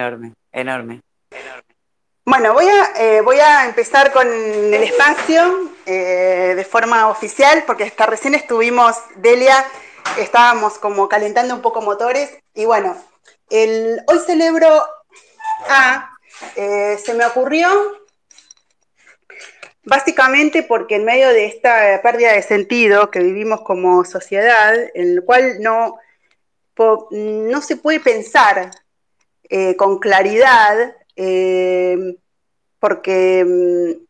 Enorme, 0.00 0.32
enorme. 0.50 1.02
Bueno, 2.24 2.54
voy 2.54 2.66
a, 2.66 2.92
eh, 2.96 3.20
voy 3.20 3.38
a 3.38 3.66
empezar 3.66 4.12
con 4.12 4.26
el 4.26 4.82
espacio 4.82 5.72
eh, 5.84 6.54
de 6.56 6.64
forma 6.64 7.08
oficial, 7.08 7.64
porque 7.66 7.84
hasta 7.84 8.06
recién 8.06 8.34
estuvimos, 8.34 8.96
Delia, 9.16 9.62
estábamos 10.16 10.78
como 10.78 11.06
calentando 11.06 11.54
un 11.54 11.60
poco 11.60 11.82
motores, 11.82 12.30
y 12.54 12.64
bueno, 12.64 12.96
el, 13.50 14.00
hoy 14.06 14.18
celebro 14.20 14.82
a, 15.68 16.16
eh, 16.56 16.98
se 17.04 17.12
me 17.12 17.26
ocurrió 17.26 17.68
básicamente 19.84 20.62
porque 20.62 20.96
en 20.96 21.04
medio 21.04 21.28
de 21.28 21.44
esta 21.44 22.00
pérdida 22.02 22.32
de 22.32 22.42
sentido 22.42 23.10
que 23.10 23.20
vivimos 23.20 23.60
como 23.62 24.04
sociedad, 24.06 24.74
en 24.94 25.10
el 25.10 25.24
cual 25.24 25.60
no, 25.60 25.98
no 27.10 27.60
se 27.60 27.76
puede 27.76 28.00
pensar 28.00 28.70
eh, 29.52 29.74
con 29.74 29.98
claridad, 29.98 30.94
eh, 31.16 32.16
porque 32.78 33.44
mm, 33.44 34.06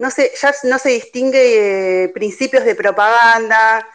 no 0.00 0.10
se, 0.10 0.32
ya 0.34 0.52
no 0.64 0.80
se 0.80 0.88
distingue 0.88 2.04
eh, 2.04 2.08
principios 2.08 2.64
de 2.64 2.74
propaganda, 2.74 3.88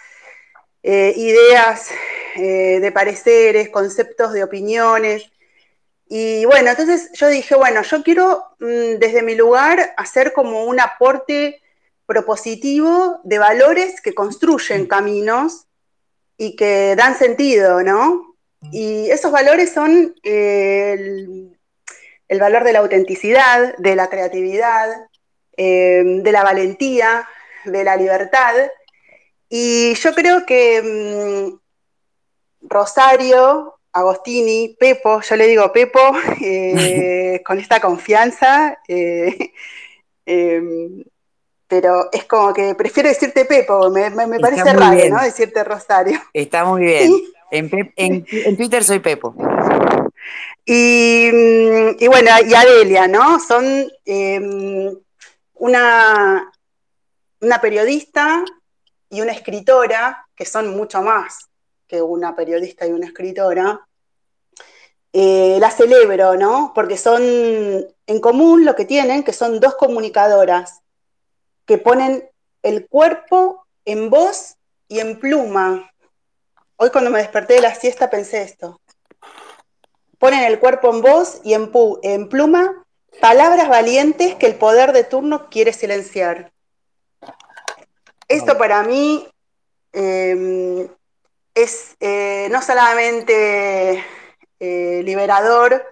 ideas 0.81 1.89
de 2.37 2.91
pareceres, 2.93 3.67
conceptos 3.67 4.31
de 4.31 4.45
opiniones. 4.45 5.29
Y 6.07 6.45
bueno, 6.45 6.69
entonces 6.69 7.11
yo 7.15 7.27
dije, 7.27 7.55
bueno, 7.55 7.81
yo 7.81 8.01
quiero 8.01 8.45
mm, 8.59 8.97
desde 8.97 9.21
mi 9.23 9.35
lugar 9.35 9.93
hacer 9.97 10.31
como 10.31 10.63
un 10.63 10.79
aporte 10.79 11.61
propositivo 12.05 13.19
de 13.25 13.39
valores 13.39 13.99
que 13.99 14.15
construyen 14.15 14.87
caminos 14.87 15.67
y 16.37 16.55
que 16.55 16.95
dan 16.95 17.17
sentido, 17.17 17.83
¿no? 17.83 18.28
Y 18.61 19.09
esos 19.09 19.31
valores 19.31 19.71
son 19.71 20.15
el, 20.23 21.57
valor 22.39 22.63
de 22.63 22.73
la 22.73 22.79
autenticidad, 22.79 23.75
de 23.77 23.95
la 23.95 24.09
creatividad, 24.09 24.89
eh, 25.55 26.03
de 26.05 26.31
la 26.31 26.43
valentía, 26.43 27.27
de 27.65 27.83
la 27.83 27.95
libertad. 27.95 28.53
Y 29.49 29.93
yo 29.95 30.13
creo 30.13 30.45
que 30.45 30.81
mm, 30.81 32.67
Rosario, 32.67 33.79
Agostini, 33.93 34.75
Pepo, 34.79 35.21
yo 35.21 35.35
le 35.35 35.47
digo 35.47 35.71
Pepo, 35.71 35.99
eh, 36.41 37.41
con 37.45 37.59
esta 37.59 37.79
confianza, 37.79 38.77
eh, 38.87 39.53
em, 40.25 41.03
pero 41.67 42.09
es 42.11 42.25
como 42.25 42.53
que 42.53 42.75
prefiero 42.75 43.09
decirte 43.09 43.45
Pepo, 43.45 43.89
me, 43.89 44.11
parece 44.39 44.73
raro, 44.73 45.09
¿no? 45.09 45.23
Decirte 45.23 45.63
Rosario. 45.63 46.19
Está 46.33 46.65
muy 46.65 46.81
bien. 46.81 47.13
En, 47.51 48.25
Twitter 48.57 48.83
soy 48.83 48.99
Pepo. 48.99 49.35
Y, 50.65 52.07
bueno, 52.07 52.31
y 52.47 52.53
Adelia, 52.53 53.07
¿no? 53.07 53.39
Son 53.39 53.65
em, 54.05 54.95
una, 55.55 56.51
una 57.41 57.61
periodista 57.61 58.43
y 59.09 59.21
una 59.21 59.31
escritora, 59.31 60.27
que 60.35 60.45
son 60.45 60.69
mucho 60.69 61.01
más 61.01 61.49
que 61.87 62.01
una 62.01 62.35
periodista 62.35 62.85
y 62.87 62.91
una 62.91 63.07
escritora. 63.07 63.81
Eh, 65.11 65.57
la 65.59 65.71
celebro, 65.71 66.35
¿no? 66.35 66.71
Porque 66.75 66.95
son 66.95 67.21
en 67.23 68.19
común 68.21 68.63
lo 68.63 68.75
que 68.75 68.85
tienen, 68.85 69.23
que 69.23 69.33
son 69.33 69.59
dos 69.59 69.75
comunicadoras 69.75 70.81
que 71.65 71.79
ponen 71.79 72.29
el 72.61 72.87
cuerpo 72.87 73.65
en 73.85 74.09
voz 74.09 74.55
y 74.87 74.99
en 74.99 75.19
pluma, 75.19 75.91
Hoy 76.81 76.91
cuando 76.91 77.11
me 77.11 77.19
desperté 77.19 77.55
de 77.55 77.61
la 77.61 77.75
siesta 77.75 78.09
pensé 78.09 78.41
esto. 78.41 78.79
Ponen 80.17 80.45
el 80.45 80.59
cuerpo 80.59 80.89
en 80.89 81.01
voz 81.01 81.41
y 81.43 81.53
en, 81.53 82.29
pluma 82.29 82.85
palabras 83.19 83.67
valientes 83.67 84.35
que 84.35 84.45
el 84.45 84.55
poder 84.55 84.93
de 84.93 85.03
turno 85.03 85.49
quiere 85.49 85.73
silenciar. 85.73 86.53
Esto 88.29 88.57
para 88.57 88.83
mí 88.83 89.27
em, 89.91 90.87
es 91.53 91.97
eh, 91.99 92.47
no 92.49 92.61
solamente 92.61 94.01
eh, 94.61 95.01
liberador, 95.03 95.85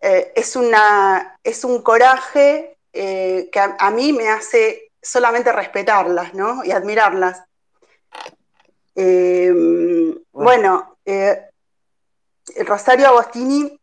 eh, 0.00 0.32
es, 0.34 0.56
una, 0.56 1.38
es 1.44 1.62
un 1.62 1.80
coraje 1.82 2.76
que 2.92 3.50
a, 3.54 3.76
a, 3.78 3.90
mí 3.92 4.12
me 4.12 4.30
hace 4.30 4.90
solamente 5.00 5.52
respetarlas 5.52 6.34
¿no? 6.34 6.64
y 6.64 6.72
admirarlas. 6.72 7.44
Em, 8.98 10.16
bueno, 10.32 10.96
eh, 11.04 11.50
Rosario 12.64 13.08
Agostini 13.08 13.78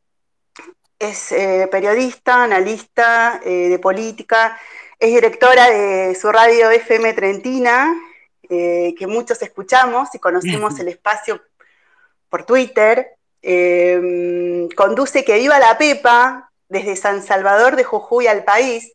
es 0.98 1.32
eh, 1.32 1.68
periodista, 1.72 2.44
analista 2.44 3.40
eh, 3.46 3.70
de 3.70 3.78
política, 3.78 4.60
es 4.98 5.14
directora 5.14 5.70
de 5.70 6.16
su 6.16 6.32
radio 6.32 6.72
FM 6.72 7.14
Trentina, 7.14 7.94
que 8.50 9.08
muchos 9.08 9.42
escuchamos 9.42 10.14
y 10.14 10.20
conocimos 10.20 10.80
el 10.80 10.88
espacio 10.88 11.42
por 12.30 12.46
Twitter. 12.46 13.16
Em, 13.42 14.70
conduce 14.70 15.26
Que 15.26 15.38
Viva 15.38 15.60
la 15.60 15.78
Pepa 15.78 16.52
desde 16.70 16.96
San 16.96 17.22
Salvador 17.24 17.76
de 17.76 17.84
Jujuy 17.84 18.28
al 18.28 18.44
país. 18.44 18.94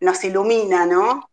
nos 0.00 0.24
ilumina, 0.24 0.86
¿no? 0.86 1.28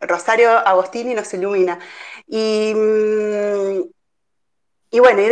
Rosario 0.00 0.50
Agostini 0.50 1.14
nos 1.14 1.32
ilumina. 1.34 1.78
Y, 2.26 2.72
mm, 2.74 3.82
y 4.92 4.98
bueno, 4.98 5.22
y 5.22 5.30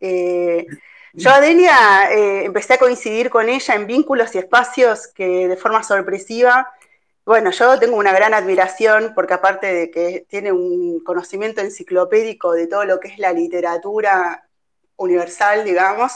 eh, 0.00 0.66
yo 1.12 1.30
a 1.30 1.40
Delia 1.40 2.10
eh, 2.12 2.44
empecé 2.44 2.74
a 2.74 2.78
coincidir 2.78 3.30
con 3.30 3.48
ella 3.48 3.74
en 3.74 3.86
vínculos 3.86 4.34
y 4.34 4.38
espacios 4.38 5.08
que 5.08 5.48
de 5.48 5.56
forma 5.56 5.82
sorpresiva, 5.82 6.72
bueno, 7.26 7.50
yo 7.50 7.78
tengo 7.78 7.96
una 7.96 8.12
gran 8.12 8.34
admiración 8.34 9.12
porque 9.14 9.34
aparte 9.34 9.72
de 9.72 9.90
que 9.90 10.26
tiene 10.28 10.52
un 10.52 11.00
conocimiento 11.04 11.60
enciclopédico 11.60 12.52
de 12.52 12.66
todo 12.66 12.84
lo 12.84 12.98
que 12.98 13.08
es 13.08 13.18
la 13.18 13.32
literatura 13.32 14.48
universal, 14.96 15.64
digamos, 15.64 16.12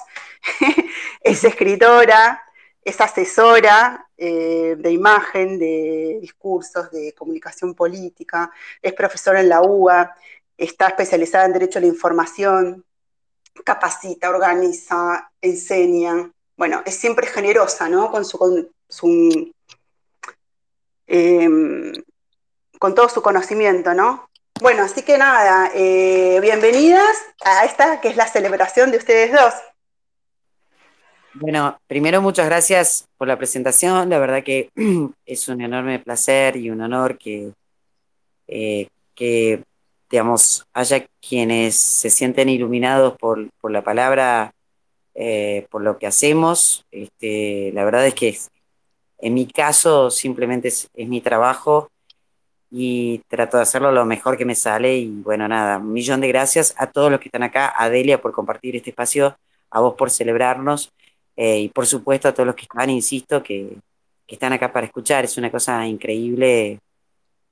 es 1.21 1.45
escritora, 1.45 2.43
es 2.85 3.01
asesora 3.01 4.07
eh, 4.17 4.77
de 4.79 4.91
imagen, 4.91 5.59
de 5.59 6.19
discursos, 6.21 6.91
de 6.91 7.15
comunicación 7.15 7.75
política, 7.75 8.51
es 8.83 8.93
profesora 8.93 9.41
en 9.41 9.49
la 9.49 9.63
UA, 9.63 10.15
está 10.57 10.89
especializada 10.89 11.47
en 11.47 11.55
Derecho 11.55 11.79
a 11.79 11.83
la 11.83 11.89
Información, 11.89 12.85
capacita, 13.65 14.29
organiza, 14.29 15.31
enseña. 15.41 16.31
Bueno, 16.57 16.83
es 16.85 16.95
siempre 16.95 17.27
generosa, 17.27 17.89
¿no? 17.89 18.11
Con 18.11 18.25
su, 18.25 18.39
con, 18.39 18.73
em, 21.07 21.93
con 22.79 22.95
todo 22.95 23.09
su 23.09 23.23
conocimiento, 23.23 23.95
¿no? 23.95 24.29
Bueno, 24.61 24.85
así 24.85 25.03
que 25.03 25.19
nada, 25.19 25.71
eh, 25.75 26.39
bienvenidas 26.41 27.17
a 27.45 27.65
esta 27.65 28.01
que 28.01 28.09
es 28.09 28.17
la 28.17 28.29
celebración 28.29 28.91
de 28.91 28.99
ustedes 28.99 29.33
dos. 29.33 29.55
Bueno, 31.37 31.77
primero 31.89 32.23
muchas 32.23 32.47
gracias 32.47 33.09
por 33.17 33.27
la 33.27 33.37
presentación. 33.37 34.09
La 34.09 34.21
verdad 34.21 34.45
que 34.45 34.71
es 35.27 35.49
un 35.49 35.61
enorme 35.63 35.99
placer 35.99 36.57
y 36.57 36.71
un 36.71 36.81
honor 36.81 37.19
que, 37.19 37.53
eh, 38.47 38.89
digamos, 40.09 40.65
haya 40.73 41.05
quienes 41.21 41.75
se 41.75 42.11
sienten 42.11 42.49
iluminados 42.49 43.17
por, 43.19 43.49
la 43.69 43.83
palabra, 43.83 44.53
eh, 45.15 45.67
por 45.71 45.83
lo 45.83 45.99
que 45.99 46.07
hacemos. 46.07 46.85
Este, 46.93 47.73
la 47.75 47.85
verdad 47.85 48.07
es 48.07 48.15
que 48.15 48.39
en 49.19 49.35
mi 49.35 49.47
caso 49.47 50.13
simplemente 50.13 50.69
es, 50.69 50.89
es, 50.95 51.09
mi 51.09 51.21
trabajo 51.21 51.91
y 52.71 53.23
trato 53.27 53.57
de 53.57 53.65
hacerlo 53.65 53.91
lo 53.91 54.05
mejor 54.05 54.37
que 54.37 54.45
me 54.45 54.55
sale. 54.55 54.99
Y 54.99 55.09
bueno, 55.09 55.49
nada, 55.49 55.79
un 55.79 55.93
millón 55.93 56.21
de 56.21 56.29
gracias 56.29 56.77
a 56.79 56.93
todos 56.93 57.11
los 57.11 57.19
que 57.19 57.27
están 57.27 57.43
acá, 57.43 57.75
a 57.77 57.91
Delia 57.91 58.23
por 58.23 58.31
compartir 58.31 58.77
este 58.77 58.91
espacio, 58.91 59.37
a 59.71 59.81
vos 59.81 59.95
por 59.95 60.11
celebrarnos 60.13 60.93
eh, 61.37 61.59
y 61.61 61.69
por 61.69 61.87
supuesto 61.87 62.29
a 62.29 62.33
todos 62.33 62.47
los 62.47 62.57
que 62.57 62.63
están, 62.63 62.91
insisto, 62.91 63.43
que, 63.43 63.77
están 64.27 64.53
acá 64.53 64.73
para 64.73 64.87
escuchar. 64.87 65.25
Es 65.25 65.37
una 65.37 65.51
cosa 65.51 65.87
increíble. 65.87 66.81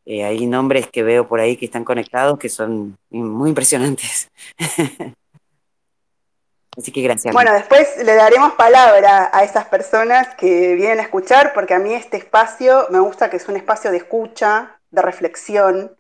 Eh, 0.04 0.24
hay 0.24 0.46
nombres 0.46 0.88
que 0.88 1.04
veo 1.04 1.28
por 1.28 1.38
ahí 1.38 1.56
que 1.56 1.66
están 1.66 1.84
conectados 1.84 2.38
que 2.38 2.48
son 2.48 2.96
muy 3.10 3.50
impresionantes. 3.50 4.28
Así 6.76 6.90
que 6.90 7.02
gracias. 7.02 7.34
Bueno, 7.34 7.52
después 7.52 7.86
le 8.02 8.14
daremos 8.14 8.54
palabra 8.54 9.30
a 9.32 9.44
esas 9.44 9.66
personas 9.66 10.34
que 10.36 10.74
vienen 10.74 11.00
a 11.00 11.02
escuchar, 11.02 11.52
porque 11.52 11.74
a 11.74 11.78
mí 11.78 11.92
este 11.92 12.16
espacio 12.16 12.86
me 12.90 12.98
gusta 12.98 13.28
que 13.28 13.36
es 13.36 13.46
un 13.46 13.56
espacio 13.56 13.90
de 13.90 13.98
escucha, 13.98 14.80
de 14.90 15.02
reflexión, 15.02 15.96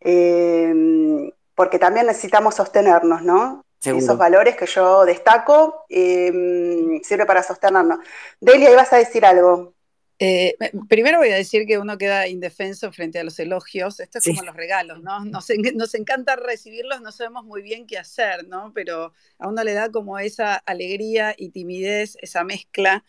eh, 0.00 1.32
porque 1.56 1.78
también 1.80 2.06
necesitamos 2.06 2.54
sostenernos, 2.54 3.22
¿no? 3.22 3.64
Esos 3.82 4.18
valores 4.18 4.56
que 4.56 4.66
yo 4.66 5.04
destaco 5.04 5.86
eh, 5.88 7.00
sirve 7.02 7.24
para 7.24 7.42
sostenernos. 7.42 8.00
Delia, 8.38 8.70
ibas 8.70 8.92
a 8.92 8.98
decir 8.98 9.24
algo. 9.24 9.74
Eh, 10.22 10.54
primero 10.86 11.16
voy 11.16 11.30
a 11.30 11.36
decir 11.36 11.66
que 11.66 11.78
uno 11.78 11.96
queda 11.96 12.28
indefenso 12.28 12.92
frente 12.92 13.18
a 13.18 13.24
los 13.24 13.38
elogios. 13.38 14.00
Esto 14.00 14.18
es 14.18 14.26
como 14.26 14.42
los 14.42 14.54
regalos, 14.54 15.02
¿no? 15.02 15.24
Nos, 15.24 15.48
nos, 15.74 15.94
encanta 15.94 16.36
recibirlos, 16.36 17.00
no 17.00 17.10
sabemos 17.10 17.44
muy 17.44 17.62
bien 17.62 17.86
qué 17.86 17.96
hacer, 17.96 18.46
¿no? 18.46 18.70
Pero 18.74 19.14
a 19.38 19.48
uno 19.48 19.64
le 19.64 19.72
da 19.72 19.90
como 19.90 20.18
esa 20.18 20.56
alegría 20.56 21.34
y 21.38 21.48
timidez, 21.48 22.18
esa 22.20 22.44
mezcla 22.44 23.02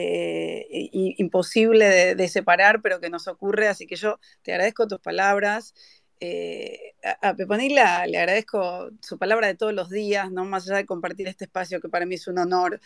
eh, 0.00 0.90
imposible 0.92 2.14
de, 2.14 2.28
separar, 2.28 2.82
pero 2.82 3.00
que 3.00 3.10
nos 3.10 3.26
ocurre. 3.26 3.66
Así 3.66 3.86
que 3.86 3.96
yo 3.96 4.20
te 4.42 4.52
agradezco 4.52 4.86
tus 4.86 5.00
palabras. 5.00 5.74
Eh, 6.20 6.94
a, 7.04 7.30
a 7.30 7.34
le 7.34 7.80
agradezco 7.80 8.90
su 9.00 9.18
palabra 9.18 9.46
de 9.46 9.54
todos 9.54 9.72
los 9.72 9.88
días, 9.88 10.30
¿no? 10.32 10.44
Más 10.44 10.66
allá 10.66 10.78
de 10.78 10.86
compartir 10.86 11.28
este 11.28 11.44
espacio 11.44 11.80
que 11.80 11.88
para 11.88 12.06
mí 12.06 12.16
es 12.16 12.26
un 12.26 12.38
honor. 12.38 12.80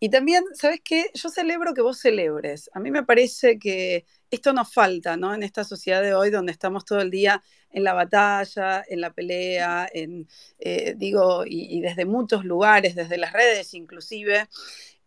Y 0.00 0.10
también, 0.10 0.44
¿sabes 0.52 0.80
qué? 0.84 1.06
Yo 1.14 1.30
celebro 1.30 1.72
que 1.72 1.80
vos 1.80 1.98
celebres. 1.98 2.70
A 2.74 2.80
mí 2.80 2.90
me 2.90 3.04
parece 3.04 3.58
que 3.58 4.04
esto 4.30 4.52
nos 4.52 4.72
falta, 4.72 5.16
¿no? 5.16 5.34
En 5.34 5.42
esta 5.42 5.64
sociedad 5.64 6.02
de 6.02 6.14
hoy 6.14 6.30
donde 6.30 6.52
estamos 6.52 6.84
todo 6.84 7.00
el 7.00 7.10
día 7.10 7.42
en 7.70 7.84
la 7.84 7.94
batalla, 7.94 8.84
en 8.86 9.00
la 9.00 9.12
pelea, 9.12 9.88
en, 9.92 10.28
eh, 10.58 10.94
digo, 10.96 11.44
y, 11.46 11.80
desde 11.80 12.04
muchos 12.04 12.44
lugares, 12.44 12.94
desde 12.94 13.16
las 13.16 13.32
redes 13.32 13.72
inclusive. 13.74 14.48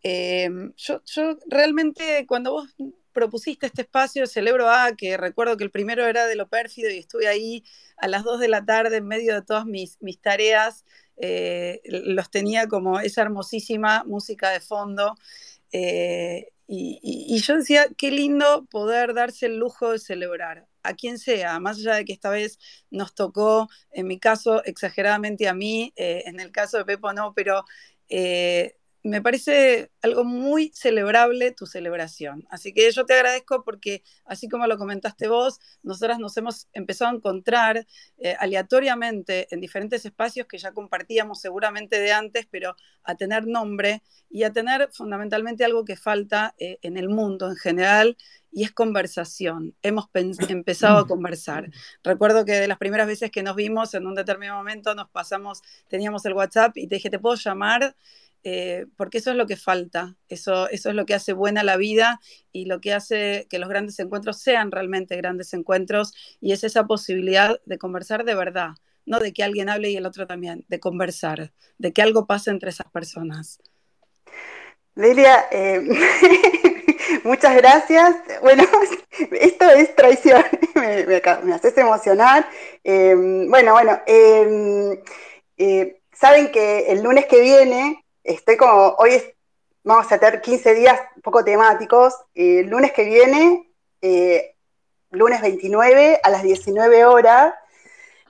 Eh, 0.03 0.49
yo, 0.77 1.01
yo 1.05 1.37
realmente 1.47 2.25
cuando 2.27 2.51
vos 2.53 2.75
propusiste 3.17 3.65
este 3.65 3.81
espacio, 3.81 4.27
celebro 4.27 4.69
a 4.69 4.95
que 4.95 5.17
recuerdo 5.17 5.57
que 5.57 5.63
el 5.63 5.71
primero 5.71 6.05
era 6.05 6.27
de 6.27 6.35
lo 6.35 6.47
pérfido 6.49 6.91
y 6.91 6.99
estuve 6.99 7.27
ahí 7.27 7.63
a 7.97 8.07
las 8.07 8.23
2 8.23 8.39
de 8.39 8.47
la 8.47 8.63
tarde 8.63 8.97
en 8.97 9.07
medio 9.07 9.33
de 9.33 9.41
todas 9.41 9.65
mis, 9.65 9.97
mis 10.01 10.21
tareas 10.21 10.85
eh, 11.17 11.81
los 11.85 12.29
tenía 12.29 12.67
como 12.67 12.99
esa 12.99 13.23
hermosísima 13.23 14.03
música 14.03 14.51
de 14.51 14.59
fondo. 14.59 15.15
Eh, 15.71 16.49
y, 16.67 17.41
yo 17.41 17.55
decía, 17.55 17.87
qué 17.97 18.11
lindo 18.11 18.67
poder 18.69 19.15
darse 19.15 19.47
el 19.47 19.57
lujo 19.57 19.93
de 19.93 19.99
celebrar 19.99 20.67
a 20.83 20.93
quien 20.93 21.17
sea, 21.17 21.59
más 21.59 21.77
allá 21.79 21.95
de 21.95 22.05
que 22.05 22.13
esta 22.13 22.29
vez 22.29 22.59
nos 22.91 23.15
tocó, 23.15 23.67
en 23.91 24.05
mi 24.05 24.19
caso, 24.19 24.63
exageradamente 24.63 25.47
a 25.47 25.55
mí, 25.55 25.91
eh, 25.95 26.23
en 26.27 26.39
el 26.39 26.51
caso 26.51 26.77
de 26.77 26.85
Pepo 26.85 27.13
no, 27.13 27.33
pero 27.33 27.65
me 29.07 29.21
parece 29.21 29.91
algo 30.01 30.23
muy 30.23 30.71
celebrable 30.73 31.51
tu 31.51 31.65
celebración. 31.65 32.45
Así 32.49 32.73
que 32.73 32.91
yo 32.91 33.05
te 33.05 33.13
agradezco 33.13 33.63
porque, 33.63 34.03
así 34.25 34.49
como 34.49 34.67
lo 34.67 34.77
comentaste 34.77 35.27
vos, 35.27 35.59
nosotras 35.81 36.19
nos 36.19 36.35
hemos 36.37 36.67
empezado 36.73 37.11
a 37.11 37.15
encontrar 37.15 37.87
eh, 38.17 38.35
aleatoriamente 38.39 39.47
en 39.51 39.61
diferentes 39.61 40.05
espacios 40.05 40.47
que 40.47 40.57
ya 40.57 40.73
compartíamos 40.73 41.39
seguramente 41.39 41.99
de 41.99 42.11
antes, 42.11 42.47
pero 42.51 42.75
a 43.03 43.15
tener 43.15 43.47
nombre 43.47 44.03
y 44.29 44.43
a 44.43 44.51
tener 44.51 44.89
fundamentalmente 44.91 45.63
algo 45.63 45.85
que 45.85 45.95
falta 45.95 46.53
eh, 46.57 46.77
en 46.81 46.97
el 46.97 47.07
mundo 47.07 47.49
en 47.49 47.55
general 47.55 48.17
y 48.51 48.63
es 48.63 48.71
conversación. 48.71 49.75
Hemos 49.83 50.09
empezado 50.49 50.97
a 50.97 51.07
conversar. 51.07 51.69
Recuerdo 52.03 52.43
que 52.43 52.53
de 52.53 52.67
las 52.67 52.77
primeras 52.77 53.07
veces 53.07 53.31
que 53.31 53.43
nos 53.43 53.55
vimos, 53.55 53.93
en 53.93 54.05
un 54.05 54.15
determinado 54.15 54.57
momento 54.57 54.95
nos 54.95 55.09
pasamos, 55.09 55.61
teníamos 55.87 56.25
el 56.25 56.33
WhatsApp 56.33 56.75
y 56.75 56.87
te 56.87 56.95
dije, 56.95 57.09
¿te 57.09 57.19
puedo 57.19 57.35
llamar? 57.35 57.95
Eh, 58.49 58.85
porque 58.95 59.17
eso 59.17 59.31
es 59.31 59.35
lo 59.35 59.45
que 59.45 59.57
falta, 59.57 60.15
eso, 60.29 60.69
eso 60.69 60.87
es 60.87 60.95
lo 60.95 61.05
que 61.05 61.13
hace 61.13 61.33
buena 61.33 61.63
la 61.63 61.75
vida 61.75 62.21
y 62.53 62.63
lo 62.63 62.79
que 62.79 62.93
hace 62.93 63.45
que 63.49 63.59
los 63.59 63.67
grandes 63.67 63.99
encuentros 63.99 64.39
sean 64.39 64.71
realmente 64.71 65.17
grandes 65.17 65.53
encuentros 65.53 66.13
y 66.39 66.53
es 66.53 66.63
esa 66.63 66.85
posibilidad 66.85 67.59
de 67.65 67.77
conversar 67.77 68.23
de 68.23 68.35
verdad, 68.35 68.69
no 69.05 69.19
de 69.19 69.33
que 69.33 69.43
alguien 69.43 69.67
hable 69.67 69.89
y 69.89 69.97
el 69.97 70.05
otro 70.05 70.27
también, 70.27 70.63
de 70.69 70.79
conversar, 70.79 71.51
de 71.77 71.91
que 71.91 72.01
algo 72.01 72.25
pase 72.25 72.49
entre 72.49 72.69
esas 72.69 72.89
personas. 72.89 73.59
Delia, 74.95 75.47
eh, 75.51 75.81
muchas 77.25 77.53
gracias. 77.57 78.15
Bueno, 78.41 78.63
esto 79.41 79.69
es 79.71 79.93
traición, 79.93 80.41
me, 80.75 81.53
haces 81.53 81.77
emocionar. 81.77 82.47
Eh, 82.85 83.13
bueno, 83.49 83.73
bueno, 83.73 83.99
saben 86.13 86.49
que 86.53 86.93
el 86.93 87.03
lunes 87.03 87.25
que 87.25 87.41
viene 87.41 88.05
estoy 88.27 88.57
como, 88.57 88.95
hoy 88.99 89.21
vamos 89.83 90.11
a 90.11 90.17
tener 90.19 90.41
15 90.41 90.73
días 90.75 90.99
un 91.15 91.21
poco 91.21 91.43
temáticos. 91.43 92.13
el 92.35 92.67
lunes 92.67 92.91
que 92.91 93.05
viene, 93.05 93.71
eh, 94.01 94.55
lunes 95.11 95.41
29 95.41 96.19
a 96.21 96.29
las 96.29 96.43
19 96.43 97.05
horas, 97.05 97.53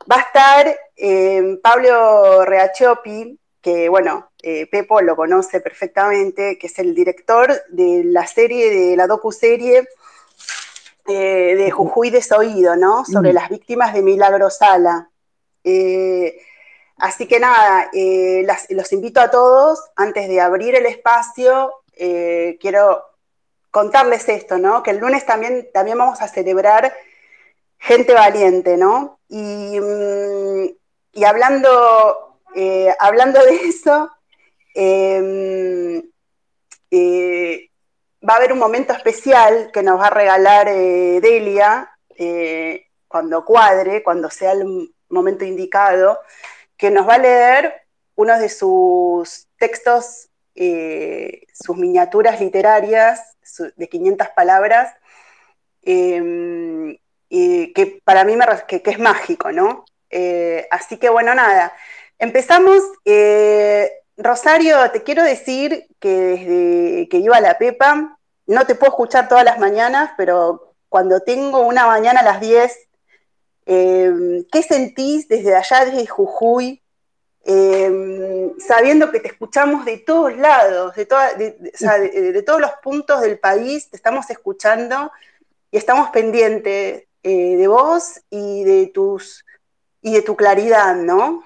va 0.10 0.18
a 0.18 0.22
estar 0.22 0.80
eh, 0.96 1.58
Pablo 1.62 2.46
Reachopi, 2.46 3.40
que 3.60 3.90
bueno, 3.90 4.30
eh, 4.42 4.68
Pepo 4.68 5.02
lo 5.02 5.16
conoce 5.16 5.60
perfectamente, 5.60 6.58
que 6.58 6.68
es 6.68 6.80
el 6.80 6.94
director 6.94 7.52
de 7.70 8.04
la 8.06 8.28
serie, 8.28 8.70
de 8.70 8.96
la 8.96 9.08
docu-serie 9.08 9.88
de 11.06 11.72
Jujuy 11.72 12.10
Desoído, 12.10 12.76
¿no? 12.76 13.06
Sobre 13.06 13.32
mm. 13.32 13.36
las 13.36 13.50
víctimas 13.50 13.94
de 13.94 14.02
Milagro 14.02 14.50
Sala. 14.50 15.10
Así 16.98 17.28
que 17.28 17.40
nada, 17.40 17.90
eh, 17.94 18.46
los 18.70 18.92
invito 18.92 19.22
a 19.22 19.30
todos, 19.30 19.80
antes 19.96 20.28
de 20.28 20.42
abrir 20.42 20.74
el 20.76 20.88
espacio, 20.88 21.72
eh, 21.94 22.58
quiero 22.60 23.04
contarles 23.70 24.28
esto, 24.30 24.58
¿no? 24.58 24.82
Que 24.82 24.92
el 24.92 24.98
lunes 24.98 25.24
también, 25.26 25.70
también 25.72 25.98
vamos 26.00 26.22
a 26.22 26.28
celebrar 26.28 26.92
gente 27.78 28.14
valiente, 28.16 28.78
¿no? 28.78 29.20
Y, 29.30 29.80
mm, 29.80 31.24
hablando, 31.24 32.40
eh, 32.56 32.94
hablando 33.00 33.44
de 33.44 33.56
eso, 33.56 34.12
em, 34.74 36.02
va 38.28 38.34
a 38.34 38.38
haber 38.38 38.54
un 38.54 38.60
momento 38.60 38.94
especial 38.94 39.70
que 39.72 39.84
nos 39.84 40.00
va 40.00 40.08
a 40.08 40.10
regalar 40.10 40.66
Delia 40.66 41.92
cuando 43.08 43.46
cuadre, 43.46 44.02
cuando 44.04 44.30
sea 44.32 44.54
el 44.54 44.92
momento 45.10 45.46
indicado 45.46 46.20
que 46.78 46.92
nos 46.92 47.08
va 47.08 47.16
a 47.16 47.20
leer 47.20 47.88
uno 48.16 48.38
de 48.40 48.50
sus 48.50 49.48
textos, 49.58 50.30
eh, 50.56 51.44
sus 51.54 51.78
miniaturas 51.78 52.40
literarias 52.40 53.38
de 53.76 53.88
500 53.90 54.30
palabras, 54.30 54.94
em, 55.84 56.98
que 57.30 58.02
para 58.04 58.24
mí 58.24 58.36
me, 58.36 58.46
que, 58.68 58.82
es 58.86 59.00
mágico, 59.00 59.52
¿no? 59.52 59.86
Eh, 60.10 60.68
así 60.72 60.98
que 60.98 61.10
bueno, 61.10 61.34
nada, 61.36 61.74
empezamos. 62.18 62.82
Eh, 63.06 63.92
Rosario, 64.18 64.90
te 64.92 65.04
quiero 65.04 65.24
decir 65.24 65.88
que 66.00 66.10
desde 66.10 67.10
que 67.10 67.18
iba 67.18 67.38
a 67.38 67.42
la 67.42 67.58
Pepa, 67.58 68.18
no 68.48 68.66
te 68.66 68.76
puedo 68.76 68.92
escuchar 68.92 69.28
todas 69.28 69.44
las 69.44 69.60
mañanas, 69.60 70.12
pero 70.18 70.74
cuando 70.90 71.22
tengo 71.22 71.62
una 71.62 71.86
mañana 71.86 72.22
a 72.22 72.24
las 72.24 72.40
10 72.40 72.87
Em, 73.70 74.46
¿Qué 74.50 74.64
sentís 74.64 75.28
desde 75.28 75.54
allá, 75.54 75.84
desde 75.84 76.08
Jujuy, 76.08 76.82
em, 77.44 78.58
sabiendo 78.60 79.12
que 79.12 79.20
te 79.20 79.28
escuchamos 79.28 79.84
de 79.84 79.98
todos 79.98 80.38
lados, 80.38 80.96
de, 80.96 82.44
todos 82.46 82.62
los 82.62 82.72
puntos 82.82 83.20
del 83.20 83.38
país, 83.40 83.90
te 83.90 83.98
estamos 83.98 84.30
escuchando 84.30 85.12
y 85.70 85.78
estamos 85.78 86.10
pendientes 86.12 87.04
eh, 87.24 87.56
de 87.58 87.68
vos 87.68 88.22
y 88.30 88.64
de 88.64 88.88
tu 88.94 90.36
claridad, 90.38 90.96
¿no? 90.96 91.44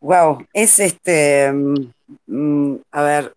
Wow, 0.00 0.44
es 0.52 0.80
este, 0.80 1.52
mm, 1.52 1.92
mm, 2.26 2.80
a 2.90 3.02
ver, 3.02 3.34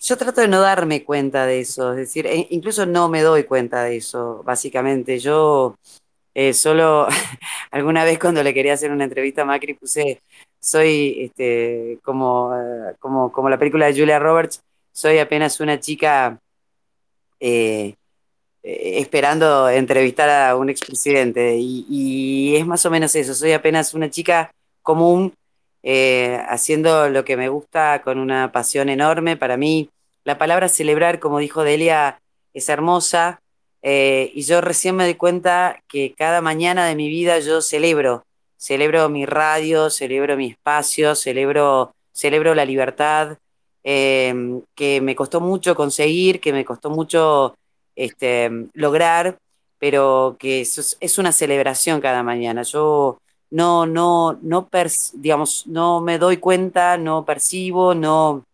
yo 0.00 0.16
trato 0.16 0.40
de 0.40 0.48
no 0.48 0.60
darme 0.60 1.04
cuenta 1.04 1.46
de 1.46 1.60
eso, 1.60 1.92
es 1.92 1.98
decir, 1.98 2.26
e 2.26 2.46
incluso 2.50 2.86
no 2.86 3.08
me 3.08 3.20
doy 3.22 3.44
cuenta 3.44 3.84
de 3.84 3.96
eso, 3.98 4.42
básicamente. 4.44 5.18
Yo 5.18 5.76
eh, 6.34 6.54
solo 6.54 7.06
alguna 7.70 8.04
vez 8.04 8.18
cuando 8.18 8.42
le 8.42 8.54
quería 8.54 8.74
hacer 8.74 8.90
una 8.92 9.04
entrevista 9.04 9.42
a 9.42 9.44
Macri 9.44 9.74
puse, 9.74 10.22
soy 10.58 11.16
este, 11.24 11.98
como, 12.02 12.54
eh, 12.56 12.94
como, 12.98 13.30
como 13.32 13.50
la 13.50 13.58
película 13.58 13.86
de 13.86 13.98
Julia 13.98 14.18
Roberts, 14.18 14.62
soy 14.92 15.18
apenas 15.18 15.60
una 15.60 15.78
chica 15.78 16.38
eh, 17.38 17.94
esperando 18.62 19.68
entrevistar 19.68 20.30
a 20.30 20.56
un 20.56 20.70
expresidente 20.70 21.56
y, 21.56 21.86
y 21.88 22.56
es 22.56 22.66
más 22.66 22.84
o 22.86 22.90
menos 22.90 23.14
eso, 23.14 23.34
soy 23.34 23.52
apenas 23.52 23.94
una 23.94 24.10
chica 24.10 24.50
común 24.82 25.32
eh, 25.82 26.42
haciendo 26.48 27.08
lo 27.08 27.24
que 27.24 27.36
me 27.36 27.48
gusta 27.48 28.02
con 28.02 28.18
una 28.18 28.52
pasión 28.52 28.88
enorme. 28.88 29.36
Para 29.36 29.56
mí, 29.56 29.90
la 30.24 30.38
palabra 30.38 30.68
celebrar, 30.68 31.18
como 31.18 31.38
dijo 31.38 31.62
Delia, 31.62 32.20
es 32.54 32.68
hermosa. 32.68 33.40
Eh, 33.82 34.30
y 34.34 34.42
yo 34.42 34.60
recién 34.60 34.96
me 34.96 35.04
doy 35.04 35.14
cuenta 35.14 35.82
que 35.88 36.14
cada 36.16 36.40
mañana 36.40 36.86
de 36.86 36.96
mi 36.96 37.08
vida 37.08 37.38
yo 37.38 37.62
celebro. 37.62 38.24
Celebro 38.58 39.08
mi 39.08 39.24
radio, 39.24 39.88
celebro 39.88 40.36
mi 40.36 40.50
espacio, 40.50 41.14
celebro, 41.14 41.94
celebro 42.12 42.54
la 42.54 42.66
libertad, 42.66 43.38
em, 43.82 44.60
que 44.74 45.00
me 45.00 45.16
costó 45.16 45.40
mucho 45.40 45.74
conseguir, 45.74 46.40
que 46.40 46.52
me 46.52 46.64
costó 46.66 46.90
mucho 46.90 47.54
este, 47.96 48.50
lograr, 48.74 49.38
pero 49.78 50.36
que 50.38 50.60
es, 50.60 50.98
es 51.00 51.18
una 51.18 51.32
celebración 51.32 52.02
cada 52.02 52.22
mañana. 52.22 52.62
Yo 52.62 53.18
no, 53.50 53.86
no, 53.86 54.38
no, 54.42 54.68
digamos, 55.14 55.66
no 55.66 56.00
me 56.00 56.18
doy 56.18 56.36
cuenta, 56.38 56.96
no 56.98 57.24
percibo, 57.24 57.94
no, 57.94 58.44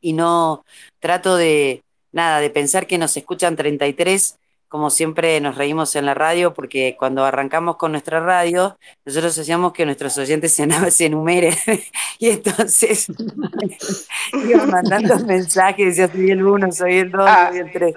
y 0.00 0.12
no 0.12 0.64
trato 1.00 1.36
de, 1.36 1.82
nada, 2.12 2.40
de 2.40 2.50
pensar 2.50 2.86
que 2.86 2.98
nos 2.98 3.16
escuchan 3.16 3.56
33 3.56 4.38
como 4.68 4.90
siempre 4.90 5.40
nos 5.40 5.56
reímos 5.56 5.94
en 5.96 6.06
la 6.06 6.14
radio, 6.14 6.52
porque 6.52 6.96
cuando 6.98 7.24
arrancamos 7.24 7.76
con 7.76 7.92
nuestra 7.92 8.20
radio, 8.20 8.76
nosotros 9.04 9.38
hacíamos 9.38 9.72
que 9.72 9.86
nuestros 9.86 10.18
oyentes 10.18 10.52
se, 10.52 10.68
se 10.90 11.06
enumeren, 11.06 11.54
y 12.18 12.30
entonces 12.30 13.06
iban 14.32 14.70
mandando 14.70 15.18
mensajes, 15.20 15.96
decía, 15.96 16.12
soy 16.12 16.30
el 16.30 16.44
1, 16.44 16.72
soy 16.72 16.98
el 16.98 17.10
2, 17.10 17.24
ah. 17.26 17.48
soy 17.50 17.58
el 17.60 17.72
3. 17.72 17.94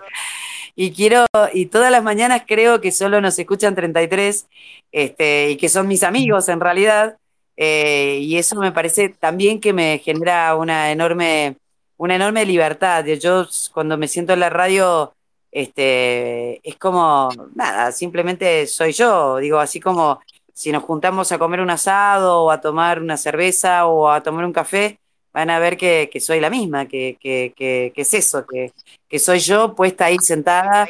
Y 0.81 0.93
quiero, 0.93 1.25
y 1.53 1.65
todas 1.65 1.91
las 1.91 2.01
mañanas 2.03 2.43
creo 2.48 2.79
que 2.79 2.93
solo 2.93 3.19
nos 3.19 3.38
escuchan 3.38 3.75
33, 3.75 4.48
este, 4.93 5.50
y 5.50 5.57
que 5.57 5.67
son 5.67 5.89
mis 5.89 6.03
amigos 6.03 6.48
en 6.48 6.62
realidad, 6.62 7.17
eh, 7.57 8.19
y 8.21 8.38
eso 8.38 8.55
me 8.55 8.71
parece 8.71 9.09
también 9.09 9.59
que 9.59 9.74
me 9.74 10.00
genera 10.00 10.55
una 10.55 10.89
enorme, 10.89 11.57
una 11.98 12.15
enorme 12.15 12.45
libertad. 12.45 13.03
Yo 13.05 13.45
cuando 13.74 13.98
me 13.98 14.07
siento 14.07 14.31
en 14.31 14.39
la 14.39 14.50
radio 14.50 15.12
este, 15.51 16.65
es 16.65 16.77
como, 16.77 17.27
nada, 17.55 17.91
simplemente 17.91 18.65
soy 18.65 18.93
yo, 18.93 19.36
digo, 19.36 19.59
así 19.59 19.81
como 19.81 20.21
si 20.53 20.71
nos 20.71 20.83
juntamos 20.83 21.29
a 21.33 21.39
comer 21.39 21.59
un 21.59 21.71
asado 21.71 22.43
o 22.43 22.51
a 22.51 22.62
tomar 22.62 23.01
una 23.01 23.17
cerveza 23.17 23.86
o 23.86 24.09
a 24.09 24.24
tomar 24.24 24.45
un 24.45 24.53
café, 24.53 24.98
van 25.33 25.50
a 25.50 25.59
ver 25.59 25.75
que, 25.75 26.09
soy 26.21 26.39
la 26.39 26.50
misma, 26.50 26.88
que, 26.88 27.17
que, 27.19 27.91
es 27.93 28.13
eso, 28.13 28.45
que, 28.48 28.71
soy 29.18 29.39
yo 29.39 29.74
puesta 29.74 30.06
ahí 30.06 30.18
sentada. 30.22 30.88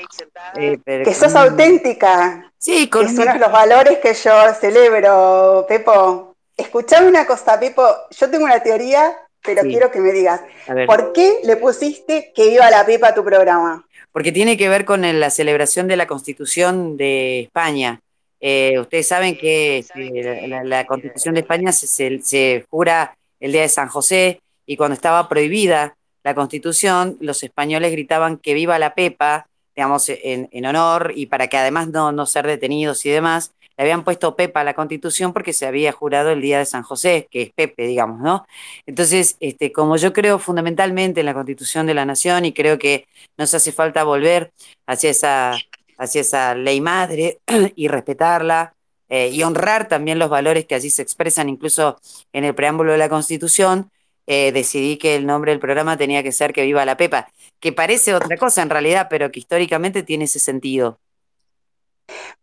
Eh, 0.56 0.78
que 0.86 1.14
sos 1.14 1.36
auténtica. 1.36 2.52
Sí, 2.58 2.90
con 2.90 3.08
que 3.08 3.14
son 3.14 3.40
los 3.40 3.52
valores 3.52 4.00
que 4.00 4.14
yo 4.14 4.54
celebro, 4.60 5.66
Pepo. 5.70 6.36
Escuchame 6.58 7.08
una 7.08 7.26
cosa, 7.26 7.58
Pepo, 7.58 7.88
yo 8.10 8.30
tengo 8.30 8.44
una 8.44 8.62
teoría, 8.62 9.16
pero 9.42 9.62
quiero 9.62 9.90
que 9.90 10.02
me 10.02 10.12
digas, 10.12 10.42
¿por 10.86 11.14
qué 11.14 11.40
le 11.46 11.56
pusiste 11.56 12.34
que 12.36 12.48
iba 12.48 12.70
la 12.70 12.86
Pepa 12.86 13.10
a 13.10 13.14
tu 13.14 13.24
programa? 13.24 13.86
porque 14.12 14.32
tiene 14.32 14.58
que 14.58 14.70
ver 14.70 14.86
con 14.86 15.02
la 15.20 15.30
celebración 15.30 15.88
de 15.88 15.98
la 15.98 16.08
Constitución 16.08 16.98
de 16.98 17.42
España. 17.42 18.02
Eh, 18.42 18.80
ustedes 18.80 19.08
saben 19.08 19.38
que 19.38 19.80
este, 19.80 20.48
la, 20.48 20.86
Constitución 20.86 21.36
de 21.36 21.42
España 21.42 21.72
se, 21.72 22.66
jura 22.70 23.16
el 23.40 23.52
día 23.52 23.62
de 23.62 23.70
San 23.70 23.90
José 23.90 24.42
y 24.66 24.78
cuando 24.78 24.96
estaba 24.96 25.28
prohibida 25.28 25.96
la 26.24 26.36
Constitución, 26.36 27.18
los 27.22 27.44
españoles 27.44 27.92
gritaban 27.92 28.38
que 28.38 28.54
viva 28.54 28.80
la 28.80 28.94
Pepa, 28.94 29.48
digamos, 29.76 30.10
en, 30.10 30.66
honor 30.66 31.14
y 31.16 31.28
para 31.28 31.48
que 31.48 31.58
además 31.58 31.88
no, 31.90 32.12
no 32.12 32.26
ser 32.26 32.46
detenidos 32.46 33.06
y 33.06 33.10
demás 33.10 33.54
le 33.80 33.84
habían 33.84 34.04
puesto 34.04 34.36
Pepa 34.36 34.60
a 34.60 34.64
la 34.66 34.74
constitución 34.74 35.32
porque 35.32 35.54
se 35.54 35.66
había 35.66 35.94
jurado 35.94 36.32
el 36.32 36.42
día 36.42 36.60
de 36.60 36.66
San 36.66 36.84
José, 36.84 37.30
que 37.32 37.44
es 37.44 37.52
Pepe, 37.54 37.88
digamos, 37.88 38.20
¿no? 38.20 38.46
Entonces, 38.86 39.38
este, 39.40 39.72
como 39.72 39.96
yo 39.96 40.12
creo 40.12 40.38
fundamentalmente 40.38 41.22
en 41.22 41.26
la 41.26 41.34
constitución 41.34 41.88
de 41.88 41.94
la 41.94 42.04
nación 42.04 42.44
y 42.44 42.52
creo 42.52 42.78
que 42.78 43.08
nos 43.38 43.54
hace 43.54 43.72
falta 43.72 44.04
volver 44.04 44.52
hacia 44.86 45.10
esa, 45.10 45.58
hacia 45.98 46.20
esa 46.20 46.56
ley 46.56 46.82
madre 46.82 47.40
y 47.78 47.88
respetarla, 47.88 48.74
eh, 49.08 49.30
y 49.30 49.44
honrar 49.44 49.88
también 49.88 50.20
los 50.20 50.30
valores 50.30 50.66
que 50.66 50.76
allí 50.76 50.90
se 50.90 51.02
expresan, 51.02 51.48
incluso 51.48 52.02
en 52.34 52.44
el 52.44 52.54
preámbulo 52.54 52.92
de 52.92 52.98
la 52.98 53.08
Constitución, 53.08 53.90
eh, 54.32 54.52
decidí 54.52 55.00
que 55.00 55.16
el 55.16 55.26
nombre 55.26 55.52
del 55.52 55.60
programa 55.60 55.98
tenía 55.98 56.22
que 56.22 56.32
ser 56.32 56.54
Que 56.54 56.62
viva 56.62 56.86
la 56.86 56.98
Pepa, 56.98 57.28
que 57.60 57.74
parece 57.74 58.14
otra 58.14 58.38
cosa 58.38 58.62
en 58.62 58.70
realidad, 58.70 59.08
pero 59.10 59.32
que 59.32 59.40
históricamente 59.40 60.04
tiene 60.04 60.26
ese 60.26 60.38
sentido. 60.38 61.00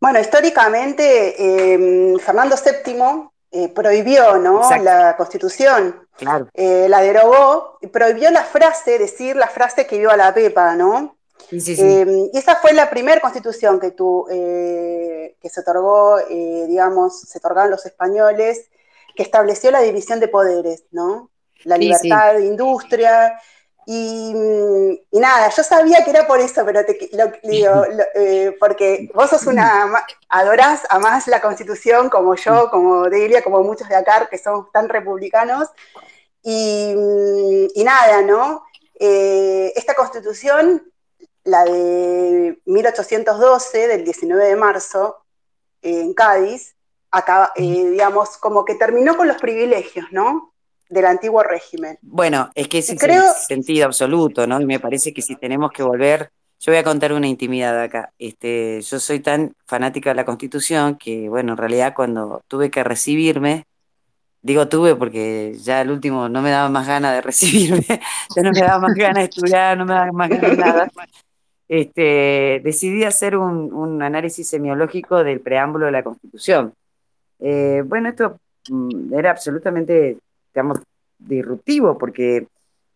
Bueno, 0.01 0.19
históricamente 0.19 1.75
em, 1.75 2.19
Fernando 2.19 2.57
VII 2.57 3.31
eh, 3.53 3.69
prohibió 3.69 4.37
¿no? 4.37 4.69
la 4.83 5.17
constitución, 5.17 6.09
eh, 6.55 6.89
la 6.89 7.01
derogó, 7.03 7.79
prohibió 7.93 8.33
la 8.33 8.43
frase, 8.43 8.99
decir 8.99 9.37
la 9.37 9.47
frase 9.47 9.87
que 9.87 10.05
a 10.09 10.17
la 10.17 10.35
Pepa, 10.35 10.75
¿no? 10.75 11.17
Em, 11.53 12.31
y 12.33 12.37
esa 12.37 12.57
fue 12.57 12.73
la 12.73 12.91
primera 12.91 13.21
constitución 13.21 13.79
que, 13.79 13.93
tu, 13.93 14.27
eh, 14.29 15.37
que 15.41 15.49
se 15.49 15.61
otorgó, 15.61 16.19
digamos, 16.27 17.21
se 17.21 17.39
otorgaron 17.39 17.71
los 17.71 17.87
españoles, 17.87 18.71
que 19.15 19.23
estableció 19.23 19.71
la 19.71 19.83
división 19.83 20.19
de 20.19 20.27
poderes, 20.27 20.83
¿no? 20.91 21.31
La 21.65 21.77
libertad 21.77 22.35
de 22.35 22.47
industria, 22.47 23.39
y, 23.89 24.35
nada, 25.13 25.49
yo 25.49 25.63
sabía 25.63 26.03
que 26.03 26.11
era 26.11 26.27
por 26.27 26.41
eso, 26.41 26.65
pero 26.67 26.85
te 26.85 27.09
lo, 27.13 27.31
digo, 27.45 27.85
eh, 28.17 28.57
porque 28.59 29.09
vos 29.15 29.31
sos 29.31 29.47
una, 29.47 30.05
adorás, 30.29 30.83
amás 30.91 31.29
la 31.29 31.41
constitución 31.41 32.11
como 32.11 32.35
yo, 32.35 32.69
como 32.69 33.09
Delia, 33.09 33.45
como 33.45 33.63
muchos 33.63 33.89
de 33.89 33.95
acá 33.95 34.27
que 34.29 34.39
somos 34.39 34.73
tan 34.73 34.89
republicanos. 34.89 35.69
Y, 36.43 36.95
nada, 37.85 38.23
¿no? 38.23 38.65
Eh, 38.99 39.73
esta 39.77 39.95
constitución, 39.95 40.93
la 41.45 41.65
de 41.65 42.61
1812, 42.65 43.87
del 43.87 44.05
19 44.05 44.47
de 44.47 44.57
marzo, 44.57 45.19
en 45.83 46.13
Cádiz, 46.13 46.75
acaba, 47.13 47.53
eh, 47.55 47.63
digamos, 47.63 48.37
como 48.39 48.65
que 48.65 48.75
terminó 48.75 49.17
con 49.17 49.29
los 49.29 49.37
privilegios, 49.37 50.07
¿no? 50.11 50.56
Del 50.89 51.07
antiguo 51.07 51.43
régimen. 51.43 51.99
Bueno, 52.03 52.51
es 52.55 52.69
que 52.69 52.79
ese 52.79 52.95
es 52.95 53.47
sentido 53.47 53.87
absoluto, 53.87 54.47
¿no? 54.47 54.61
Y 54.61 54.67
me 54.67 54.81
parece 54.81 55.13
que 55.13 55.23
si 55.23 55.37
tenemos 55.37 55.73
que 55.73 55.83
volver, 55.83 56.31
yo 56.61 56.73
voy 56.73 56.79
a 56.79 56.85
contar 56.85 57.13
una 57.13 57.27
intimidad 57.27 57.81
acá. 57.81 58.13
Este, 58.19 58.81
yo 58.81 58.99
soy 58.99 59.21
tan 59.21 59.53
fanática 59.67 60.11
de 60.11 60.17
la 60.17 60.25
Constitución 60.25 60.97
que, 60.97 61.29
bueno, 61.29 61.53
en 61.53 61.59
realidad 61.59 61.95
cuando 61.95 62.43
tuve 62.49 62.71
que 62.71 62.83
recibirme, 62.83 63.65
digo 64.43 64.69
tuve 64.69 64.95
porque 64.95 65.55
ya 65.61 65.81
el 65.81 65.91
último 65.91 66.29
no 66.29 66.41
me 66.41 66.51
daba 66.51 66.69
más 66.69 66.87
ganas 66.87 67.15
de 67.15 67.21
recibirme, 67.21 67.85
ya 68.37 68.43
no 68.43 68.53
me 68.53 68.61
daba 68.61 68.79
más 68.79 68.95
ganas 68.95 69.17
de 69.17 69.25
estudiar, 69.25 69.77
no 69.77 69.85
me 69.85 69.95
daba 69.95 70.13
más 70.13 70.29
ganas 70.29 70.51
de 70.51 70.57
nada. 70.57 70.91
Este, 71.69 72.61
decidí 72.63 73.03
hacer 73.03 73.37
un, 73.37 74.01
análisis 74.01 74.49
semiológico 74.49 75.25
del 75.25 75.41
preámbulo 75.41 75.87
de 75.87 75.93
la 75.93 76.05
Constitución. 76.05 76.73
Eh, 77.41 77.83
bueno, 77.85 78.09
esto 78.09 78.39
mm, 78.71 79.13
era 79.13 79.33
absolutamente 79.33 80.19
digamos, 80.57 80.79
disruptivo, 81.19 81.99
porque 81.99 82.47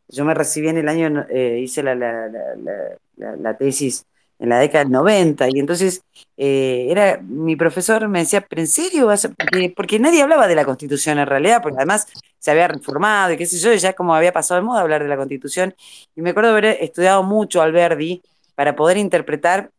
yo 0.08 0.24
me 0.24 0.32
recibí 0.32 0.68
en 0.68 0.78
el 0.78 0.88
año, 0.88 1.26
eh, 1.28 1.60
hice 1.62 1.82
la, 1.82 1.94
la, 1.94 3.56
tesis 3.58 4.06
en 4.38 4.48
la 4.48 4.58
década 4.58 4.84
del 4.84 4.92
90, 4.92 5.48
y 5.50 5.58
entonces 5.58 6.02
eh, 6.38 6.86
era 6.88 7.20
mi 7.22 7.56
profesor 7.56 8.08
me 8.08 8.20
decía, 8.20 8.40
¿pero 8.40 8.62
en 8.62 8.66
serio 8.66 9.06
vas 9.06 9.28
Porque, 9.76 9.98
nadie 9.98 10.22
hablaba 10.22 10.48
de 10.48 10.54
la 10.54 10.64
Constitución 10.64 11.18
en 11.18 11.26
realidad, 11.26 11.60
porque 11.62 11.76
además 11.76 12.06
se 12.38 12.50
había 12.50 12.66
reformado 12.66 13.34
y 13.34 13.36
qué 13.36 13.44
sé 13.44 13.58
yo, 13.58 13.74
y 13.74 13.78
ya 13.78 13.92
como 13.92 14.14
había 14.14 14.32
pasado 14.32 14.58
de 14.58 14.66
moda 14.66 14.80
hablar 14.80 15.02
de 15.02 15.08
la 15.10 15.18
Constitución, 15.18 15.74
y 16.16 16.22
me 16.22 16.30
acuerdo 16.30 16.50
haber 16.52 16.64
estudiado 16.64 17.22
mucho 17.22 17.60
Alberdi 17.60 18.22
para 18.54 18.74
poder 18.74 18.96
interpretar 18.96 19.70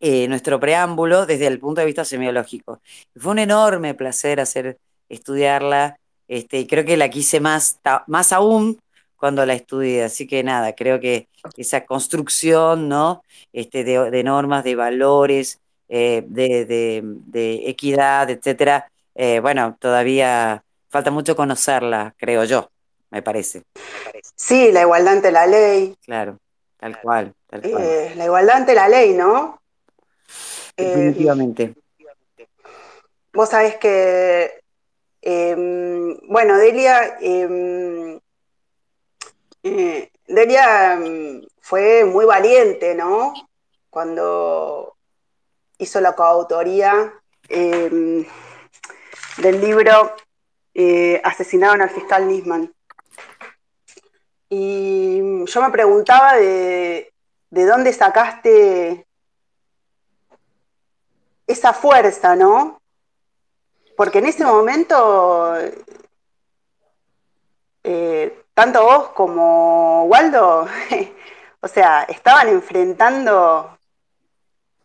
eh, 0.00 0.28
nuestro 0.28 0.60
preámbulo 0.60 1.24
desde 1.24 1.46
el 1.46 1.58
punto 1.58 1.80
de 1.80 1.86
vista 1.86 2.04
semiológico. 2.04 2.82
fue 3.16 3.32
un 3.32 3.38
enorme 3.38 3.94
placer 3.94 4.40
hacer 4.40 4.78
estudiarla 5.08 5.98
este, 6.28 6.60
y 6.60 6.66
creo 6.66 6.84
que 6.84 6.96
la 6.96 7.08
quise 7.08 7.40
más, 7.40 7.80
más 8.06 8.32
aún 8.32 8.78
cuando 9.16 9.44
la 9.44 9.54
estudié. 9.54 10.04
Así 10.04 10.26
que 10.26 10.42
nada, 10.42 10.74
creo 10.74 11.00
que 11.00 11.28
esa 11.56 11.84
construcción 11.84 12.88
¿no? 12.88 13.22
este, 13.52 13.84
de, 13.84 14.22
normas, 14.22 14.64
de 14.64 14.74
valores, 14.74 15.58
eh, 15.88 16.22
de, 16.26 17.62
equidad, 17.66 18.30
etcétera, 18.30 18.90
eh, 19.14 19.40
bueno, 19.40 19.76
todavía 19.80 20.62
falta 20.88 21.10
mucho 21.10 21.34
conocerla, 21.34 22.14
creo 22.16 22.44
yo, 22.44 22.70
me 23.10 23.22
parece. 23.22 23.62
Sí, 24.36 24.70
la 24.70 24.82
igualdad 24.82 25.14
ante 25.14 25.32
la 25.32 25.46
ley. 25.46 25.96
Claro, 26.04 26.38
tal 26.76 27.00
cual. 27.00 27.34
Tal 27.48 27.62
cual. 27.62 27.82
Eh, 27.82 28.12
la 28.16 28.24
igualdad 28.26 28.56
ante 28.56 28.74
la 28.74 28.88
ley, 28.88 29.14
¿no? 29.14 29.60
Definitivamente. 30.76 31.74
vos 33.32 33.48
sabés 33.48 33.76
que 33.76 34.57
Em, 35.30 36.16
bueno, 36.26 36.56
Delia, 36.56 37.18
em, 37.20 38.18
eh, 39.62 40.10
Delia 40.26 40.94
em, 40.94 41.46
fue 41.60 42.06
muy 42.06 42.24
valiente, 42.24 42.94
¿no? 42.94 43.34
Cuando 43.90 44.96
hizo 45.76 46.00
la 46.00 46.14
coautoría 46.14 47.12
del 47.46 48.26
libro 49.60 50.16
eh, 50.72 51.20
Asesinaron 51.22 51.82
al 51.82 51.90
fiscal 51.90 52.26
Nisman. 52.26 52.72
Y 54.48 55.44
yo 55.44 55.60
me 55.60 55.70
preguntaba 55.70 56.36
de, 56.36 57.12
de 57.50 57.66
dónde 57.66 57.92
sacaste 57.92 59.06
esa 61.46 61.74
fuerza, 61.74 62.34
¿no? 62.34 62.77
Porque 63.98 64.18
en 64.20 64.26
ese 64.26 64.44
momento, 64.44 65.56
eh, 67.82 68.44
tanto 68.54 68.84
vos 68.84 69.08
como 69.08 70.04
Waldo, 70.04 70.68
o 71.60 71.66
sea, 71.66 72.04
estaban 72.04 72.46
enfrentando 72.46 73.76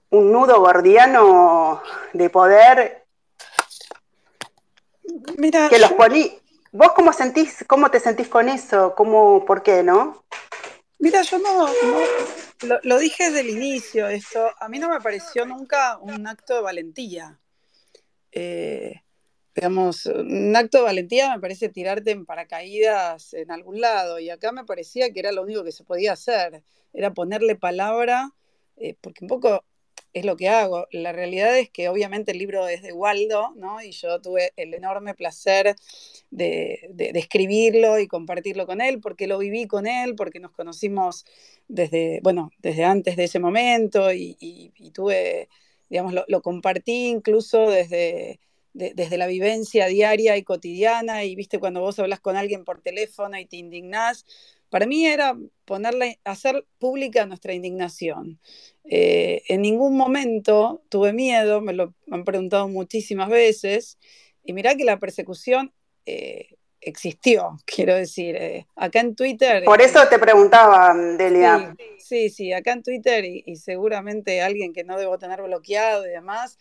un 0.10 0.32
nudo 0.32 0.60
gordiano 0.62 1.84
de 2.13 2.29
poder 2.32 3.05
Mira, 5.38 5.70
que 5.70 5.77
los 5.77 5.91
ponía. 5.91 6.32
¿Vos 6.72 6.93
cómo 6.93 7.13
sentís, 7.13 7.63
cómo 7.67 7.91
te 7.91 8.00
sentís 8.00 8.27
con 8.27 8.50
eso? 8.50 8.96
¿Cómo, 8.96 9.46
por 9.46 9.62
qué, 9.62 9.84
no? 9.84 10.25
Mira, 10.98 11.22
yo 11.22 11.38
no, 11.38 11.67
lo, 12.82 12.98
dije 12.98 13.25
desde 13.25 13.41
el 13.41 13.50
inicio 13.51 14.08
esto, 14.08 14.50
a 14.60 14.67
mí 14.70 14.79
no 14.79 14.89
me 14.89 15.00
pareció 15.01 15.46
nunca 15.46 16.00
un 16.00 16.25
acto 16.25 16.55
de 16.55 16.62
valentía. 16.62 17.39
Eh, 18.32 19.02
digamos, 19.55 20.05
un 20.07 20.55
acto 20.55 20.79
de 20.79 20.83
valentía 20.83 21.33
me 21.33 21.41
parece 21.41 21.69
tirarte 21.69 22.12
en 22.12 22.25
paracaídas 22.25 23.33
en 23.33 23.51
algún 23.51 23.81
lado 23.81 24.19
y 24.19 24.29
acá 24.29 24.51
me 24.51 24.65
parecía 24.65 25.12
que 25.12 25.19
era 25.19 25.31
lo 25.31 25.43
único 25.43 25.63
que 25.63 25.72
se 25.72 25.83
podía 25.83 26.13
hacer, 26.13 26.63
era 26.93 27.13
ponerle 27.13 27.55
palabra, 27.55 28.31
eh, 28.77 28.95
porque 29.01 29.25
un 29.25 29.27
poco 29.27 29.63
es 30.13 30.25
lo 30.25 30.38
que 30.38 30.50
hago. 30.50 30.88
La 30.91 31.12
realidad 31.12 31.57
es 31.57 31.69
que 31.69 31.89
obviamente 31.89 32.31
el 32.31 32.38
libro 32.38 32.67
es 32.67 32.81
de 32.83 32.93
Waldo, 32.93 33.53
¿no? 33.55 33.81
Y 33.81 33.91
yo 33.91 34.22
tuve 34.22 34.53
el 34.55 34.74
enorme 34.74 35.15
placer 35.15 35.75
de, 36.29 36.91
escribirlo 37.15 38.00
y 38.00 38.07
compartirlo 38.07 38.65
con 38.65 38.81
él, 38.81 39.00
porque 39.01 39.27
lo 39.27 39.39
viví 39.39 39.67
con 39.67 39.88
él, 39.88 40.15
porque 40.15 40.39
nos 40.39 40.51
conocimos 40.51 41.25
desde, 41.67 42.19
bueno, 42.24 42.51
desde 42.60 42.83
antes 42.83 43.15
de 43.17 43.25
ese 43.25 43.39
momento 43.39 44.13
y, 44.13 44.72
tuve, 44.93 45.50
digamos, 45.89 46.13
lo, 46.27 46.41
compartí 46.41 47.07
incluso 47.07 47.69
desde... 47.69 48.39
desde 48.74 49.18
la 49.18 49.27
vivencia 49.27 49.88
diaria 49.88 50.36
y 50.38 50.44
cotidiana, 50.44 51.24
y 51.24 51.36
viste 51.36 51.60
cuando 51.60 51.82
vos 51.82 52.00
hablas 52.00 52.20
con 52.20 52.36
alguien 52.36 52.65
por 52.65 52.82
teléfono 52.82 53.38
y 53.39 53.46
te 53.46 53.58
indignás, 53.58 54.25
para 54.70 54.88
mí 54.88 55.06
era 55.06 55.38
ponerle, 55.65 56.20
hacer 56.24 56.65
pública 56.80 57.25
nuestra 57.27 57.53
indignación. 57.53 58.39
Eh, 58.86 59.44
en 59.48 59.62
ningún 59.62 59.96
momento 59.96 60.82
tuve 60.89 61.13
miedo, 61.13 61.62
me 61.62 61.74
lo 61.74 61.94
han 62.10 62.24
preguntado 62.24 62.68
muchísimas 62.68 63.30
veces, 63.30 64.00
y 64.44 64.53
mirá 64.53 64.75
que 64.75 64.84
la 64.84 64.98
persecución 64.98 65.72
eh, 66.06 66.56
existió, 66.82 67.58
quiero 67.65 67.96
decir, 67.96 68.36
eh, 68.36 68.68
acá 68.75 69.00
en 69.00 69.15
Twitter... 69.15 69.63
Por 69.63 69.82
eso 69.82 70.08
te 70.10 70.20
preguntaba, 70.20 70.94
Delia. 71.18 71.75
Sí, 71.98 72.30
sí, 72.30 72.51
acá 72.51 72.74
en 72.74 72.84
Twitter 72.84 73.24
y, 73.25 73.56
seguramente 73.56 74.42
alguien 74.42 74.74
que 74.74 74.84
no 74.84 74.98
debo 74.98 75.18
tener 75.18 75.42
bloqueado 75.42 76.06
y 76.06 76.10
demás, 76.10 76.58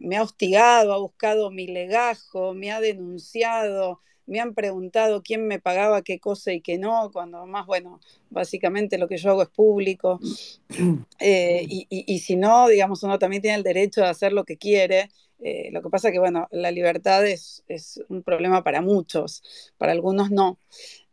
me 0.00 0.16
ha 0.16 0.22
hostigado, 0.22 0.92
ha 0.92 0.98
buscado 0.98 1.50
mi 1.50 1.66
legajo, 1.66 2.54
me 2.54 2.70
ha 2.72 2.80
denunciado, 2.80 4.00
me 4.30 4.38
han 4.38 4.54
preguntado 4.54 5.22
quién 5.22 5.46
me 5.48 5.58
pagaba 5.58 6.02
qué 6.02 6.20
cosa 6.20 6.52
y 6.52 6.60
qué 6.60 6.78
no, 6.78 7.10
cuando 7.12 7.46
más, 7.46 7.66
bueno, 7.66 8.00
básicamente 8.30 8.96
lo 8.96 9.08
que 9.08 9.16
yo 9.16 9.30
hago 9.30 9.42
es 9.42 9.48
público. 9.48 10.20
Eh, 11.22 11.66
y, 11.68 12.18
si 12.20 12.36
no, 12.36 12.66
digamos, 12.66 13.02
uno 13.02 13.18
también 13.18 13.42
tiene 13.42 13.58
el 13.58 13.62
derecho 13.62 14.00
de 14.00 14.06
hacer 14.06 14.32
lo 14.32 14.44
que 14.44 14.56
quiere. 14.56 15.10
Eh, 15.38 15.68
lo 15.70 15.82
que 15.82 15.90
pasa 15.90 16.10
que, 16.10 16.18
bueno, 16.18 16.48
la 16.50 16.70
libertad 16.70 17.26
es, 17.26 17.62
un 18.08 18.22
problema 18.22 18.64
para 18.64 18.80
muchos, 18.80 19.42
para 19.76 19.92
algunos 19.92 20.30
no. 20.30 20.58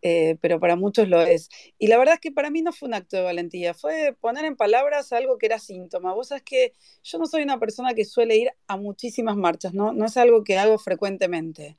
Eh, 0.10 0.38
pero 0.40 0.58
para 0.62 0.78
muchos 0.78 1.10
lo 1.10 1.22
es. 1.22 1.50
Y 1.78 1.88
la 1.88 1.98
verdad 1.98 2.14
es 2.16 2.22
que 2.22 2.32
para 2.32 2.50
mí 2.50 2.62
no 2.62 2.72
fue 2.72 2.88
un 2.88 2.94
acto 2.94 3.18
de 3.18 3.24
valentía, 3.24 3.74
fue 3.74 4.16
poner 4.22 4.46
en 4.46 4.56
palabras 4.56 5.12
algo 5.12 5.38
que 5.38 5.48
era 5.48 5.60
síntoma. 5.60 6.14
Vos 6.14 6.30
sabés 6.30 6.44
que 6.44 6.74
yo 7.04 7.18
no 7.18 7.26
soy 7.26 7.44
una 7.44 7.60
persona 7.60 7.94
que 7.94 8.06
suele 8.06 8.38
ir 8.38 8.52
a 8.68 8.78
muchísimas 8.78 9.36
marchas, 9.36 9.74
no, 9.74 9.92
no 9.92 10.06
es 10.06 10.16
algo 10.16 10.46
que 10.46 10.58
hago 10.58 10.78
frecuentemente. 10.78 11.76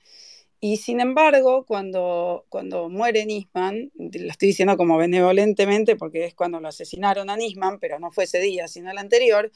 Y 0.61 0.77
sin 0.77 1.01
embargo, 1.01 1.65
cuando, 1.65 2.45
cuando 2.51 2.91
muere 2.91 3.25
Nisman, 3.25 3.93
lo 3.95 4.31
estoy 4.31 4.49
diciendo 4.49 4.77
como 4.77 4.99
benevolentemente 4.99 5.97
porque 5.97 6.27
es 6.27 6.35
cuando 6.35 6.61
lo 6.61 6.69
asesinaron 6.69 7.31
a 7.31 7.37
Nisman, 7.37 7.79
pero 7.79 7.99
no 7.99 8.11
fue 8.11 8.25
ese 8.25 8.41
día, 8.41 8.69
sino 8.69 8.91
el 8.91 8.99
anterior, 8.99 9.51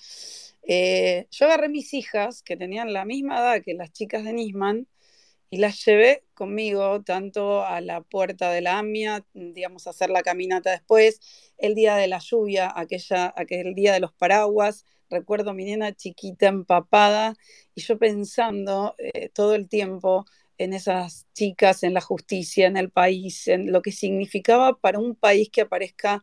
eh, 0.63 1.27
yo 1.31 1.47
agarré 1.47 1.69
mis 1.69 1.93
hijas, 1.93 2.43
que 2.43 2.57
tenían 2.57 2.93
la 2.95 3.05
misma 3.05 3.39
edad 3.39 3.63
que 3.63 3.75
las 3.75 3.93
chicas 3.93 4.25
de 4.25 4.33
Nisman, 4.33 4.87
y 5.53 5.59
las 5.59 5.85
llevé 5.85 6.25
conmigo 6.33 7.03
tanto 7.03 7.63
a 7.63 7.83
la 7.83 8.01
puerta 8.01 8.51
de 8.51 8.63
la 8.63 8.79
AMIA, 8.79 9.27
digamos, 9.35 9.87
a 9.87 9.91
hacer 9.91 10.09
la 10.09 10.23
caminata 10.23 10.71
después, 10.71 11.21
el 11.59 11.75
día 11.75 11.95
de 11.97 12.09
la 12.09 12.21
lluvia, 12.21 12.73
aquella, 12.75 13.35
aquel 13.37 13.75
día 13.75 13.93
de 13.93 14.01
los 14.01 14.15
paraguas, 14.15 14.87
recuerdo 15.11 15.51
a 15.51 15.53
mi 15.53 15.67
nena 15.67 15.93
chiquita 15.93 16.47
empapada 16.47 17.35
y 17.75 17.83
yo 17.83 17.99
pensando 17.99 18.95
eh, 18.97 19.29
todo 19.29 19.55
el 19.55 19.69
tiempo 19.69 20.25
en 20.57 20.73
esas 20.73 21.27
chicas, 21.35 21.83
en 21.83 21.93
la 21.93 22.01
justicia, 22.01 22.67
en 22.67 22.79
el 22.79 22.91
país, 22.91 23.47
en 23.47 23.73
lo 23.73 23.83
que 23.83 23.93
significaba 23.93 24.79
para 24.79 25.01
un 25.01 25.15
país 25.15 25.51
que 25.51 25.61
aparezca 25.61 26.23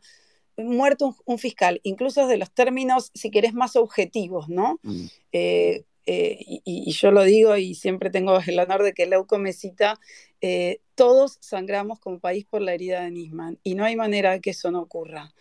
muerto 0.56 1.14
un, 1.24 1.38
fiscal, 1.38 1.80
incluso 1.84 2.22
desde 2.22 2.36
los 2.36 2.50
términos, 2.52 3.12
si 3.14 3.30
querés, 3.30 3.54
más 3.54 3.76
objetivos, 3.76 4.48
¿no? 4.48 4.80
Mm. 4.82 5.04
Eh, 5.30 5.84
eh, 6.12 6.38
y, 6.64 6.90
yo 6.90 7.12
lo 7.12 7.22
digo 7.22 7.56
y 7.56 7.74
siempre 7.74 8.10
tengo 8.10 8.40
el 8.46 8.58
honor 8.58 8.82
de 8.82 8.92
que 8.92 9.06
Leuco 9.06 9.38
me 9.38 9.52
cita, 9.52 10.00
eh, 10.40 10.80
todos 10.96 11.38
sangramos 11.40 12.00
como 12.00 12.18
país 12.18 12.44
por 12.44 12.62
la 12.62 12.74
herida 12.74 13.02
de 13.02 13.10
Nisman 13.10 13.58
y 13.62 13.74
no 13.74 13.84
hay 13.84 13.94
manera 13.94 14.32
de 14.32 14.40
que 14.40 14.50
eso 14.50 14.70
no 14.70 14.80
ocurra. 14.80 15.32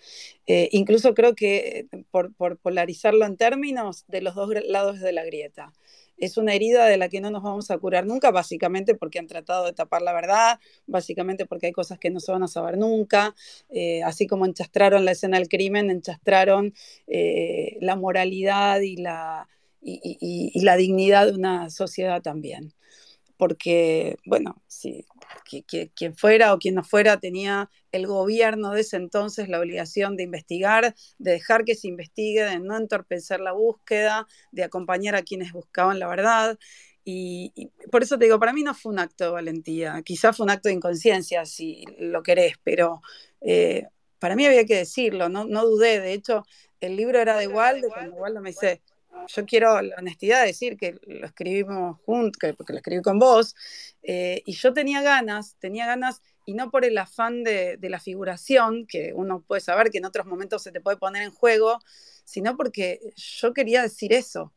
incluso 0.45 1.13
creo 1.13 1.35
que 1.35 1.87
por, 2.11 2.33
por, 2.35 2.57
polarizarlo 2.57 3.25
en 3.25 3.37
términos 3.37 4.05
de 4.07 4.21
los 4.21 4.35
dos 4.35 4.49
lados 4.67 4.99
de 4.99 5.11
la 5.11 5.23
grieta 5.25 5.73
es 6.19 6.37
una 6.37 6.53
herida 6.53 6.85
de 6.85 6.97
la 6.97 7.09
que 7.09 7.21
no 7.21 7.31
nos 7.31 7.43
vamos 7.43 7.71
a 7.71 7.77
curar 7.77 8.05
nunca, 8.05 8.31
básicamente 8.31 8.95
porque 8.95 9.19
han 9.19 9.27
tratado 9.27 9.65
de 9.65 9.73
tapar 9.73 10.01
la 10.01 10.13
verdad, 10.13 10.59
básicamente 10.85 11.45
porque 11.45 11.67
hay 11.67 11.71
cosas 11.71 11.99
que 11.99 12.09
no 12.09 12.19
se 12.19 12.31
van 12.31 12.43
a 12.43 12.47
saber 12.47 12.77
nunca, 12.77 13.35
eh, 13.69 14.03
así 14.03 14.27
como 14.27 14.45
enchastraron 14.45 15.05
la 15.05 15.11
escena 15.11 15.37
del 15.37 15.49
crimen, 15.49 15.89
enchastraron 15.89 16.73
eh, 17.07 17.77
la 17.81 17.95
moralidad 17.95 18.81
y 18.81 18.97
la, 18.97 19.47
y 19.81 20.61
la 20.61 20.75
dignidad 20.75 21.27
de 21.27 21.33
una 21.33 21.69
sociedad 21.69 22.21
también 22.21 22.73
porque, 23.39 24.17
bueno, 24.25 24.61
si 24.67 25.05
quien 25.95 26.13
fuera 26.13 26.53
o 26.53 26.59
quien 26.59 26.75
no 26.75 26.83
fuera 26.83 27.21
tenía 27.21 27.71
el 27.93 28.05
gobierno 28.05 28.71
de 28.71 28.81
ese 28.81 28.97
entonces 28.97 29.47
la 29.47 29.61
obligación 29.61 30.17
de 30.17 30.23
investigar, 30.23 30.93
de 31.19 31.31
dejar 31.31 31.63
que 31.63 31.75
se 31.75 31.87
investigue, 31.87 32.43
de 32.43 32.59
no 32.59 32.75
entorpecer 32.75 33.39
la 33.39 33.53
búsqueda, 33.53 34.27
de 34.51 34.65
acompañar 34.65 35.15
a 35.15 35.21
quienes 35.21 35.53
buscaban 35.53 35.99
la 35.99 36.09
verdad. 36.09 36.59
Y, 37.05 37.71
por 37.89 38.03
eso 38.03 38.19
te 38.19 38.25
digo, 38.25 38.41
para 38.41 38.51
mí 38.51 38.61
no 38.61 38.73
fue 38.73 38.91
un 38.91 38.99
acto 38.99 39.23
de 39.23 39.29
valentía, 39.31 40.01
quizás 40.03 40.35
fue 40.35 40.43
un 40.43 40.49
acto 40.49 40.67
de 40.67 40.75
inconsciencia, 40.75 41.45
si 41.45 41.85
lo 41.97 42.21
querés, 42.23 42.55
pero 42.61 43.01
eh, 43.39 43.85
para 44.19 44.35
mí 44.35 44.45
había 44.45 44.65
que 44.65 44.75
decirlo, 44.75 45.29
no, 45.29 45.45
no 45.45 45.65
dudé. 45.65 46.01
De 46.01 46.11
hecho, 46.11 46.43
el 46.81 46.97
libro 46.97 47.19
era 47.19 47.37
de 47.37 47.47
Waldo, 47.47 47.87
cuando 48.17 48.41
me 48.41 48.49
dice, 48.49 48.81
yo 49.27 49.45
quiero 49.45 49.81
la 49.81 49.95
honestidad 49.97 50.41
de 50.41 50.47
decir 50.47 50.77
que 50.77 50.99
lo 51.05 51.25
escribimos 51.25 51.99
juntos, 52.05 52.53
porque 52.57 52.73
lo 52.73 52.77
escribí 52.79 53.01
con 53.01 53.19
vos, 53.19 53.55
eh, 54.03 54.41
y 54.45 54.53
yo 54.53 54.73
tenía 54.73 55.01
ganas, 55.01 55.55
tenía 55.59 55.85
ganas, 55.85 56.21
y 56.45 56.53
no 56.53 56.71
por 56.71 56.85
el 56.85 56.97
afán 56.97 57.43
de, 57.43 57.77
la 57.81 57.99
figuración, 57.99 58.87
que 58.87 59.13
uno 59.13 59.41
puede 59.41 59.61
saber 59.61 59.91
que 59.91 59.99
en 59.99 60.05
otros 60.05 60.25
momentos 60.25 60.63
se 60.63 60.71
te 60.71 60.81
puede 60.81 60.97
poner 60.97 61.23
en 61.23 61.31
juego, 61.31 61.79
sino 62.23 62.57
porque 62.57 63.13
yo 63.15 63.53
quería 63.53 63.81
decir 63.81 64.13
eso, 64.13 64.53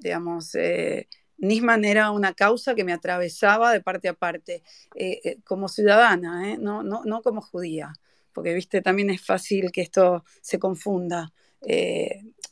digamos. 0.00 0.54
Eh, 0.54 1.08
Nisman 1.38 1.84
era 1.84 2.10
una 2.10 2.32
causa 2.32 2.74
que 2.74 2.84
me 2.84 2.92
atravesaba 2.92 3.72
de 3.72 3.80
parte 3.80 4.08
a 4.08 4.14
parte, 4.14 4.62
eh, 4.94 5.38
como 5.44 5.68
ciudadana, 5.68 6.56
¿no? 6.56 6.82
No, 6.82 7.02
no 7.04 7.22
como 7.22 7.42
judía, 7.42 7.92
porque, 8.32 8.54
viste, 8.54 8.82
también 8.82 9.10
es 9.10 9.24
fácil 9.24 9.70
que 9.70 9.82
esto 9.82 10.24
se 10.40 10.58
confunda 10.58 11.32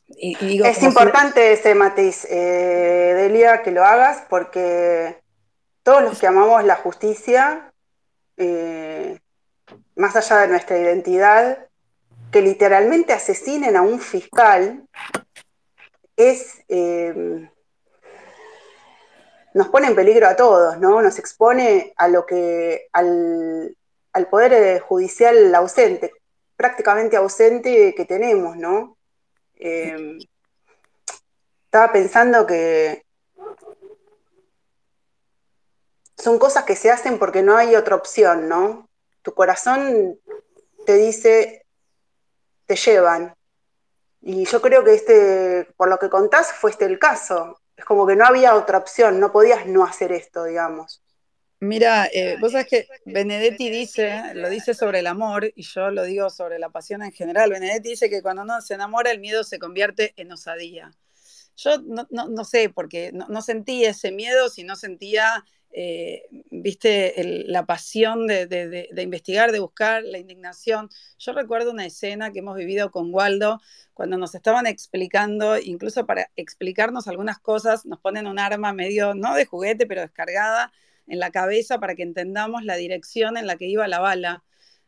es 0.09 0.83
importante 0.83 1.53
ese 1.53 1.75
matiz, 1.75 2.27
eh, 2.31 3.15
Delia, 3.17 3.63
que 3.63 3.71
lo 3.71 3.85
hagas, 3.85 4.25
porque 4.29 5.21
todos 5.83 6.03
los 6.03 6.19
que 6.19 6.27
amamos 6.27 6.65
la 6.65 6.77
justicia, 6.77 7.73
eh, 8.37 9.19
más 9.97 10.17
allá 10.17 10.39
de 10.39 10.49
nuestra 10.49 10.79
identidad, 10.79 11.67
que 12.31 12.43
literalmente 12.43 13.13
asesinen 13.13 13.77
a 13.77 13.83
un 13.83 14.01
fiscal, 14.01 14.87
es 16.17 16.63
eh, 16.69 17.49
nos 19.55 19.69
pone 19.69 19.87
en 19.87 19.95
peligro 19.95 20.29
a 20.29 20.37
todos, 20.37 20.79
¿no? 20.79 21.01
Nos 21.01 21.19
expone 21.19 21.95
a 21.97 22.09
lo 22.09 22.27
que 22.27 22.89
al, 22.93 23.77
al 24.13 24.27
poder 24.27 24.81
judicial 24.81 25.55
ausente, 25.55 26.13
prácticamente 26.57 27.17
ausente 27.17 27.95
que 27.97 28.05
tenemos, 28.05 28.57
¿no? 28.57 28.97
Eh, 29.57 30.19
estaba 31.65 31.93
pensando 31.93 32.47
que 32.47 33.05
son 36.17 36.39
cosas 36.39 36.65
que 36.65 36.77
se 36.77 36.91
hacen 36.91 37.19
porque 37.19 37.43
no 37.43 37.57
hay 37.57 37.77
otra 37.77 37.97
opción, 37.97 38.49
¿no? 38.49 38.89
Tu 39.23 39.35
corazón 39.35 40.19
te 40.87 40.95
dice, 40.95 41.67
te 42.67 42.77
llevan. 42.77 43.35
Y 44.23 44.47
yo 44.47 44.63
creo 44.63 44.85
que 44.85 44.95
este, 44.95 45.69
por 45.77 45.89
lo 45.89 45.99
que 45.99 46.09
contás, 46.09 46.53
fue 46.53 46.71
este 46.71 46.87
el 46.87 46.99
caso. 46.99 47.61
Es 47.77 47.85
como 47.85 48.07
que 48.07 48.17
no 48.17 48.25
había 48.25 48.55
otra 48.55 48.79
opción, 48.79 49.21
no 49.21 49.33
podías 49.33 49.67
no 49.67 49.85
hacer 49.85 50.13
esto, 50.13 50.45
digamos. 50.45 51.04
Mira, 51.65 52.09
eh, 52.13 52.37
vos 52.41 52.53
sabés 52.53 52.67
que 52.67 52.89
Benedetti 53.07 53.71
dice, 53.71 54.35
lo 54.35 54.51
dice 54.51 54.75
sobre 54.75 54.99
el 54.99 55.07
amor, 55.07 55.51
y 55.57 55.63
yo 55.63 55.91
lo 55.91 56.05
digo 56.05 56.29
sobre 56.29 56.59
la 56.59 56.69
pasión 56.69 57.03
en 57.03 57.11
general. 57.11 57.51
Benedetti 57.51 57.91
dice 57.91 58.11
que 58.11 58.21
cuando 58.21 58.43
uno 58.43 58.61
se 58.61 58.75
enamora, 58.75 59.11
el 59.11 59.19
miedo 59.19 59.45
se 59.45 59.59
convierte 59.59 60.13
en 60.17 60.31
osadía. 60.31 60.91
Yo 61.57 61.79
no, 61.79 62.45
sé, 62.45 62.69
porque 62.69 63.13
no, 63.13 63.41
sentí 63.41 63.85
ese 63.85 64.11
miedo 64.13 64.49
si 64.49 64.65
no 64.65 64.77
sentía 64.77 65.45
eh, 65.71 66.25
viste, 66.51 67.45
la 67.47 67.65
pasión 67.65 68.27
de, 68.27 68.89
investigar, 68.97 69.51
de 69.51 69.61
buscar, 69.61 70.03
la 70.03 70.19
indignación. 70.19 70.91
Yo 71.19 71.33
recuerdo 71.33 71.71
una 71.71 71.87
escena 71.87 72.31
que 72.33 72.41
hemos 72.41 72.57
vivido 72.57 72.91
con 72.91 73.15
Waldo, 73.15 73.61
cuando 73.95 74.19
nos 74.19 74.35
estaban 74.35 74.67
explicando, 74.67 75.57
incluso 75.59 76.05
para 76.05 76.31
explicarnos 76.37 77.09
algunas 77.09 77.39
cosas, 77.39 77.87
nos 77.87 78.01
ponen 78.01 78.27
un 78.27 78.39
arma 78.39 78.73
medio, 78.73 79.15
no 79.15 79.35
de 79.35 79.47
juguete, 79.47 79.87
pero 79.87 80.03
descargada 80.03 80.73
en 81.07 81.19
la 81.19 81.31
cabeza 81.31 81.79
para 81.79 81.95
que 81.95 82.03
entendamos 82.03 82.65
la 82.65 82.77
dirección 82.77 83.37
en 83.37 83.47
la 83.47 83.57
que 83.57 83.67
iba 83.67 83.87
la 83.89 84.01
bala. 84.01 84.45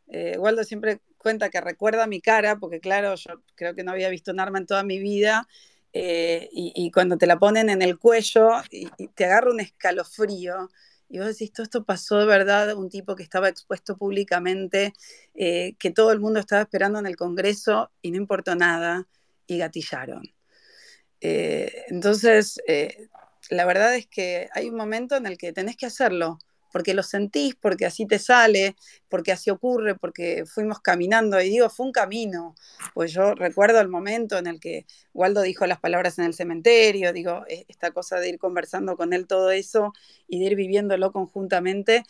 Eh, 0.08 0.36
Waldo 0.38 0.64
siempre 0.64 1.00
cuenta 1.18 1.50
que 1.50 1.60
recuerda 1.60 2.06
mi 2.06 2.20
cara, 2.20 2.56
porque 2.56 2.80
claro, 2.80 3.14
yo 3.16 3.42
creo 3.54 3.74
que 3.74 3.82
no 3.82 3.92
había 3.92 4.08
visto 4.08 4.32
un 4.32 4.40
arma 4.40 4.58
en 4.58 4.66
toda 4.66 4.84
mi 4.84 4.98
vida, 4.98 5.46
eh, 5.92 6.48
y, 6.52 6.90
cuando 6.90 7.16
te 7.16 7.26
la 7.26 7.38
ponen 7.38 7.70
en 7.70 7.80
el 7.80 7.98
cuello 7.98 8.50
y, 8.70 8.88
te 9.14 9.24
agarra 9.24 9.50
un 9.50 9.60
escalofrío. 9.60 10.68
Y 11.08 11.18
vos 11.18 11.28
decís, 11.28 11.52
todo 11.52 11.64
esto 11.64 11.84
pasó 11.84 12.18
de 12.18 12.26
verdad, 12.26 12.76
un 12.76 12.90
tipo 12.90 13.16
que 13.16 13.22
estaba 13.22 13.48
expuesto 13.48 13.96
públicamente, 13.96 14.92
eh, 15.34 15.74
que 15.78 15.90
todo 15.90 16.12
el 16.12 16.20
mundo 16.20 16.38
estaba 16.40 16.62
esperando 16.62 16.98
en 16.98 17.06
el 17.06 17.16
Congreso 17.16 17.90
y 18.02 18.10
no 18.10 18.18
importó 18.18 18.54
nada 18.56 19.08
y 19.46 19.58
gatillaron. 19.58 20.22
Entonces, 21.20 22.60
la 23.50 23.64
verdad 23.64 23.94
es 23.94 24.06
que 24.06 24.48
hay 24.54 24.68
un 24.68 24.76
momento 24.76 25.16
en 25.16 25.26
el 25.26 25.38
que 25.38 25.52
tenés 25.52 25.76
que 25.76 25.86
hacerlo, 25.86 26.38
porque 26.76 26.92
lo 26.92 27.02
sentís, 27.02 27.54
porque 27.54 27.86
así 27.86 28.06
te 28.06 28.18
sale, 28.18 28.76
porque 29.08 29.32
así 29.32 29.48
ocurre, 29.48 29.94
porque 29.94 30.44
fuimos 30.46 30.80
caminando. 30.80 31.40
Y 31.40 31.48
digo, 31.48 31.70
fue 31.70 31.86
un 31.86 31.92
camino. 31.92 32.54
Pues 32.92 33.12
yo 33.12 33.34
recuerdo 33.34 33.80
el 33.80 33.88
momento 33.88 34.36
en 34.36 34.46
el 34.46 34.60
que 34.60 34.84
Waldo 35.14 35.40
dijo 35.40 35.66
las 35.66 35.80
palabras 35.80 36.18
en 36.18 36.26
el 36.26 36.34
cementerio, 36.34 37.14
digo, 37.14 37.44
e, 37.48 37.64
esta 37.68 37.92
cosa 37.92 38.20
de 38.20 38.28
ir 38.28 38.38
conversando 38.38 38.94
con 38.96 39.14
él 39.14 39.26
todo 39.26 39.50
eso 39.52 39.94
y 40.28 40.38
de 40.40 40.46
ir 40.46 40.54
viviéndolo 40.54 41.12
conjuntamente. 41.12 42.04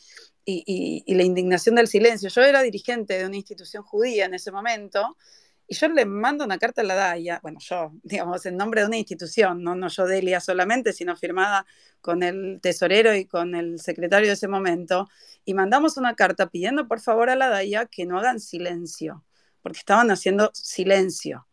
Y, 0.48 1.02
y 1.04 1.14
la 1.14 1.24
indignación 1.24 1.74
del 1.74 1.88
silencio. 1.88 2.28
Yo 2.28 2.42
era 2.42 2.62
dirigente 2.62 3.18
de 3.18 3.26
una 3.26 3.36
institución 3.36 3.82
judía 3.82 4.26
en 4.26 4.34
ese 4.34 4.52
momento 4.52 5.16
y 5.68 5.74
yo 5.74 5.88
le 5.88 6.04
mando 6.06 6.44
una 6.44 6.58
carta 6.58 6.82
a 6.82 6.84
la 6.84 6.94
DAIA, 6.94 7.40
bueno, 7.42 7.58
yo, 7.60 7.92
digamos, 8.02 8.46
en 8.46 8.56
nombre 8.56 8.82
de 8.82 8.86
una 8.86 8.96
institución, 8.98 9.62
no, 9.62 9.74
no 9.74 9.88
yo 9.88 10.06
Delia 10.06 10.40
solamente, 10.40 10.92
sino 10.92 11.16
firmada 11.16 11.66
con 12.00 12.22
el 12.22 12.60
tesorero 12.62 13.14
y 13.14 13.26
con 13.26 13.54
el 13.54 13.80
secretario 13.80 14.28
de 14.28 14.34
ese 14.34 14.48
momento, 14.48 15.08
y 15.44 15.54
mandamos 15.54 15.96
una 15.96 16.14
carta 16.14 16.48
pidiendo 16.48 16.88
por 16.88 17.00
favor 17.00 17.30
a 17.30 17.36
la 17.36 17.48
DAIA 17.48 17.86
que 17.86 18.06
no 18.06 18.18
hagan 18.18 18.40
silencio, 18.40 19.24
porque 19.62 19.78
estaban 19.78 20.10
haciendo 20.10 20.50
silencio. 20.54 21.46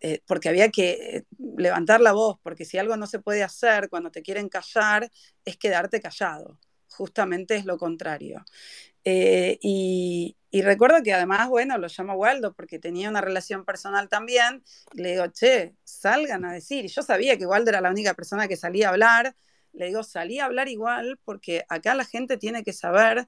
Eh, 0.00 0.22
porque 0.26 0.48
había 0.48 0.70
que 0.70 0.92
eh, 0.92 1.24
levantar 1.56 2.00
la 2.00 2.12
voz, 2.12 2.38
porque 2.42 2.64
si 2.64 2.78
algo 2.78 2.96
no 2.96 3.08
se 3.08 3.18
puede 3.18 3.42
hacer 3.42 3.88
cuando 3.88 4.12
te 4.12 4.22
quieren 4.22 4.48
callar, 4.48 5.10
es 5.44 5.56
quedarte 5.56 6.00
callado. 6.00 6.58
Justamente 6.88 7.56
es 7.56 7.64
lo 7.64 7.78
contrario. 7.78 8.44
Eh, 9.04 9.58
y, 9.62 10.36
recuerdo 10.62 11.02
que 11.02 11.12
además, 11.12 11.48
bueno, 11.48 11.78
lo 11.78 11.88
llamo 11.88 12.14
Waldo 12.14 12.52
porque 12.54 12.78
tenía 12.78 13.08
una 13.08 13.20
relación 13.20 13.64
personal 13.64 14.08
también. 14.08 14.62
le 14.94 15.12
digo, 15.12 15.26
che, 15.28 15.74
salgan 15.84 16.44
a 16.44 16.52
decir. 16.52 16.84
Y 16.84 16.88
yo 16.88 17.02
sabía 17.02 17.36
que 17.38 17.46
Waldo 17.46 17.70
era 17.70 17.80
la 17.80 17.90
única 17.90 18.14
persona 18.14 18.48
que 18.48 18.56
salía 18.56 18.88
a 18.88 18.90
hablar. 18.90 19.36
Le 19.72 19.86
digo, 19.86 20.02
salí 20.02 20.40
a 20.40 20.46
hablar 20.46 20.68
igual 20.68 21.20
porque 21.24 21.64
acá 21.68 21.94
la 21.94 22.04
gente 22.04 22.36
tiene 22.38 22.64
que 22.64 22.72
saber 22.72 23.26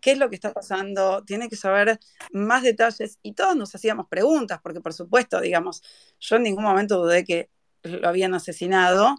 qué 0.00 0.12
es 0.12 0.18
lo 0.18 0.28
que 0.30 0.34
está 0.34 0.52
pasando, 0.52 1.24
tiene 1.24 1.48
que 1.48 1.56
saber 1.56 2.00
más 2.32 2.62
detalles. 2.62 3.18
Y 3.22 3.34
todos 3.34 3.56
nos 3.56 3.74
hacíamos 3.74 4.08
preguntas, 4.08 4.60
porque 4.62 4.80
por 4.80 4.94
supuesto, 4.94 5.40
digamos, 5.40 5.82
yo 6.18 6.36
en 6.36 6.42
ningún 6.44 6.64
momento 6.64 6.98
dudé 6.98 7.24
que 7.24 7.50
lo 7.82 8.08
habían 8.08 8.34
asesinado. 8.34 9.16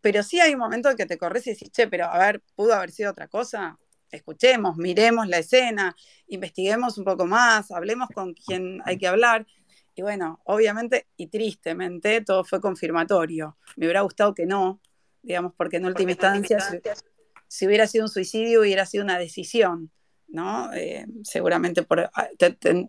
Pero 0.00 0.22
sí 0.22 0.40
hay 0.40 0.52
un 0.54 0.60
momento 0.60 0.90
en 0.90 0.96
que 0.96 1.06
te 1.06 1.18
corres 1.18 1.46
y 1.46 1.50
decís, 1.50 1.70
che, 1.72 1.88
pero 1.88 2.06
a 2.06 2.18
ver, 2.18 2.42
¿pudo 2.54 2.74
haber 2.74 2.90
sido 2.90 3.10
otra 3.10 3.28
cosa? 3.28 3.78
Escuchemos, 4.16 4.76
miremos 4.76 5.28
la 5.28 5.38
escena, 5.38 5.94
investiguemos 6.28 6.98
un 6.98 7.04
poco 7.04 7.26
más, 7.26 7.70
hablemos 7.70 8.08
con 8.14 8.34
quien 8.34 8.80
hay 8.84 8.98
que 8.98 9.06
hablar. 9.06 9.46
Y 9.94 10.02
bueno, 10.02 10.40
obviamente 10.44 11.06
y 11.16 11.26
tristemente 11.26 12.20
todo 12.20 12.44
fue 12.44 12.60
confirmatorio. 12.60 13.56
Me 13.76 13.86
hubiera 13.86 14.02
gustado 14.02 14.34
que 14.34 14.46
no, 14.46 14.80
digamos, 15.22 15.52
porque 15.56 15.78
en 15.78 15.86
última 15.86 16.12
instancia, 16.12 16.58
si, 17.48 17.66
hubiera 17.66 17.86
sido 17.86 18.04
un 18.04 18.08
suicidio, 18.08 18.60
hubiera 18.60 18.86
sido 18.86 19.02
una 19.04 19.18
decisión, 19.18 19.90
¿no? 20.28 20.72
Eh, 20.72 21.06
seguramente 21.24 21.82
por, 21.82 22.10
ah, 22.14 22.28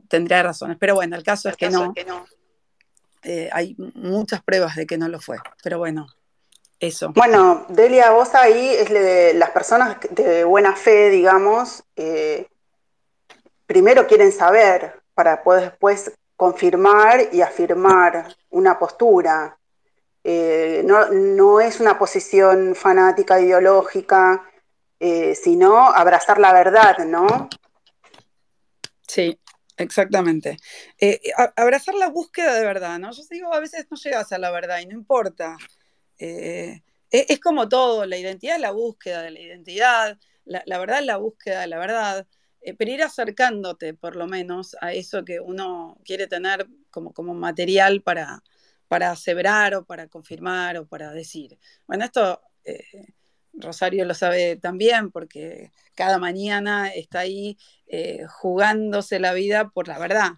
tendría 0.08 0.44
razones. 0.44 0.78
Pero 0.80 0.96
bueno, 0.96 1.16
el 1.16 1.24
caso 1.24 1.50
es 1.50 1.56
que 1.56 1.70
no. 1.70 1.94
Eh, 3.24 3.50
hay 3.52 3.76
muchas 3.96 4.42
pruebas 4.44 4.76
de 4.76 4.86
que 4.86 4.98
no 4.98 5.10
lo 5.10 5.20
fue. 5.20 5.38
Pero 5.64 5.78
bueno, 5.78 6.08
eso. 6.80 7.12
Bueno, 7.14 7.66
Delia, 7.70 8.12
vos 8.12 8.34
ahí 8.36 8.70
es 8.70 8.90
de 8.90 9.34
las 9.34 9.50
personas 9.52 9.98
de 10.12 10.44
buena 10.46 10.76
fe, 10.76 11.10
digamos, 11.10 11.84
eh, 11.96 12.48
primero 13.66 14.08
quieren 14.08 14.32
saber 14.32 15.02
para 15.14 15.44
poder 15.44 15.72
después 15.72 16.12
confirmar 16.36 17.30
y 17.34 17.42
afirmar 17.42 18.34
una 18.50 18.80
postura. 18.80 19.58
Eh, 20.24 20.84
no, 20.86 21.60
es 21.60 21.80
una 21.80 22.00
posición 22.00 22.76
fanática, 22.76 23.40
ideológica, 23.42 24.50
eh, 25.00 25.36
sino 25.36 25.90
abrazar 25.90 26.40
la 26.40 26.54
verdad, 26.54 27.00
¿no? 27.00 27.50
Sí, 29.06 29.38
exactamente. 29.76 30.58
abrazar 31.58 31.96
la 31.96 32.08
búsqueda 32.08 32.54
de 32.54 32.66
verdad, 32.66 33.00
¿no? 33.00 33.12
Yo 33.12 33.24
digo, 33.30 33.54
a 33.54 33.60
veces 33.60 33.88
no 33.90 33.98
llegas 33.98 34.32
a 34.32 34.38
la 34.38 34.52
verdad 34.52 34.80
y 34.80 34.86
no 34.86 34.94
importa. 34.94 35.58
Eh, 36.20 36.84
es, 37.10 37.40
como 37.40 37.68
todo, 37.70 38.06
la 38.06 38.18
identidad 38.18 38.56
es 38.56 38.62
la 38.62 38.72
búsqueda 38.72 39.24
de 39.24 39.32
la 39.32 39.40
identidad, 39.40 40.18
la, 40.46 40.80
verdad 40.80 41.00
es 41.00 41.06
la 41.06 41.18
búsqueda 41.18 41.62
de 41.62 41.68
la 41.68 41.80
verdad, 41.80 42.28
eh, 42.62 42.74
pero 42.76 42.92
ir 42.92 43.04
acercándote 43.04 43.94
por 43.94 44.16
lo 44.16 44.28
menos 44.28 44.76
a 44.82 44.94
eso 44.94 45.24
que 45.26 45.40
uno 45.40 45.98
quiere 46.04 46.28
tener 46.28 46.68
como, 46.92 47.14
como 47.14 47.34
material 47.34 48.02
para, 48.02 48.44
para 48.88 49.12
aseverar 49.12 49.76
o 49.76 49.86
para 49.86 50.08
confirmar 50.08 50.78
o 50.78 50.88
para 50.88 51.12
decir. 51.12 51.58
Bueno, 51.88 52.06
esto 52.06 52.42
eh, 52.66 52.84
Rosario 53.54 54.06
lo 54.06 54.14
sabe 54.14 54.58
también 54.58 55.12
porque 55.12 55.72
cada 55.96 56.20
mañana 56.20 56.90
está 56.90 57.20
ahí 57.20 57.58
jugándose 58.28 59.20
la 59.20 59.34
vida 59.34 59.70
por 59.70 59.88
la 59.88 59.98
verdad. 59.98 60.34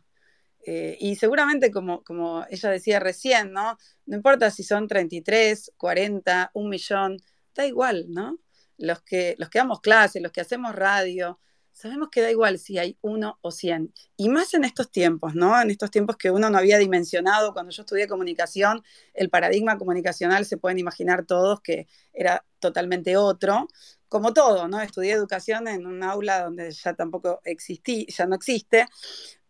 Eh, 0.65 0.97
y 0.99 1.15
seguramente, 1.15 1.71
como, 1.71 2.03
como 2.03 2.45
ella 2.49 2.69
decía 2.69 2.99
recién, 2.99 3.51
¿no? 3.51 3.77
No 4.05 4.15
importa 4.15 4.51
si 4.51 4.63
son 4.63 4.87
33, 4.87 5.73
40, 5.77 6.51
un 6.53 6.69
millón, 6.69 7.17
da 7.55 7.65
igual, 7.65 8.05
¿no? 8.09 8.39
Los 8.77 9.01
que, 9.01 9.35
los 9.37 9.49
que 9.49 9.59
damos 9.59 9.81
clases, 9.81 10.21
los 10.21 10.31
que 10.31 10.41
hacemos 10.41 10.75
radio, 10.75 11.39
sabemos 11.71 12.09
que 12.09 12.21
da 12.21 12.29
igual 12.31 12.59
si 12.59 12.77
hay 12.77 12.97
uno 13.01 13.39
o 13.41 13.51
cien. 13.51 13.93
Y 14.17 14.29
más 14.29 14.53
en 14.53 14.63
estos 14.63 14.91
tiempos, 14.91 15.35
¿no? 15.35 15.59
En 15.59 15.71
estos 15.71 15.91
tiempos 15.91 16.17
que 16.17 16.31
uno 16.31 16.49
no 16.49 16.57
había 16.57 16.77
dimensionado. 16.77 17.53
Cuando 17.53 17.71
yo 17.71 17.81
estudié 17.81 18.07
comunicación, 18.07 18.83
el 19.13 19.29
paradigma 19.29 19.77
comunicacional 19.77 20.45
se 20.45 20.57
pueden 20.57 20.79
imaginar 20.79 21.25
todos 21.25 21.61
que 21.61 21.87
era 22.13 22.45
totalmente 22.59 23.17
otro. 23.17 23.67
Como 24.09 24.33
todo, 24.33 24.67
¿no? 24.67 24.81
Estudié 24.81 25.13
educación 25.13 25.67
en 25.67 25.85
un 25.87 26.03
aula 26.03 26.43
donde 26.43 26.71
ya 26.71 26.93
tampoco 26.93 27.39
existí, 27.45 28.05
ya 28.07 28.25
no 28.25 28.35
existe, 28.35 28.87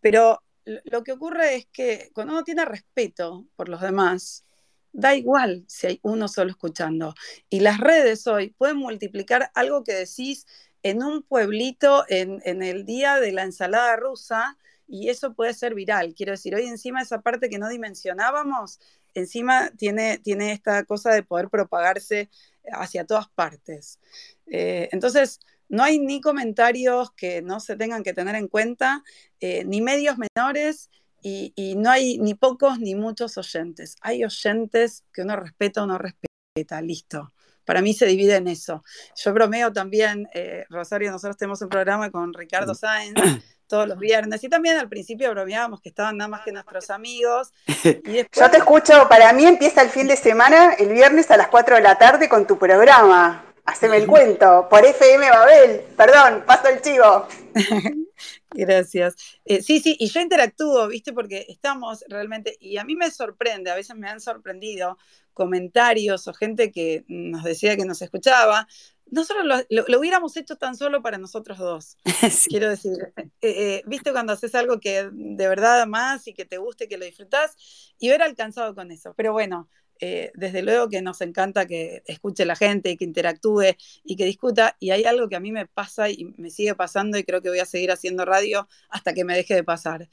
pero 0.00 0.42
lo 0.64 1.02
que 1.02 1.12
ocurre 1.12 1.56
es 1.56 1.66
que 1.66 2.10
cuando 2.14 2.34
uno 2.34 2.44
tiene 2.44 2.64
respeto 2.64 3.46
por 3.56 3.68
los 3.68 3.80
demás, 3.80 4.44
da 4.92 5.14
igual 5.14 5.64
si 5.66 5.86
hay 5.86 6.00
uno 6.02 6.28
solo 6.28 6.50
escuchando. 6.50 7.14
Y 7.48 7.60
las 7.60 7.78
redes 7.78 8.26
hoy 8.26 8.50
pueden 8.50 8.76
multiplicar 8.76 9.50
algo 9.54 9.84
que 9.84 9.94
decís 9.94 10.46
en 10.82 11.02
un 11.02 11.22
pueblito 11.22 12.04
en, 12.08 12.62
el 12.62 12.84
día 12.84 13.20
de 13.20 13.32
la 13.32 13.44
ensalada 13.44 13.96
rusa 13.96 14.58
y 14.86 15.08
eso 15.08 15.34
puede 15.34 15.54
ser 15.54 15.74
viral. 15.74 16.14
Quiero 16.14 16.32
decir, 16.32 16.54
hoy 16.54 16.66
encima 16.66 17.00
esa 17.00 17.22
parte 17.22 17.48
que 17.48 17.58
no 17.58 17.68
dimensionábamos, 17.68 18.80
encima 19.14 19.70
tiene, 19.76 20.18
tiene 20.18 20.52
esta 20.52 20.84
cosa 20.84 21.10
de 21.12 21.22
poder 21.22 21.48
propagarse 21.48 22.30
hacia 22.72 23.06
todas 23.06 23.28
partes. 23.28 23.98
Eh, 24.46 24.88
entonces, 24.92 25.40
no 25.72 25.82
hay 25.82 25.98
ni 25.98 26.20
comentarios 26.20 27.12
que 27.12 27.40
no 27.40 27.58
se 27.58 27.76
tengan 27.76 28.02
que 28.02 28.12
tener 28.12 28.34
en 28.34 28.46
cuenta, 28.46 29.02
eh, 29.40 29.64
ni 29.64 29.80
medios 29.80 30.18
menores 30.18 30.90
y, 31.22 31.74
no 31.78 31.90
hay 31.90 32.18
ni 32.18 32.34
pocos 32.34 32.78
ni 32.78 32.94
muchos 32.94 33.38
oyentes. 33.38 33.96
Hay 34.02 34.22
oyentes 34.22 35.04
que 35.14 35.22
uno 35.22 35.34
respeta 35.34 35.82
o 35.82 35.86
no 35.86 35.96
respeta, 35.96 36.82
listo. 36.82 37.32
Para 37.64 37.80
mí 37.80 37.94
se 37.94 38.04
divide 38.04 38.36
en 38.36 38.48
eso. 38.48 38.84
Yo 39.16 39.32
bromeo 39.32 39.72
también, 39.72 40.28
eh, 40.34 40.66
Rosario, 40.68 41.10
nosotros 41.10 41.38
tenemos 41.38 41.62
un 41.62 41.70
programa 41.70 42.10
con 42.10 42.34
Ricardo 42.34 42.74
Sáenz 42.74 43.14
todos 43.66 43.88
los 43.88 43.98
viernes 43.98 44.44
y 44.44 44.50
también 44.50 44.76
al 44.76 44.90
principio 44.90 45.30
bromeábamos 45.30 45.80
que 45.80 45.88
estaban 45.88 46.18
nada 46.18 46.28
más 46.28 46.42
que 46.42 46.52
nuestros 46.52 46.90
amigos. 46.90 47.50
Yo 48.38 48.50
te 48.50 48.58
escucho, 48.58 49.08
para 49.08 49.32
mí 49.32 49.46
empieza 49.46 49.80
el 49.80 49.88
fin 49.88 50.06
de 50.06 50.16
semana, 50.16 50.74
el 50.74 50.92
viernes 50.92 51.30
a 51.30 51.38
las 51.38 51.48
4 51.48 51.76
de 51.76 51.82
la 51.82 51.96
tarde 51.96 52.28
con 52.28 52.46
tu 52.46 52.58
programa. 52.58 53.51
Haceme 53.64 53.96
el 53.96 54.06
cuento, 54.06 54.66
por 54.68 54.84
FM 54.84 55.30
Babel. 55.30 55.82
Perdón, 55.96 56.42
paso 56.46 56.68
el 56.68 56.80
chivo. 56.80 57.28
Gracias. 58.50 59.14
Eh, 59.44 59.62
sí, 59.62 59.80
sí, 59.80 59.96
y 59.98 60.08
yo 60.08 60.20
interactúo, 60.20 60.88
¿viste? 60.88 61.12
Porque 61.12 61.46
estamos 61.48 62.04
realmente, 62.08 62.56
y 62.60 62.76
a 62.78 62.84
mí 62.84 62.96
me 62.96 63.10
sorprende, 63.10 63.70
a 63.70 63.76
veces 63.76 63.96
me 63.96 64.08
han 64.08 64.20
sorprendido 64.20 64.98
comentarios 65.32 66.28
o 66.28 66.34
gente 66.34 66.70
que 66.72 67.04
nos 67.08 67.44
decía 67.44 67.76
que 67.76 67.84
nos 67.84 68.02
escuchaba. 68.02 68.66
nosotros 69.10 69.64
lo, 69.68 69.98
hubiéramos 69.98 70.36
hecho 70.36 70.56
tan 70.56 70.76
solo 70.76 71.00
para 71.00 71.18
nosotros 71.18 71.58
dos. 71.58 71.96
Quiero 72.48 72.68
decir, 72.68 72.92
eh, 73.16 73.30
eh, 73.42 73.82
viste 73.86 74.12
cuando 74.12 74.32
haces 74.32 74.54
algo 74.54 74.80
que 74.80 75.08
de 75.12 75.48
verdad 75.48 75.86
más 75.86 76.26
y 76.26 76.34
que 76.34 76.44
te 76.44 76.58
guste, 76.58 76.88
que 76.88 76.98
lo 76.98 77.04
disfrutas, 77.04 77.56
y 77.98 78.08
hubiera 78.08 78.24
alcanzado 78.24 78.74
con 78.74 78.90
eso. 78.90 79.14
Pero 79.16 79.32
bueno, 79.32 79.68
eh, 80.04 80.32
desde 80.34 80.62
luego 80.62 80.88
que 80.88 81.00
nos 81.00 81.20
encanta 81.20 81.64
que 81.64 82.02
escuche 82.06 82.44
la 82.44 82.56
gente, 82.56 82.96
que 82.96 83.04
interactúe 83.04 83.76
y 84.02 84.16
que 84.16 84.24
discuta. 84.24 84.76
Y 84.80 84.90
hay 84.90 85.04
algo 85.04 85.28
que 85.28 85.36
a 85.36 85.40
mí 85.40 85.52
me 85.52 85.68
pasa 85.68 86.10
y 86.10 86.24
me 86.38 86.50
sigue 86.50 86.74
pasando 86.74 87.18
y 87.18 87.22
creo 87.22 87.40
que 87.40 87.50
voy 87.50 87.60
a 87.60 87.66
seguir 87.66 87.92
haciendo 87.92 88.24
radio 88.24 88.66
hasta 88.88 89.14
que 89.14 89.24
me 89.24 89.36
deje 89.36 89.54
de 89.54 89.62
pasar. 89.62 90.08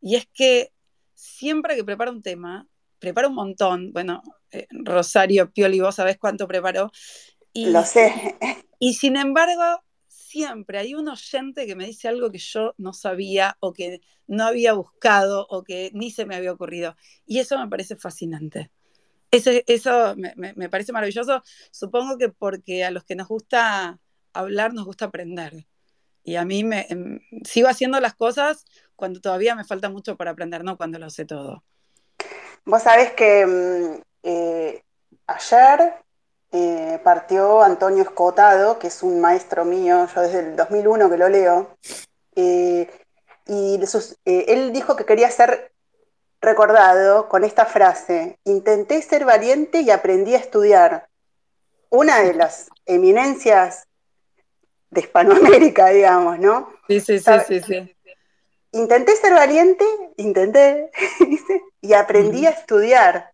Y 0.00 0.16
es 0.16 0.26
que 0.26 0.72
siempre 1.14 1.76
que 1.76 1.84
preparo 1.84 2.10
un 2.10 2.20
tema, 2.20 2.66
preparo 2.98 3.28
un 3.28 3.36
montón. 3.36 3.92
Bueno, 3.92 4.24
Rosario 4.70 5.52
Pioli, 5.52 5.78
vos 5.78 5.94
sabés 5.94 6.18
cuánto 6.18 6.48
preparo. 6.48 6.90
Y, 7.52 7.66
Lo 7.66 7.84
sé. 7.84 8.36
Y 8.80 8.94
sin 8.94 9.16
embargo, 9.16 9.84
siempre 10.08 10.80
hay 10.80 10.96
un 10.96 11.06
oyente 11.06 11.64
que 11.64 11.76
me 11.76 11.86
dice 11.86 12.08
algo 12.08 12.32
que 12.32 12.38
yo 12.38 12.74
no 12.76 12.92
sabía 12.92 13.56
o 13.60 13.72
que 13.72 14.00
no 14.26 14.44
había 14.44 14.72
buscado 14.72 15.46
o 15.48 15.62
que 15.62 15.92
ni 15.94 16.10
se 16.10 16.26
me 16.26 16.34
había 16.34 16.50
ocurrido. 16.50 16.96
Y 17.24 17.38
eso 17.38 17.56
me 17.56 17.68
parece 17.68 17.94
fascinante. 17.94 18.72
Eso, 19.30 19.50
eso 19.66 20.14
me, 20.16 20.68
parece 20.68 20.92
maravilloso. 20.92 21.42
Supongo 21.70 22.16
que 22.16 22.30
porque 22.30 22.84
a 22.84 22.90
los 22.90 23.04
que 23.04 23.14
nos 23.14 23.28
gusta 23.28 23.98
hablar, 24.32 24.72
nos 24.72 24.86
gusta 24.86 25.06
aprender. 25.06 25.66
Y 26.22 26.36
a 26.36 26.44
mí 26.44 26.64
me 26.64 26.86
em, 26.88 27.20
sigo 27.44 27.68
haciendo 27.68 28.00
las 28.00 28.14
cosas 28.14 28.64
cuando 28.96 29.20
todavía 29.20 29.54
me 29.54 29.64
falta 29.64 29.88
mucho 29.88 30.16
para 30.16 30.32
aprender, 30.32 30.64
no 30.64 30.76
cuando 30.76 30.98
lo 30.98 31.10
sé 31.10 31.24
todo. 31.24 31.62
Vos 32.64 32.82
sabés 32.82 33.12
que 33.12 33.46
mm, 33.46 34.02
eh, 34.22 34.82
ayer 35.26 35.94
eh, 36.52 37.00
partió 37.04 37.62
Antonio 37.62 38.02
Escotado, 38.02 38.78
que 38.78 38.88
es 38.88 39.02
un 39.02 39.20
maestro 39.20 39.64
mío, 39.64 40.06
yo 40.14 40.20
desde 40.22 40.40
el 40.40 40.56
2001 40.56 41.10
que 41.10 41.16
lo 41.16 41.28
leo, 41.28 41.76
eh, 42.34 42.90
y 43.46 43.80
él 44.24 44.72
dijo 44.72 44.96
que 44.96 45.06
quería 45.06 45.30
ser 45.30 45.72
recordado 46.40 47.28
con 47.28 47.44
esta 47.44 47.66
frase, 47.66 48.38
intenté 48.44 49.02
ser 49.02 49.24
valiente 49.24 49.80
y 49.80 49.90
aprendí 49.90 50.34
a 50.34 50.38
estudiar. 50.38 51.08
Una 51.90 52.20
de 52.20 52.34
las 52.34 52.68
eminencias 52.86 53.86
de 54.90 55.00
Hispanoamérica, 55.00 55.88
digamos, 55.90 56.38
¿no? 56.38 56.72
Sí, 56.86 57.00
sí, 57.00 57.18
sí, 57.18 57.32
sí, 57.46 57.60
sí. 57.60 57.96
Intenté 58.72 59.16
ser 59.16 59.32
valiente, 59.32 59.84
intenté, 60.16 60.90
y 61.80 61.94
aprendí 61.94 62.46
a 62.46 62.50
estudiar. 62.50 63.32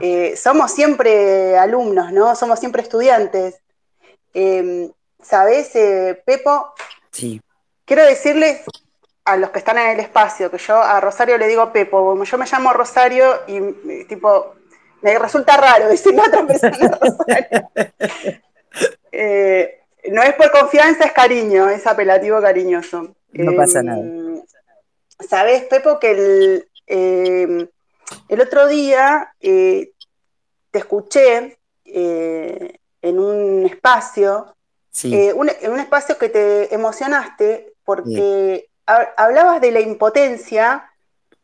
Eh, 0.00 0.36
somos 0.36 0.70
siempre 0.70 1.56
alumnos, 1.56 2.12
¿no? 2.12 2.36
Somos 2.36 2.60
siempre 2.60 2.82
estudiantes. 2.82 3.62
Em, 4.34 4.90
¿Sabes, 5.22 5.74
eh, 5.76 6.22
Pepo? 6.26 6.74
Sí. 7.10 7.40
Quiero 7.86 8.04
decirles 8.04 8.62
a 9.24 9.36
los 9.36 9.50
que 9.50 9.58
están 9.58 9.78
en 9.78 9.90
el 9.90 10.00
espacio 10.00 10.50
que 10.50 10.58
yo 10.58 10.76
a 10.76 11.00
Rosario 11.00 11.38
le 11.38 11.46
digo 11.46 11.72
Pepo, 11.72 12.22
yo 12.24 12.38
me 12.38 12.46
llamo 12.46 12.72
Rosario 12.72 13.42
y 13.46 14.04
tipo, 14.04 14.54
me 15.00 15.18
resulta 15.18 15.56
raro 15.56 15.88
decirle 15.88 16.22
a 16.22 16.26
otra 16.26 16.46
persona 16.46 16.98
Rosario. 17.00 17.70
Eh, 19.14 19.82
no 20.10 20.22
es 20.22 20.32
por 20.32 20.50
confianza, 20.50 21.04
es 21.04 21.12
cariño, 21.12 21.68
es 21.68 21.86
apelativo 21.86 22.40
cariñoso. 22.40 23.14
No 23.32 23.54
pasa 23.54 23.82
nada. 23.82 24.00
Em, 24.00 24.42
¿Sabes, 25.28 25.64
Pepo, 25.64 25.98
que 25.98 26.10
el, 26.10 26.68
em, 26.86 27.68
el 28.28 28.40
otro 28.40 28.66
día 28.66 29.34
eh, 29.40 29.92
te 30.70 30.78
escuché 30.78 31.58
eh, 31.84 32.78
en 33.02 33.18
un 33.18 33.66
espacio, 33.66 34.56
eh, 35.04 35.34
en 35.60 35.72
un 35.72 35.80
espacio 35.80 36.16
que 36.18 36.28
te 36.28 36.74
emocionaste 36.74 37.74
porque 37.84 38.70
hablabas 38.86 39.60
de 39.60 39.70
la 39.70 39.80
impotencia 39.80 40.90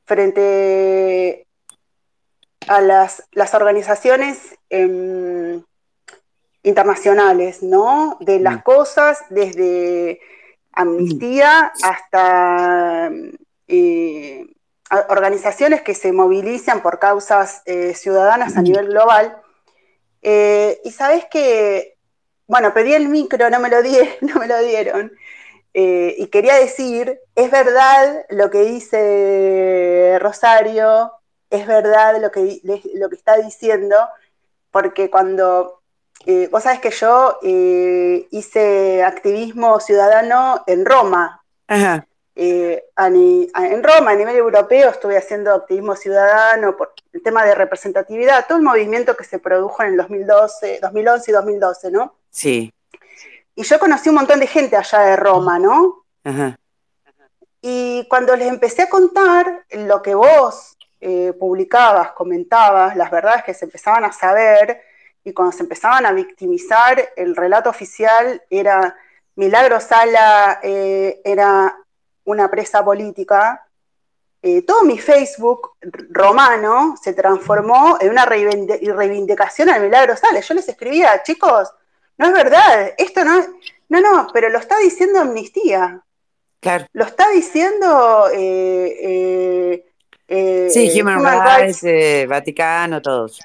frente 0.05 1.47
a 2.67 2.81
las, 2.81 3.23
organizaciones 3.55 4.59
em, 4.71 5.63
internacionales, 6.63 7.63
¿no? 7.63 8.17
De 8.21 8.41
las 8.41 8.63
cosas 8.63 9.25
desde 9.31 10.21
amnistía 10.73 11.73
hasta 11.83 13.11
organizaciones 15.09 15.83
que 15.83 15.95
se 15.95 16.13
movilizan 16.13 16.83
por 16.83 16.99
causas 16.99 17.63
eh, 17.67 17.95
ciudadanas 17.95 18.57
a 18.57 18.63
nivel 18.63 18.89
global. 18.89 19.37
Eh, 20.23 20.81
y 20.85 20.91
sabes 20.91 21.27
que, 21.31 21.97
bueno, 22.47 22.73
pedí 22.73 22.95
el 22.95 23.09
micro, 23.09 23.51
no 23.51 23.61
me 23.61 23.69
lo, 23.69 23.83
di, 23.83 23.97
no 24.23 24.37
me 24.37 24.47
lo 24.47 24.59
dieron. 24.61 25.13
Eh, 25.81 26.17
y 26.19 26.27
quería 26.27 26.55
decir, 26.57 27.21
es 27.37 27.51
verdad 27.53 28.25
lo 28.31 28.51
que 28.51 28.65
dice 28.65 30.19
Rosario, 30.21 31.13
es 31.51 31.69
verdad 31.69 32.21
lo 32.21 32.33
que, 32.33 32.61
lo 32.65 33.09
que 33.09 33.15
está 33.15 33.37
diciendo, 33.37 33.97
porque 34.73 35.09
cuando, 35.09 35.81
vos 36.51 36.63
sabes 36.65 36.81
que 36.81 36.91
yo 36.91 37.39
hice 37.43 39.05
activismo 39.05 39.79
ciudadano 39.79 40.65
en 40.67 40.85
Roma. 40.85 41.45
Ajá. 41.69 42.09
Eh, 42.41 42.85
en 42.97 43.83
Roma, 43.83 44.13
a 44.13 44.15
nivel 44.15 44.37
europeo, 44.37 44.91
estuve 44.91 45.17
haciendo 45.17 45.53
activismo 45.53 45.97
ciudadano 45.97 46.77
por 46.77 46.93
el 47.13 47.21
tema 47.21 47.45
de 47.45 47.57
representatividad, 47.57 48.47
todo 48.47 48.59
el 48.59 48.65
movimiento 48.65 49.17
que 49.17 49.25
se 49.25 49.41
produjo 49.41 49.83
en 49.83 49.91
el 49.91 49.97
2012, 49.97 50.79
2011 50.81 51.31
y 51.31 51.35
2012, 51.35 51.91
¿no? 51.91 52.15
Sí. 52.31 52.73
Y 53.59 53.65
yo 53.65 53.81
conocí 53.81 54.09
un 54.09 54.15
montón 54.15 54.39
de 54.39 54.47
gente 54.47 54.77
allá 54.77 55.01
de 55.01 55.17
Roma, 55.17 55.59
¿no? 55.59 56.05
Ajá. 56.23 56.57
Y 57.61 58.07
cuando 58.09 58.37
les 58.37 58.47
empecé 58.47 58.83
a 58.83 58.89
contar 58.89 59.65
lo 59.71 60.01
que 60.01 60.15
vos 60.15 60.77
eh, 61.01 61.33
publicabas, 61.33 62.13
comentabas, 62.13 62.95
las 62.95 63.11
verdades 63.11 63.43
que 63.43 63.55
se 63.55 63.65
empezaban 63.65 64.05
a 64.05 64.13
saber, 64.13 64.81
y 65.25 65.33
cuando 65.33 65.51
se 65.51 65.65
empezaban 65.65 66.07
a 66.07 66.13
victimizar, 66.13 67.11
el 67.17 67.35
relato 67.35 67.69
oficial 67.69 68.41
era 68.49 68.95
Milagro 69.35 69.81
Sala 69.81 70.61
eh, 70.63 71.21
era 71.25 71.77
una 72.27 72.49
presa 72.49 72.85
política, 72.85 73.67
eh, 74.41 74.63
todo 74.63 74.85
mi 74.85 75.01
Facebook 75.01 75.73
romano 76.11 76.95
se 77.03 77.13
transformó 77.13 77.99
en 78.01 78.11
una 78.11 78.25
reivindicación 78.25 79.69
al 79.69 79.83
milagro 79.83 80.17
Sales. 80.17 80.47
Yo 80.47 80.55
les 80.55 80.69
escribía, 80.69 81.25
chicos, 81.25 81.69
no 82.19 82.27
es 82.27 82.33
verdad, 82.33 82.95
esto 82.99 83.25
no 83.25 83.47
No, 83.89 84.01
no, 84.01 84.29
pero 84.33 84.51
lo 84.51 84.59
está 84.59 84.79
diciendo 84.79 85.21
Amnistía. 85.21 86.03
Claro. 86.61 86.87
Lo 86.93 87.05
está 87.05 87.31
diciendo. 87.31 88.29
Eh, 88.35 89.85
eh, 90.27 90.69
sí, 90.71 91.01
Human, 91.01 91.25
Rights, 91.25 92.29
Vaticano, 92.29 93.01
todos. 93.01 93.39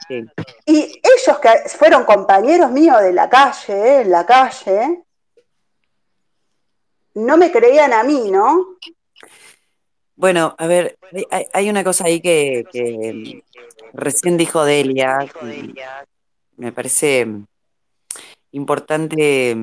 Y 0.65 1.01
ellos 1.01 1.39
que 1.39 1.69
fueron 1.69 2.03
compañeros 2.03 2.71
míos 2.71 3.01
de 3.01 3.13
la 3.13 3.29
calle, 3.29 4.01
en 4.01 4.11
la 4.11 4.25
calle, 4.25 5.03
no 7.13 7.37
me 7.37 7.51
creían 7.51 7.93
a 7.93 8.03
mí, 8.03 8.29
¿no? 8.29 8.77
Bueno, 10.15 10.55
a 10.57 10.67
ver, 10.67 10.97
hay, 11.53 11.69
una 11.69 11.83
cosa 11.83 12.05
ahí 12.05 12.21
que, 12.21 12.65
mm, 12.73 13.97
recién 13.97 14.37
dijo 14.37 14.63
Delia, 14.63 15.19
me 16.57 16.71
parece 16.71 17.27
importante 18.53 19.57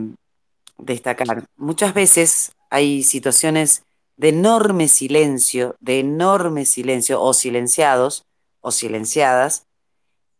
destacar. 0.78 1.46
Muchas 1.56 1.94
veces 1.94 2.52
hay 2.68 3.02
situaciones 3.02 3.82
de 4.16 4.28
enorme 4.28 4.88
silencio, 4.88 5.76
de 5.80 6.00
enorme 6.00 6.66
silencio, 6.66 7.22
o 7.22 7.32
silenciados, 7.32 8.26
o 8.60 8.70
silenciadas, 8.70 9.66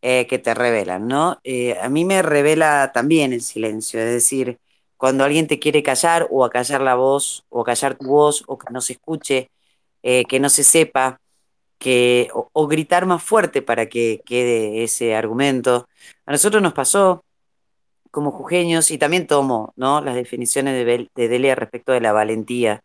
eh, 0.02 0.26
que 0.26 0.38
te 0.38 0.54
revelan, 0.54 1.08
¿no? 1.08 1.38
Eh, 1.44 1.78
a 1.80 1.88
mí 1.88 2.04
me 2.04 2.22
revela 2.22 2.92
también 2.92 3.32
el 3.32 3.42
silencio, 3.42 4.00
es 4.00 4.12
decir, 4.12 4.58
cuando 4.96 5.24
alguien 5.24 5.46
te 5.46 5.58
quiere 5.58 5.82
callar 5.82 6.28
o 6.30 6.44
a 6.44 6.50
callar 6.50 6.82
la 6.82 6.94
voz 6.94 7.44
o 7.48 7.64
callar 7.64 7.96
tu 7.96 8.06
voz 8.06 8.44
o 8.46 8.58
que 8.58 8.72
no 8.72 8.82
se 8.82 8.94
escuche, 8.94 9.50
eh, 10.02 10.24
que 10.26 10.40
no 10.40 10.50
se 10.50 10.64
sepa, 10.64 11.20
que, 11.78 12.28
o, 12.34 12.66
gritar 12.68 13.06
más 13.06 13.22
fuerte 13.22 13.62
para 13.62 13.88
que 13.88 14.22
quede 14.26 14.84
ese 14.84 15.14
argumento. 15.16 15.88
A 16.26 16.32
nosotros 16.32 16.62
nos 16.62 16.74
pasó 16.74 17.24
como 18.11 18.31
jujeños 18.33 18.90
y 18.90 18.99
también 18.99 19.27
tomo 19.27 19.73
¿no? 19.77 20.01
las 20.01 20.14
definiciones 20.14 20.75
de, 20.75 21.09
de 21.14 21.29
Delia 21.29 21.55
respecto 21.55 21.92
de 21.92 22.01
la 22.01 22.12
valentía. 22.12 22.83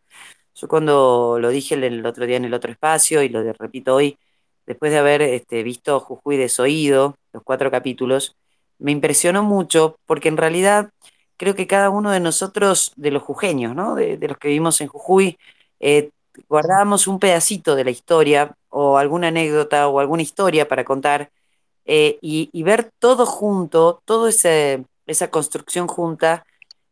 Yo 0.55 0.67
cuando 0.67 1.37
lo 1.39 1.49
dije 1.49 1.75
el, 1.75 2.05
otro 2.05 2.25
día 2.25 2.37
en 2.37 2.45
el 2.45 2.53
otro 2.53 2.71
espacio 2.71 3.21
y 3.23 3.29
lo 3.29 3.41
repito 3.53 3.95
hoy, 3.95 4.17
después 4.65 4.91
de 4.91 4.99
haber 4.99 5.21
este, 5.21 5.63
visto 5.63 5.99
Jujuy 5.99 6.37
desoído, 6.37 7.17
los 7.33 7.43
cuatro 7.43 7.71
capítulos, 7.71 8.35
me 8.79 8.91
impresionó 8.91 9.43
mucho 9.43 9.97
porque 10.05 10.29
en 10.29 10.37
realidad 10.37 10.89
creo 11.37 11.55
que 11.55 11.67
cada 11.67 11.89
uno 11.89 12.11
de 12.11 12.19
nosotros, 12.19 12.93
de 12.95 13.11
los 13.11 13.23
jujeños, 13.23 13.75
¿no? 13.75 13.95
de, 13.95 14.17
los 14.17 14.37
que 14.37 14.47
vivimos 14.49 14.79
en 14.81 14.87
Jujuy, 14.87 15.37
eh, 15.79 16.09
guardábamos 16.49 17.07
un 17.07 17.19
pedacito 17.19 17.75
de 17.75 17.83
la 17.83 17.91
historia 17.91 18.55
o 18.69 18.97
alguna 18.97 19.29
anécdota 19.29 19.87
o 19.87 19.99
alguna 19.99 20.23
historia 20.23 20.67
para 20.67 20.85
contar 20.85 21.31
eh, 21.85 22.17
y, 22.21 22.63
ver 22.63 22.91
todo 22.99 23.25
junto, 23.25 24.01
todo 24.05 24.27
ese, 24.27 24.85
esa 25.07 25.29
construcción 25.29 25.87
junta 25.87 26.45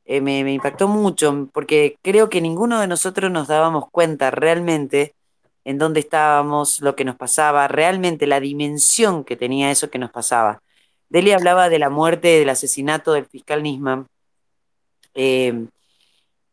eh, 0.06 0.21
me, 0.21 0.39
impactó 0.52 0.88
mucho, 0.88 1.49
porque 1.54 1.97
creo 2.02 2.30
que 2.30 2.41
ninguno 2.41 2.80
de 2.82 2.88
nosotros 2.88 3.32
nos 3.32 3.47
dábamos 3.47 3.89
cuenta 3.89 4.32
realmente 4.32 5.15
en 5.65 5.78
dónde 5.78 6.02
estábamos, 6.02 6.82
lo 6.82 6.95
que 6.95 7.06
nos 7.06 7.15
pasaba, 7.15 7.67
realmente 7.69 8.28
la 8.28 8.41
dimensión 8.41 9.23
que 9.23 9.38
tenía 9.38 9.71
eso 9.71 9.89
que 9.89 9.99
nos 9.99 10.12
pasaba. 10.12 10.62
Deli 11.10 11.32
hablaba 11.32 11.69
de 11.69 11.80
la 11.80 11.89
muerte, 11.89 12.39
del 12.39 12.49
asesinato 12.49 13.13
del 13.13 13.28
fiscal 13.28 13.63
Nisman. 13.63 14.08
Eh, 15.15 15.67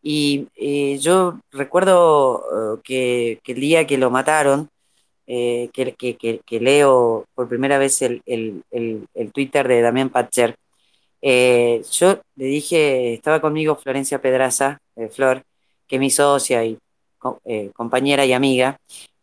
y 0.02 0.48
eh, 0.56 0.98
yo 0.98 1.40
recuerdo 1.50 2.80
que, 2.84 3.40
el 3.44 3.60
día 3.60 3.86
que 3.86 3.98
lo 3.98 4.10
mataron, 4.10 4.70
que, 5.26 5.94
que, 6.46 6.60
leo 6.60 7.26
por 7.34 7.48
primera 7.48 7.78
vez 7.78 8.02
el, 8.02 8.22
el, 8.26 8.62
el 8.70 9.32
Twitter 9.32 9.66
de 9.68 9.80
Damián 9.82 10.10
Patcher, 10.10 10.56
eh, 11.22 11.82
yo 11.92 12.20
le 12.36 12.44
dije, 12.46 13.14
estaba 13.14 13.40
conmigo 13.40 13.76
Florencia 13.76 14.20
Pedraza, 14.20 14.78
eh, 14.96 15.08
Flor, 15.08 15.42
que 15.86 15.96
es 15.96 16.00
mi 16.00 16.10
socia 16.10 16.64
y 16.64 16.78
eh, 17.44 17.70
compañera 17.74 18.24
y 18.24 18.32
amiga, 18.32 18.78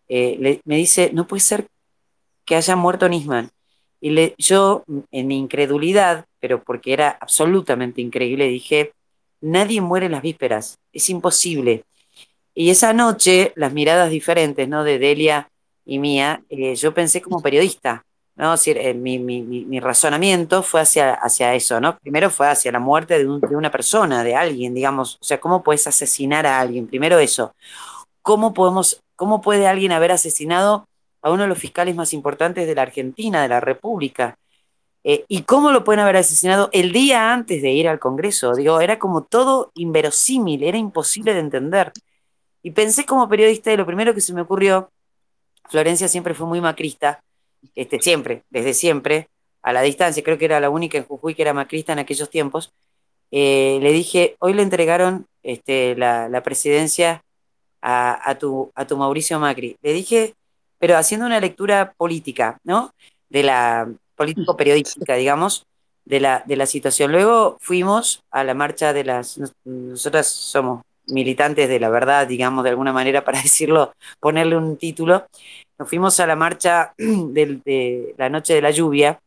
me 0.10 0.60
dice, 0.66 1.12
no 1.14 1.28
puede 1.28 1.42
ser 1.42 1.68
que 2.46 2.56
haya 2.56 2.76
muerto 2.76 3.10
Nisman. 3.10 3.50
Y 4.00 4.12
le, 4.12 4.36
yo, 4.38 4.84
en 5.12 5.28
mi 5.28 5.38
incredulidad, 5.38 6.26
pero 6.40 6.64
porque 6.64 6.94
era 6.94 7.18
absolutamente 7.20 8.02
increíble, 8.02 8.48
dije, 8.48 8.94
nadie 9.42 9.82
muere 9.82 10.06
en 10.06 10.12
las 10.14 10.22
vísperas, 10.22 10.78
es 10.94 11.10
imposible. 11.10 11.84
Y 12.54 12.70
esa 12.70 12.94
noche, 12.94 13.54
las 13.56 13.74
miradas 13.74 14.12
diferentes, 14.12 14.68
¿no? 14.68 14.84
De 14.84 15.00
Delia 15.00 15.50
y 15.86 16.00
mía, 16.00 16.44
yo 16.76 16.94
pensé 16.94 17.22
como 17.22 17.42
periodista, 17.42 18.06
¿no? 18.38 18.54
Eh, 18.66 18.94
mi, 18.94 19.80
razonamiento 19.80 20.64
fue 20.64 20.82
hacia, 20.82 21.14
hacia 21.16 21.56
eso, 21.56 21.82
¿no? 21.82 21.98
Primero 21.98 22.30
fue 22.30 22.48
hacia 22.48 22.72
la 22.72 22.80
muerte 22.80 23.18
de, 23.18 23.28
una 23.28 23.72
persona, 23.72 24.24
de 24.24 24.36
alguien, 24.36 24.74
digamos. 24.74 25.18
O 25.22 25.26
sea, 25.26 25.40
¿cómo 25.40 25.64
puedes 25.64 25.88
asesinar 25.88 26.46
a 26.46 26.60
alguien? 26.60 26.88
Primero 26.88 27.20
eso. 27.20 27.54
¿Cómo, 28.22 28.54
podemos, 28.54 29.02
¿Cómo 29.16 29.42
puede 29.42 29.68
alguien 29.68 29.92
haber 29.92 30.12
asesinado 30.12 30.88
a 31.22 31.32
uno 31.32 31.44
de 31.44 31.50
los 31.50 31.58
fiscales 31.58 31.96
más 31.96 32.14
importantes 32.14 32.68
de 32.68 32.76
la 32.76 32.84
Argentina, 32.84 33.42
de 33.42 33.50
la 33.50 33.60
República? 33.60 34.38
Eh, 35.04 35.26
¿Y 35.28 35.44
cómo 35.44 35.72
lo 35.72 35.84
pueden 35.84 36.02
haber 36.02 36.18
asesinado 36.18 36.70
el 36.74 36.92
día 36.92 37.34
antes 37.34 37.62
de 37.62 37.72
ir 37.72 37.88
al 37.88 38.00
Congreso? 38.00 38.54
Digo, 38.54 38.82
era 38.82 39.00
como 39.00 39.24
todo 39.24 39.72
inverosímil, 39.76 40.64
era 40.64 40.78
imposible 40.78 41.34
de 41.34 41.40
entender. 41.40 41.92
Y 42.62 42.72
pensé 42.72 43.06
como 43.06 43.30
periodista 43.30 43.72
y 43.72 43.78
lo 43.78 43.86
primero 43.86 44.14
que 44.14 44.22
se 44.22 44.34
me 44.34 44.42
ocurrió, 44.42 44.92
Florencia 45.70 46.08
siempre 46.08 46.34
fue 46.34 46.48
muy 46.48 46.62
macrista, 46.62 47.22
este, 47.76 48.00
siempre, 48.00 48.44
desde 48.50 48.74
siempre, 48.74 49.30
a 49.62 49.74
la 49.74 49.82
distancia, 49.82 50.24
creo 50.24 50.38
que 50.38 50.46
era 50.46 50.60
la 50.60 50.70
única 50.70 50.98
en 50.98 51.06
Jujuy 51.06 51.36
que 51.36 51.42
era 51.42 51.54
macrista 51.54 51.94
en 51.94 52.00
aquellos 52.00 52.30
tiempos, 52.30 52.72
eh, 53.32 53.80
le 53.82 53.92
dije, 53.92 54.36
hoy 54.40 54.54
le 54.54 54.62
entregaron 54.62 55.26
este, 55.44 55.96
la, 55.96 56.42
presidencia 56.44 57.24
a, 57.82 58.36
tu, 58.40 58.72
a 58.76 58.86
tu 58.86 58.98
Mauricio 58.98 59.40
Macri. 59.40 59.78
Le 59.82 59.94
dije, 59.94 60.34
pero 60.80 60.98
haciendo 60.98 61.26
una 61.26 61.40
lectura 61.40 61.94
política, 61.98 62.58
¿no? 62.64 62.92
De 63.30 63.44
la 63.44 63.90
político-periodística, 64.16 65.16
digamos, 65.16 65.66
de 66.06 66.20
la, 66.20 66.44
de 66.46 66.56
la 66.56 66.66
situación. 66.66 67.12
Luego 67.12 67.58
fuimos 67.60 68.24
a 68.32 68.44
la 68.44 68.54
marcha 68.54 68.94
de 68.94 69.04
las, 69.04 69.40
nosotras 69.66 70.28
somos 70.28 70.82
militantes 71.08 71.70
de 71.70 71.80
la 71.80 71.90
verdad, 71.90 72.28
digamos, 72.28 72.64
de 72.64 72.72
alguna 72.72 72.94
manera, 72.94 73.24
para 73.26 73.42
decirlo, 73.42 73.94
ponerle 74.20 74.58
un 74.58 74.78
título, 74.78 75.26
nos 75.80 75.90
fuimos 75.90 76.20
a 76.20 76.28
la 76.28 76.36
marcha 76.36 76.94
de, 76.98 78.14
la 78.18 78.30
noche 78.30 78.54
de 78.54 78.62
la 78.62 78.72
lluvia. 78.72 79.20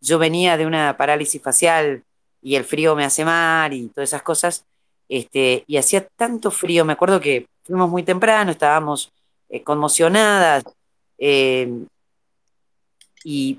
Yo 0.00 0.18
venía 0.18 0.56
de 0.56 0.66
una 0.66 0.96
parálisis 0.96 1.42
facial 1.42 2.02
y 2.42 2.54
el 2.54 2.64
frío 2.64 2.96
me 2.96 3.04
hace 3.04 3.24
mal 3.24 3.72
y 3.72 3.88
todas 3.88 4.10
esas 4.10 4.22
cosas. 4.22 4.64
Este, 5.08 5.64
y 5.66 5.76
hacía 5.76 6.06
tanto 6.16 6.50
frío, 6.50 6.84
me 6.84 6.92
acuerdo 6.92 7.20
que 7.20 7.46
fuimos 7.64 7.90
muy 7.90 8.04
temprano, 8.04 8.52
estábamos 8.52 9.12
eh, 9.48 9.62
conmocionadas. 9.62 10.64
Eh, 11.18 11.68
y, 13.24 13.58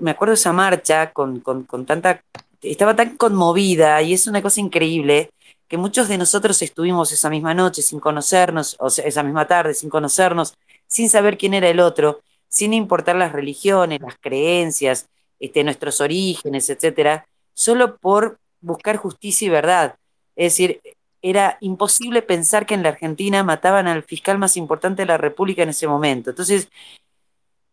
me 0.00 0.10
acuerdo 0.10 0.34
esa 0.34 0.52
marcha 0.52 1.12
con, 1.12 1.40
con, 1.40 1.86
tanta. 1.86 2.22
Estaba 2.62 2.96
tan 2.96 3.16
conmovida 3.16 4.00
y 4.02 4.14
es 4.14 4.26
una 4.26 4.40
cosa 4.40 4.60
increíble 4.60 5.30
que 5.68 5.76
muchos 5.76 6.08
de 6.08 6.18
nosotros 6.18 6.60
estuvimos 6.62 7.12
esa 7.12 7.30
misma 7.30 7.54
noche 7.54 7.82
sin 7.82 8.00
conocernos, 8.00 8.76
o 8.78 8.88
esa 8.88 9.22
misma 9.22 9.46
tarde 9.46 9.74
sin 9.74 9.90
conocernos, 9.90 10.54
sin 10.86 11.08
saber 11.08 11.38
quién 11.38 11.54
era 11.54 11.68
el 11.68 11.80
otro, 11.80 12.20
sin 12.48 12.72
importar 12.72 13.16
las 13.16 13.32
religiones, 13.32 14.00
las 14.00 14.16
creencias, 14.20 15.08
este, 15.40 15.64
nuestros 15.64 16.00
orígenes, 16.00 16.70
etcétera, 16.70 17.26
solo 17.52 17.96
por 17.96 18.38
buscar 18.60 18.96
justicia 18.96 19.46
y 19.46 19.50
verdad. 19.50 19.96
Es 20.36 20.52
decir, 20.52 20.80
era 21.22 21.56
imposible 21.60 22.22
pensar 22.22 22.66
que 22.66 22.74
en 22.74 22.82
la 22.82 22.90
Argentina 22.90 23.42
mataban 23.42 23.86
al 23.86 24.02
fiscal 24.02 24.38
más 24.38 24.56
importante 24.56 25.02
de 25.02 25.06
la 25.06 25.16
República 25.18 25.62
en 25.62 25.70
ese 25.70 25.86
momento. 25.86 26.30
Entonces, 26.30 26.68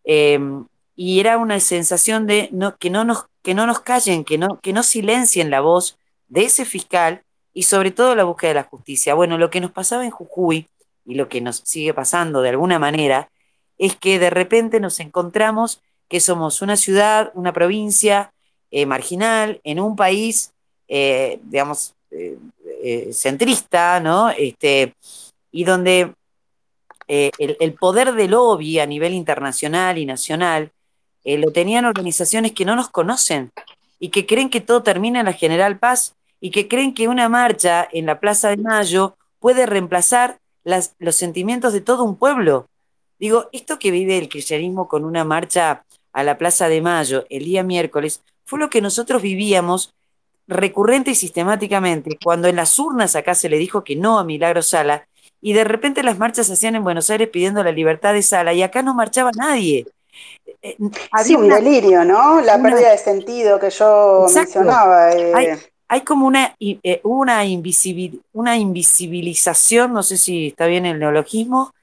em, 0.04 0.66
y 0.96 1.20
era 1.20 1.38
una 1.38 1.60
sensación 1.60 2.28
de 2.28 2.50
que, 2.80 2.90
no 2.90 3.04
nos, 3.04 3.26
que 3.42 3.54
no 3.54 3.68
nos 3.68 3.82
callen, 3.82 4.24
que 4.24 4.38
no, 4.38 4.60
que 4.62 4.74
no 4.74 4.84
silencien 4.84 5.50
la 5.50 5.62
voz 5.62 5.98
de 6.28 6.44
ese 6.46 6.66
fiscal 6.66 7.24
y 7.54 7.64
sobre 7.64 7.92
todo 7.92 8.16
la 8.16 8.24
búsqueda 8.24 8.50
de 8.50 8.56
la 8.56 8.64
justicia. 8.64 9.14
Bueno, 9.14 9.38
lo 9.38 9.50
que 9.50 9.62
nos 9.62 9.72
pasaba 9.72 10.06
en 10.06 10.12
Jujuy 10.12 10.68
y 11.06 11.16
lo 11.16 11.30
que 11.30 11.42
nos 11.42 11.58
sigue 11.58 11.94
pasando 11.94 12.42
de 12.42 12.50
alguna 12.50 12.80
manera, 12.80 13.30
es 13.78 13.96
que 13.96 14.20
de 14.20 14.30
repente 14.30 14.80
nos 14.80 15.00
encontramos 15.00 15.82
que 16.08 16.20
somos 16.20 16.62
una 16.62 16.78
ciudad, 16.78 17.32
una 17.34 17.54
provincia 17.54 18.34
eh, 18.70 18.86
marginal, 18.86 19.60
en 19.64 19.80
un 19.80 19.96
país, 19.96 20.52
eh, 20.88 21.40
digamos, 21.44 21.94
eh, 22.12 23.10
centrista, 23.14 24.00
¿no? 24.00 24.30
Este, 24.30 24.94
y 25.52 25.64
donde 25.64 26.14
el, 27.08 27.58
el, 27.60 27.74
poder 27.74 28.14
del 28.14 28.32
lobby 28.32 28.80
a 28.80 28.86
nivel 28.86 29.14
internacional 29.14 29.98
y 29.98 30.06
nacional 30.06 30.72
lo 31.26 31.52
tenían 31.52 31.84
organizaciones 31.86 32.54
que 32.54 32.64
no 32.64 32.76
nos 32.76 32.90
conocen 32.90 33.52
y 34.00 34.10
que 34.10 34.26
creen 34.26 34.50
que 34.50 34.62
todo 34.62 34.82
termina 34.82 35.20
en 35.20 35.26
la 35.26 35.34
General 35.34 35.78
Paz 35.78 36.16
y 36.42 36.50
que 36.52 36.68
creen 36.68 36.94
que 36.94 37.08
una 37.08 37.30
marcha 37.30 37.88
en 37.94 38.08
la 38.08 38.20
Plaza 38.20 38.50
de 38.50 38.58
Mayo 38.58 39.16
puede 39.40 39.66
reemplazar 39.68 40.40
los 40.64 41.16
sentimientos 41.16 41.72
de 41.72 41.82
todo 41.82 42.04
un 42.04 42.18
pueblo. 42.18 42.68
Digo, 43.20 43.48
esto 43.54 43.80
que 43.80 43.92
vive 43.92 44.18
el 44.18 44.28
kirchnerismo 44.28 44.88
con 44.88 45.06
una 45.06 45.24
marcha 45.24 45.86
a 46.12 46.24
la 46.24 46.38
Plaza 46.38 46.68
de 46.68 46.82
Mayo 46.82 47.26
el 47.30 47.46
día 47.46 47.64
miércoles 47.64 48.22
fue 48.44 48.60
lo 48.60 48.70
que 48.70 48.82
nosotros 48.82 49.22
vivíamos 49.22 49.94
recurrente 50.48 51.12
y 51.12 51.16
sistemáticamente 51.16 52.18
cuando 52.22 52.48
en 52.48 52.58
las 52.58 52.78
urnas 52.80 53.16
acá 53.16 53.36
se 53.36 53.48
le 53.48 53.58
dijo 53.58 53.84
que 53.84 53.96
no 53.96 54.20
a 54.20 54.24
Milagro 54.24 54.62
Sala 54.64 55.08
y 55.40 55.54
de 55.54 55.64
repente 55.64 56.04
las 56.04 56.18
marchas 56.18 56.48
se 56.48 56.54
hacían 56.54 56.76
en 56.76 56.84
Buenos 56.84 57.10
Aires 57.10 57.30
pidiendo 57.30 57.64
la 57.64 57.72
libertad 57.72 58.14
de 58.14 58.24
Sala 58.24 58.54
y 58.54 58.64
acá 58.64 58.82
no 58.82 58.94
marchaba 58.94 59.32
nadie. 59.36 59.86
Eh, 60.62 60.76
sí, 61.24 61.36
un 61.36 61.48
delirio, 61.48 62.04
¿no? 62.04 62.42
La 62.42 62.62
pérdida 62.62 62.92
de 62.92 62.98
sentido 62.98 63.60
que 63.60 63.70
yo 63.70 64.28
mencionaba. 64.34 65.14
Eh 65.14 65.32
hay 65.34 65.48
como 66.00 66.26
una, 66.26 66.56
eh, 66.62 67.02
una, 67.04 67.46
invisibilización, 67.46 69.92
no 69.92 70.04
sé 70.04 70.16
si 70.16 70.48
está 70.48 70.66
bien 70.66 70.86
el 70.86 71.00
neologismo, 71.00 71.74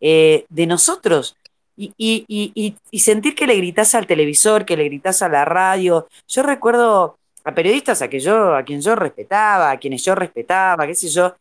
eh, 0.00 0.46
de 0.48 0.66
nosotros. 0.68 1.36
Y, 1.76 2.76
sentir 2.92 3.34
que 3.34 3.48
le 3.48 3.56
gritas 3.56 3.96
al 3.96 4.06
televisor, 4.06 4.64
que 4.64 4.76
le 4.76 4.84
gritas 4.84 5.20
a 5.20 5.28
la 5.28 5.44
radio. 5.44 6.06
Yo 6.28 6.44
recuerdo 6.44 7.18
a 7.42 7.54
periodistas 7.54 8.02
a, 8.02 8.08
que 8.08 8.20
yo, 8.20 8.54
a 8.54 8.62
quien 8.62 8.80
yo 8.80 8.94
respetaba, 8.94 9.72
a 9.72 9.78
quienes 9.78 10.04
yo 10.04 10.14
respetaba, 10.14 10.86
qué 10.86 10.94
sé 10.94 11.08
yo, 11.08 11.34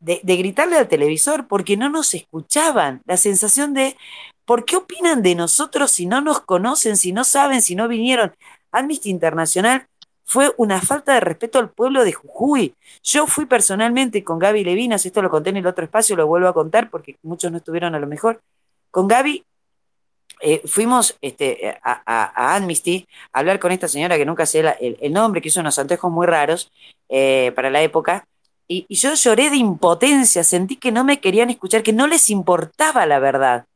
de, 0.00 0.20
de 0.22 0.36
gritarle 0.36 0.76
al 0.76 0.88
televisor 0.88 1.48
porque 1.48 1.78
no 1.78 1.88
nos 1.88 2.12
escuchaban. 2.12 3.00
La 3.06 3.16
sensación 3.16 3.72
de, 3.72 3.96
¿por 4.44 4.66
qué 4.66 4.76
opinan 4.76 5.22
de 5.22 5.34
nosotros 5.34 5.90
si 5.90 6.04
no 6.04 6.20
nos 6.20 6.40
conocen, 6.40 6.98
si 6.98 7.12
no 7.12 7.24
saben, 7.24 7.62
si 7.62 7.74
no 7.74 7.88
vinieron? 7.88 8.34
Amnesty 8.70 9.10
Internacional 9.10 9.86
fue 10.30 10.54
una 10.58 10.80
falta 10.80 11.14
de 11.14 11.18
respeto 11.18 11.58
al 11.58 11.70
pueblo 11.70 12.04
de 12.04 12.12
Jujuy. 12.12 12.72
Yo 13.02 13.26
fui 13.26 13.46
personalmente 13.46 14.22
con 14.22 14.38
Gaby 14.38 14.62
Levinas, 14.62 15.04
esto 15.04 15.22
lo 15.22 15.28
conté 15.28 15.50
en 15.50 15.56
el 15.56 15.66
otro 15.66 15.82
espacio, 15.82 16.14
lo 16.14 16.28
vuelvo 16.28 16.46
a 16.46 16.54
contar 16.54 16.88
porque 16.88 17.16
muchos 17.24 17.50
no 17.50 17.58
estuvieron 17.58 17.96
a 17.96 17.98
lo 17.98 18.06
mejor. 18.06 18.40
Con 18.92 19.08
Gaby 19.08 19.44
eh, 20.40 20.62
fuimos 20.66 21.16
este, 21.20 21.76
a, 21.82 22.54
Amnesty 22.54 23.08
a 23.32 23.40
hablar 23.40 23.58
con 23.58 23.72
esta 23.72 23.88
señora 23.88 24.16
que 24.16 24.24
nunca 24.24 24.46
sé 24.46 24.62
el, 24.78 25.12
nombre, 25.12 25.42
que 25.42 25.48
hizo 25.48 25.58
unos 25.58 25.80
antejos 25.80 26.12
muy 26.12 26.28
raros 26.28 26.70
eh, 27.08 27.50
para 27.56 27.68
la 27.68 27.82
época. 27.82 28.24
Y, 28.68 28.86
y, 28.88 28.94
yo 28.94 29.12
lloré 29.14 29.50
de 29.50 29.56
impotencia, 29.56 30.44
sentí 30.44 30.76
que 30.76 30.92
no 30.92 31.02
me 31.02 31.18
querían 31.18 31.50
escuchar, 31.50 31.82
que 31.82 31.92
no 31.92 32.06
les 32.06 32.30
importaba 32.30 33.04
la 33.04 33.18
verdad, 33.18 33.66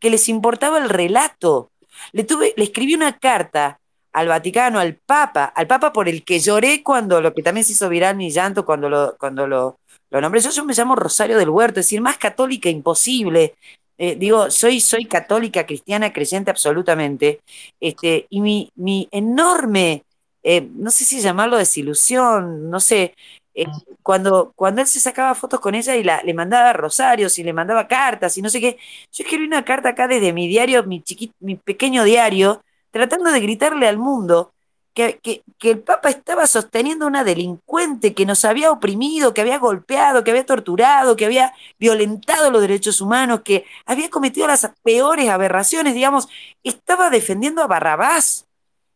que 0.00 0.08
les 0.08 0.30
importaba 0.30 0.78
el 0.78 0.88
relato. 0.88 1.70
Le, 2.12 2.24
tuve, 2.24 2.54
le 2.56 2.64
escribí 2.64 2.94
una 2.94 3.18
carta 3.18 3.78
al 4.18 4.28
Vaticano, 4.28 4.78
al 4.78 4.94
Papa, 4.94 5.44
al 5.46 5.66
Papa 5.66 5.92
por 5.92 6.08
el 6.08 6.24
que 6.24 6.40
lloré 6.40 6.82
cuando 6.82 7.20
lo 7.20 7.32
que 7.34 7.42
también 7.42 7.64
se 7.64 7.72
hizo 7.72 7.88
viral 7.88 8.16
mi 8.16 8.30
llanto 8.30 8.64
cuando 8.64 8.88
lo, 8.88 9.16
cuando 9.18 9.46
lo, 9.46 9.78
lo 10.10 10.20
nombré. 10.20 10.40
Yo, 10.40 10.50
yo 10.50 10.64
me 10.64 10.74
llamo 10.74 10.96
Rosario 10.96 11.38
del 11.38 11.50
Huerto, 11.50 11.80
es 11.80 11.86
decir, 11.86 12.00
más 12.00 12.18
católica 12.18 12.68
imposible. 12.68 13.54
Eh, 13.98 14.16
digo, 14.16 14.50
soy, 14.50 14.80
soy 14.80 15.06
católica, 15.06 15.66
cristiana, 15.66 16.12
creyente 16.12 16.50
absolutamente. 16.50 17.40
Este, 17.80 18.26
y 18.30 18.40
mi, 18.40 18.70
mi 18.76 19.08
enorme 19.10 20.04
eh, 20.42 20.62
no 20.74 20.90
sé 20.90 21.04
si 21.04 21.20
llamarlo 21.20 21.56
desilusión, 21.58 22.70
no 22.70 22.80
sé, 22.80 23.14
eh, 23.54 23.66
cuando, 24.02 24.52
cuando 24.54 24.80
él 24.80 24.86
se 24.86 25.00
sacaba 25.00 25.34
fotos 25.34 25.60
con 25.60 25.74
ella 25.74 25.96
y 25.96 26.04
la, 26.04 26.22
le 26.22 26.32
mandaba 26.32 26.72
rosarios 26.72 27.38
y 27.38 27.44
le 27.44 27.52
mandaba 27.52 27.88
cartas 27.88 28.38
y 28.38 28.42
no 28.42 28.48
sé 28.48 28.60
qué, 28.60 28.78
yo 29.12 29.24
escribí 29.24 29.44
una 29.44 29.64
carta 29.64 29.90
acá 29.90 30.06
desde 30.08 30.32
mi 30.32 30.48
diario, 30.48 30.84
mi, 30.84 31.02
chiquito, 31.02 31.34
mi 31.40 31.56
pequeño 31.56 32.04
diario, 32.04 32.62
tratando 32.98 33.30
de 33.30 33.38
gritarle 33.38 33.86
al 33.86 33.96
mundo 33.96 34.52
que, 34.92 35.20
que, 35.22 35.70
el 35.70 35.78
Papa 35.78 36.08
estaba 36.08 36.48
sosteniendo 36.48 37.04
a 37.04 37.08
una 37.08 37.22
delincuente 37.22 38.12
que 38.12 38.26
nos 38.26 38.44
había 38.44 38.72
oprimido, 38.72 39.32
que 39.32 39.40
había 39.40 39.58
golpeado, 39.58 40.24
que 40.24 40.32
había 40.32 40.44
torturado, 40.44 41.14
que 41.14 41.24
había 41.24 41.54
violentado 41.78 42.50
los 42.50 42.60
derechos 42.60 43.00
humanos, 43.00 43.42
que 43.44 43.64
había 43.86 44.10
cometido 44.10 44.48
las 44.48 44.68
peores 44.82 45.28
aberraciones, 45.28 45.94
digamos, 45.94 46.28
estaba 46.64 47.10
defendiendo 47.10 47.62
a 47.62 47.68
Barrabás. 47.68 48.46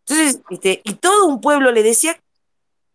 Entonces, 0.04 0.40
este, 0.50 0.80
y 0.82 0.94
todo 0.94 1.26
un 1.26 1.40
pueblo 1.40 1.70
le 1.70 1.84
decía 1.84 2.18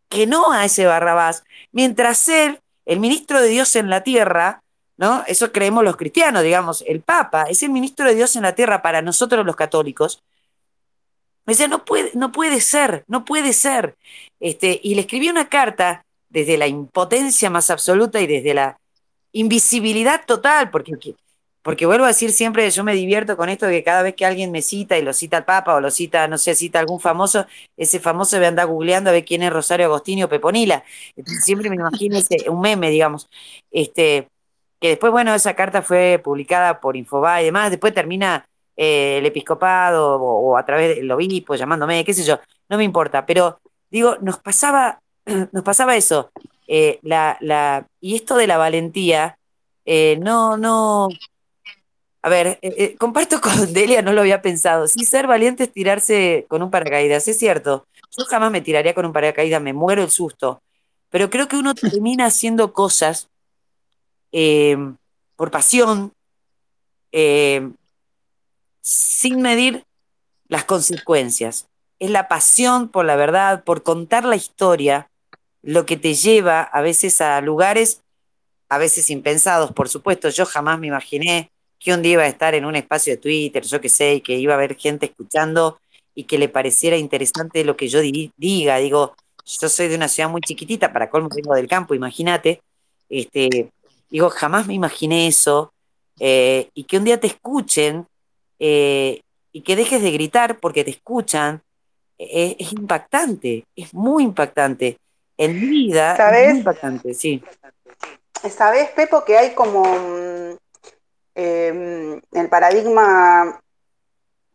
que 0.09 0.27
no 0.27 0.51
a 0.51 0.65
ese 0.65 0.87
Barrabás, 0.87 1.45
mientras 1.71 2.27
él, 2.27 2.59
el 2.85 2.99
ministro 2.99 3.39
de 3.39 3.47
Dios 3.47 3.77
en 3.77 3.89
la 3.89 4.03
tierra, 4.03 4.61
¿no? 4.97 5.23
Eso 5.27 5.53
creemos 5.53 5.85
los 5.85 5.95
cristianos, 5.95 6.43
digamos, 6.43 6.83
el 6.85 6.99
Papa 6.99 7.43
es 7.43 7.63
el 7.63 7.69
ministro 7.69 8.05
de 8.07 8.15
Dios 8.15 8.35
en 8.35 8.43
la 8.43 8.55
tierra 8.55 8.81
para 8.81 9.01
nosotros 9.01 9.45
los 9.45 9.55
católicos. 9.55 10.21
Me 11.47 11.53
decía, 11.53 11.67
no 11.67 11.85
puede, 11.85 12.11
no 12.13 12.31
puede 12.31 12.61
ser, 12.61 13.05
no 13.07 13.25
puede 13.25 13.53
ser. 13.53 13.95
Este, 14.39 14.79
y 14.83 14.95
le 14.95 15.01
escribí 15.01 15.29
una 15.29 15.49
carta 15.49 16.05
desde 16.29 16.57
la 16.57 16.67
impotencia 16.67 17.49
más 17.49 17.69
absoluta 17.69 18.19
y 18.19 18.27
desde 18.27 18.53
la 18.53 18.77
invisibilidad 19.31 20.25
total, 20.25 20.69
porque 20.69 20.91
porque 21.67 21.85
vuelvo 21.85 22.05
a 22.05 22.07
decir 22.07 22.31
siempre, 22.31 22.69
yo 22.69 22.85
me 22.85 22.93
divierto 22.93 23.35
con 23.35 23.49
esto 23.49 23.65
de 23.65 23.73
que 23.73 23.83
cada 23.83 24.01
vez 24.01 24.15
que 24.15 24.25
alguien 24.25 24.51
me 24.51 24.61
cita 24.61 24.97
y 24.97 25.01
lo 25.01 25.11
cita 25.11 25.35
al 25.35 25.43
Papa 25.43 25.75
o 25.75 25.81
lo 25.81 25.91
cita, 25.91 26.25
no 26.29 26.37
sé, 26.37 26.55
cita 26.55 26.79
algún 26.79 27.01
famoso, 27.01 27.45
ese 27.75 27.99
famoso 27.99 28.39
me 28.39 28.45
anda 28.45 28.63
googleando 28.63 29.09
a 29.09 29.13
ver 29.13 29.25
quién 29.25 29.43
es 29.43 29.51
Rosario 29.51 29.87
Agostini 29.87 30.23
o 30.23 30.29
Peponila. 30.29 30.85
siempre 31.43 31.69
me 31.69 31.75
imagino 31.75 32.17
ese, 32.17 32.49
un 32.49 32.61
meme, 32.61 32.89
digamos. 32.89 33.27
Este, 33.69 34.29
que 34.79 34.87
después, 34.87 35.11
bueno, 35.11 35.35
esa 35.35 35.55
carta 35.55 35.81
fue 35.81 36.21
publicada 36.23 36.79
por 36.79 36.95
Infobae 36.95 37.41
y 37.41 37.45
demás, 37.47 37.69
después 37.69 37.93
termina 37.93 38.47
eh, 38.79 39.17
el 39.17 39.25
episcopado 39.25 40.21
o, 40.21 40.55
a 40.55 40.63
través 40.63 40.97
del 40.97 41.09
obispo 41.09 41.55
llamándome, 41.55 42.05
qué 42.05 42.13
sé 42.13 42.23
yo, 42.23 42.39
no 42.69 42.77
me 42.77 42.83
importa, 42.83 43.25
pero 43.25 43.59
digo, 43.89 44.17
nos 44.21 44.37
pasaba, 44.37 45.01
nos 45.51 45.63
pasaba 45.63 45.95
eso. 45.95 46.29
Eh, 46.67 46.99
la, 47.01 47.37
la, 47.41 47.87
y 47.99 48.15
esto 48.15 48.35
de 48.35 48.45
la 48.45 48.57
valentía, 48.57 49.39
eh, 49.83 50.19
no, 50.21 50.57
no, 50.57 51.07
a 52.21 52.29
ver, 52.29 52.59
comparto 52.99 53.41
con 53.41 53.73
Delia, 53.73 54.03
no 54.03 54.13
lo 54.13 54.21
había 54.21 54.43
pensado. 54.43 54.87
Sí, 54.87 55.05
ser 55.05 55.25
valiente 55.25 55.63
es 55.63 55.71
tirarse 55.71 56.45
con 56.47 56.61
un 56.61 56.69
paracaídas, 56.69 57.27
es 57.27 57.39
cierto. 57.39 57.87
Yo 58.15 58.25
jamás 58.25 58.51
me 58.51 58.61
tiraría 58.61 58.93
con 58.93 59.07
un 59.07 59.13
paracaídas, 59.13 59.59
me 59.61 59.73
muero 59.73 60.03
el 60.03 60.11
susto. 60.11 60.61
Pero 61.09 61.31
creo 61.31 61.47
que 61.47 61.55
uno 61.55 61.73
termina 61.73 62.27
haciendo 62.27 62.73
cosas 62.73 63.27
por 65.35 65.49
pasión, 65.49 66.11
sin 68.87 69.41
medir 69.41 69.83
las 70.47 70.63
consecuencias. 70.63 71.67
Es 71.99 72.09
la 72.09 72.29
pasión 72.29 72.87
por 72.87 73.03
la 73.03 73.17
verdad, 73.17 73.65
por 73.65 73.83
contar 73.83 74.23
la 74.23 74.37
historia, 74.37 75.09
lo 75.61 75.85
que 75.85 75.97
te 75.97 76.13
lleva 76.13 76.61
a 76.61 76.79
veces 76.79 77.19
a 77.19 77.41
lugares, 77.41 78.01
a 78.69 78.77
veces 78.77 79.09
impensados, 79.09 79.73
por 79.73 79.89
supuesto. 79.89 80.29
Yo 80.29 80.45
jamás 80.45 80.79
me 80.79 80.87
imaginé 80.87 81.51
que 81.79 81.93
un 81.93 82.01
día 82.01 82.13
iba 82.13 82.23
a 82.23 82.27
estar 82.27 82.55
en 82.55 82.63
un 82.63 82.77
espacio 82.77 83.11
de 83.11 83.17
Twitter, 83.17 83.61
yo 83.63 83.81
qué 83.81 83.89
sé, 83.89 84.15
y 84.15 84.21
que 84.21 84.37
iba 84.37 84.53
a 84.53 84.55
haber 84.55 84.77
gente 84.77 85.07
escuchando 85.07 85.79
y 86.15 86.23
que 86.23 86.37
le 86.37 86.47
pareciera 86.47 86.95
interesante 86.95 87.65
lo 87.65 87.75
que 87.75 87.89
yo 87.89 87.99
diga. 87.99 88.77
Digo, 88.77 89.17
yo 89.45 89.67
soy 89.67 89.89
de 89.89 89.95
una 89.95 90.07
ciudad 90.07 90.29
muy 90.29 90.39
chiquitita, 90.39 90.93
para 90.93 91.09
colmo 91.09 91.27
vengo 91.35 91.53
del 91.55 91.67
campo, 91.67 91.93
imagínate. 91.93 92.61
Este, 93.09 93.69
digo, 94.09 94.29
jamás 94.29 94.65
me 94.65 94.75
imaginé 94.75 95.27
eso. 95.27 95.73
Eh, 96.21 96.69
y 96.73 96.85
que 96.85 96.97
un 96.97 97.03
día 97.03 97.19
te 97.19 97.27
escuchen 97.27 98.07
eh, 98.59 99.21
y 99.51 99.61
que 99.61 99.75
dejes 99.75 100.01
de 100.01 100.11
gritar 100.11 100.57
porque 100.59 100.83
te 100.83 100.91
escuchan, 100.91 101.61
eh, 102.17 102.55
es 102.59 102.73
impactante, 102.73 103.65
es 103.75 103.93
muy 103.93 104.23
impactante. 104.23 104.97
En 105.37 105.59
mi 105.59 105.67
vida 105.67 106.15
es 106.15 106.49
muy 106.49 106.57
impactante, 106.59 107.13
sí. 107.13 107.43
¿Sabes, 108.49 108.89
Pepo, 108.91 109.23
que 109.23 109.37
hay 109.37 109.53
como 109.53 109.83
Em, 111.39 112.19
el 112.31 112.49
paradigma 112.49 113.61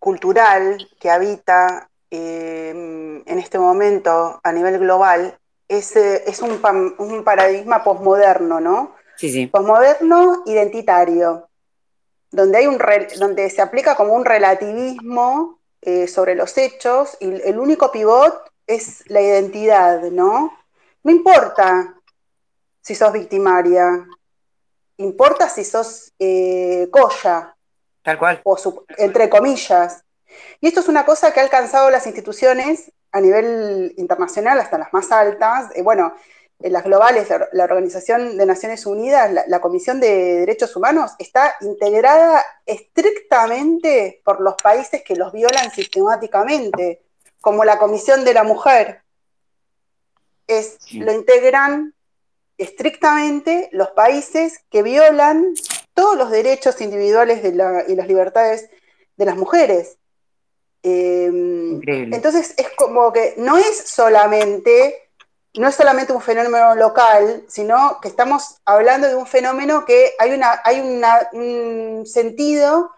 cultural 0.00 0.84
que 0.98 1.10
habita 1.10 1.88
em, 2.10 3.22
en 3.24 3.38
este 3.38 3.56
momento 3.56 4.40
a 4.42 4.52
nivel 4.52 4.80
global 4.80 5.38
es, 5.68 5.94
es 5.94 6.42
un, 6.42 6.60
un, 6.98 7.22
paradigma 7.22 7.84
posmoderno, 7.84 8.58
¿no? 8.58 8.96
Sí, 9.14 9.30
sí. 9.30 9.46
Posmoderno 9.46 10.42
identitario, 10.44 11.48
donde, 12.32 12.58
hay 12.58 12.66
un 12.66 12.78
donde 13.18 13.48
se 13.50 13.62
aplica 13.62 13.94
como 13.94 14.14
un 14.14 14.24
relativismo 14.24 15.60
eh, 15.80 16.08
sobre 16.08 16.34
los 16.34 16.56
hechos 16.58 17.16
y 17.20 17.26
el 17.42 17.58
único 17.58 17.92
pivot 17.92 18.50
es 18.66 19.08
la 19.08 19.20
identidad, 19.20 20.02
¿no? 20.10 20.52
No 21.04 21.10
importa 21.10 21.94
si 22.80 22.94
sos 22.94 23.12
victimaria, 23.12 24.06
importa 24.96 25.48
si 25.48 25.64
sos 25.64 26.12
eh, 26.18 26.88
colla. 26.90 27.54
Tal 28.02 28.18
cual. 28.18 28.40
O 28.44 28.56
entre 28.96 29.28
comillas. 29.28 30.04
Y 30.60 30.68
esto 30.68 30.80
es 30.80 30.88
una 30.88 31.04
cosa 31.04 31.32
que 31.32 31.40
ha 31.40 31.42
alcanzado 31.42 31.90
las 31.90 32.06
instituciones 32.06 32.90
a 33.12 33.20
nivel 33.20 33.94
internacional, 33.98 34.58
hasta 34.58 34.78
las 34.78 34.92
más 34.92 35.12
altas. 35.12 35.70
Eh, 35.74 35.82
bueno, 35.82 36.14
en 36.14 36.41
las 36.70 36.84
globales, 36.84 37.28
la, 37.52 37.64
Organización 37.64 38.36
de 38.36 38.46
Naciones 38.46 38.86
Unidas, 38.86 39.30
la, 39.46 39.60
Comisión 39.60 40.00
de 40.00 40.40
Derechos 40.40 40.74
Humanos, 40.76 41.12
está 41.18 41.54
integrada 41.60 42.44
estrictamente 42.66 44.20
por 44.24 44.40
los 44.40 44.54
países 44.54 45.02
que 45.02 45.16
los 45.16 45.32
violan 45.32 45.70
sistemáticamente, 45.70 47.02
como 47.40 47.64
la 47.64 47.78
Comisión 47.78 48.24
de 48.24 48.34
la 48.34 48.44
Mujer. 48.44 49.02
Es, 50.46 50.78
Lo 50.92 51.12
integran 51.12 51.94
estrictamente 52.58 53.68
los 53.72 53.90
países 53.90 54.60
que 54.70 54.82
violan 54.82 55.54
todos 55.94 56.16
los 56.16 56.30
derechos 56.30 56.80
individuales 56.80 57.42
de 57.42 57.52
la, 57.52 57.84
y 57.88 57.94
las 57.94 58.06
libertades 58.06 58.70
de 59.16 59.24
las 59.24 59.36
mujeres. 59.36 59.98
Em, 60.82 61.80
entonces 61.86 62.54
es 62.56 62.68
como 62.76 63.12
que 63.12 63.34
no 63.36 63.56
es 63.56 63.88
solamente, 63.88 65.01
no 65.54 65.68
es 65.68 65.74
solamente 65.74 66.12
un 66.12 66.22
fenómeno 66.22 66.74
local, 66.74 67.44
sino 67.46 67.98
que 68.00 68.08
estamos 68.08 68.56
hablando 68.64 69.06
de 69.06 69.14
un 69.14 69.26
fenómeno 69.26 69.84
que 69.84 70.12
hay, 70.18 70.32
una, 70.32 70.60
hay 70.64 70.80
un 70.80 72.04
sentido 72.06 72.92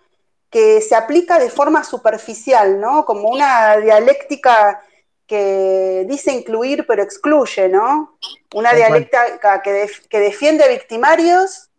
que 0.51 0.81
se 0.81 0.95
aplica 0.95 1.41
de 1.41 1.51
forma 1.51 1.83
superficial, 1.83 2.81
¿no? 2.81 3.05
Como 3.05 3.29
una 3.29 3.77
dialéctica 3.79 4.85
que 5.27 6.05
dice 6.07 6.33
incluir 6.33 6.87
pero 6.87 7.03
excluye, 7.03 7.69
¿no? 7.69 8.19
Una 8.55 8.73
dialéctica 8.73 9.61
que, 9.63 9.91
que, 10.09 10.21
defiende 10.21 10.63
a 10.63 10.69
victimarios 10.69 11.71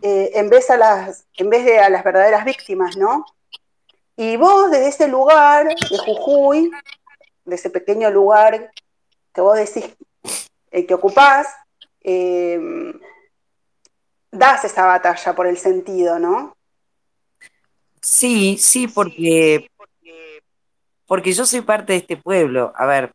eh, 0.00 0.30
en, 0.34 0.48
vez 0.48 0.70
a 0.70 0.78
las, 0.78 1.26
en 1.36 1.50
vez 1.50 1.66
de 1.66 1.80
a 1.80 1.90
las 1.90 2.02
verdaderas 2.02 2.46
víctimas, 2.46 2.96
¿no? 2.96 3.26
Y 4.16 4.38
vos 4.38 4.70
desde 4.70 4.88
ese 4.88 5.08
lugar 5.08 5.66
de 5.66 5.98
Jujuy, 5.98 6.70
de 7.44 7.54
ese 7.54 7.68
pequeño 7.68 8.10
lugar 8.10 8.72
que 9.38 9.42
vos 9.42 9.56
decís 9.56 9.96
eh, 10.72 10.84
que 10.84 10.94
ocupás, 10.94 11.46
eh, 12.02 12.58
das 14.32 14.64
esa 14.64 14.84
batalla 14.84 15.32
por 15.32 15.46
el 15.46 15.56
sentido, 15.56 16.18
¿no? 16.18 16.56
Sí, 18.02 18.56
sí, 18.58 18.88
porque 18.88 19.70
porque 21.06 21.32
yo 21.32 21.46
soy 21.46 21.60
parte 21.60 21.92
de 21.92 22.00
este 22.00 22.16
pueblo. 22.16 22.72
A 22.74 22.84
ver, 22.84 23.12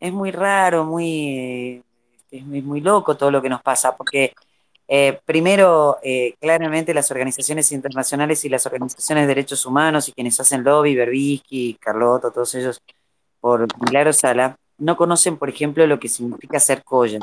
es 0.00 0.12
muy 0.12 0.32
raro, 0.32 0.84
muy, 0.84 1.84
es 2.32 2.44
muy, 2.44 2.80
loco 2.80 3.16
todo 3.16 3.30
lo 3.30 3.40
que 3.40 3.48
nos 3.48 3.62
pasa, 3.62 3.96
porque 3.96 4.34
eh, 4.88 5.20
primero, 5.24 5.98
eh, 6.02 6.34
claramente 6.40 6.92
las 6.92 7.12
organizaciones 7.12 7.70
internacionales 7.70 8.44
y 8.44 8.48
las 8.48 8.66
organizaciones 8.66 9.22
de 9.22 9.28
derechos 9.28 9.64
humanos 9.64 10.08
y 10.08 10.12
quienes 10.12 10.40
hacen 10.40 10.64
lobby, 10.64 10.96
Berbisky, 10.96 11.78
Carlotto, 11.80 12.32
todos 12.32 12.56
ellos, 12.56 12.82
por 13.40 13.68
Milagro 13.84 14.12
Sala, 14.12 14.56
no 14.80 14.96
conocen, 14.96 15.36
por 15.36 15.48
ejemplo, 15.48 15.86
lo 15.86 16.00
que 16.00 16.08
significa 16.08 16.58
ser 16.58 16.82
colla. 16.82 17.20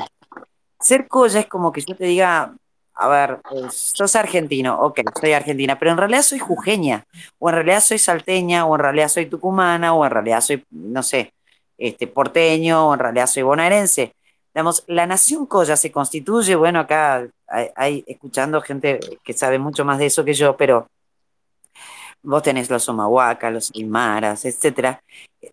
Ser 0.80 1.06
colla 1.08 1.40
es 1.40 1.46
como 1.46 1.72
que 1.72 1.82
yo 1.82 1.94
te 1.94 2.04
diga, 2.04 2.54
a 2.94 3.08
ver, 3.08 3.40
pues, 3.48 3.92
sos 3.94 4.16
argentino, 4.16 4.80
ok, 4.80 5.00
soy 5.20 5.32
argentina, 5.32 5.78
pero 5.78 5.90
en 5.90 5.98
realidad 5.98 6.22
soy 6.22 6.38
jujeña, 6.38 7.04
o 7.38 7.48
en 7.48 7.54
realidad 7.56 7.80
soy 7.80 7.98
salteña, 7.98 8.64
o 8.66 8.74
en 8.74 8.80
realidad 8.80 9.08
soy 9.08 9.26
tucumana, 9.26 9.94
o 9.94 10.04
en 10.04 10.10
realidad 10.10 10.40
soy, 10.40 10.64
no 10.70 11.02
sé, 11.02 11.32
este, 11.76 12.06
porteño, 12.06 12.88
o 12.88 12.94
en 12.94 13.00
realidad 13.00 13.26
soy 13.26 13.42
bonaerense. 13.42 14.14
Digamos, 14.54 14.84
la 14.86 15.06
nación 15.06 15.46
Coya 15.46 15.76
se 15.76 15.92
constituye, 15.92 16.56
bueno, 16.56 16.80
acá 16.80 17.28
hay, 17.76 18.04
escuchando 18.06 18.60
gente 18.60 18.98
que 19.24 19.32
sabe 19.32 19.58
mucho 19.58 19.84
más 19.84 19.98
de 19.98 20.06
eso 20.06 20.24
que 20.24 20.34
yo, 20.34 20.56
pero 20.56 20.88
vos 22.22 22.42
tenés 22.42 22.70
los 22.70 22.88
Omahuacas, 22.88 23.52
los 23.52 23.72
Aymaras, 23.74 24.44
etcétera. 24.44 25.02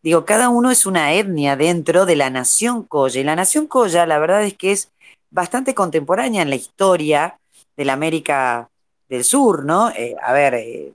Digo, 0.02 0.26
cada 0.26 0.50
uno 0.50 0.72
es 0.72 0.86
una 0.86 1.14
etnia 1.14 1.56
dentro 1.56 2.06
de 2.06 2.16
la 2.16 2.30
nación 2.30 2.84
Coya. 2.84 3.22
Y 3.22 3.24
la 3.24 3.36
nación 3.36 3.68
Coya, 3.68 4.06
la 4.06 4.20
verdad 4.20 4.44
es 4.44 4.56
que 4.56 4.72
es 4.72 4.92
bastante 5.30 5.76
contemporánea 5.76 6.42
en 6.42 6.50
la 6.50 6.56
historia 6.56 7.38
de 7.76 7.86
la 7.86 7.94
América 7.94 8.70
del 9.10 9.24
Sur, 9.24 9.66
¿no? 9.66 9.90
Eh, 9.92 10.16
a 10.22 10.34
ver, 10.34 10.56
eh, 10.56 10.92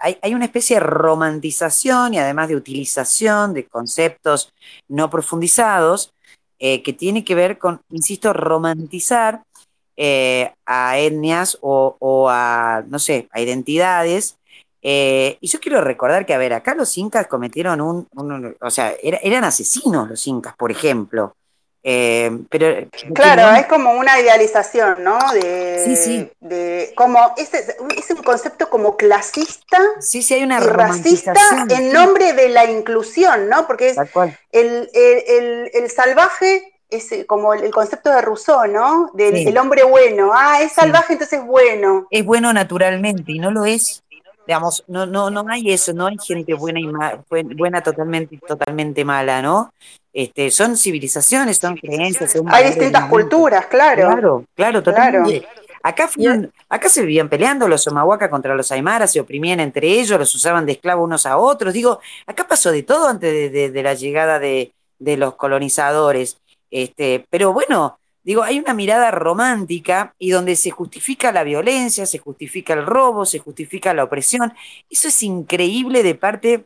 hay, 0.00 0.18
hay, 0.22 0.34
una 0.34 0.46
especie 0.46 0.76
de 0.76 0.80
romantización 0.80 2.14
y 2.14 2.18
además 2.18 2.48
de 2.48 2.56
utilización 2.56 3.54
de 3.54 3.66
conceptos 3.66 4.52
no 4.88 5.10
profundizados 5.10 6.12
eh, 6.58 6.82
que 6.82 6.92
tiene 6.92 7.24
que 7.24 7.34
ver 7.34 7.58
con, 7.58 7.80
insisto, 7.90 8.32
romantizar 8.32 9.42
a 10.66 10.98
etnias 10.98 11.58
o, 11.60 11.96
o, 12.00 12.28
a, 12.28 12.82
no 12.88 12.98
sé, 12.98 13.28
a 13.30 13.40
identidades 13.40 14.36
eh, 14.82 15.38
y 15.40 15.46
yo 15.46 15.60
quiero 15.60 15.80
recordar 15.80 16.26
que, 16.26 16.34
a 16.34 16.38
ver, 16.38 16.52
acá 16.52 16.74
los 16.74 16.98
incas 16.98 17.28
cometieron 17.28 17.80
un, 17.80 18.08
un 18.14 18.56
o 18.60 18.70
sea, 18.70 18.94
era, 19.00 19.18
eran 19.22 19.44
asesinos 19.44 20.08
los 20.08 20.26
incas, 20.26 20.56
por 20.56 20.72
ejemplo. 20.72 21.36
Eh, 21.84 22.30
pero, 22.48 22.88
claro, 23.12 23.56
es 23.56 23.66
como 23.66 23.92
una 23.92 24.20
idealización, 24.20 25.02
¿no? 25.02 25.18
De, 25.32 25.82
sí, 25.84 25.96
sí. 25.96 26.30
De, 26.38 26.92
como, 26.94 27.18
es, 27.36 27.52
es 27.52 28.10
un 28.10 28.22
concepto 28.22 28.70
como 28.70 28.96
clasista 28.96 29.78
sí, 29.98 30.22
sí, 30.22 30.34
hay 30.34 30.44
una 30.44 30.60
y 30.60 30.66
racista 30.66 31.32
en 31.68 31.92
nombre 31.92 32.34
de 32.34 32.50
la 32.50 32.70
inclusión, 32.70 33.48
¿no? 33.48 33.66
Porque 33.66 33.90
es 33.90 33.96
el, 34.52 34.90
el, 34.94 35.70
el, 35.74 35.90
salvaje 35.90 36.72
es 36.88 37.10
como 37.26 37.52
el, 37.52 37.72
concepto 37.72 38.10
de 38.10 38.20
Rousseau, 38.20 38.68
¿no? 38.68 39.10
Del 39.14 39.48
el 39.48 39.58
hombre 39.58 39.82
bueno. 39.82 40.30
Ah, 40.32 40.62
es 40.62 40.72
salvaje, 40.72 41.14
entonces 41.14 41.40
es 41.40 41.44
bueno. 41.44 42.06
Es 42.10 42.24
bueno 42.24 42.52
naturalmente 42.52 43.32
y 43.32 43.40
no 43.40 43.50
lo 43.50 43.64
es 43.64 44.01
digamos, 44.46 44.84
no, 44.86 45.06
no, 45.06 45.30
no 45.30 45.44
hay 45.48 45.70
eso, 45.70 45.92
no 45.92 46.06
hay 46.06 46.16
gente 46.18 46.54
buena 46.54 46.80
y 46.80 46.86
buena 47.54 47.82
totalmente 47.82 48.38
totalmente 48.46 49.04
mala, 49.04 49.42
¿no? 49.42 49.72
Este, 50.12 50.50
son 50.50 50.76
civilizaciones, 50.76 51.56
son 51.56 51.76
creencias. 51.76 52.34
hay 52.48 52.66
distintas 52.66 53.08
culturas, 53.08 53.66
claro. 53.66 54.08
Claro, 54.10 54.44
claro, 54.54 54.82
totalmente. 54.82 55.46
Acá, 55.82 56.08
acá 56.68 56.88
se 56.88 57.00
vivían 57.00 57.28
peleando 57.28 57.66
los 57.66 57.86
Omahuacas 57.88 58.30
contra 58.30 58.54
los 58.54 58.70
Aymaras, 58.70 59.10
se 59.10 59.20
oprimían 59.20 59.58
entre 59.58 59.88
ellos, 59.88 60.18
los 60.18 60.32
usaban 60.34 60.64
de 60.64 60.72
esclavos 60.72 61.04
unos 61.04 61.26
a 61.26 61.38
otros. 61.38 61.72
Digo, 61.72 61.98
acá 62.26 62.46
pasó 62.46 62.70
de 62.70 62.84
todo 62.84 63.08
antes 63.08 63.52
de, 63.52 63.82
la 63.82 63.94
llegada 63.94 64.38
de, 64.38 64.72
de, 64.98 65.16
los 65.16 65.34
colonizadores. 65.34 66.38
Este, 66.70 67.26
pero 67.28 67.52
bueno, 67.52 67.98
Digo, 68.24 68.42
hay 68.42 68.60
una 68.60 68.72
mirada 68.72 69.10
romántica 69.10 70.14
y 70.18 70.30
donde 70.30 70.54
se 70.54 70.70
justifica 70.70 71.32
la 71.32 71.42
violencia, 71.42 72.06
se 72.06 72.18
justifica 72.18 72.72
el 72.74 72.86
robo, 72.86 73.26
se 73.26 73.40
justifica 73.40 73.92
la 73.94 74.04
opresión. 74.04 74.52
Eso 74.88 75.08
es 75.08 75.22
increíble 75.22 76.02
de 76.04 76.14
parte. 76.14 76.64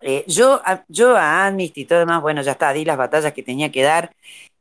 Eh, 0.00 0.24
yo, 0.26 0.60
a, 0.64 0.84
yo 0.88 1.16
a 1.16 1.46
Amnesty 1.46 1.82
y 1.82 1.84
todo 1.86 2.00
demás, 2.00 2.20
bueno, 2.20 2.42
ya 2.42 2.52
está, 2.52 2.72
di 2.72 2.84
las 2.84 2.98
batallas 2.98 3.32
que 3.32 3.42
tenía 3.42 3.72
que 3.72 3.82
dar 3.82 4.12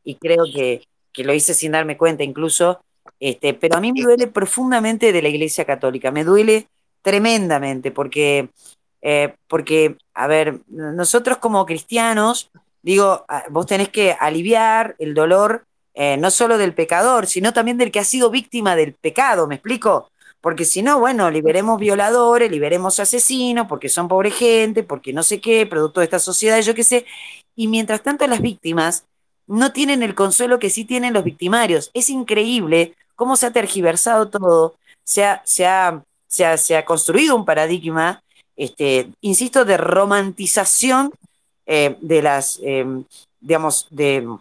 y 0.03 0.15
creo 0.15 0.45
que, 0.53 0.83
que 1.11 1.23
lo 1.23 1.33
hice 1.33 1.53
sin 1.53 1.73
darme 1.73 1.97
cuenta 1.97 2.23
incluso. 2.23 2.79
Este, 3.19 3.53
pero 3.53 3.77
a 3.77 3.81
mí 3.81 3.91
me 3.91 4.01
duele 4.01 4.27
profundamente 4.27 5.11
de 5.11 5.21
la 5.21 5.29
Iglesia 5.29 5.65
Católica, 5.65 6.11
me 6.11 6.23
duele 6.23 6.67
tremendamente 7.01 7.91
porque, 7.91 8.49
eh, 9.01 9.33
porque 9.47 9.97
a 10.13 10.27
ver, 10.27 10.59
nosotros 10.67 11.37
como 11.37 11.65
cristianos, 11.65 12.49
digo, 12.81 13.25
vos 13.49 13.65
tenés 13.65 13.89
que 13.89 14.15
aliviar 14.17 14.95
el 14.99 15.13
dolor 15.13 15.66
eh, 15.99 16.15
no 16.15 16.29
solo 16.29 16.59
del 16.59 16.75
pecador, 16.75 17.25
sino 17.25 17.53
también 17.53 17.79
del 17.79 17.91
que 17.91 17.97
ha 17.99 18.03
sido 18.03 18.29
víctima 18.29 18.75
del 18.75 18.93
pecado, 18.93 19.47
¿me 19.47 19.55
explico? 19.55 20.11
Porque 20.41 20.63
si 20.63 20.83
no, 20.83 20.99
bueno, 20.99 21.31
liberemos 21.31 21.79
violadores, 21.79 22.51
liberemos 22.51 22.99
asesinos, 22.99 23.65
porque 23.65 23.89
son 23.89 24.07
pobre 24.07 24.29
gente, 24.29 24.83
porque 24.83 25.11
no 25.11 25.23
sé 25.23 25.41
qué, 25.41 25.65
producto 25.65 25.99
de 25.99 26.03
esta 26.03 26.19
sociedad, 26.19 26.61
yo 26.61 26.75
qué 26.75 26.83
sé. 26.83 27.07
Y 27.55 27.67
mientras 27.67 28.03
tanto 28.03 28.27
las 28.27 28.41
víctimas 28.41 29.05
no 29.47 29.71
tienen 29.71 30.03
el 30.03 30.13
consuelo 30.13 30.59
que 30.59 30.69
sí 30.69 30.85
tienen 30.85 31.13
los 31.13 31.23
victimarios. 31.23 31.89
Es 31.95 32.11
increíble 32.11 32.93
cómo 33.15 33.35
se 33.35 33.47
ha 33.47 33.51
tergiversado 33.51 34.29
todo, 34.29 34.75
se 35.03 35.25
ha, 35.25 35.41
se 35.45 35.65
ha, 35.65 36.03
se 36.27 36.77
ha, 36.77 36.85
construido 36.85 37.35
un 37.35 37.43
paradigma, 37.43 38.21
este, 38.55 39.09
insisto, 39.21 39.65
de 39.65 39.77
romantización 39.77 41.11
eh, 41.65 41.97
de 42.01 42.21
las, 42.21 42.59
eh, 42.61 42.85
digamos, 43.41 43.87
de 43.89 44.37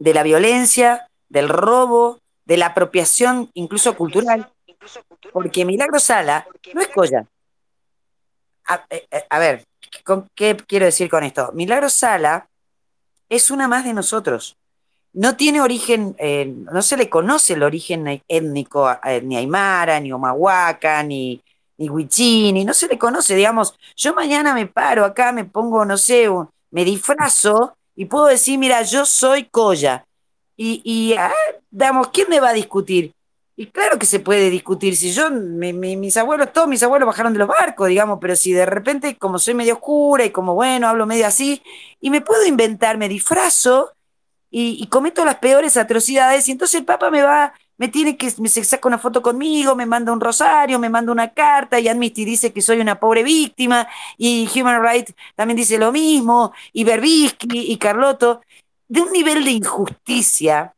de 0.00 0.14
la 0.14 0.24
violencia, 0.24 1.06
del 1.28 1.48
robo, 1.48 2.18
de 2.44 2.56
la 2.56 2.66
apropiación 2.66 3.50
incluso 3.54 3.94
cultural, 3.96 4.50
porque 5.32 5.64
Milagro 5.64 6.00
Sala 6.00 6.48
no 6.74 6.80
es 6.80 6.88
Coya. 6.88 7.26
A, 8.66 8.84
eh, 8.90 9.06
eh, 9.10 9.38
ver, 9.38 9.64
¿qué 10.34 10.56
quiero 10.66 10.86
decir 10.86 11.08
con 11.08 11.22
esto? 11.22 11.52
Milagro 11.52 11.88
Sala 11.88 12.48
es 13.28 13.50
una 13.50 13.68
más 13.68 13.84
de 13.84 13.92
nosotros. 13.92 14.56
No 15.12 15.36
tiene 15.36 15.60
origen, 15.60 16.16
eh, 16.18 16.46
no 16.46 16.82
se 16.82 16.96
le 16.96 17.10
conoce 17.10 17.52
el 17.52 17.62
origen 17.62 18.22
étnico 18.26 18.90
ni 19.22 19.36
Aymara, 19.36 20.00
ni 20.00 20.12
Omahuaca, 20.12 21.02
ni, 21.02 21.42
ni 21.76 21.90
Huichini, 21.90 22.64
no 22.64 22.72
se 22.74 22.88
le 22.88 22.98
conoce, 22.98 23.34
digamos, 23.34 23.74
yo 23.96 24.14
mañana 24.14 24.54
me 24.54 24.66
paro 24.66 25.04
acá, 25.04 25.32
me 25.32 25.44
pongo, 25.44 25.84
no 25.84 25.96
sé, 25.96 26.28
me 26.70 26.84
disfrazo 26.84 27.76
y 27.94 28.06
puedo 28.06 28.26
decir, 28.26 28.58
mira, 28.58 28.82
yo 28.82 29.04
soy 29.04 29.44
Coya. 29.44 30.04
Y, 30.56 30.82
y 30.84 31.14
ah, 31.14 31.32
digamos, 31.70 32.08
¿quién 32.08 32.28
me 32.28 32.40
va 32.40 32.50
a 32.50 32.54
discutir? 32.54 33.12
Y 33.60 33.66
claro 33.66 33.98
que 33.98 34.06
se 34.06 34.20
puede 34.20 34.48
discutir. 34.48 34.96
Si 34.96 35.12
yo, 35.12 35.30
mis 35.30 36.16
abuelos, 36.16 36.50
todos 36.50 36.66
mis 36.66 36.82
abuelos 36.82 37.06
bajaron 37.06 37.34
de 37.34 37.40
los 37.40 37.48
barcos, 37.48 37.88
digamos, 37.88 38.18
pero 38.18 38.34
si 38.34 38.52
de 38.52 38.64
repente, 38.64 39.18
como 39.18 39.38
soy 39.38 39.52
medio 39.52 39.74
oscura 39.74 40.24
y 40.24 40.30
como 40.30 40.54
bueno, 40.54 40.88
hablo 40.88 41.04
medio 41.04 41.26
así, 41.26 41.62
y 42.00 42.08
me 42.08 42.22
puedo 42.22 42.46
inventar, 42.46 42.96
me 42.96 43.06
disfrazo 43.06 43.92
y, 44.50 44.86
cometo 44.86 45.26
las 45.26 45.36
peores 45.36 45.76
atrocidades, 45.76 46.48
y 46.48 46.52
entonces 46.52 46.80
el 46.80 46.86
Papa 46.86 47.10
me 47.10 47.22
va, 47.22 47.52
me 47.80 47.88
tiene 47.88 48.18
que, 48.18 48.30
me 48.40 48.50
se 48.50 48.62
saca 48.62 48.86
una 48.86 48.98
foto 48.98 49.22
conmigo, 49.22 49.74
me 49.74 49.86
manda 49.86 50.12
un 50.12 50.20
rosario, 50.20 50.78
me 50.78 50.90
manda 50.90 51.10
una 51.10 51.32
carta, 51.32 51.80
y 51.80 51.88
Amnesty 51.88 52.26
dice 52.26 52.52
que 52.52 52.60
soy 52.60 52.78
una 52.78 53.00
pobre 53.00 53.22
víctima, 53.22 53.88
y 54.18 54.46
Human 54.54 54.82
Rights 54.82 55.14
también 55.34 55.56
dice 55.56 55.78
lo 55.78 55.90
mismo, 55.90 56.52
y 56.74 56.84
Berbisky 56.84 57.72
y 57.72 57.78
Carlotto, 57.78 58.42
de 58.86 59.00
un 59.00 59.10
nivel 59.12 59.42
de 59.42 59.52
injusticia, 59.52 60.74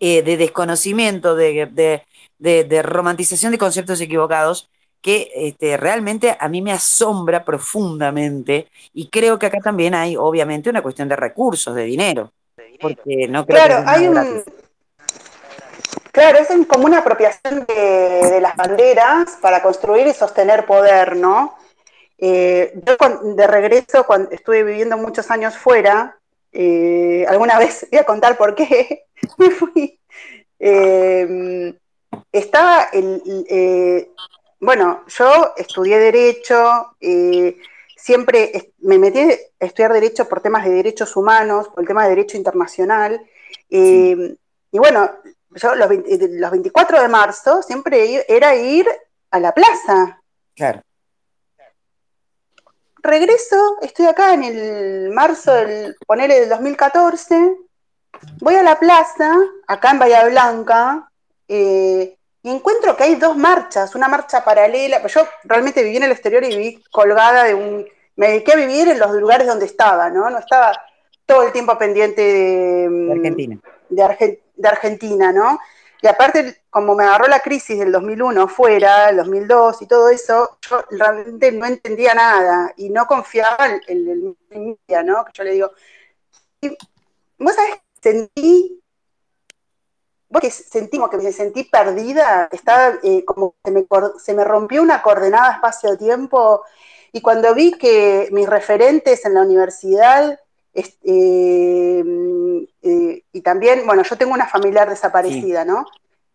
eh, 0.00 0.22
de 0.22 0.38
desconocimiento, 0.38 1.34
de, 1.34 2.02
de, 2.38 2.82
romantización 2.82 3.52
de 3.52 3.58
conceptos 3.58 4.00
equivocados, 4.00 4.70
que 5.02 5.30
este, 5.34 5.76
realmente 5.76 6.38
a 6.40 6.48
mí 6.48 6.62
me 6.62 6.72
asombra 6.72 7.44
profundamente, 7.44 8.68
y 8.94 9.08
creo 9.08 9.38
que 9.38 9.44
acá 9.44 9.60
también 9.60 9.94
hay, 9.94 10.16
obviamente, 10.16 10.70
una 10.70 10.80
cuestión 10.80 11.06
de 11.06 11.16
recursos, 11.16 11.74
de 11.74 11.84
dinero. 11.84 12.32
Porque 12.80 13.28
no 13.28 13.44
creo 13.44 13.66
claro, 13.66 13.84
hay 13.86 14.08
un... 14.08 14.16
Claro, 16.18 16.40
es 16.40 16.66
como 16.66 16.86
una 16.86 16.98
apropiación 16.98 17.64
de, 17.64 18.40
las 18.40 18.56
banderas 18.56 19.38
para 19.40 19.62
construir 19.62 20.04
y 20.08 20.12
sostener 20.12 20.66
poder, 20.66 21.14
¿no? 21.14 21.56
Eh, 22.18 22.72
yo 22.74 22.96
de 23.36 23.46
regreso, 23.46 24.04
cuando 24.04 24.28
estuve 24.32 24.64
viviendo 24.64 24.96
muchos 24.96 25.30
años 25.30 25.56
fuera, 25.56 26.18
eh, 26.50 27.24
alguna 27.28 27.56
vez 27.60 27.86
voy 27.92 28.00
a 28.00 28.04
contar 28.04 28.36
por 28.36 28.56
qué 28.56 29.04
me 29.38 29.50
fui. 29.52 30.00
Eh, 30.58 31.72
estaba 32.32 32.88
el, 32.92 34.08
bueno, 34.58 35.04
yo 35.06 35.52
estudié 35.56 36.00
Derecho, 36.00 36.96
siempre 37.96 38.72
me 38.78 38.98
metí 38.98 39.20
a 39.20 39.66
estudiar 39.66 39.92
Derecho 39.92 40.28
por 40.28 40.40
temas 40.40 40.64
de 40.64 40.72
derechos 40.72 41.14
humanos, 41.14 41.68
por 41.68 41.82
el 41.82 41.86
tema 41.86 42.02
de 42.02 42.08
Derecho 42.08 42.36
Internacional. 42.36 43.24
y 43.70 44.36
bueno, 44.72 45.12
yo 45.50 45.74
los, 45.74 45.88
24 45.88 47.02
de 47.02 47.08
marzo 47.08 47.62
siempre 47.62 48.24
era 48.28 48.54
ir 48.54 48.86
a 49.30 49.40
la 49.40 49.52
plaza. 49.52 50.20
Claro. 50.54 50.82
Regreso, 53.00 53.78
estoy 53.80 54.06
acá 54.06 54.34
en 54.34 54.44
el 54.44 55.10
marzo 55.10 55.54
del, 55.54 55.96
ponele 56.06 56.40
del 56.40 56.48
2014, 56.48 57.56
voy 58.40 58.56
a 58.56 58.62
la 58.62 58.78
plaza, 58.78 59.34
acá 59.66 59.92
en 59.92 59.98
Bahía 60.00 60.28
Blanca, 60.28 61.10
eh, 61.46 62.16
y 62.42 62.50
encuentro 62.50 62.96
que 62.96 63.04
hay 63.04 63.14
dos 63.14 63.36
marchas, 63.36 63.94
una 63.94 64.08
marcha 64.08 64.44
paralela, 64.44 65.00
pues 65.00 65.14
yo 65.14 65.26
realmente 65.44 65.82
viví 65.82 65.96
en 65.96 66.04
el 66.04 66.12
exterior 66.12 66.44
y 66.44 66.48
viví 66.48 66.84
colgada 66.90 67.44
de 67.44 67.54
un, 67.54 67.86
me 68.16 68.28
dediqué 68.28 68.52
a 68.52 68.56
vivir 68.56 68.88
en 68.88 68.98
los 68.98 69.12
lugares 69.12 69.46
donde 69.46 69.66
estaba, 69.66 70.10
¿no? 70.10 70.28
No 70.28 70.38
estaba 70.38 70.72
todo 71.24 71.44
el 71.44 71.52
tiempo 71.52 71.78
pendiente 71.78 72.20
de, 72.20 73.12
Argentina. 73.12 73.58
De, 73.88 74.42
de 74.58 74.68
Argentina, 74.68 75.32
¿no? 75.32 75.58
Y 76.00 76.06
aparte, 76.06 76.62
como 76.70 76.94
me 76.94 77.04
agarró 77.04 77.26
la 77.26 77.40
crisis 77.40 77.78
del 77.78 77.90
2001 77.90 78.48
fuera, 78.48 79.10
el 79.10 79.16
2002 79.16 79.82
y 79.82 79.86
todo 79.86 80.08
eso, 80.10 80.58
yo 80.68 80.84
realmente 80.90 81.50
no 81.52 81.66
entendía 81.66 82.14
nada 82.14 82.72
y 82.76 82.90
no 82.90 83.06
confiaba 83.06 83.66
en 83.66 83.80
el 83.88 84.36
media, 84.50 85.02
¿no? 85.02 85.24
Que 85.24 85.32
yo 85.34 85.44
le 85.44 85.52
digo, 85.52 85.72
vos 87.38 87.54
sabés, 87.54 87.80
sentí 88.00 88.80
vos 90.28 90.42
que 90.42 90.50
sentimos 90.50 91.10
que 91.10 91.16
me 91.16 91.32
sentí 91.32 91.64
perdida, 91.64 92.48
estaba 92.52 92.98
eh, 93.02 93.24
como 93.24 93.54
se 93.64 93.70
me, 93.70 93.86
se 94.18 94.34
me 94.34 94.44
rompió 94.44 94.82
una 94.82 95.02
coordenada 95.02 95.54
espacio-tiempo 95.54 96.62
y 97.12 97.20
cuando 97.22 97.54
vi 97.54 97.72
que 97.72 98.28
mis 98.32 98.48
referentes 98.48 99.24
en 99.24 99.34
la 99.34 99.42
universidad 99.42 100.38
eh, 100.74 102.04
eh, 102.82 103.22
y 103.32 103.40
también, 103.40 103.86
bueno, 103.86 104.02
yo 104.02 104.16
tengo 104.16 104.32
una 104.32 104.46
familiar 104.46 104.88
desaparecida, 104.88 105.64
¿no? 105.64 105.86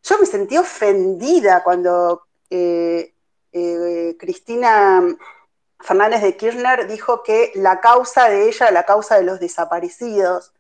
Yo 0.03 0.19
me 0.19 0.25
sentí 0.25 0.57
ofendida 0.57 1.63
cuando 1.63 2.23
Cristina 4.17 5.01
Fernández 5.79 6.21
de 6.21 6.37
Kirchner 6.37 6.87
dijo 6.87 7.23
que 7.23 7.51
la 7.55 7.81
causa 7.81 8.29
de 8.29 8.47
ella, 8.47 8.71
la 8.71 8.83
causa 8.85 9.15
de 9.15 9.23
los 9.23 9.39
desaparecidos, 9.39 10.53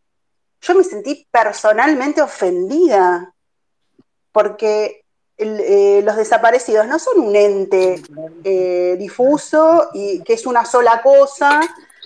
yo 0.61 0.75
me 0.75 0.83
sentí 0.83 1.27
personalmente 1.29 2.21
ofendida, 2.21 3.33
porque 4.31 5.05
eh, 5.37 6.01
los 6.03 6.15
desaparecidos 6.15 6.87
no 6.87 6.99
son 6.99 7.19
un 7.19 7.35
ente 7.35 8.01
eh, 8.43 8.95
difuso 8.99 9.89
y 9.93 10.21
que 10.23 10.33
es 10.33 10.45
una 10.45 10.63
sola 10.63 11.01
cosa, 11.01 11.61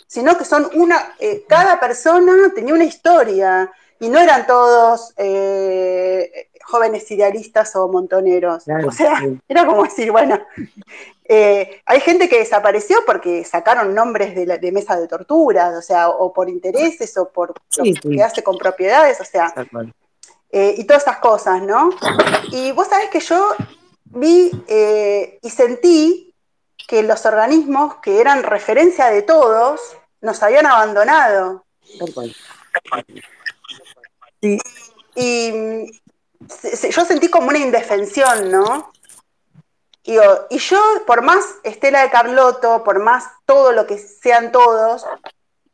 sino 0.08 0.38
que 0.38 0.46
son 0.46 0.70
una, 0.74 1.16
eh, 1.20 1.46
cada 1.48 1.80
persona 1.80 2.52
tenía 2.56 2.74
una 2.74 2.86
historia 2.86 3.72
y 4.00 4.10
no 4.10 4.20
eran 4.20 4.48
todos 4.48 5.14
jóvenes 6.68 7.10
idealistas 7.12 7.76
o 7.76 7.88
montoneros. 7.88 8.66
o 8.86 8.92
sea, 8.92 9.22
era 9.48 9.66
como 9.66 9.84
decir, 9.84 10.12
bueno, 10.12 10.40
eh, 11.30 11.82
hay 11.86 12.00
gente 12.00 12.30
que 12.30 12.40
desapareció 12.40 13.04
porque 13.06 13.44
sacaron 13.44 13.94
nombres 13.94 14.34
de, 14.34 14.72
mesa 14.72 15.00
de 15.00 15.08
tortura, 15.08 15.78
o 15.78 15.82
sea, 15.82 16.10
o 16.10 16.32
por 16.32 16.50
intereses, 16.50 17.18
o 17.18 17.30
por 17.30 17.54
quedarse 18.02 18.44
con 18.44 18.58
propiedades, 18.58 19.20
o 19.20 19.26
sea, 19.26 19.54
eh, 20.52 20.76
y 20.78 20.86
todas 20.86 21.04
esas 21.04 21.18
cosas, 21.18 21.62
¿no? 21.62 21.90
Y 22.52 22.72
vos 22.72 22.88
sabés 22.88 23.10
que 23.10 23.20
yo 23.20 23.56
vi 24.06 24.52
eh, 24.68 25.40
y 25.42 25.50
sentí 25.50 26.34
que 26.88 27.04
los 27.04 27.26
organismos 27.26 27.96
que 27.96 28.22
eran 28.22 28.44
referencia 28.44 29.08
de 29.08 29.22
todos 29.22 29.97
nos 30.22 30.42
habían 30.44 30.66
abandonado. 30.66 31.66
Y, 34.42 34.60
y 35.16 36.02
yo 36.90 37.06
sentí 37.06 37.30
como 37.30 37.48
una 37.50 37.58
indefensión, 37.58 38.52
¿no? 38.52 38.92
Y, 40.08 40.58
yo, 40.60 40.80
por 41.06 41.22
más 41.22 41.44
Estela 41.64 42.02
de 42.02 42.10
Carlotto, 42.10 42.82
por 42.86 43.00
más 43.00 43.26
todo 43.46 43.74
lo 43.74 43.86
que 43.86 43.98
sean 43.98 44.54
todos, 44.54 45.06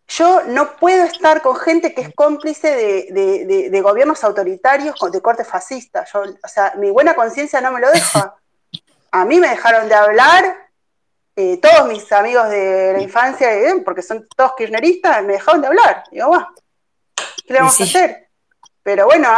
yo 0.07 0.41
no 0.47 0.75
puedo 0.77 1.03
estar 1.03 1.43
con 1.43 1.55
gente 1.55 1.93
que 1.93 2.01
es 2.01 2.15
cómplice 2.15 2.67
de, 3.11 3.81
gobiernos 3.81 4.23
autoritarios 4.23 4.95
de 5.11 5.21
corte 5.21 5.45
fascista. 5.45 6.03
Yo, 6.11 6.21
o 6.21 6.47
sea, 6.47 6.73
mi 6.77 6.89
buena 6.89 7.13
conciencia 7.13 7.61
no 7.61 7.71
me 7.71 7.79
lo 7.79 7.91
deja. 7.91 8.35
A 9.11 9.25
mí 9.25 9.39
me 9.39 9.49
dejaron 9.49 9.87
de 9.87 9.93
hablar, 9.93 10.62
eh, 11.35 11.57
todos 11.57 11.87
mis 11.87 12.11
amigos 12.11 12.49
de 12.49 12.93
la 12.93 13.01
infancia, 13.01 13.51
eh, 13.51 13.81
porque 13.83 14.03
son 14.03 14.27
todos 14.35 14.53
kirchneristas, 14.55 15.23
me 15.23 15.33
dejaron 15.33 15.61
de 15.61 15.67
hablar. 15.67 16.03
Digo, 16.11 16.29
va, 16.29 16.53
¿qué 17.47 17.53
le 17.53 17.59
vamos 17.59 17.79
a 17.79 17.83
hacer? 17.83 18.29
Pero 18.83 19.05
bueno, 19.05 19.29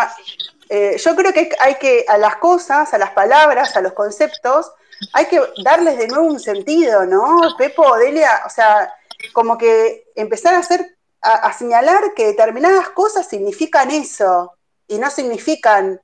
eh, 0.69 0.97
yo 0.97 1.15
creo 1.15 1.31
que 1.31 1.49
hay 1.59 1.75
que 1.75 2.03
a 2.07 2.17
las 2.17 2.35
cosas, 2.37 2.93
a 2.93 2.97
las 2.97 3.11
palabras, 3.11 3.75
a 3.77 3.81
los 3.81 3.93
conceptos, 3.93 4.71
hay 5.13 5.27
que 5.27 5.41
darles 5.63 5.97
de 5.97 6.07
nuevo 6.07 6.25
un 6.25 6.39
sentido, 6.39 7.05
¿no? 7.05 7.39
Pepo, 7.57 7.95
Delia, 7.97 8.41
o 8.45 8.49
sea, 8.49 8.93
como 9.31 9.57
que 9.57 10.05
empezar 10.15 10.55
a 10.55 10.59
hacer, 10.59 10.97
a, 11.21 11.51
señalar 11.53 12.13
que 12.13 12.27
determinadas 12.27 12.89
cosas 12.89 13.27
significan 13.27 13.89
eso 13.89 14.53
y 14.87 14.97
no 14.97 15.09
significan 15.09 16.01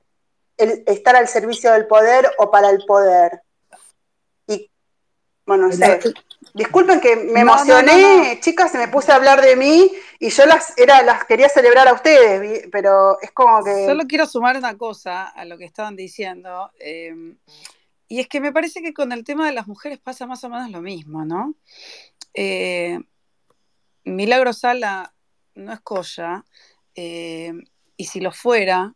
estar 0.56 1.16
al 1.16 1.28
servicio 1.28 1.72
del 1.72 1.86
poder 1.86 2.30
o 2.38 2.50
para 2.50 2.70
el 2.70 2.84
poder. 2.86 3.42
Bueno, 5.46 5.68
no 5.68 5.72
sé. 5.72 6.00
Disculpen 6.54 7.00
que 7.00 7.16
me 7.16 7.40
emocioné, 7.40 8.38
chicas, 8.40 8.70
se 8.72 8.78
me 8.78 8.88
puse 8.88 9.10
a 9.10 9.16
hablar 9.16 9.40
de 9.40 9.56
mí 9.56 9.90
y 10.18 10.28
yo 10.28 10.44
las 10.46 10.76
era 10.76 11.02
las 11.02 11.24
quería 11.24 11.48
celebrar 11.48 11.88
a 11.88 11.94
ustedes, 11.94 12.68
pero 12.70 13.18
es 13.20 13.32
como 13.32 13.64
que. 13.64 13.86
Solo 13.86 14.04
quiero 14.06 14.26
sumar 14.26 14.56
una 14.56 14.76
cosa 14.76 15.28
a 15.28 15.44
lo 15.44 15.56
que 15.56 15.64
estaban 15.64 15.96
diciendo. 15.96 16.70
Eh, 16.78 17.14
y 18.12 18.20
es 18.20 18.28
que 18.28 18.40
me 18.40 18.52
parece 18.52 18.82
que 18.82 18.92
con 18.92 19.10
el 19.12 19.24
tema 19.24 19.46
de 19.46 19.54
las 19.54 19.66
mujeres 19.66 19.98
pasa 19.98 20.26
más 20.26 20.44
o 20.44 20.50
menos 20.50 20.70
lo 20.70 20.82
mismo, 20.82 21.24
¿no? 21.24 21.54
Eh, 22.34 23.00
Milagro 24.04 24.52
Sala 24.52 25.14
no 25.54 25.72
es 25.72 25.80
Coya, 25.80 26.44
eh, 26.94 27.52
y 27.96 28.04
si 28.04 28.20
lo 28.20 28.30
fuera, 28.32 28.94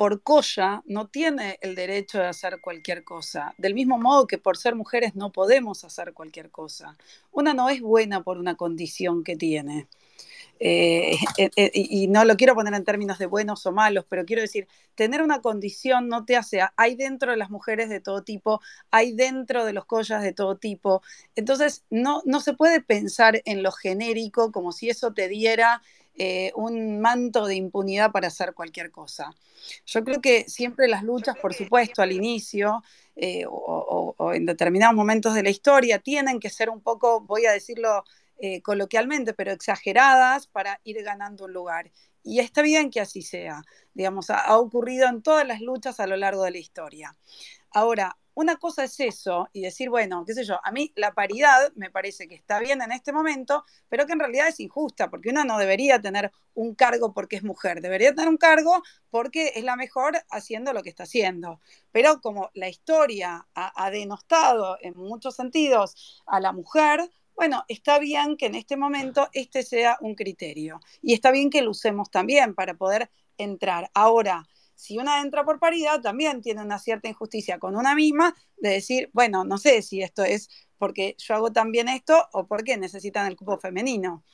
por 0.00 0.22
Coya 0.22 0.82
no 0.86 1.08
tiene 1.08 1.58
el 1.60 1.74
derecho 1.74 2.20
de 2.20 2.28
hacer 2.28 2.62
cualquier 2.62 3.04
cosa. 3.04 3.52
Del 3.58 3.74
mismo 3.74 3.98
modo 3.98 4.26
que 4.26 4.38
por 4.38 4.56
ser 4.56 4.74
mujeres 4.74 5.14
no 5.14 5.30
podemos 5.30 5.84
hacer 5.84 6.14
cualquier 6.14 6.48
cosa. 6.48 6.96
Una 7.32 7.52
no 7.52 7.68
es 7.68 7.82
buena 7.82 8.22
por 8.22 8.38
una 8.38 8.54
condición 8.54 9.22
que 9.22 9.36
tiene. 9.36 9.88
Eh, 10.58 11.18
eh, 11.36 11.50
eh, 11.54 11.70
y 11.74 12.08
no 12.08 12.24
lo 12.24 12.38
quiero 12.38 12.54
poner 12.54 12.72
en 12.72 12.84
términos 12.84 13.18
de 13.18 13.26
buenos 13.26 13.66
o 13.66 13.72
malos, 13.72 14.06
pero 14.08 14.24
quiero 14.24 14.40
decir, 14.40 14.68
tener 14.94 15.20
una 15.20 15.42
condición 15.42 16.08
no 16.08 16.24
te 16.24 16.36
hace, 16.36 16.60
hay 16.76 16.94
dentro 16.94 17.30
de 17.32 17.36
las 17.36 17.50
mujeres 17.50 17.90
de 17.90 18.00
todo 18.00 18.22
tipo, 18.22 18.62
hay 18.90 19.12
dentro 19.12 19.66
de 19.66 19.74
los 19.74 19.84
collas 19.84 20.22
de 20.22 20.32
todo 20.32 20.56
tipo, 20.56 21.02
entonces 21.34 21.84
no, 21.90 22.22
no 22.24 22.40
se 22.40 22.54
puede 22.54 22.82
pensar 22.82 23.40
en 23.44 23.62
lo 23.62 23.72
genérico 23.72 24.52
como 24.52 24.72
si 24.72 24.90
eso 24.90 25.12
te 25.12 25.28
diera 25.28 25.82
un 26.54 27.00
manto 27.00 27.46
de 27.46 27.54
impunidad 27.54 28.12
para 28.12 28.28
hacer 28.28 28.54
cualquier 28.54 28.90
cosa. 28.90 29.34
Yo 29.86 30.04
creo 30.04 30.20
que 30.20 30.48
siempre 30.48 30.88
las 30.88 31.02
luchas, 31.02 31.36
por 31.38 31.54
supuesto, 31.54 32.02
al 32.02 32.12
inicio 32.12 32.82
o, 33.48 34.14
o 34.16 34.32
en 34.32 34.46
determinados 34.46 34.94
momentos 34.94 35.34
de 35.34 35.42
la 35.42 35.50
historia, 35.50 35.98
tienen 35.98 36.40
que 36.40 36.50
ser 36.50 36.70
un 36.70 36.80
poco, 36.80 37.20
voy 37.20 37.46
a 37.46 37.52
decirlo, 37.52 38.04
eh, 38.42 38.62
coloquialmente, 38.62 39.34
pero 39.34 39.52
exageradas 39.52 40.46
para 40.46 40.80
ir 40.84 41.02
ganando 41.02 41.44
un 41.44 41.52
lugar. 41.52 41.92
Y 42.22 42.40
está 42.40 42.62
bien 42.62 42.90
que 42.90 43.00
así 43.00 43.20
sea. 43.20 43.62
Digamos, 43.92 44.30
ha, 44.30 44.56
ocurrido 44.56 45.08
en 45.08 45.20
todas 45.20 45.46
las 45.46 45.60
luchas 45.60 46.00
a 46.00 46.06
lo 46.06 46.16
largo 46.16 46.44
de 46.44 46.52
la 46.52 46.58
historia. 46.58 47.14
Ahora, 47.70 48.16
una 48.40 48.56
cosa 48.56 48.84
es 48.84 48.98
eso 49.00 49.48
y 49.52 49.60
decir, 49.60 49.90
bueno, 49.90 50.24
qué 50.26 50.32
sé 50.32 50.44
yo, 50.44 50.58
a 50.64 50.72
mí 50.72 50.92
la 50.96 51.12
paridad 51.12 51.70
me 51.74 51.90
parece 51.90 52.26
que 52.26 52.34
está 52.34 52.58
bien 52.58 52.80
en 52.80 52.90
este 52.90 53.12
momento, 53.12 53.64
pero 53.88 54.06
que 54.06 54.14
en 54.14 54.18
realidad 54.18 54.48
es 54.48 54.60
injusta, 54.60 55.10
porque 55.10 55.28
una 55.28 55.44
no 55.44 55.58
debería 55.58 56.00
tener 56.00 56.32
un 56.54 56.74
cargo 56.74 57.12
porque 57.12 57.36
es 57.36 57.42
mujer, 57.42 57.82
debería 57.82 58.14
tener 58.14 58.28
un 58.30 58.38
cargo 58.38 58.82
porque 59.10 59.52
es 59.56 59.62
la 59.62 59.76
mejor 59.76 60.18
haciendo 60.30 60.72
lo 60.72 60.82
que 60.82 60.88
está 60.88 61.02
haciendo. 61.02 61.60
Pero 61.92 62.20
como 62.22 62.50
la 62.54 62.68
historia 62.68 63.46
ha, 63.54 63.90
denostado 63.90 64.78
en 64.80 64.96
muchos 64.96 65.36
sentidos 65.36 66.22
a 66.26 66.40
la 66.40 66.52
mujer, 66.52 67.10
bueno, 67.34 67.64
está 67.68 67.98
bien 67.98 68.38
que 68.38 68.46
en 68.46 68.54
este 68.54 68.76
momento 68.76 69.28
este 69.34 69.62
sea 69.62 69.98
un 70.00 70.14
criterio 70.14 70.80
y 71.02 71.12
está 71.12 71.30
bien 71.30 71.50
que 71.50 71.62
lo 71.62 71.72
usemos 71.72 72.10
también 72.10 72.54
para 72.54 72.74
poder 72.74 73.10
entrar. 73.36 73.90
Ahora, 73.92 74.46
si 74.80 74.96
una 74.96 75.20
entra 75.20 75.44
por 75.44 75.58
paridad, 75.58 76.00
también 76.00 76.40
tiene 76.40 76.62
una 76.62 76.78
cierta 76.78 77.06
injusticia 77.06 77.58
con 77.58 77.76
una 77.76 77.94
misma 77.94 78.34
de 78.56 78.70
decir, 78.70 79.10
bueno, 79.12 79.44
no 79.44 79.58
sé 79.58 79.82
si 79.82 80.00
esto 80.00 80.24
es 80.24 80.48
porque 80.78 81.16
yo 81.18 81.34
hago 81.34 81.52
también 81.52 81.90
esto 81.90 82.26
o 82.32 82.46
porque 82.46 82.78
necesitan 82.78 83.26
el 83.26 83.36
cupo 83.36 83.58
femenino. 83.58 84.24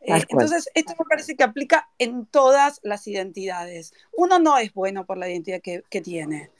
Eh, 0.00 0.20
entonces, 0.28 0.68
esto 0.74 0.94
me 0.98 1.04
parece 1.08 1.36
que 1.36 1.44
aplica 1.44 1.88
en 1.98 2.26
todas 2.26 2.80
las 2.82 3.06
identidades. 3.06 3.94
Uno 4.10 4.40
no 4.40 4.58
es 4.58 4.74
bueno 4.74 5.06
por 5.06 5.16
la 5.16 5.30
identidad 5.30 5.60
que, 5.60 5.84
que 5.88 6.00
tiene. 6.00 6.50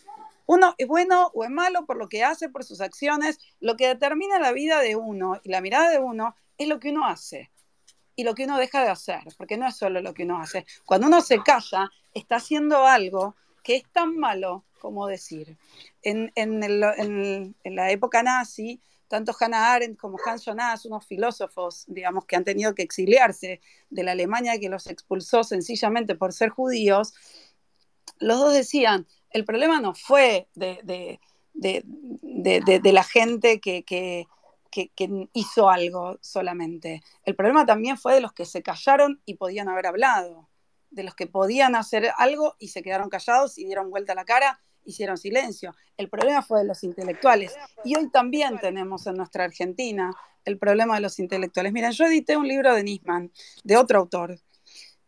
Uno 0.47 0.76
es 0.78 0.87
bueno 0.87 1.32
o 1.35 1.43
es 1.43 1.51
malo 1.51 1.87
por 1.87 1.97
lo 1.97 2.09
que 2.09 2.22
hace, 2.22 2.49
por 2.49 2.62
sus 2.62 2.80
acciones. 2.80 3.41
Lo 3.59 3.74
que 3.74 3.89
determina 3.89 4.39
la 4.39 4.53
vida 4.53 4.80
de 4.80 4.95
uno 4.95 5.41
y 5.43 5.49
la 5.49 5.61
mirada 5.61 5.91
de 5.91 5.99
uno 5.99 6.37
es 6.57 6.68
lo 6.68 6.78
que 6.78 6.91
uno 6.91 7.05
hace 7.05 7.51
y 8.14 8.22
lo 8.22 8.37
que 8.37 8.45
uno 8.45 8.59
deja 8.59 8.85
de 8.85 8.91
hacer, 8.91 9.22
porque 9.37 9.57
no 9.57 9.66
es 9.66 9.74
solo 9.74 10.01
lo 10.01 10.14
que 10.14 10.22
uno 10.22 10.41
hace. 10.41 10.66
Cuando 10.85 11.09
uno 11.09 11.20
se 11.20 11.43
calla, 11.43 11.91
está 12.15 12.37
haciendo 12.37 12.87
algo 12.87 13.35
que 13.62 13.77
es 13.77 13.85
tan 13.93 14.17
malo 14.17 14.65
como 14.79 15.07
decir. 15.07 15.57
En, 16.03 16.31
la 17.65 17.91
época 17.91 18.23
nazi, 18.23 18.83
tanto 19.09 19.35
Hannah 19.39 19.73
Arendt 19.73 19.99
como 19.99 20.19
Hans 20.25 20.45
Jonas, 20.45 20.85
unos 20.85 21.07
filósofos, 21.07 21.85
digamos, 21.87 22.27
que 22.27 22.37
han 22.37 22.45
tenido 22.45 22.75
que 22.75 22.83
exiliarse 22.83 23.61
de 23.89 24.03
la 24.03 24.12
Alemania 24.12 24.59
que 24.61 24.69
los 24.69 24.87
expulsó 24.87 25.43
sencillamente 25.43 26.15
por 26.17 26.35
ser 26.35 26.51
judíos, 26.51 27.15
los 28.19 28.39
dos 28.39 28.53
decían, 28.53 29.07
el 29.31 29.45
problema 29.45 29.81
no 29.81 29.95
fue 29.95 30.49
de, 30.55 31.19
la 31.55 33.05
gente 33.05 33.61
que, 33.61 34.27
hizo 35.33 35.71
algo 35.71 36.19
solamente. 36.21 37.03
El 37.25 37.35
problema 37.35 37.65
también 37.65 37.97
fue 37.97 38.15
de 38.15 38.21
los 38.21 38.33
que 38.33 38.45
se 38.45 38.62
callaron 38.62 39.23
y 39.25 39.35
podían 39.35 39.69
haber 39.69 39.87
hablado, 39.87 40.49
de 40.95 41.03
los 41.03 41.14
que 41.14 41.26
podían 41.26 41.74
hacer 41.74 42.12
algo 42.16 42.57
y 42.59 42.68
se 42.68 42.82
quedaron 42.82 43.09
callados 43.09 43.59
y 43.59 43.64
dieron 43.64 43.90
vuelta 43.90 44.14
la 44.14 44.24
cara, 44.24 44.61
hicieron 44.84 45.18
silencio. 45.18 45.74
El 45.97 46.09
problema 46.09 46.42
fue 46.42 46.61
de 46.61 46.66
los 46.66 46.84
intelectuales. 46.84 47.55
Y 47.84 47.97
hoy 47.97 48.11
también 48.11 48.59
tenemos 48.59 49.07
en 49.07 49.16
nuestra 49.16 49.45
Argentina 49.45 50.12
el 50.45 50.59
problema 50.59 50.95
de 50.95 51.01
los 51.01 51.18
intelectuales. 51.18 51.72
Miren, 51.72 51.92
yo 51.92 52.05
edité 52.05 52.36
un 52.36 52.47
libro 52.47 52.74
de 52.74 52.84
Nisman, 52.84 53.32
de 53.64 53.76
otro 53.76 53.99
autor, 53.99 54.38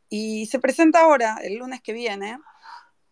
y 0.08 0.46
se 0.46 0.58
presenta 0.58 1.00
ahora, 1.00 1.38
el 1.42 1.56
lunes 1.56 1.80
que 1.82 1.92
viene, 1.92 2.38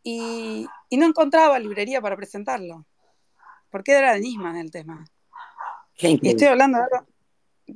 y, 0.03 0.67
no 0.91 1.07
encontraba 1.07 1.59
librería 1.59 2.01
para 2.01 2.17
presentarlo, 2.17 2.87
porque 3.71 3.93
era 3.93 4.15
de 4.15 4.21
Nisman 4.21 4.57
el 4.57 4.71
tema. 4.71 5.05
Y 5.99 6.29
estoy 6.29 6.49
hablando 6.49 6.79
de 6.79 6.85
algo 6.85 7.07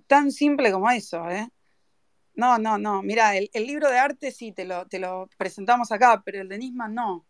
tan 0.07 0.31
simple 0.31 0.71
como 0.73 0.91
eso, 0.91 1.29
¿eh? 1.29 1.49
No, 2.39 2.57
no, 2.57 2.79
no. 2.79 3.03
Mira, 3.03 3.37
el, 3.37 3.67
libro 3.67 3.91
de 3.91 3.99
arte 3.99 4.31
sí 4.31 4.53
te 4.53 4.65
lo, 4.65 4.87
te 4.87 5.01
lo 5.01 5.29
presentamos 5.37 5.91
acá, 5.91 6.23
pero 6.25 6.41
el 6.41 6.49
de 6.49 6.59
Nisman 6.59 6.95
no. 6.95 7.27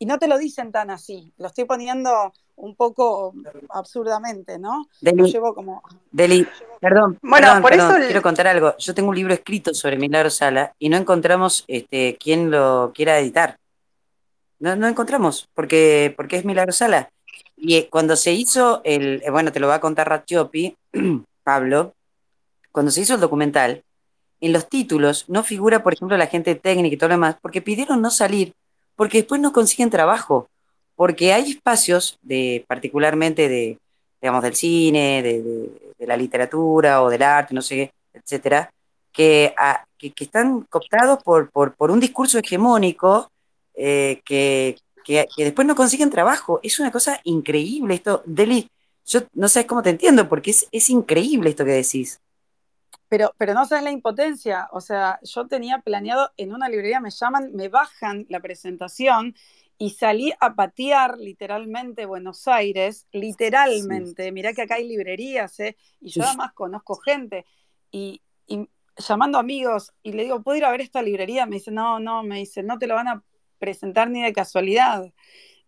Y 0.00 0.06
no 0.06 0.18
te 0.18 0.26
lo 0.26 0.36
dicen 0.36 0.72
tan 0.72 0.90
así. 0.90 1.32
Lo 1.38 1.46
estoy 1.46 1.66
poniendo 1.66 2.32
un 2.56 2.74
poco 2.74 3.32
absurdamente, 3.70 4.58
¿no? 4.58 4.88
Deli, 5.00 5.18
lo 5.18 5.26
llevo 5.28 5.54
como. 5.54 5.82
Deli, 6.10 6.44
perdón. 6.80 7.16
Bueno, 7.22 7.62
por 7.62 7.72
eso. 7.72 7.94
Quiero 7.94 8.20
contar 8.20 8.48
algo. 8.48 8.76
Yo 8.78 8.92
tengo 8.92 9.10
un 9.10 9.14
libro 9.14 9.32
escrito 9.32 9.72
sobre 9.72 9.96
Milagro 9.96 10.30
Sala 10.30 10.74
y 10.80 10.88
no 10.88 10.96
encontramos 10.96 11.64
este, 11.68 12.16
quién 12.18 12.50
lo 12.50 12.90
quiera 12.92 13.20
editar. 13.20 13.60
No, 14.58 14.74
no 14.74 14.88
encontramos, 14.88 15.48
porque, 15.54 16.12
porque 16.16 16.38
es 16.38 16.44
Milagro 16.44 16.72
Sala. 16.72 17.08
Y 17.56 17.76
eh, 17.76 17.88
cuando 17.88 18.16
se 18.16 18.32
hizo 18.32 18.80
el. 18.82 19.22
Eh, 19.24 19.30
bueno, 19.30 19.52
te 19.52 19.60
lo 19.60 19.68
va 19.68 19.76
a 19.76 19.80
contar 19.80 20.08
Ratiopi, 20.08 20.76
Pablo. 21.44 21.94
Cuando 22.72 22.90
se 22.90 23.00
hizo 23.00 23.14
el 23.14 23.20
documental, 23.20 23.84
en 24.40 24.52
los 24.52 24.68
títulos 24.68 25.24
no 25.28 25.42
figura, 25.42 25.82
por 25.82 25.94
ejemplo, 25.94 26.16
la 26.16 26.26
gente 26.26 26.54
técnica 26.54 26.94
y 26.94 26.98
todo 26.98 27.08
lo 27.08 27.14
demás, 27.14 27.36
porque 27.40 27.62
pidieron 27.62 28.00
no 28.00 28.10
salir, 28.10 28.54
porque 28.96 29.18
después 29.18 29.40
no 29.40 29.52
consiguen 29.52 29.90
trabajo, 29.90 30.48
porque 30.96 31.32
hay 31.32 31.52
espacios 31.52 32.18
de, 32.22 32.64
particularmente 32.66 33.48
de, 33.48 33.78
digamos, 34.20 34.42
del 34.42 34.54
cine, 34.54 35.22
de, 35.22 36.06
la 36.06 36.16
literatura 36.16 37.02
o 37.02 37.10
del 37.10 37.22
arte, 37.22 37.54
no 37.54 37.62
sé 37.62 37.92
etcétera, 38.12 38.70
que, 39.12 39.52
que, 39.98 40.12
están 40.24 40.62
cooptados 40.62 41.22
por, 41.22 41.90
un 41.90 42.00
discurso 42.00 42.38
hegemónico 42.38 43.30
eh, 43.74 44.20
que, 44.24 44.76
después 45.36 45.66
no 45.66 45.74
consiguen 45.74 46.10
trabajo. 46.10 46.60
Es 46.62 46.78
una 46.78 46.92
cosa 46.92 47.20
increíble 47.24 47.94
esto. 47.94 48.22
Deli, 48.26 48.70
yo 49.06 49.22
no 49.34 49.48
sé 49.48 49.66
cómo 49.66 49.82
te 49.82 49.90
entiendo, 49.90 50.28
porque 50.28 50.50
es 50.50 50.90
increíble 50.90 51.50
esto 51.50 51.64
que 51.64 51.72
decís. 51.72 52.20
Pero, 53.08 53.34
pero 53.38 53.54
no 53.54 53.66
sabes 53.66 53.84
la 53.84 53.90
impotencia. 53.90 54.68
O 54.72 54.80
sea, 54.80 55.18
yo 55.22 55.46
tenía 55.46 55.78
planeado 55.80 56.30
en 56.36 56.52
una 56.54 56.68
librería, 56.68 57.00
me 57.00 57.10
llaman, 57.10 57.52
me 57.54 57.68
bajan 57.68 58.26
la 58.28 58.40
presentación 58.40 59.34
y 59.78 59.90
salí 59.90 60.32
a 60.40 60.54
patear 60.54 61.18
literalmente 61.18 62.04
Buenos 62.04 62.48
Aires, 62.48 63.06
literalmente. 63.12 64.32
Mirá 64.32 64.52
que 64.52 64.62
acá 64.62 64.74
hay 64.74 64.88
librerías, 64.88 65.58
¿eh? 65.60 65.76
Y 66.00 66.10
yo 66.10 66.24
además 66.24 66.52
conozco 66.52 66.96
gente. 66.96 67.46
Y, 67.92 68.20
llamando 69.08 69.38
amigos 69.38 69.92
y 70.02 70.10
le 70.10 70.24
digo, 70.24 70.42
¿puedo 70.42 70.58
ir 70.58 70.64
a 70.64 70.72
ver 70.72 70.80
esta 70.80 71.02
librería? 71.02 71.46
Me 71.46 71.56
dice, 71.56 71.70
no, 71.70 72.00
no, 72.00 72.24
me 72.24 72.38
dice, 72.38 72.64
no 72.64 72.80
te 72.80 72.88
lo 72.88 72.96
van 72.96 73.06
a 73.06 73.22
presentar 73.60 74.10
ni 74.10 74.20
de 74.20 74.32
casualidad. 74.32 75.12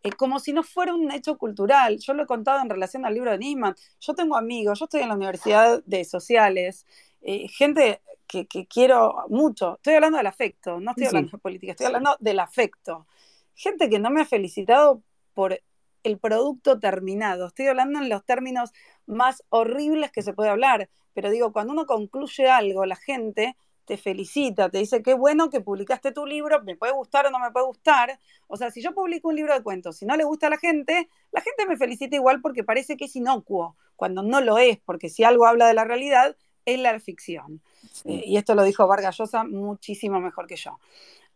Eh, 0.03 0.11
como 0.13 0.41
si 0.41 0.53
no 0.53 0.65
fuera 0.65 0.95
un 0.95 1.13
hecho 1.13 1.39
cultural. 1.39 1.99
Yo 1.99 2.15
lo 2.15 2.25
he 2.25 2.27
contado 2.27 2.61
en 2.61 2.71
relación 2.71 3.05
al 3.05 3.15
libro 3.15 3.31
de 3.31 3.39
Nisman. 3.39 3.77
Yo 4.01 4.15
tengo 4.15 4.37
amigos, 4.37 4.81
yo 4.81 4.87
estoy 4.87 5.03
en 5.03 5.09
la 5.09 5.15
Universidad 5.15 5.83
de 5.85 6.05
Sociales, 6.05 6.87
eh, 7.23 7.49
gente 7.49 8.01
que, 8.27 8.47
quiero 8.67 9.25
mucho. 9.29 9.77
Estoy 9.77 9.95
hablando 9.95 10.19
del 10.19 10.27
afecto, 10.27 10.81
no 10.81 10.93
estoy 10.93 11.07
hablando 11.07 11.33
de 11.33 11.39
política, 11.39 11.73
estoy 11.73 11.87
hablando 11.87 12.17
del 12.21 12.39
afecto. 12.39 13.07
Gente 13.55 13.91
que 13.91 13.99
no 13.99 14.11
me 14.11 14.23
ha 14.23 14.27
felicitado 14.27 15.03
por 15.35 15.61
el 16.03 16.19
producto 16.19 16.79
terminado. 16.79 17.47
Estoy 17.49 17.67
hablando 17.67 17.99
en 17.99 18.09
los 18.09 18.25
términos 18.25 18.73
más 19.07 19.43
horribles 19.49 20.13
que 20.13 20.23
se 20.23 20.33
puede 20.33 20.51
hablar, 20.51 20.89
pero 21.13 21.31
digo, 21.31 21.53
cuando 21.53 21.73
uno 21.73 21.87
concluye 21.87 22.49
algo, 22.49 22.87
la 22.87 22.97
gente 22.97 23.57
te 23.85 23.97
felicita, 23.97 24.71
te 24.71 24.79
dice 24.79 25.03
qué 25.03 25.15
bueno 25.15 25.51
que 25.51 25.61
publicaste 25.61 26.13
tu 26.13 26.25
libro, 26.25 26.63
me 26.63 26.77
puede 26.77 26.93
gustar 26.93 27.27
o 27.27 27.31
no 27.31 27.41
me 27.41 27.51
puede 27.51 27.67
gustar. 27.67 28.21
O 28.47 28.57
sea, 28.57 28.71
si 28.71 28.81
yo 28.81 28.95
publico 28.95 29.29
un 29.29 29.35
libro 29.35 29.53
de 29.53 29.65
cuentos, 29.65 29.97
si 29.97 30.07
no 30.07 30.17
le 30.17 30.23
gusta 30.23 30.47
a 30.47 30.51
la 30.51 30.59
gente, 30.59 31.09
la 31.33 31.41
gente 31.41 31.67
me 31.67 31.77
felicita 31.77 32.15
igual 32.15 32.41
porque 32.41 32.63
parece 32.63 32.97
que 32.97 33.07
es 33.07 33.17
inocuo, 33.17 33.77
cuando 33.97 34.23
no 34.23 34.41
lo 34.41 34.59
es, 34.59 34.79
porque 34.79 35.09
si 35.09 35.25
algo 35.25 35.45
habla 35.45 35.67
de 35.67 35.75
la 35.75 35.85
realidad, 35.85 36.37
es 36.65 36.79
la 36.79 36.99
ficción. 37.01 37.63
Eh, 38.05 38.25
y 38.27 38.37
esto 38.37 38.55
lo 38.55 38.65
dijo 38.65 38.87
Vargas 38.87 39.17
Llosa 39.19 39.45
muchísimo 39.45 40.21
mejor 40.21 40.47
que 40.47 40.57
yo. 40.57 40.79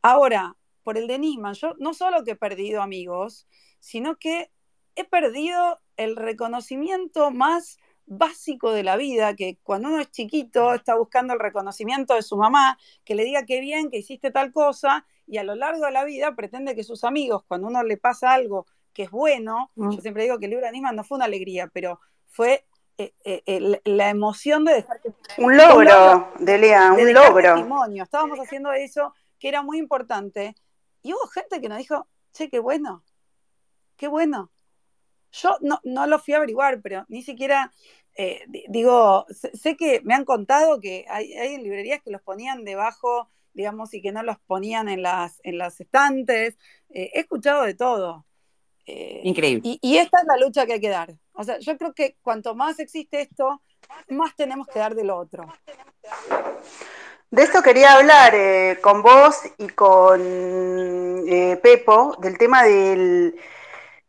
Ahora, 0.03 0.57
por 0.83 0.99
el 0.99 1.07
de 1.07 1.19
Nisman, 1.19 1.55
yo 1.55 1.75
no 1.79 1.95
solo 1.95 2.25
que 2.25 2.33
he 2.33 2.37
perdido 2.37 2.83
amigos, 2.83 3.47
sino 3.81 4.17
que 4.17 4.51
he 4.97 5.05
perdido 5.05 5.81
el 5.97 6.17
reconocimiento 6.17 7.31
más 7.31 7.79
básico 8.07 8.73
de 8.73 8.83
la 8.83 8.97
vida, 8.97 9.35
que 9.35 9.59
cuando 9.63 9.89
uno 9.89 10.01
es 10.01 10.11
chiquito 10.11 10.75
está 10.75 10.95
buscando 10.95 11.33
el 11.33 11.41
reconocimiento 11.41 12.15
de 12.15 12.23
su 12.23 12.37
mamá, 12.37 12.79
que 13.05 13.15
le 13.15 13.25
diga 13.25 13.47
qué 13.47 13.61
bien 13.61 13.91
que 13.91 13.99
hiciste 13.99 14.31
tal 14.31 14.53
cosa, 14.53 15.07
y 15.27 15.39
a 15.39 15.45
lo 15.45 15.55
largo 15.55 15.87
de 15.87 15.93
la 15.93 16.05
vida 16.05 16.35
pretende 16.35 16.75
que 16.75 16.85
sus 16.85 17.05
amigos, 17.05 17.45
cuando 17.49 17.69
uno 17.69 17.83
le 17.83 17.97
pasa 17.97 18.33
algo 18.33 18.67
que 18.93 19.05
es 19.05 19.11
bueno, 19.11 19.71
mm. 19.75 19.91
yo 19.91 20.01
siempre 20.01 20.25
digo 20.25 20.39
que 20.39 20.47
el 20.47 20.51
libro 20.51 20.67
de 20.67 20.73
Nisman 20.73 20.97
no 20.97 21.05
fue 21.05 21.17
una 21.17 21.25
alegría, 21.25 21.69
pero 21.73 21.99
fue 22.29 22.67
eh, 22.97 23.13
eh, 23.25 23.81
la 23.85 24.09
emoción 24.09 24.65
de 24.65 24.75
dejar 24.75 25.01
un 25.39 25.57
logro, 25.57 26.33
Delia, 26.39 26.93
un 26.93 27.13
logro. 27.13 27.55
Testimonio. 27.55 28.05
Estábamos 28.05 28.39
haciendo 28.39 28.73
eso 28.73 29.13
que 29.41 29.49
era 29.49 29.63
muy 29.63 29.79
importante 29.79 30.55
y 31.03 31.13
hubo 31.13 31.27
gente 31.27 31.61
que 31.61 31.69
nos 31.69 31.79
dijo, 31.79 32.07
che, 32.33 32.49
qué 32.49 32.61
bueno, 32.61 33.05
qué 33.97 34.07
bueno. 34.07 34.53
Yo 35.33 35.57
no, 35.61 35.81
no 35.83 36.07
lo 36.07 36.21
fui 36.21 36.35
a 36.35 36.37
averiguar, 36.37 36.81
pero 36.83 37.05
ni 37.09 37.23
siquiera, 37.23 37.73
eh, 38.17 38.45
digo, 38.69 39.27
sé, 39.29 39.77
que 39.77 40.01
me 40.05 40.15
han 40.15 40.25
contado 40.25 40.79
que 40.81 41.05
hay, 41.09 41.33
hay 41.33 41.59
librerías 41.59 42.01
que 42.01 42.13
los 42.13 42.23
ponían 42.23 42.65
debajo, 42.65 43.29
digamos, 43.55 43.93
y 43.93 44.03
que 44.03 44.13
no 44.13 44.23
los 44.23 44.39
ponían 44.47 44.89
en 44.89 45.03
las, 45.03 45.41
en 45.43 45.59
las 45.59 45.81
estantes. 45.81 46.57
he 46.91 47.19
escuchado 47.19 47.65
de 47.65 47.75
todo. 47.75 48.25
Increíble. 48.87 49.79
y, 49.83 49.97
esta 49.97 50.21
es 50.21 50.27
la 50.29 50.37
lucha 50.37 50.65
que 50.65 50.75
hay 50.75 50.81
que 50.81 50.91
dar. 50.91 51.17
O 51.35 51.45
sea, 51.45 51.59
yo 51.59 51.77
creo 51.77 51.93
que 51.93 52.17
cuanto 52.23 52.55
más 52.55 52.79
existe 52.79 53.21
esto, 53.21 53.61
más 54.09 54.35
tenemos 54.37 54.67
que 54.69 54.79
dar 54.79 54.95
del 54.95 55.11
otro. 55.11 55.45
De 57.31 57.43
esto 57.43 57.63
quería 57.63 57.95
hablar 57.95 58.33
eh, 58.35 58.79
con 58.81 59.03
vos 59.03 59.41
y 59.59 59.67
con 59.69 60.21
eh, 61.29 61.59
Pepo, 61.61 62.17
del 62.21 62.39
tema 62.39 62.63
del, 62.63 63.35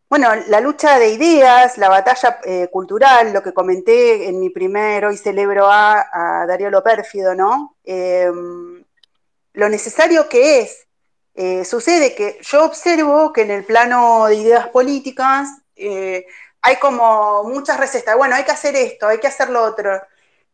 bueno, 0.07 0.29
la 0.47 0.59
lucha 0.59 0.99
de 0.99 1.09
ideas, 1.09 1.79
la 1.79 1.89
batalla 1.89 2.39
eh, 2.43 2.67
cultural, 2.71 3.33
lo 3.33 3.41
que 3.41 3.53
comenté 3.53 4.29
en 4.29 4.39
mi 4.39 4.51
primer 4.51 5.05
Hoy 5.05 5.17
Celebro 5.17 5.65
a, 5.65 6.05
a 6.13 6.45
Darío 6.45 6.69
Lopérfido, 6.69 7.33
¿no? 7.33 7.75
lo 9.53 9.69
necesario 9.69 10.27
que 10.29 10.59
es. 10.59 11.67
sucede 11.67 12.13
que 12.13 12.37
yo 12.41 12.65
observo 12.65 13.33
que 13.33 13.41
en 13.41 13.51
el 13.51 13.63
plano 13.63 14.27
de 14.27 14.35
ideas 14.35 14.67
políticas, 14.67 15.49
hay 16.65 16.77
como 16.77 17.43
muchas 17.43 17.79
recetas, 17.79 18.17
bueno, 18.17 18.35
hay 18.35 18.43
que 18.43 18.51
hacer 18.51 18.75
esto, 18.75 19.07
hay 19.07 19.19
que 19.19 19.27
hacer 19.27 19.51
lo 19.51 19.61
otro, 19.61 20.01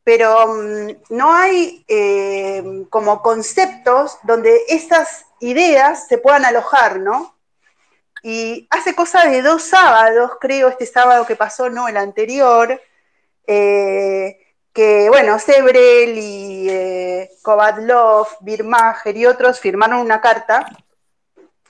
pero 0.04 0.46
mm, 0.46 0.90
no 1.12 1.34
hay 1.34 1.86
eh, 1.88 2.86
como 2.90 3.22
conceptos 3.22 4.18
donde 4.24 4.60
esas 4.68 5.26
ideas 5.40 6.08
se 6.10 6.18
puedan 6.18 6.44
alojar, 6.44 7.00
¿no? 7.00 7.38
Y 8.24 8.68
hace 8.72 8.94
cosa 8.94 9.24
de 9.26 9.42
dos 9.42 9.64
sábados, 9.64 10.34
creo, 10.42 10.68
este 10.68 10.86
sábado 10.86 11.26
que 11.26 11.38
pasó, 11.38 11.70
no 11.70 11.88
el 11.88 11.96
anterior, 11.96 12.82
eh, 13.48 14.38
que, 14.74 15.08
bueno, 15.08 15.40
Sebrel 15.40 16.18
y 16.18 16.68
eh, 16.70 17.32
Kovadlov, 17.42 18.28
Birmacher 18.42 19.16
y 19.16 19.26
otros 19.26 19.62
firmaron 19.62 20.00
una 20.00 20.20
carta. 20.20 20.66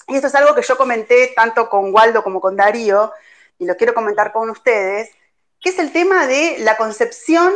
Y 0.08 0.16
esto 0.16 0.28
es 0.28 0.36
algo 0.36 0.56
que 0.56 0.64
yo 0.64 0.76
comenté 0.78 1.32
tanto 1.36 1.70
con 1.70 1.94
Waldo 1.94 2.24
como 2.24 2.42
con 2.42 2.56
Darío, 2.56 3.14
y 3.62 3.66
lo 3.66 3.78
quiero 3.78 3.94
comentar 3.94 4.34
con 4.34 4.50
ustedes, 4.50 5.12
que 5.60 5.70
es 5.70 5.78
el 5.78 5.92
tema 5.92 6.26
de 6.26 6.58
la 6.62 6.78
concepción 6.78 7.54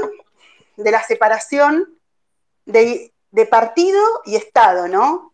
de 0.78 0.92
la 0.92 1.02
separación 1.04 1.98
de, 2.66 3.12
partido 3.50 4.00
y 4.24 4.36
Estado, 4.36 4.88
¿no? 4.88 5.34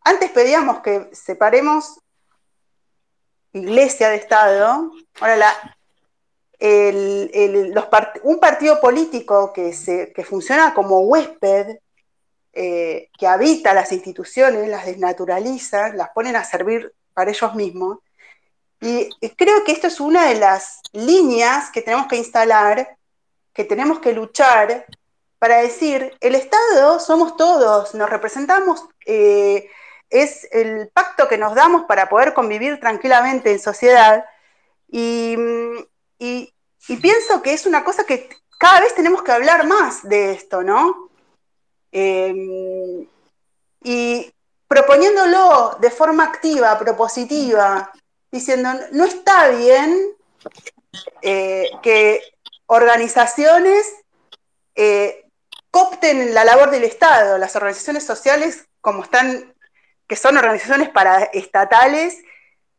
Antes 0.00 0.32
pedíamos 0.32 0.80
que 0.80 1.08
separemos 1.12 2.00
iglesia 3.52 4.10
de 4.10 4.16
Estado, 4.16 4.90
ahora 5.20 5.36
la, 5.36 5.76
un 8.24 8.40
partido 8.40 8.80
político 8.80 9.52
que, 9.52 9.72
se, 9.72 10.12
funciona 10.24 10.74
como 10.74 10.98
huésped, 11.02 11.78
eh, 12.54 13.08
que 13.16 13.26
habita 13.28 13.72
las 13.72 13.92
instituciones, 13.92 14.68
las 14.68 14.84
desnaturaliza, 14.84 15.90
las 15.90 16.10
ponen 16.10 16.34
a 16.34 16.42
servir 16.42 16.92
para 17.14 17.30
ellos 17.30 17.54
mismos, 17.54 17.98
y 18.80 19.10
creo 19.36 19.64
que 19.64 19.72
esto 19.72 19.88
es 19.88 20.00
una 20.00 20.28
de 20.28 20.36
las 20.36 20.80
líneas 20.92 21.70
que 21.70 21.82
tenemos 21.82 22.06
que 22.06 22.16
instalar, 22.16 22.96
que 23.52 23.64
tenemos 23.64 23.98
que 23.98 24.12
luchar 24.12 24.86
para 25.38 25.58
decir, 25.58 26.16
el 26.20 26.34
Estado 26.34 26.98
somos 26.98 27.36
todos, 27.36 27.94
nos 27.94 28.10
representamos, 28.10 28.84
eh, 29.06 29.70
es 30.10 30.48
el 30.52 30.88
pacto 30.88 31.28
que 31.28 31.38
nos 31.38 31.54
damos 31.54 31.84
para 31.84 32.08
poder 32.08 32.34
convivir 32.34 32.80
tranquilamente 32.80 33.52
en 33.52 33.60
sociedad. 33.60 34.24
Y, 34.88 35.36
pienso 37.00 37.42
que 37.42 37.52
es 37.52 37.66
una 37.66 37.84
cosa 37.84 38.04
que 38.04 38.28
cada 38.58 38.80
vez 38.80 38.94
tenemos 38.94 39.22
que 39.22 39.30
hablar 39.30 39.66
más 39.66 40.02
de 40.08 40.32
esto, 40.32 40.62
¿no? 40.62 41.10
Eh, 41.92 43.06
y 43.84 44.34
proponiéndolo 44.66 45.76
de 45.80 45.90
forma 45.90 46.24
activa, 46.24 46.78
propositiva, 46.78 47.92
diciendo, 48.30 48.70
no 48.92 49.04
está 49.04 49.48
bien 49.48 50.16
eh, 51.22 51.70
que 51.82 52.22
organizaciones 52.66 53.86
eh, 54.74 55.24
copten 55.70 56.34
la 56.34 56.44
labor 56.44 56.70
del 56.70 56.84
Estado, 56.84 57.38
las 57.38 57.56
organizaciones 57.56 58.04
sociales 58.04 58.66
como 58.80 59.02
están, 59.02 59.54
que 60.06 60.16
son 60.16 60.36
organizaciones 60.36 60.88
paraestatales, 60.90 62.22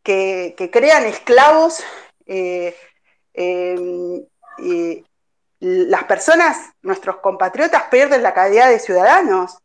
que, 0.03 0.69
crean 0.71 1.05
esclavos, 1.05 1.83
eh, 2.25 2.75
las 5.59 6.03
personas, 6.05 6.57
nuestros 6.81 7.17
compatriotas, 7.17 7.83
pierden 7.91 8.23
la 8.23 8.33
calidad 8.33 8.69
de 8.69 8.79
ciudadanos. 8.79 9.57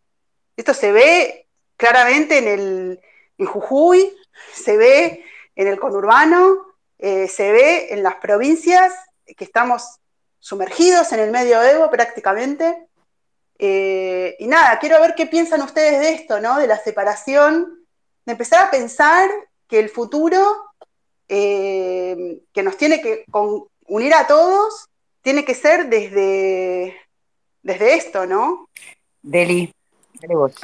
Esto 0.56 0.74
se 0.74 0.92
ve 0.92 1.46
claramente 1.76 2.38
en, 2.38 2.48
el, 2.48 3.00
en 3.38 3.46
Jujuy, 3.46 4.14
se 4.52 4.76
ve 4.76 5.24
en 5.56 5.68
el 5.68 5.78
conurbano, 5.78 6.66
eh, 6.98 7.28
se 7.28 7.52
ve 7.52 7.92
en 7.92 8.02
las 8.02 8.16
provincias 8.16 8.92
que 9.36 9.44
estamos 9.44 9.98
sumergidos 10.38 11.12
en 11.12 11.20
el 11.20 11.30
medioevo 11.30 11.90
prácticamente. 11.90 12.86
Eh, 13.58 14.36
y 14.38 14.46
nada, 14.46 14.78
quiero 14.78 15.00
ver 15.00 15.14
qué 15.14 15.26
piensan 15.26 15.62
ustedes 15.62 16.00
de 16.00 16.12
esto, 16.12 16.40
¿no? 16.40 16.58
De 16.58 16.66
la 16.66 16.78
separación, 16.78 17.86
de 18.26 18.32
empezar 18.32 18.66
a 18.66 18.70
pensar 18.70 19.30
que 19.68 19.78
el 19.78 19.88
futuro 19.88 20.40
eh, 21.28 22.42
que 22.52 22.62
nos 22.62 22.76
tiene 22.76 23.00
que 23.00 23.24
unir 23.86 24.14
a 24.14 24.26
todos 24.26 24.88
tiene 25.22 25.44
que 25.44 25.54
ser 25.54 25.88
desde, 25.88 26.94
desde 27.62 27.94
esto, 27.94 28.26
¿no? 28.26 28.68
Deli, 29.22 29.72
dale 30.20 30.34
vos. 30.34 30.54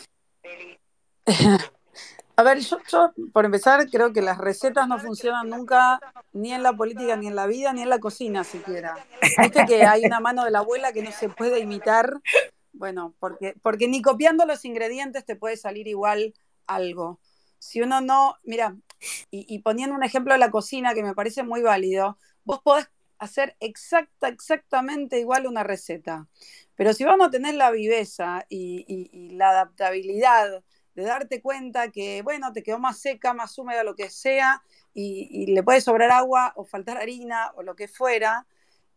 A 2.40 2.42
ver, 2.42 2.60
yo, 2.60 2.78
por 3.34 3.44
empezar 3.44 3.90
creo 3.90 4.14
que 4.14 4.22
las 4.22 4.38
recetas 4.38 4.88
no 4.88 4.98
funcionan 4.98 5.50
nunca 5.50 6.00
ni 6.32 6.54
en 6.54 6.62
la 6.62 6.72
política, 6.72 7.14
ni 7.14 7.26
en 7.26 7.36
la 7.36 7.46
vida, 7.46 7.74
ni 7.74 7.82
en 7.82 7.90
la 7.90 7.98
cocina 7.98 8.44
siquiera. 8.44 8.96
Viste 9.42 9.66
que 9.66 9.84
hay 9.84 10.06
una 10.06 10.20
mano 10.20 10.46
de 10.46 10.50
la 10.50 10.60
abuela 10.60 10.94
que 10.94 11.02
no 11.02 11.12
se 11.12 11.28
puede 11.28 11.58
imitar, 11.60 12.18
bueno, 12.72 13.14
porque, 13.18 13.56
porque 13.60 13.88
ni 13.88 14.00
copiando 14.00 14.46
los 14.46 14.64
ingredientes 14.64 15.26
te 15.26 15.36
puede 15.36 15.58
salir 15.58 15.86
igual 15.86 16.32
algo. 16.66 17.20
Si 17.58 17.82
uno 17.82 18.00
no, 18.00 18.36
mira, 18.42 18.74
y, 19.30 19.58
poniendo 19.58 19.94
un 19.94 20.02
ejemplo 20.02 20.32
de 20.32 20.38
la 20.38 20.50
cocina 20.50 20.94
que 20.94 21.02
me 21.02 21.14
parece 21.14 21.42
muy 21.42 21.60
válido, 21.60 22.16
vos 22.44 22.62
podés 22.62 22.88
hacer 23.18 23.54
exacta, 23.60 24.28
exactamente 24.28 25.20
igual 25.20 25.46
una 25.46 25.62
receta. 25.62 26.26
Pero 26.74 26.94
si 26.94 27.04
vos 27.04 27.18
no 27.18 27.28
tenés 27.28 27.54
la 27.54 27.70
viveza 27.70 28.46
y 28.48 29.28
la 29.36 29.50
adaptabilidad, 29.50 30.64
de 31.00 31.08
darte 31.08 31.40
cuenta 31.40 31.90
que, 31.90 32.22
bueno, 32.22 32.52
te 32.52 32.62
quedó 32.62 32.78
más 32.78 32.98
seca, 32.98 33.34
más 33.34 33.56
húmeda, 33.58 33.84
lo 33.84 33.94
que 33.94 34.10
sea, 34.10 34.62
y, 34.94 35.46
le 35.46 35.62
puede 35.62 35.80
sobrar 35.80 36.10
agua 36.10 36.52
o 36.56 36.64
faltar 36.64 36.98
harina 36.98 37.52
o 37.56 37.62
lo 37.62 37.74
que 37.76 37.88
fuera, 37.88 38.46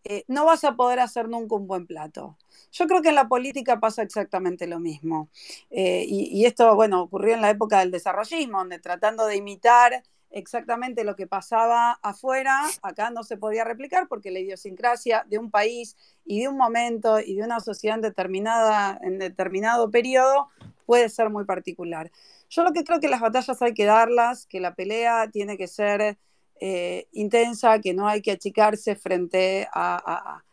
eh, 0.03 0.25
no 0.27 0.45
vas 0.45 0.63
a 0.65 0.75
poder 0.75 0.99
hacer 0.99 1.29
nunca 1.29 1.55
un 1.55 1.67
buen 1.67 1.87
plato. 1.87 2.37
Yo 2.71 2.87
creo 2.87 3.01
que 3.01 3.09
en 3.09 3.15
la 3.15 3.27
política 3.27 3.79
pasa 3.79 4.01
exactamente 4.01 4.67
lo 4.67 4.79
mismo. 4.79 5.29
Eh, 5.69 6.05
y, 6.07 6.29
y, 6.37 6.45
esto, 6.45 6.75
bueno, 6.75 7.01
ocurrió 7.03 7.35
en 7.35 7.41
la 7.41 7.49
época 7.49 7.79
del 7.79 7.91
desarrollismo, 7.91 8.59
donde 8.59 8.79
tratando 8.79 9.25
de 9.25 9.37
imitar 9.37 10.03
exactamente 10.33 11.03
lo 11.03 11.15
que 11.15 11.27
pasaba 11.27 11.99
afuera, 12.01 12.59
acá 12.81 13.11
no 13.11 13.23
se 13.23 13.37
podía 13.37 13.63
replicar 13.63 14.07
porque 14.07 14.31
la 14.31 14.39
idiosincrasia 14.39 15.25
de 15.29 15.37
un 15.37 15.51
país 15.51 15.95
y 16.25 16.41
de 16.41 16.47
un 16.47 16.57
momento 16.57 17.19
y 17.19 17.35
de 17.35 17.43
una 17.43 17.59
sociedad 17.59 17.99
determinada, 17.99 18.99
en 19.03 19.19
determinado 19.19 19.91
periodo 19.91 20.49
puede 20.85 21.07
ser 21.09 21.29
muy 21.29 21.45
particular. 21.45 22.11
Yo 22.49 22.63
lo 22.63 22.73
que 22.73 22.83
creo 22.83 22.99
que 22.99 23.07
las 23.07 23.21
batallas 23.21 23.61
hay 23.61 23.73
que 23.73 23.85
darlas, 23.85 24.45
que 24.47 24.59
la 24.59 24.73
pelea 24.73 25.29
tiene 25.31 25.57
que 25.57 25.67
ser 25.67 26.17
eh, 26.59 27.07
intensa, 27.11 27.79
que 27.79 27.93
no 27.93 28.07
hay 28.07 28.21
que 28.21 28.31
achicarse 28.31 28.95
frente 28.95 29.67
a, 29.73 30.43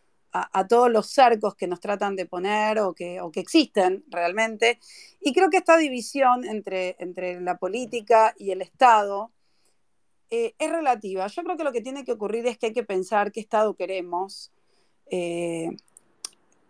todos 0.69 0.89
los 0.91 1.09
cercos 1.09 1.57
que 1.57 1.67
nos 1.67 1.81
tratan 1.81 2.15
de 2.15 2.25
poner 2.25 2.79
o 2.79 2.95
que, 2.95 3.21
o 3.21 3.33
que 3.33 3.41
existen 3.41 4.05
realmente. 4.09 4.79
Y 5.21 5.33
creo 5.33 5.51
que 5.51 5.57
esta 5.57 5.77
división 5.77 6.45
entre, 6.45 6.95
entre 7.01 7.41
la 7.41 7.59
política 7.59 8.33
y 8.39 8.53
el 8.53 8.63
Estado, 8.63 9.33
eh, 10.31 10.55
es 10.59 10.71
relativa. 10.71 11.27
Yo 11.27 11.43
creo 11.43 11.57
que 11.57 11.65
lo 11.65 11.73
que 11.73 11.81
tiene 11.81 12.05
que 12.05 12.13
ocurrir 12.13 12.47
es 12.47 12.57
que 12.59 12.67
hay 12.67 12.73
que 12.73 12.85
pensar 12.85 13.33
qué 13.33 13.41
Estado 13.41 13.75
queremos, 13.75 14.53
eh, 15.11 15.71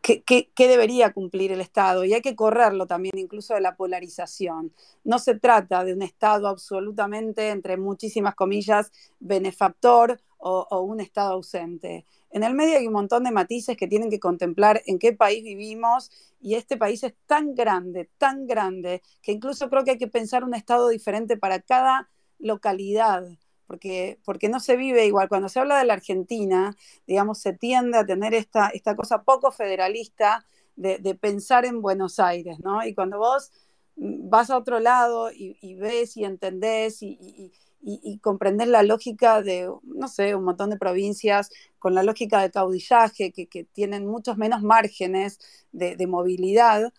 qué, 0.02 0.48
debería 0.56 1.12
cumplir 1.12 1.52
el 1.52 1.60
Estado 1.60 2.04
y 2.04 2.14
hay 2.14 2.22
que 2.22 2.34
correrlo 2.34 2.86
también 2.86 3.18
incluso 3.18 3.54
de 3.54 3.60
la 3.60 3.76
polarización. 3.76 4.72
No 5.04 5.18
se 5.18 5.38
trata 5.38 5.84
de 5.84 5.92
un 5.92 6.02
Estado 6.02 6.48
absolutamente, 6.48 7.50
entre 7.50 7.76
muchísimas 7.76 8.34
comillas, 8.34 8.92
benefactor 9.18 10.20
o, 10.38 10.66
o 10.70 10.80
un 10.80 11.00
Estado 11.00 11.34
ausente. 11.34 12.06
En 12.30 12.44
el 12.44 12.54
medio 12.54 12.78
hay 12.78 12.86
un 12.86 12.94
montón 12.94 13.24
de 13.24 13.30
matices 13.30 13.76
que 13.76 13.88
tienen 13.88 14.08
que 14.08 14.20
contemplar 14.20 14.82
en 14.86 14.98
qué 14.98 15.12
país 15.12 15.44
vivimos 15.44 16.10
y 16.40 16.54
este 16.54 16.78
país 16.78 17.02
es 17.04 17.14
tan 17.26 17.54
grande, 17.54 18.08
tan 18.16 18.46
grande, 18.46 19.02
que 19.20 19.32
incluso 19.32 19.68
creo 19.68 19.84
que 19.84 19.90
hay 19.92 19.98
que 19.98 20.08
pensar 20.08 20.44
un 20.44 20.54
Estado 20.54 20.88
diferente 20.88 21.36
para 21.36 21.60
cada 21.60 22.08
localidad 22.38 23.26
porque, 23.70 24.18
porque 24.24 24.48
no 24.48 24.58
se 24.58 24.74
vive 24.74 25.06
igual. 25.06 25.28
Cuando 25.28 25.48
se 25.48 25.60
habla 25.60 25.78
de 25.78 25.84
la 25.84 25.92
Argentina, 25.92 26.76
digamos, 27.06 27.38
se 27.38 27.52
tiende 27.52 27.98
a 27.98 28.04
tener 28.04 28.34
esta, 28.34 28.66
esta 28.70 28.96
cosa 28.96 29.22
poco 29.22 29.52
federalista 29.52 30.44
de, 30.74 30.98
pensar 31.14 31.64
en 31.64 31.80
Buenos 31.80 32.18
Aires, 32.18 32.58
¿no? 32.64 32.84
Y 32.84 32.94
cuando 32.94 33.18
vos 33.18 33.52
vas 33.94 34.50
a 34.50 34.56
otro 34.56 34.80
lado 34.80 35.30
y, 35.32 35.76
ves 35.76 36.16
y 36.16 36.24
entendés 36.24 37.00
y, 37.00 37.52
y, 37.80 38.18
comprendés 38.18 38.66
la 38.66 38.82
lógica 38.82 39.40
de, 39.40 39.72
no 39.84 40.08
sé, 40.08 40.34
un 40.34 40.42
montón 40.42 40.70
de 40.70 40.76
provincias 40.76 41.48
con 41.78 41.94
la 41.94 42.02
lógica 42.02 42.42
de 42.42 42.50
caudillaje, 42.50 43.30
que, 43.30 43.46
que 43.46 43.62
tienen 43.62 44.04
muchos 44.04 44.36
menos 44.36 44.62
márgenes 44.62 45.38
de, 45.70 45.94
de 45.94 46.06
movilidad, 46.08 46.92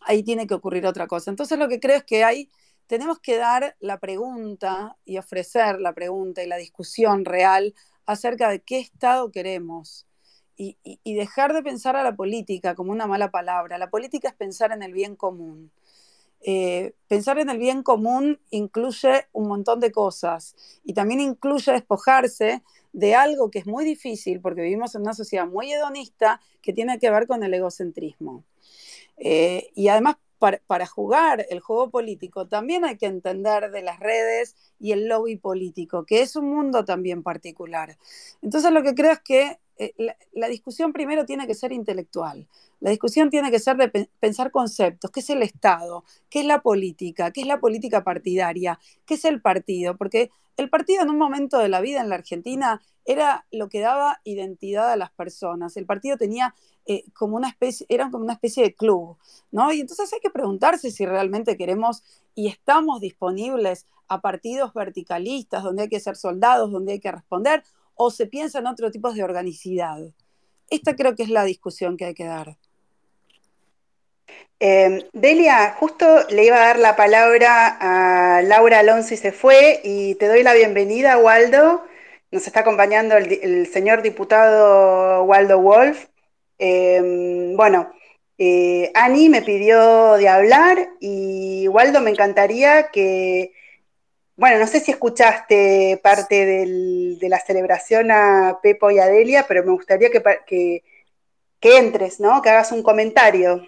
ahí 0.00 0.24
tiene 0.24 0.48
que 0.48 0.54
ocurrir 0.54 0.86
otra 0.86 1.06
cosa. 1.06 1.30
Entonces 1.30 1.56
lo 1.56 1.68
que 1.68 1.78
creo 1.78 1.98
es 1.98 2.04
que 2.04 2.24
hay 2.24 2.50
tenemos 2.88 3.20
que 3.20 3.36
dar 3.36 3.76
la 3.80 4.00
pregunta 4.00 4.96
y 5.04 5.18
ofrecer 5.18 5.78
la 5.80 5.92
pregunta 5.92 6.42
y 6.42 6.46
la 6.46 6.56
discusión 6.56 7.24
real 7.24 7.74
acerca 8.06 8.48
de 8.48 8.60
qué 8.60 8.80
Estado 8.80 9.30
queremos 9.30 10.06
y, 10.56 10.76
dejar 11.04 11.52
de 11.52 11.62
pensar 11.62 11.94
a 11.94 12.02
la 12.02 12.16
política 12.16 12.74
como 12.74 12.90
una 12.90 13.06
mala 13.06 13.30
palabra. 13.30 13.78
La 13.78 13.90
política 13.90 14.28
es 14.28 14.34
pensar 14.34 14.72
en 14.72 14.82
el 14.82 14.92
bien 14.92 15.14
común. 15.14 15.70
Eh, 16.40 16.94
pensar 17.06 17.38
en 17.38 17.50
el 17.50 17.58
bien 17.58 17.82
común 17.82 18.40
incluye 18.50 19.26
un 19.32 19.48
montón 19.48 19.80
de 19.80 19.92
cosas 19.92 20.56
y 20.84 20.94
también 20.94 21.20
incluye 21.20 21.72
despojarse 21.72 22.62
de 22.92 23.14
algo 23.14 23.50
que 23.50 23.60
es 23.60 23.66
muy 23.66 23.84
difícil 23.84 24.40
porque 24.40 24.62
vivimos 24.62 24.94
en 24.94 25.02
una 25.02 25.14
sociedad 25.14 25.46
muy 25.46 25.70
hedonista 25.70 26.40
que 26.62 26.72
tiene 26.72 26.98
que 26.98 27.10
ver 27.10 27.26
con 27.26 27.42
el 27.44 27.54
egocentrismo. 27.54 28.44
Eh, 29.16 29.70
y 29.74 29.88
además 29.88 30.16
para, 30.38 30.86
jugar 30.86 31.46
el 31.50 31.60
juego 31.60 31.90
político 31.90 32.46
también 32.46 32.84
hay 32.84 32.96
que 32.96 33.06
entender 33.06 33.70
de 33.70 33.82
las 33.82 33.98
redes 33.98 34.56
y 34.78 34.92
el 34.92 35.08
lobby 35.08 35.36
político, 35.36 36.04
que 36.04 36.22
es 36.22 36.36
un 36.36 36.46
mundo 36.46 36.84
también 36.84 37.22
particular. 37.22 37.96
Entonces 38.42 38.72
lo 38.72 38.82
que 38.82 38.94
creo 38.94 39.12
es 39.12 39.20
que 39.20 39.58
eh, 39.78 39.94
la, 40.32 40.48
discusión 40.48 40.92
primero 40.92 41.24
tiene 41.24 41.46
que 41.46 41.54
ser 41.54 41.72
intelectual. 41.72 42.48
La 42.80 42.90
discusión 42.90 43.30
tiene 43.30 43.50
que 43.50 43.58
ser 43.58 43.76
de 43.76 44.08
pensar 44.20 44.50
conceptos, 44.50 45.10
qué 45.10 45.20
es 45.20 45.30
el 45.30 45.42
Estado, 45.42 46.04
qué 46.30 46.40
es 46.40 46.46
la 46.46 46.62
política, 46.62 47.32
qué 47.32 47.42
es 47.42 47.46
la 47.46 47.60
política 47.60 48.04
partidaria, 48.04 48.78
qué 49.06 49.14
es 49.14 49.24
el 49.24 49.40
partido, 49.40 49.96
porque 49.96 50.30
el 50.56 50.70
partido 50.70 51.02
en 51.02 51.10
un 51.10 51.18
momento 51.18 51.58
de 51.58 51.68
la 51.68 51.80
vida 51.80 52.00
en 52.00 52.08
la 52.08 52.16
Argentina 52.16 52.82
era 53.04 53.46
lo 53.52 53.68
que 53.68 53.80
daba 53.80 54.20
identidad 54.24 54.92
a 54.92 54.96
las 54.96 55.10
personas. 55.10 55.76
El 55.76 55.86
partido 55.86 56.16
tenía 56.16 56.54
eh, 56.90 57.04
como 57.12 57.36
una 57.36 57.50
especie, 57.50 57.84
eran 57.90 58.10
como 58.10 58.24
una 58.24 58.32
especie 58.32 58.62
de 58.62 58.74
club, 58.74 59.18
¿no? 59.52 59.70
Y 59.74 59.80
entonces 59.82 60.10
hay 60.10 60.20
que 60.20 60.30
preguntarse 60.30 60.90
si 60.90 61.04
realmente 61.04 61.58
queremos 61.58 62.02
y 62.34 62.48
estamos 62.48 63.02
disponibles 63.02 63.84
a 64.08 64.22
partidos 64.22 64.72
verticalistas, 64.72 65.62
donde 65.62 65.82
hay 65.82 65.88
que 65.90 66.00
ser 66.00 66.16
soldados, 66.16 66.72
donde 66.72 66.92
hay 66.92 66.98
que 66.98 67.12
responder, 67.12 67.62
o 67.94 68.10
se 68.10 68.26
piensa 68.26 68.60
en 68.60 68.68
otro 68.68 68.90
tipo 68.90 69.12
de 69.12 69.22
organicidad. 69.22 69.98
Esta 70.70 70.96
creo 70.96 71.14
que 71.14 71.24
es 71.24 71.28
la 71.28 71.44
discusión 71.44 71.98
que 71.98 72.06
hay 72.06 72.14
que 72.14 72.24
dar. 72.24 72.56
Em, 74.58 75.02
Delia, 75.12 75.74
justo 75.78 76.06
le 76.30 76.46
iba 76.46 76.56
a 76.56 76.68
dar 76.68 76.78
la 76.78 76.96
palabra 76.96 77.76
a 78.38 78.40
Laura 78.40 78.78
Alonso 78.78 79.12
y 79.12 79.18
se 79.18 79.32
fue, 79.32 79.82
y 79.84 80.14
te 80.14 80.26
doy 80.26 80.42
la 80.42 80.54
bienvenida, 80.54 81.18
Waldo. 81.18 81.84
Nos 82.30 82.46
está 82.46 82.60
acompañando 82.60 83.14
el, 83.18 83.30
el 83.42 83.66
señor 83.66 84.00
diputado 84.00 85.24
Waldo 85.24 85.60
Wolf. 85.60 86.06
Em, 86.58 87.56
bueno, 87.56 87.92
eh, 88.36 88.90
Ani 88.94 89.28
me 89.28 89.42
pidió 89.42 90.14
de 90.14 90.28
hablar 90.28 90.90
y 91.00 91.68
Waldo 91.68 92.00
me 92.00 92.10
encantaría 92.10 92.88
que, 92.90 93.52
bueno, 94.36 94.58
no 94.58 94.66
sé 94.66 94.80
si 94.80 94.92
escuchaste 94.92 96.00
parte 96.02 96.46
de 96.46 97.28
la 97.28 97.40
celebración 97.40 98.10
a 98.10 98.60
Pepo 98.62 98.90
y 98.90 98.98
a 98.98 99.06
Delia, 99.06 99.46
pero 99.48 99.64
me 99.64 99.72
gustaría 99.72 100.10
que, 100.10 100.22
que, 101.60 101.78
entres, 101.78 102.20
¿no? 102.20 102.42
Que 102.42 102.50
hagas 102.50 102.72
un 102.72 102.82
comentario. 102.82 103.62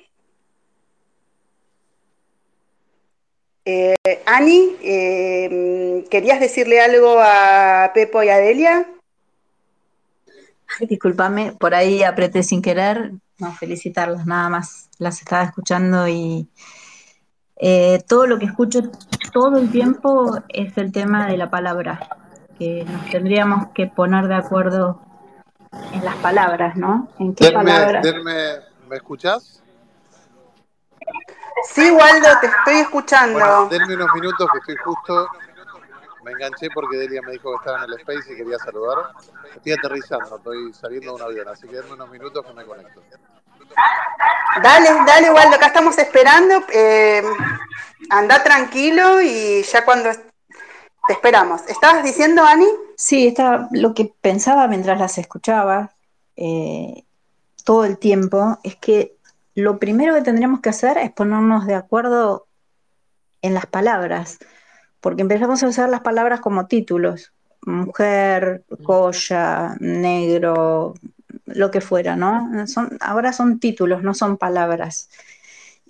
Eh, 3.64 3.94
Ani, 4.26 4.76
eh, 4.82 6.04
¿querías 6.10 6.40
decirle 6.40 6.80
algo 6.80 7.16
a 7.20 7.92
Pepo 7.94 8.22
y 8.22 8.28
a 8.30 8.38
Delia? 8.38 8.86
Ay, 10.78 10.86
discúlpame, 10.86 11.52
por 11.58 11.74
ahí 11.74 12.02
apreté 12.02 12.42
sin 12.42 12.62
querer. 12.62 13.12
No, 13.38 13.52
felicitarlas, 13.54 14.26
nada 14.26 14.48
más. 14.48 14.88
Las 14.98 15.20
estaba 15.20 15.42
escuchando 15.44 16.06
y 16.06 16.48
eh, 17.56 18.02
todo 18.06 18.26
lo 18.26 18.38
que 18.38 18.46
escucho 18.46 18.80
todo 19.32 19.58
el 19.58 19.70
tiempo 19.70 20.38
es 20.48 20.76
el 20.76 20.92
tema 20.92 21.26
de 21.26 21.36
la 21.36 21.50
palabra, 21.50 22.00
que 22.58 22.84
nos 22.84 23.08
tendríamos 23.10 23.68
que 23.74 23.86
poner 23.86 24.28
de 24.28 24.34
acuerdo 24.34 25.00
en 25.92 26.04
las 26.04 26.16
palabras, 26.16 26.76
¿no? 26.76 27.08
¿En 27.18 27.34
qué 27.34 27.44
Denme, 27.46 27.54
palabras? 27.54 28.04
denme- 28.04 28.60
¿Me 28.88 28.96
escuchás? 28.96 29.62
Sí, 31.72 31.90
Waldo, 31.90 32.28
te 32.40 32.46
estoy 32.48 32.74
escuchando. 32.76 33.38
Bueno, 33.38 33.68
denme 33.68 33.94
unos 33.94 34.08
minutos 34.14 34.48
que 34.52 34.58
estoy 34.58 34.76
justo. 34.84 35.28
Me 36.30 36.36
enganché 36.36 36.68
porque 36.72 36.96
Delia 36.96 37.22
me 37.22 37.32
dijo 37.32 37.50
que 37.50 37.56
estaba 37.56 37.84
en 37.84 37.90
el 37.90 37.98
space 37.98 38.32
y 38.32 38.36
quería 38.36 38.56
saludar. 38.58 38.98
Estoy 39.56 39.72
aterrizando, 39.72 40.36
estoy 40.36 40.72
saliendo 40.72 41.10
de 41.10 41.16
un 41.16 41.22
avión, 41.22 41.48
así 41.48 41.66
que 41.66 41.74
denme 41.74 41.94
unos 41.94 42.08
minutos 42.08 42.46
que 42.46 42.52
me 42.52 42.64
conecto. 42.64 43.02
Dale, 44.62 44.90
dale, 45.06 45.32
Waldo, 45.32 45.56
acá 45.56 45.66
estamos 45.66 45.98
esperando. 45.98 46.62
Eh, 46.72 47.22
anda 48.10 48.44
tranquilo 48.44 49.20
y 49.20 49.64
ya 49.64 49.84
cuando 49.84 50.10
te 50.12 51.12
esperamos. 51.12 51.62
¿Estabas 51.66 52.04
diciendo, 52.04 52.44
Ani? 52.44 52.66
Sí, 52.96 53.26
está, 53.26 53.68
lo 53.72 53.92
que 53.92 54.12
pensaba 54.20 54.68
mientras 54.68 55.00
las 55.00 55.18
escuchaba 55.18 55.90
eh, 56.36 57.04
todo 57.64 57.84
el 57.84 57.98
tiempo 57.98 58.58
es 58.62 58.76
que 58.76 59.16
lo 59.56 59.80
primero 59.80 60.14
que 60.14 60.22
tendríamos 60.22 60.60
que 60.60 60.68
hacer 60.68 60.96
es 60.98 61.10
ponernos 61.10 61.66
de 61.66 61.74
acuerdo 61.74 62.46
en 63.42 63.54
las 63.54 63.66
palabras, 63.66 64.38
porque 65.00 65.22
empezamos 65.22 65.62
a 65.62 65.68
usar 65.68 65.88
las 65.88 66.00
palabras 66.00 66.40
como 66.40 66.66
títulos, 66.66 67.32
mujer, 67.62 68.64
colla, 68.82 69.76
negro, 69.80 70.94
lo 71.46 71.70
que 71.70 71.80
fuera, 71.80 72.16
¿no? 72.16 72.66
Son, 72.66 72.96
ahora 73.00 73.32
son 73.32 73.58
títulos, 73.60 74.02
no 74.02 74.14
son 74.14 74.36
palabras. 74.36 75.08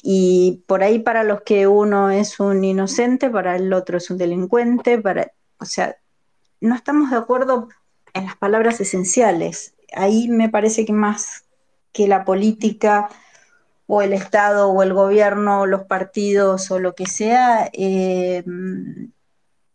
Y 0.02 0.62
por 0.66 0.82
ahí 0.82 0.98
para 0.98 1.24
los 1.24 1.42
que 1.42 1.66
uno 1.66 2.10
es 2.10 2.40
un 2.40 2.64
inocente, 2.64 3.28
para 3.30 3.56
el 3.56 3.72
otro 3.72 3.98
es 3.98 4.10
un 4.10 4.18
delincuente, 4.18 4.98
para, 4.98 5.32
o 5.58 5.64
sea, 5.64 5.96
no 6.60 6.74
estamos 6.74 7.10
de 7.10 7.16
acuerdo 7.16 7.68
en 8.14 8.26
las 8.26 8.36
palabras 8.36 8.80
esenciales. 8.80 9.74
Ahí 9.94 10.28
me 10.28 10.48
parece 10.48 10.84
que 10.84 10.92
más 10.92 11.44
que 11.92 12.08
la 12.08 12.24
política 12.24 13.08
o 13.92 14.02
el 14.02 14.12
Estado 14.12 14.70
o 14.70 14.84
el 14.84 14.94
gobierno 14.94 15.62
o 15.62 15.66
los 15.66 15.82
partidos 15.82 16.70
o 16.70 16.78
lo 16.78 16.94
que 16.94 17.06
sea, 17.06 17.68
eh, 17.72 18.44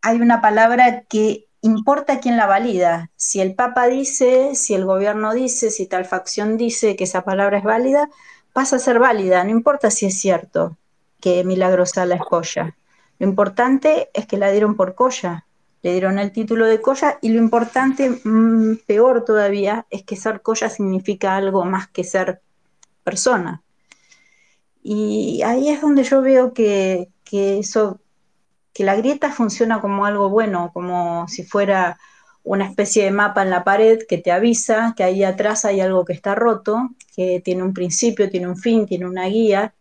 hay 0.01 0.21
una 0.21 0.39
palabra 0.39 1.01
que 1.01 1.47
importa 1.59 2.21
quién 2.21 2.37
la 2.37 2.45
valida. 2.47 3.11
Si 3.17 3.41
el 3.41 3.55
Papa 3.55 3.87
dice, 3.87 4.55
si 4.55 4.73
el 4.73 4.85
gobierno 4.85 5.33
dice, 5.33 5.69
si 5.69 5.85
tal 5.85 6.05
facción 6.05 6.55
dice 6.55 6.95
que 6.95 7.03
esa 7.03 7.25
palabra 7.25 7.57
es 7.57 7.65
válida, 7.65 8.09
pasa 8.53 8.77
a 8.77 8.79
ser 8.79 8.99
válida, 8.99 9.43
no 9.43 9.49
importa 9.49 9.91
si 9.91 10.05
es 10.05 10.17
cierto 10.17 10.77
que 11.19 11.43
Milagrosala 11.43 12.15
es 12.15 12.21
Coya. 12.21 12.77
Lo 13.19 13.27
importante 13.27 14.11
es 14.13 14.27
que 14.27 14.37
la 14.37 14.49
dieron 14.49 14.75
por 14.75 14.95
Coya, 14.95 15.45
le 15.81 15.91
dieron 15.91 16.19
el 16.19 16.31
título 16.31 16.67
de 16.67 16.79
Coya 16.79 17.19
y 17.21 17.29
lo 17.29 17.39
importante, 17.39 18.21
mm, 18.23 18.77
peor 18.87 19.25
todavía, 19.25 19.85
es 19.89 20.03
que 20.03 20.15
ser 20.15 20.41
Coya 20.41 20.69
significa 20.69 21.35
algo 21.35 21.65
más 21.65 21.89
que 21.89 22.05
ser 22.05 22.39
persona. 23.03 23.61
Y 24.87 25.41
ahí 25.41 25.69
es 25.69 25.81
donde 25.81 26.03
yo 26.03 26.21
veo 26.21 26.53
que, 26.53 27.09
que 27.23 27.57
eso, 27.57 27.99
que 28.71 28.83
la 28.83 28.95
grieta 28.95 29.31
funciona 29.31 29.81
como 29.81 30.05
algo 30.05 30.29
bueno, 30.29 30.69
como 30.75 31.27
si 31.27 31.43
fuera 31.43 31.97
una 32.43 32.65
especie 32.65 33.03
de 33.03 33.09
mapa 33.09 33.41
en 33.41 33.49
la 33.49 33.63
pared 33.63 34.01
que 34.07 34.19
te 34.19 34.31
avisa 34.31 34.93
que 34.95 35.03
ahí 35.03 35.23
atrás 35.23 35.65
hay 35.65 35.81
algo 35.81 36.05
que 36.05 36.13
está 36.13 36.35
roto, 36.35 36.91
que 37.15 37.41
tiene 37.43 37.63
un 37.63 37.73
principio, 37.73 38.29
tiene 38.29 38.47
un 38.47 38.57
fin, 38.57 38.85
tiene 38.85 39.07
una 39.07 39.25
guía. 39.25 39.73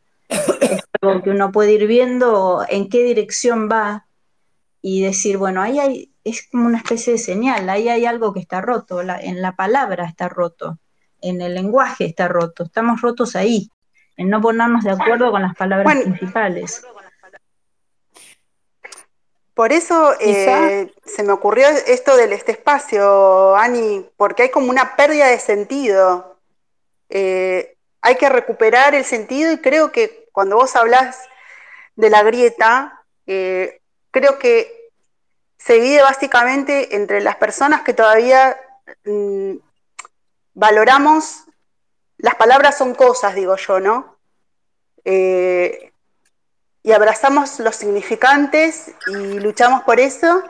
Es 0.62 0.82
algo 1.02 1.22
que 1.22 1.28
uno 1.28 1.52
puede 1.52 1.74
ir 1.74 1.86
viendo 1.86 2.64
en 2.66 2.88
qué 2.88 3.02
dirección 3.04 3.68
va 3.70 4.06
y 4.80 5.02
decir, 5.02 5.36
bueno, 5.36 5.60
ahí 5.60 5.80
hay, 5.80 6.12
es 6.24 6.48
como 6.50 6.64
una 6.64 6.78
especie 6.78 7.12
de 7.12 7.18
señal, 7.18 7.68
ahí 7.68 7.90
hay 7.90 8.06
algo 8.06 8.32
que 8.32 8.40
está 8.40 8.62
roto, 8.62 9.02
en 9.02 9.42
la 9.42 9.54
palabra 9.54 10.06
está 10.06 10.30
roto, 10.30 10.78
en 11.20 11.42
el 11.42 11.52
lenguaje 11.52 12.06
está 12.06 12.26
roto, 12.26 12.64
estamos 12.64 13.02
rotos 13.02 13.36
ahí, 13.36 13.70
en 14.16 14.30
no 14.30 14.40
ponernos 14.40 14.84
de 14.84 14.92
acuerdo 14.92 15.30
con 15.30 15.42
las 15.42 15.54
palabras 15.54 15.84
Bueno. 15.84 16.02
principales. 16.02 16.84
Por 19.54 19.72
eso 19.72 20.14
eh, 20.20 20.92
se 21.04 21.22
me 21.22 21.32
ocurrió 21.32 21.68
esto 21.68 22.16
del 22.16 22.32
este 22.32 22.52
espacio, 22.52 23.54
Ani, 23.54 24.04
porque 24.16 24.42
hay 24.44 24.50
como 24.50 24.68
una 24.68 24.96
pérdida 24.96 25.28
de 25.28 25.38
sentido. 25.38 26.38
Eh, 27.08 27.76
hay 28.00 28.16
que 28.16 28.28
recuperar 28.28 28.96
el 28.96 29.04
sentido 29.04 29.52
y 29.52 29.58
creo 29.58 29.92
que 29.92 30.28
cuando 30.32 30.56
vos 30.56 30.74
hablas 30.74 31.20
de 31.94 32.10
la 32.10 32.24
grieta, 32.24 33.00
eh, 33.26 33.80
creo 34.10 34.40
que 34.40 34.90
se 35.56 35.74
divide 35.74 36.02
básicamente 36.02 36.96
entre 36.96 37.20
las 37.20 37.36
personas 37.36 37.82
que 37.82 37.94
todavía 37.94 38.56
mm, 39.04 39.54
valoramos, 40.54 41.43
las 42.18 42.34
palabras 42.36 42.78
son 42.78 42.94
cosas, 42.94 43.34
digo 43.34 43.56
yo, 43.56 43.80
¿no? 43.80 44.16
Eh, 45.04 45.92
y 46.82 46.92
abrazamos 46.92 47.58
los 47.60 47.76
significantes 47.76 48.94
y 49.06 49.40
luchamos 49.40 49.82
por 49.84 50.00
eso. 50.00 50.42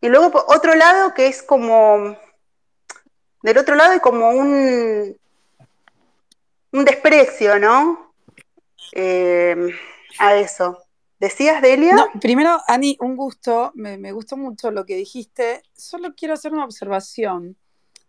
Y 0.00 0.08
luego 0.08 0.30
por 0.30 0.44
otro 0.48 0.74
lado 0.74 1.14
que 1.14 1.26
es 1.26 1.42
como, 1.42 2.16
del 3.42 3.58
otro 3.58 3.74
lado 3.74 3.92
hay 3.92 4.00
como 4.00 4.30
un, 4.30 5.16
un 6.72 6.84
desprecio, 6.84 7.58
¿no? 7.58 8.12
Eh, 8.92 9.74
a 10.18 10.36
eso. 10.36 10.82
¿Decías, 11.18 11.62
Delia? 11.62 11.94
No, 11.94 12.08
primero, 12.20 12.60
Ani, 12.66 12.96
un 13.00 13.16
gusto, 13.16 13.72
me, 13.74 13.96
me 13.96 14.12
gustó 14.12 14.36
mucho 14.36 14.70
lo 14.70 14.84
que 14.84 14.96
dijiste. 14.96 15.62
Solo 15.72 16.14
quiero 16.14 16.34
hacer 16.34 16.52
una 16.52 16.64
observación. 16.64 17.56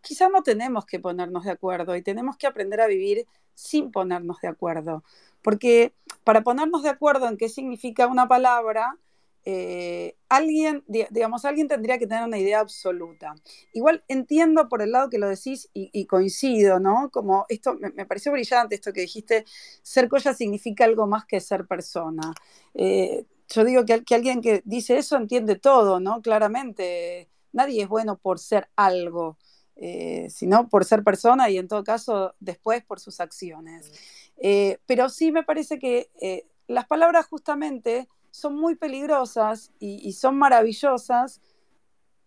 Quizás 0.07 0.29
no 0.31 0.41
tenemos 0.41 0.85
que 0.85 0.99
ponernos 0.99 1.43
de 1.43 1.51
acuerdo 1.51 1.97
y 1.97 2.01
tenemos 2.01 2.37
que 2.37 2.47
aprender 2.47 2.79
a 2.79 2.87
vivir 2.87 3.27
sin 3.53 3.91
ponernos 3.91 4.39
de 4.41 4.47
acuerdo. 4.47 5.03
Porque 5.41 5.91
para 6.23 6.43
ponernos 6.43 6.81
de 6.83 6.89
acuerdo 6.89 7.27
en 7.27 7.35
qué 7.35 7.49
significa 7.49 8.07
una 8.07 8.25
palabra, 8.29 8.97
eh, 9.43 10.15
alguien, 10.29 10.83
di- 10.87 11.07
digamos, 11.09 11.43
alguien 11.43 11.67
tendría 11.67 11.97
que 11.97 12.07
tener 12.07 12.23
una 12.23 12.37
idea 12.37 12.61
absoluta. 12.61 13.35
Igual 13.73 14.01
entiendo 14.07 14.69
por 14.69 14.81
el 14.81 14.91
lado 14.93 15.09
que 15.09 15.17
lo 15.17 15.27
decís 15.27 15.69
y, 15.73 16.05
coincido, 16.05 16.79
¿no? 16.79 17.09
Como 17.11 17.45
esto, 17.49 17.75
me, 17.75 18.05
pareció 18.05 18.31
brillante 18.31 18.75
esto 18.75 18.93
que 18.93 19.01
dijiste, 19.01 19.43
ser 19.81 20.07
colla 20.07 20.33
significa 20.33 20.85
algo 20.85 21.05
más 21.05 21.25
que 21.25 21.41
ser 21.41 21.65
persona. 21.67 22.33
Eh, 22.73 23.25
yo 23.49 23.63
digo 23.65 23.85
que, 23.85 24.03
que 24.05 24.15
alguien 24.15 24.41
que 24.41 24.61
dice 24.63 24.97
eso 24.97 25.17
entiende 25.17 25.55
todo, 25.55 25.99
¿no? 25.99 26.21
Claramente, 26.21 27.29
nadie 27.51 27.83
es 27.83 27.89
bueno 27.89 28.17
por 28.17 28.39
ser 28.39 28.69
algo, 28.77 29.37
eh, 29.79 30.27
sino 30.31 30.69
por 30.69 30.85
ser 30.85 31.03
persona 31.03 31.49
y 31.49 31.57
en 31.57 31.67
todo 31.67 31.83
caso 31.83 32.33
después 32.39 32.83
por 32.83 32.99
sus 32.99 33.19
acciones. 33.19 33.91
Eh, 34.37 34.79
pero 34.87 35.09
sí 35.09 35.31
me 35.31 35.43
parece 35.43 35.77
que 35.77 36.09
eh, 36.19 36.47
las 36.67 36.87
palabras 36.87 37.27
justamente 37.27 38.07
son 38.31 38.55
muy 38.55 38.75
peligrosas 38.75 39.71
y, 39.79 40.07
y 40.07 40.13
son 40.13 40.37
maravillosas 40.37 41.41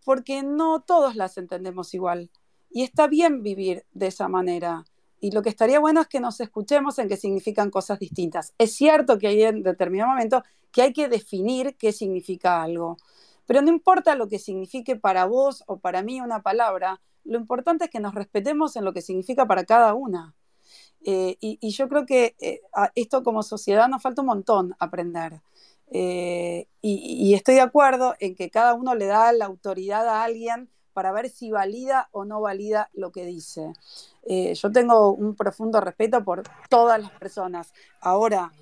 porque 0.04 0.42
no 0.42 0.80
todos 0.80 1.16
las 1.16 1.38
entendemos 1.38 1.92
igual. 1.92 2.30
Y 2.70 2.84
está 2.84 3.08
bien 3.08 3.42
vivir 3.42 3.84
de 3.92 4.06
esa 4.06 4.28
manera. 4.28 4.84
Y 5.20 5.32
lo 5.32 5.42
que 5.42 5.48
estaría 5.48 5.80
bueno 5.80 6.00
es 6.00 6.06
que 6.06 6.20
nos 6.20 6.40
escuchemos 6.40 6.98
en 7.00 7.08
qué 7.08 7.16
significan 7.16 7.70
cosas 7.70 7.98
distintas. 7.98 8.54
Es 8.58 8.74
cierto 8.74 9.18
que 9.18 9.26
hay 9.26 9.42
en 9.42 9.62
determinado 9.62 10.10
momento 10.10 10.42
que 10.70 10.82
hay 10.82 10.92
que 10.92 11.08
definir 11.08 11.76
qué 11.76 11.92
significa 11.92 12.62
algo. 12.62 12.96
Pero 13.46 13.60
no 13.60 13.70
importa 13.70 14.14
lo 14.14 14.28
que 14.28 14.38
signifique 14.38 14.94
para 14.94 15.24
vos 15.24 15.64
o 15.66 15.78
para 15.78 16.02
mí 16.02 16.20
una 16.20 16.42
palabra, 16.42 17.00
lo 17.24 17.38
importante 17.38 17.84
es 17.84 17.90
que 17.90 18.00
nos 18.00 18.14
respetemos 18.14 18.76
en 18.76 18.84
lo 18.84 18.92
que 18.92 19.02
significa 19.02 19.46
para 19.46 19.64
cada 19.64 19.94
una. 19.94 20.34
Eh, 21.02 21.36
y, 21.40 21.70
yo 21.70 21.88
creo 21.88 22.04
que 22.04 22.36
eh, 22.40 22.60
esto 22.94 23.22
como 23.22 23.42
sociedad 23.42 23.88
nos 23.88 24.02
falta 24.02 24.20
un 24.20 24.26
montón 24.26 24.74
aprender. 24.78 25.40
Eh, 25.92 26.68
y, 26.82 27.34
estoy 27.34 27.54
de 27.56 27.62
acuerdo 27.62 28.14
en 28.20 28.34
que 28.34 28.50
cada 28.50 28.74
uno 28.74 28.94
le 28.94 29.06
da 29.06 29.32
la 29.32 29.46
autoridad 29.46 30.08
a 30.08 30.22
alguien 30.24 30.68
para 30.92 31.12
ver 31.12 31.30
si 31.30 31.50
valida 31.50 32.08
o 32.12 32.24
no 32.24 32.40
valida 32.40 32.90
lo 32.92 33.12
que 33.12 33.24
dice. 33.24 33.72
Eh, 34.24 34.54
yo 34.54 34.70
tengo 34.70 35.12
un 35.12 35.34
profundo 35.34 35.80
respeto 35.80 36.22
por 36.24 36.42
todas 36.68 37.00
las 37.00 37.12
personas. 37.12 37.72
Ahora, 38.00 38.52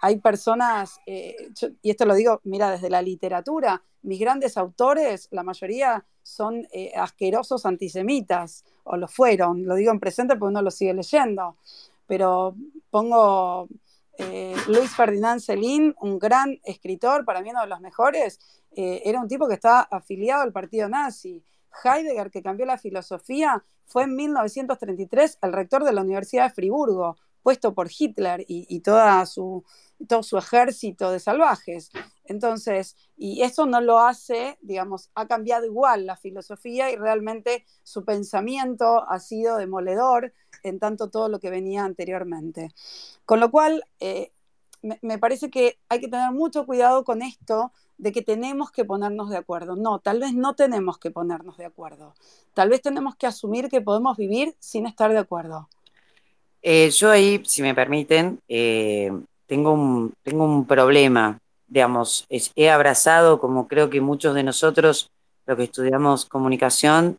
hay 0.00 0.20
personas, 0.20 1.00
y 1.06 1.90
esto 1.90 2.04
lo 2.04 2.14
digo, 2.14 2.40
mira, 2.44 2.70
desde 2.70 2.90
la 2.90 3.02
literatura, 3.02 3.82
mis 4.08 4.18
grandes 4.18 4.56
autores, 4.56 5.28
la 5.30 5.42
mayoría 5.42 6.04
son 6.22 6.66
eh, 6.72 6.92
asquerosos 6.96 7.66
antisemitas, 7.66 8.64
o 8.84 8.96
lo 8.96 9.06
fueron, 9.06 9.66
lo 9.66 9.74
digo 9.74 9.92
en 9.92 10.00
presente 10.00 10.34
porque 10.34 10.50
uno 10.50 10.62
lo 10.62 10.70
sigue 10.70 10.94
leyendo, 10.94 11.56
pero 12.06 12.56
pongo 12.90 13.68
eh, 14.16 14.56
Luis 14.66 14.90
Ferdinand 14.96 15.40
Celín, 15.40 15.94
un 16.00 16.18
gran 16.18 16.58
escritor, 16.64 17.26
para 17.26 17.42
mí 17.42 17.50
uno 17.50 17.60
de 17.60 17.66
los 17.66 17.80
mejores, 17.80 18.40
eh, 18.74 19.02
era 19.04 19.20
un 19.20 19.28
tipo 19.28 19.46
que 19.46 19.54
estaba 19.54 19.82
afiliado 19.90 20.42
al 20.42 20.52
partido 20.52 20.88
nazi. 20.88 21.44
Heidegger, 21.84 22.30
que 22.30 22.42
cambió 22.42 22.64
la 22.64 22.78
filosofía, 22.78 23.62
fue 23.84 24.04
en 24.04 24.16
1933 24.16 25.38
el 25.42 25.52
rector 25.52 25.84
de 25.84 25.92
la 25.92 26.00
Universidad 26.00 26.44
de 26.44 26.54
Friburgo, 26.54 27.16
puesto 27.42 27.74
por 27.74 27.88
Hitler 27.96 28.44
y, 28.46 28.80
toda 28.80 29.24
su, 29.26 29.64
todo 30.06 30.22
su 30.22 30.38
ejército 30.38 31.10
de 31.10 31.20
salvajes. 31.20 31.90
Entonces, 32.24 32.96
y 33.16 33.42
eso 33.42 33.66
no 33.66 33.80
lo 33.80 34.00
hace, 34.00 34.58
digamos, 34.60 35.10
ha 35.14 35.26
cambiado 35.26 35.66
igual 35.66 36.06
la 36.06 36.16
filosofía 36.16 36.90
y 36.90 36.96
realmente 36.96 37.64
su 37.82 38.04
pensamiento 38.04 39.08
ha 39.08 39.18
sido 39.20 39.56
demoledor 39.56 40.32
en 40.62 40.78
tanto 40.78 41.08
todo 41.08 41.28
lo 41.28 41.40
que 41.40 41.50
venía 41.50 41.84
anteriormente. 41.84 42.72
Con 43.24 43.40
lo 43.40 43.50
cual, 43.50 43.84
eh, 44.00 44.32
me, 44.82 45.18
parece 45.18 45.50
que 45.50 45.78
hay 45.88 46.00
que 46.00 46.08
tener 46.08 46.30
mucho 46.32 46.64
cuidado 46.66 47.04
con 47.04 47.22
esto 47.22 47.72
de 47.96 48.12
que 48.12 48.22
tenemos 48.22 48.70
que 48.70 48.84
ponernos 48.84 49.28
de 49.30 49.36
acuerdo. 49.36 49.74
No, 49.76 49.98
tal 49.98 50.20
vez 50.20 50.34
no 50.34 50.54
tenemos 50.54 50.98
que 50.98 51.10
ponernos 51.10 51.56
de 51.56 51.64
acuerdo. 51.64 52.14
Tal 52.54 52.68
vez 52.68 52.80
tenemos 52.80 53.16
que 53.16 53.26
asumir 53.26 53.68
que 53.68 53.80
podemos 53.80 54.16
vivir 54.16 54.54
sin 54.60 54.86
estar 54.86 55.10
de 55.12 55.18
acuerdo. 55.18 55.68
Eh, 56.62 56.90
yo 56.90 57.10
ahí, 57.10 57.42
si 57.44 57.62
me 57.62 57.74
permiten, 57.74 58.40
eh, 58.48 59.10
tengo, 59.46 59.72
un, 59.72 60.12
tengo 60.22 60.44
un 60.44 60.66
problema. 60.66 61.38
Digamos, 61.66 62.26
he 62.56 62.70
abrazado, 62.70 63.40
como 63.40 63.68
creo 63.68 63.90
que 63.90 64.00
muchos 64.00 64.34
de 64.34 64.42
nosotros, 64.42 65.10
lo 65.46 65.56
que 65.56 65.64
estudiamos 65.64 66.24
comunicación 66.26 67.18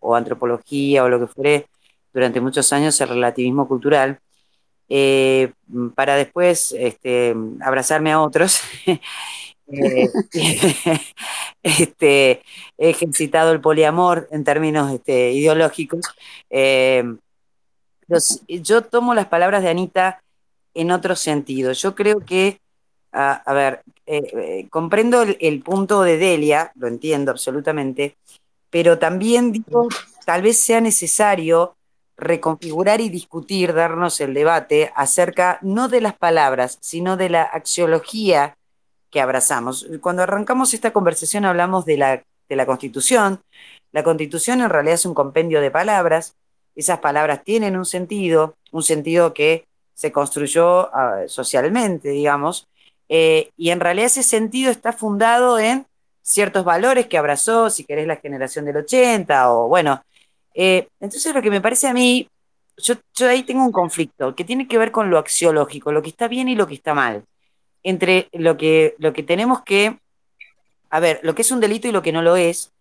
o 0.00 0.14
antropología 0.16 1.04
o 1.04 1.08
lo 1.08 1.20
que 1.20 1.26
fuere, 1.26 1.66
durante 2.12 2.40
muchos 2.40 2.72
años 2.72 3.00
el 3.00 3.08
relativismo 3.08 3.68
cultural, 3.68 4.18
eh, 4.88 5.52
para 5.94 6.16
después 6.16 6.74
este, 6.76 7.34
abrazarme 7.60 8.12
a 8.12 8.20
otros. 8.20 8.60
Eh, 9.72 10.08
este, 11.62 12.42
he 12.76 12.90
ejercitado 12.90 13.52
el 13.52 13.60
poliamor 13.60 14.26
en 14.32 14.42
términos 14.42 14.92
este, 14.92 15.30
ideológicos. 15.30 16.00
Eh, 16.50 17.04
yo 18.48 18.82
tomo 18.82 19.14
las 19.14 19.26
palabras 19.26 19.62
de 19.62 19.70
Anita 19.70 20.20
en 20.74 20.90
otro 20.90 21.16
sentido. 21.16 21.72
Yo 21.72 21.94
creo 21.94 22.20
que, 22.20 22.60
a, 23.12 23.52
ver, 23.52 23.82
comprendo 24.70 25.22
el, 25.22 25.36
el, 25.40 25.62
punto 25.62 26.02
de 26.02 26.16
Delia, 26.16 26.72
lo 26.76 26.86
entiendo 26.86 27.30
absolutamente, 27.30 28.16
pero 28.70 28.98
también 28.98 29.52
digo, 29.52 29.88
tal 30.24 30.42
vez 30.42 30.58
sea 30.58 30.80
necesario 30.80 31.74
reconfigurar 32.20 33.00
y 33.00 33.08
discutir, 33.08 33.72
darnos 33.72 34.20
el 34.20 34.34
debate 34.34 34.92
acerca 34.94 35.58
no 35.62 35.88
de 35.88 36.02
las 36.02 36.16
palabras, 36.16 36.78
sino 36.80 37.16
de 37.16 37.30
la 37.30 37.42
axiología 37.42 38.56
que 39.10 39.20
abrazamos. 39.20 39.86
Cuando 40.00 40.22
arrancamos 40.22 40.72
esta 40.74 40.92
conversación 40.92 41.44
hablamos 41.44 41.84
de 41.84 41.96
la, 41.96 42.22
de 42.48 42.56
la 42.56 42.66
Constitución. 42.66 43.40
La 43.92 44.04
Constitución 44.04 44.60
en 44.60 44.70
realidad 44.70 44.94
es 44.94 45.06
un 45.06 45.14
compendio 45.14 45.60
de 45.60 45.70
palabras. 45.70 46.36
Esas 46.74 46.98
palabras 47.00 47.42
tienen 47.44 47.76
un 47.76 47.86
sentido, 47.86 48.56
un 48.72 48.82
sentido 48.82 49.34
que 49.34 49.66
se 49.94 50.12
construyó 50.12 50.94
ah, 50.94 51.24
socialmente, 51.26 52.10
digamos, 52.10 52.68
eh, 53.12 53.50
y 53.56 53.70
en 53.70 53.80
realidad 53.80 54.06
ese 54.06 54.22
sentido 54.22 54.70
está 54.70 54.92
fundado 54.92 55.58
en 55.58 55.84
ciertos 56.22 56.64
valores 56.64 57.08
que 57.08 57.18
abrazó, 57.18 57.68
si 57.68 57.84
querés, 57.84 58.06
la 58.06 58.16
generación 58.16 58.64
del 58.64 58.76
80, 58.78 59.52
o 59.52 59.68
bueno, 59.68 60.02
eh, 60.54 60.88
entonces 61.00 61.34
lo 61.34 61.42
que 61.42 61.50
me 61.50 61.60
parece 61.60 61.88
a 61.88 61.92
mí, 61.92 62.28
yo, 62.76 62.94
ahí 63.28 63.42
tengo 63.42 63.64
un 63.64 63.72
conflicto 63.72 64.34
que 64.36 64.44
tiene 64.44 64.68
que 64.68 64.78
ver 64.78 64.92
con 64.92 65.10
lo 65.10 65.18
axiológico, 65.18 65.90
lo 65.90 66.02
que 66.02 66.10
está 66.10 66.28
bien 66.28 66.48
y 66.48 66.54
lo 66.54 66.68
que 66.68 66.74
está 66.74 66.94
mal, 66.94 67.24
entre 67.82 68.28
lo 68.32 68.56
que, 68.56 68.94
lo 68.98 69.12
que 69.12 69.24
tenemos 69.24 69.62
que, 69.62 69.98
a 70.88 71.00
ver, 71.00 71.18
lo 71.24 71.34
que 71.34 71.42
es 71.42 71.50
un 71.50 71.60
delito 71.60 71.88
y 71.88 71.92
lo 71.92 72.02
que 72.02 72.12
no 72.12 72.22
lo 72.22 72.36
es, 72.36 72.72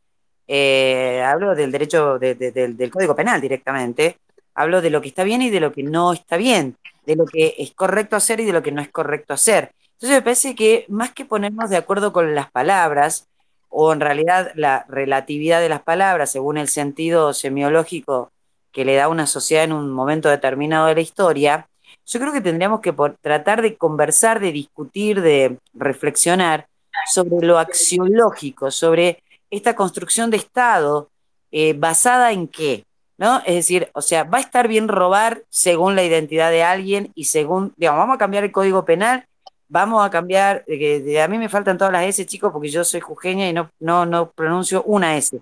eh, 0.51 1.21
hablo 1.23 1.53
del 1.53 1.71
derecho 1.71 2.17
del 2.17 2.89
Código 2.89 3.15
Penal 3.15 3.39
directamente, 3.39 4.17
hablo 4.55 4.81
de 4.81 4.89
lo 4.89 4.99
que 4.99 5.09
está 5.09 5.23
bien 5.23 5.43
y 5.43 5.51
de 5.51 5.59
lo 5.59 5.71
que 5.71 5.83
no 5.83 6.11
está 6.11 6.37
bien, 6.37 6.75
de 7.05 7.15
lo 7.15 7.25
que 7.25 7.53
es 7.59 7.71
correcto 7.75 8.15
hacer 8.15 8.39
y 8.39 8.45
de 8.45 8.53
lo 8.53 8.63
que 8.63 8.71
no 8.71 8.81
es 8.81 8.89
correcto 8.89 9.35
hacer. 9.35 9.71
Entonces 9.93 10.17
me 10.17 10.21
parece 10.23 10.55
que 10.55 10.85
más 10.89 11.11
que 11.11 11.23
ponernos 11.23 11.69
de 11.69 11.77
acuerdo 11.77 12.11
con 12.11 12.33
las 12.33 12.49
palabras, 12.49 13.27
o 13.69 13.93
en 13.93 13.99
realidad 13.99 14.51
la 14.55 14.87
relatividad 14.89 15.61
de 15.61 15.69
las 15.69 15.83
palabras 15.83 16.31
según 16.31 16.57
el 16.57 16.67
sentido 16.67 17.35
semiológico 17.35 18.31
que 18.71 18.85
le 18.85 18.95
da 18.95 19.07
una 19.07 19.27
sociedad 19.27 19.65
en 19.65 19.73
un 19.73 19.91
momento 19.91 20.29
determinado 20.29 20.87
de 20.87 20.95
la 20.95 21.01
historia, 21.01 21.69
yo 22.07 22.19
creo 22.19 22.33
que 22.33 22.41
tendríamos 22.41 22.79
que 22.81 22.95
tratar 23.21 23.61
de 23.61 23.77
conversar, 23.77 24.39
de 24.39 24.51
discutir, 24.51 25.21
de 25.21 25.59
reflexionar 25.75 26.65
sobre 27.05 27.45
lo 27.45 27.59
axiológico, 27.59 28.71
sobre 28.71 29.21
esta 29.49 29.75
construcción 29.75 30.29
de 30.29 30.37
Estado 30.37 31.09
eh, 31.51 31.73
basada 31.73 32.31
en 32.31 32.47
qué, 32.47 32.85
¿no? 33.17 33.39
Es 33.45 33.55
decir, 33.55 33.89
o 33.93 34.01
sea, 34.01 34.23
va 34.23 34.37
a 34.37 34.41
estar 34.41 34.67
bien 34.67 34.87
robar 34.87 35.43
según 35.49 35.95
la 35.95 36.03
identidad 36.03 36.51
de 36.51 36.63
alguien 36.63 37.11
y 37.15 37.25
según, 37.25 37.73
digamos, 37.77 37.99
vamos 37.99 38.15
a 38.15 38.19
cambiar 38.19 38.43
el 38.43 38.51
código 38.51 38.85
penal 38.85 39.25
vamos 39.69 40.03
a 40.05 40.09
cambiar, 40.09 40.65
a 40.67 41.27
mí 41.27 41.37
me 41.37 41.47
faltan 41.47 41.77
todas 41.77 41.93
las 41.93 42.03
S, 42.05 42.25
chicos, 42.25 42.51
porque 42.51 42.69
yo 42.69 42.83
soy 42.83 42.99
jujeña 42.99 43.47
y 43.47 43.53
no, 43.53 43.69
no, 43.79 44.05
no 44.05 44.31
pronuncio 44.31 44.83
una 44.83 45.15
S. 45.15 45.39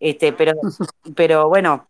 Este, 0.00 0.32
pero, 0.32 0.52
pero 1.14 1.48
bueno, 1.48 1.86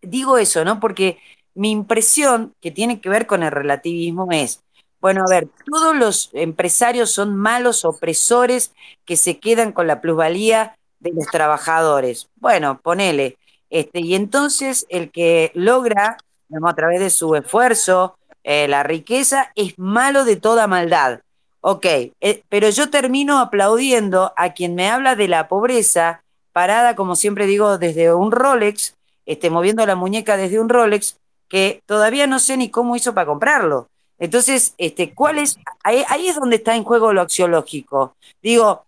digo 0.00 0.38
eso, 0.38 0.64
¿no? 0.64 0.80
Porque 0.80 1.18
mi 1.54 1.72
impresión 1.72 2.54
que 2.60 2.70
tiene 2.70 3.00
que 3.00 3.10
ver 3.10 3.26
con 3.26 3.42
el 3.42 3.50
relativismo 3.50 4.28
es, 4.30 4.62
bueno, 5.00 5.24
a 5.26 5.30
ver, 5.30 5.48
todos 5.66 5.96
los 5.96 6.30
empresarios 6.32 7.10
son 7.10 7.34
malos 7.34 7.84
opresores 7.84 8.72
que 9.04 9.16
se 9.16 9.38
quedan 9.38 9.72
con 9.72 9.86
la 9.86 10.00
plusvalía 10.00 10.76
de 11.00 11.12
los 11.12 11.26
trabajadores. 11.26 12.28
Bueno, 12.36 12.80
ponele. 12.80 13.36
Este, 13.70 14.00
y 14.00 14.14
entonces 14.14 14.86
el 14.88 15.10
que 15.10 15.50
logra, 15.54 16.18
digamos, 16.48 16.72
a 16.72 16.76
través 16.76 17.00
de 17.00 17.10
su 17.10 17.34
esfuerzo, 17.34 18.16
eh, 18.44 18.68
la 18.68 18.82
riqueza 18.82 19.52
es 19.54 19.78
malo 19.78 20.24
de 20.24 20.36
toda 20.36 20.66
maldad. 20.66 21.20
Ok, 21.62 21.84
eh, 21.84 22.42
pero 22.48 22.70
yo 22.70 22.88
termino 22.90 23.38
aplaudiendo 23.38 24.32
a 24.36 24.54
quien 24.54 24.74
me 24.74 24.88
habla 24.88 25.14
de 25.14 25.28
la 25.28 25.46
pobreza, 25.48 26.22
parada, 26.52 26.96
como 26.96 27.16
siempre 27.16 27.46
digo, 27.46 27.76
desde 27.78 28.14
un 28.14 28.32
Rolex, 28.32 28.94
este, 29.26 29.50
moviendo 29.50 29.84
la 29.84 29.94
muñeca 29.94 30.36
desde 30.36 30.58
un 30.58 30.70
Rolex, 30.70 31.18
que 31.48 31.82
todavía 31.86 32.26
no 32.26 32.38
sé 32.38 32.56
ni 32.56 32.70
cómo 32.70 32.96
hizo 32.96 33.12
para 33.12 33.26
comprarlo. 33.26 33.88
Entonces, 34.18 34.74
este, 34.78 35.14
¿cuál 35.14 35.38
es? 35.38 35.58
Ahí, 35.82 36.04
ahí 36.08 36.28
es 36.28 36.36
donde 36.36 36.56
está 36.56 36.76
en 36.76 36.84
juego 36.84 37.12
lo 37.12 37.20
axiológico. 37.20 38.14
Digo, 38.42 38.84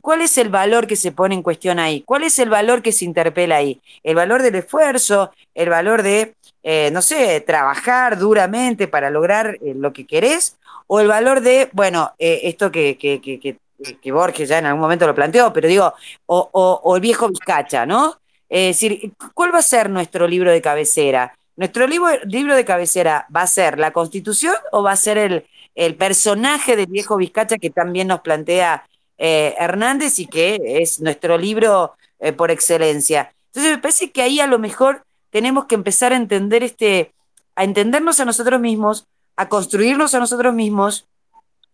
¿cuál 0.00 0.22
es 0.22 0.38
el 0.38 0.48
valor 0.48 0.86
que 0.86 0.96
se 0.96 1.12
pone 1.12 1.34
en 1.34 1.42
cuestión 1.42 1.78
ahí? 1.78 2.02
¿Cuál 2.02 2.24
es 2.24 2.38
el 2.38 2.50
valor 2.50 2.82
que 2.82 2.92
se 2.92 3.04
interpela 3.04 3.56
ahí? 3.56 3.80
¿El 4.02 4.16
valor 4.16 4.42
del 4.42 4.56
esfuerzo? 4.56 5.32
¿El 5.54 5.68
valor 5.68 6.02
de 6.02 6.34
eh, 6.62 6.90
no 6.92 7.02
sé, 7.02 7.40
trabajar 7.40 8.18
duramente 8.18 8.88
para 8.88 9.10
lograr 9.10 9.58
eh, 9.62 9.74
lo 9.74 9.92
que 9.92 10.06
querés, 10.06 10.58
o 10.86 11.00
el 11.00 11.08
valor 11.08 11.40
de, 11.40 11.70
bueno, 11.72 12.12
eh, 12.18 12.40
esto 12.44 12.70
que, 12.70 12.98
que, 12.98 13.20
que, 13.20 14.12
Borges 14.12 14.48
ya 14.48 14.58
en 14.58 14.66
algún 14.66 14.80
momento 14.82 15.06
lo 15.06 15.14
planteó, 15.14 15.52
pero 15.52 15.68
digo, 15.68 15.94
o, 16.26 16.94
el 16.96 17.00
viejo 17.00 17.28
Vizcacha, 17.28 17.86
¿no? 17.86 18.18
Es 18.48 18.76
decir, 18.76 19.12
¿cuál 19.34 19.54
va 19.54 19.60
a 19.60 19.62
ser 19.62 19.88
nuestro 19.88 20.26
libro 20.26 20.50
de 20.50 20.60
cabecera? 20.60 21.34
¿Nuestro 21.56 21.86
libro, 21.86 22.08
libro 22.24 22.56
de 22.56 22.64
cabecera 22.64 23.26
va 23.34 23.42
a 23.42 23.46
ser 23.46 23.78
la 23.78 23.92
constitución 23.92 24.54
o 24.72 24.82
va 24.82 24.92
a 24.92 24.96
ser 24.96 25.16
el, 25.16 25.46
el 25.74 25.94
personaje 25.94 26.76
del 26.76 26.86
viejo 26.86 27.16
Vizcacha 27.16 27.56
que 27.56 27.70
también 27.70 28.08
nos 28.08 28.20
plantea 28.20 28.87
Hernández 29.18 30.18
y 30.18 30.26
que 30.26 30.60
es 30.62 31.00
nuestro 31.00 31.36
libro 31.36 31.94
por 32.36 32.50
excelencia? 32.50 33.32
Entonces 33.48 33.72
me 33.72 33.82
parece 33.82 34.10
que 34.10 34.22
ahí 34.22 34.40
a 34.40 34.46
lo 34.46 34.58
mejor 34.58 35.04
tenemos 35.30 35.66
que 35.66 35.74
empezar 35.74 36.12
a 36.12 36.16
entender 36.16 36.62
este, 36.62 37.12
a 37.54 37.64
entendernos 37.64 38.20
a 38.20 38.24
nosotros 38.24 38.60
mismos, 38.60 39.06
a 39.36 39.48
construirnos 39.48 40.14
a 40.14 40.18
nosotros 40.18 40.54
mismos, 40.54 41.06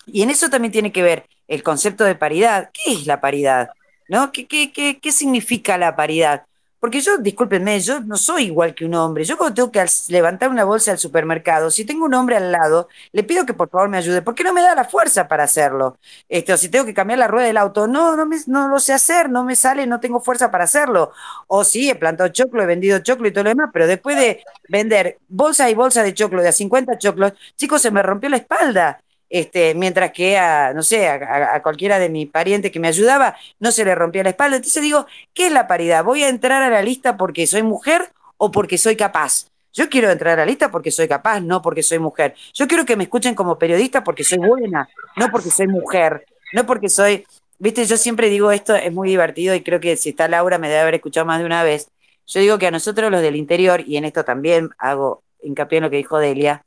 y 0.06 0.22
en 0.22 0.30
eso 0.30 0.50
también 0.50 0.72
tiene 0.72 0.92
que 0.92 1.02
ver 1.02 1.26
el 1.48 1.62
concepto 1.62 2.04
de 2.04 2.14
paridad. 2.14 2.70
¿Qué 2.72 2.92
es 2.92 3.06
la 3.06 3.20
paridad? 3.20 3.70
¿No? 4.08 4.32
¿Qué, 4.32 4.46
qué, 4.46 4.72
qué, 4.72 4.98
qué 5.00 5.12
significa 5.12 5.78
la 5.78 5.96
paridad? 5.96 6.44
Porque 6.84 7.00
yo, 7.00 7.16
discúlpenme, 7.16 7.80
yo 7.80 8.00
no 8.00 8.18
soy 8.18 8.44
igual 8.44 8.74
que 8.74 8.84
un 8.84 8.94
hombre. 8.94 9.24
Yo 9.24 9.38
cuando 9.38 9.54
tengo 9.54 9.72
que 9.72 9.82
levantar 10.08 10.50
una 10.50 10.64
bolsa 10.64 10.90
al 10.90 10.98
supermercado, 10.98 11.70
si 11.70 11.86
tengo 11.86 12.04
un 12.04 12.12
hombre 12.12 12.36
al 12.36 12.52
lado, 12.52 12.90
le 13.12 13.22
pido 13.22 13.46
que 13.46 13.54
por 13.54 13.70
favor 13.70 13.88
me 13.88 13.96
ayude, 13.96 14.20
porque 14.20 14.44
no 14.44 14.52
me 14.52 14.60
da 14.60 14.74
la 14.74 14.84
fuerza 14.84 15.26
para 15.26 15.44
hacerlo. 15.44 15.96
Este, 16.28 16.52
o 16.52 16.58
si 16.58 16.68
tengo 16.68 16.84
que 16.84 16.92
cambiar 16.92 17.20
la 17.20 17.26
rueda 17.26 17.46
del 17.46 17.56
auto, 17.56 17.88
no, 17.88 18.16
no, 18.16 18.26
me, 18.26 18.36
no 18.48 18.68
lo 18.68 18.78
sé 18.80 18.92
hacer, 18.92 19.30
no 19.30 19.44
me 19.44 19.56
sale, 19.56 19.86
no 19.86 19.98
tengo 19.98 20.20
fuerza 20.20 20.50
para 20.50 20.64
hacerlo. 20.64 21.12
O 21.46 21.64
sí, 21.64 21.88
he 21.88 21.94
plantado 21.94 22.28
choclo, 22.28 22.62
he 22.62 22.66
vendido 22.66 22.98
choclo 22.98 23.28
y 23.28 23.32
todo 23.32 23.44
lo 23.44 23.50
demás, 23.50 23.70
pero 23.72 23.86
después 23.86 24.18
de 24.18 24.44
vender 24.68 25.20
bolsa 25.26 25.70
y 25.70 25.74
bolsa 25.74 26.02
de 26.02 26.12
choclo 26.12 26.42
de 26.42 26.48
a 26.50 26.52
50 26.52 26.98
choclos, 26.98 27.32
chicos, 27.56 27.80
se 27.80 27.90
me 27.90 28.02
rompió 28.02 28.28
la 28.28 28.36
espalda. 28.36 29.00
Este, 29.34 29.74
mientras 29.74 30.12
que 30.12 30.38
a, 30.38 30.72
no 30.74 30.84
sé, 30.84 31.08
a, 31.08 31.60
cualquiera 31.60 31.98
de 31.98 32.08
mis 32.08 32.30
parientes 32.30 32.70
que 32.70 32.78
me 32.78 32.86
ayudaba, 32.86 33.36
no 33.58 33.72
se 33.72 33.84
le 33.84 33.92
rompía 33.92 34.22
la 34.22 34.30
espalda. 34.30 34.58
Entonces 34.58 34.80
digo, 34.80 35.06
¿qué 35.32 35.46
es 35.46 35.52
la 35.52 35.66
paridad? 35.66 36.04
¿Voy 36.04 36.22
a 36.22 36.28
entrar 36.28 36.62
a 36.62 36.70
la 36.70 36.82
lista 36.82 37.16
porque 37.16 37.44
soy 37.48 37.64
mujer 37.64 38.12
o 38.36 38.52
porque 38.52 38.78
soy 38.78 38.94
capaz? 38.94 39.48
Yo 39.72 39.90
quiero 39.90 40.08
entrar 40.12 40.34
a 40.34 40.42
la 40.42 40.46
lista 40.46 40.70
porque 40.70 40.92
soy 40.92 41.08
capaz, 41.08 41.40
no 41.40 41.62
porque 41.62 41.82
soy 41.82 41.98
mujer. 41.98 42.36
Yo 42.52 42.68
quiero 42.68 42.84
que 42.84 42.94
me 42.94 43.02
escuchen 43.02 43.34
como 43.34 43.58
periodista 43.58 44.04
porque 44.04 44.22
soy 44.22 44.38
buena, 44.38 44.88
no 45.16 45.28
porque 45.32 45.50
soy 45.50 45.66
mujer, 45.66 46.24
no 46.52 46.64
porque 46.64 46.88
soy... 46.88 47.26
Viste, 47.58 47.86
yo 47.86 47.96
siempre 47.96 48.28
digo 48.28 48.52
esto, 48.52 48.76
es 48.76 48.92
muy 48.92 49.08
divertido 49.08 49.56
y 49.56 49.64
creo 49.64 49.80
que 49.80 49.96
si 49.96 50.10
está 50.10 50.28
Laura 50.28 50.58
me 50.58 50.68
debe 50.68 50.82
haber 50.82 50.94
escuchado 50.94 51.26
más 51.26 51.40
de 51.40 51.46
una 51.46 51.64
vez. 51.64 51.88
Yo 52.28 52.38
digo 52.38 52.58
que 52.58 52.68
a 52.68 52.70
nosotros 52.70 53.10
los 53.10 53.20
del 53.20 53.34
interior, 53.34 53.82
y 53.84 53.96
en 53.96 54.04
esto 54.04 54.24
también 54.24 54.70
hago 54.78 55.24
hincapié 55.42 55.78
en 55.78 55.84
lo 55.84 55.90
que 55.90 55.96
dijo 55.96 56.18
Delia, 56.18 56.64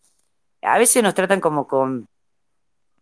a 0.61 0.77
veces 0.77 1.01
nos 1.01 1.13
tratan 1.13 1.39
como 1.39 1.65
con, 1.65 2.09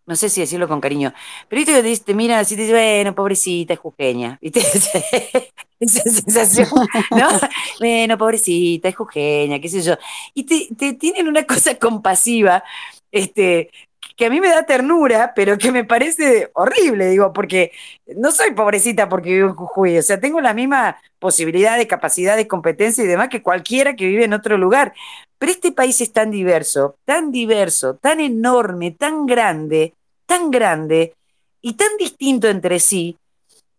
no 0.06 0.16
sé 0.16 0.30
si 0.30 0.42
decirlo 0.42 0.68
con 0.68 0.82
cariño, 0.82 1.14
pero 1.50 1.60
viste 1.60 1.82
que 1.82 1.98
te, 1.98 2.14
miran 2.14 2.40
así 2.40 2.54
y 2.54 2.58
te 2.58 2.64
dicen, 2.64 2.78
bueno, 2.78 3.16
pobrecita, 3.16 3.74
es 3.74 3.80
jujeña, 3.80 4.38
¿viste? 4.42 4.60
Esa 5.80 6.04
sensación, 6.04 6.70
¿no? 7.12 7.28
bueno, 7.80 8.18
pobrecita, 8.18 8.88
es 8.90 8.96
jujeña, 8.96 9.60
qué 9.60 9.68
sé 9.68 9.82
yo. 9.82 9.96
Y 10.34 10.44
te, 10.44 10.68
te 10.76 10.94
tienen 10.94 11.28
una 11.28 11.46
cosa 11.46 11.76
compasiva, 11.76 12.64
este, 13.12 13.70
que 14.16 14.26
a 14.26 14.30
mí 14.30 14.40
me 14.40 14.50
da 14.50 14.66
ternura, 14.66 15.34
pero 15.36 15.58
que 15.58 15.72
me 15.72 15.84
parece 15.84 16.50
horrible, 16.54 17.10
digo, 17.10 17.34
porque 17.34 17.72
no 18.16 18.32
soy 18.32 18.52
pobrecita 18.52 19.10
porque 19.10 19.34
vivo 19.34 19.50
en 19.50 19.56
Jujuy, 19.56 19.98
o 19.98 20.02
sea, 20.02 20.20
tengo 20.20 20.40
la 20.40 20.54
misma 20.54 20.98
posibilidad 21.20 21.78
de 21.78 21.88
capacidad, 21.88 22.38
de 22.38 22.48
competencia 22.48 23.04
y 23.04 23.08
demás 23.08 23.30
que 23.30 23.42
cualquiera 23.42 23.96
que 23.96 24.08
vive 24.08 24.26
en 24.26 24.34
otro 24.34 24.58
lugar. 24.58 24.94
Pero 25.38 25.52
este 25.52 25.72
país 25.72 26.00
es 26.02 26.12
tan 26.14 26.32
diverso, 26.32 26.96
tan 27.06 27.32
diverso, 27.32 27.96
tan 27.96 28.20
enorme, 28.20 28.92
tan 28.92 29.26
grande, 29.26 29.94
tan 30.26 30.52
grande 30.52 31.14
y 31.62 31.74
tan 31.74 31.98
distinto 31.98 32.48
entre 32.48 32.80
sí, 32.80 33.18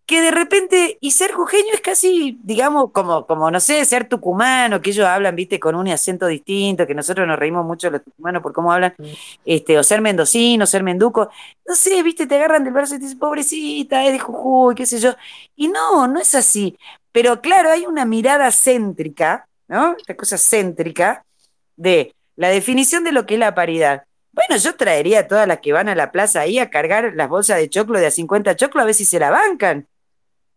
que 0.06 0.20
de 0.20 0.30
repente, 0.30 0.98
y 1.00 1.10
ser 1.10 1.32
jujeño 1.32 1.74
es 1.74 1.80
casi, 1.80 2.38
digamos, 2.44 2.92
como, 2.92 3.26
como 3.26 3.50
no 3.50 3.58
sé, 3.58 3.84
ser 3.84 4.08
tucumano, 4.08 4.80
que 4.80 4.90
ellos 4.90 5.04
hablan, 5.04 5.34
viste, 5.34 5.58
con 5.58 5.74
un 5.74 5.88
acento 5.88 6.28
distinto, 6.28 6.86
que 6.86 6.94
nosotros 6.94 7.26
nos 7.26 7.38
reímos 7.38 7.66
mucho 7.66 7.90
los 7.90 8.04
tucumanos 8.04 8.40
por 8.40 8.52
cómo 8.52 8.72
hablan, 8.72 8.94
este, 9.44 9.76
o 9.76 9.82
ser 9.82 10.00
mendocino, 10.00 10.64
ser 10.64 10.84
menduco, 10.84 11.28
no 11.66 11.74
sé, 11.74 12.02
viste, 12.04 12.28
te 12.28 12.36
agarran 12.36 12.62
del 12.62 12.72
brazo 12.72 12.94
y 12.94 12.98
te 12.98 13.04
dicen, 13.04 13.18
pobrecita, 13.18 14.04
es 14.04 14.12
de 14.12 14.20
Jujuy, 14.20 14.76
qué 14.76 14.86
sé 14.86 15.00
yo. 15.00 15.14
Y 15.56 15.68
no, 15.68 16.06
no 16.06 16.20
es 16.20 16.36
así. 16.36 16.78
Pero 17.10 17.40
claro, 17.40 17.70
hay 17.70 17.84
una 17.86 18.04
mirada 18.04 18.52
céntrica, 18.52 19.48
¿no? 19.66 19.96
Esta 19.98 20.14
cosa 20.14 20.38
céntrica 20.38 21.25
de 21.76 22.14
la 22.36 22.48
definición 22.48 23.04
de 23.04 23.12
lo 23.12 23.26
que 23.26 23.34
es 23.34 23.40
la 23.40 23.54
paridad. 23.54 24.04
Bueno, 24.32 24.56
yo 24.62 24.74
traería 24.76 25.20
a 25.20 25.26
todas 25.28 25.48
las 25.48 25.60
que 25.60 25.72
van 25.72 25.88
a 25.88 25.94
la 25.94 26.12
plaza 26.12 26.40
ahí 26.40 26.58
a 26.58 26.68
cargar 26.70 27.12
las 27.14 27.28
bolsas 27.28 27.56
de 27.58 27.70
choclo 27.70 27.98
de 27.98 28.06
a 28.06 28.10
50 28.10 28.54
choclo 28.56 28.82
a 28.82 28.84
ver 28.84 28.94
si 28.94 29.04
se 29.04 29.18
la 29.18 29.30
bancan. 29.30 29.88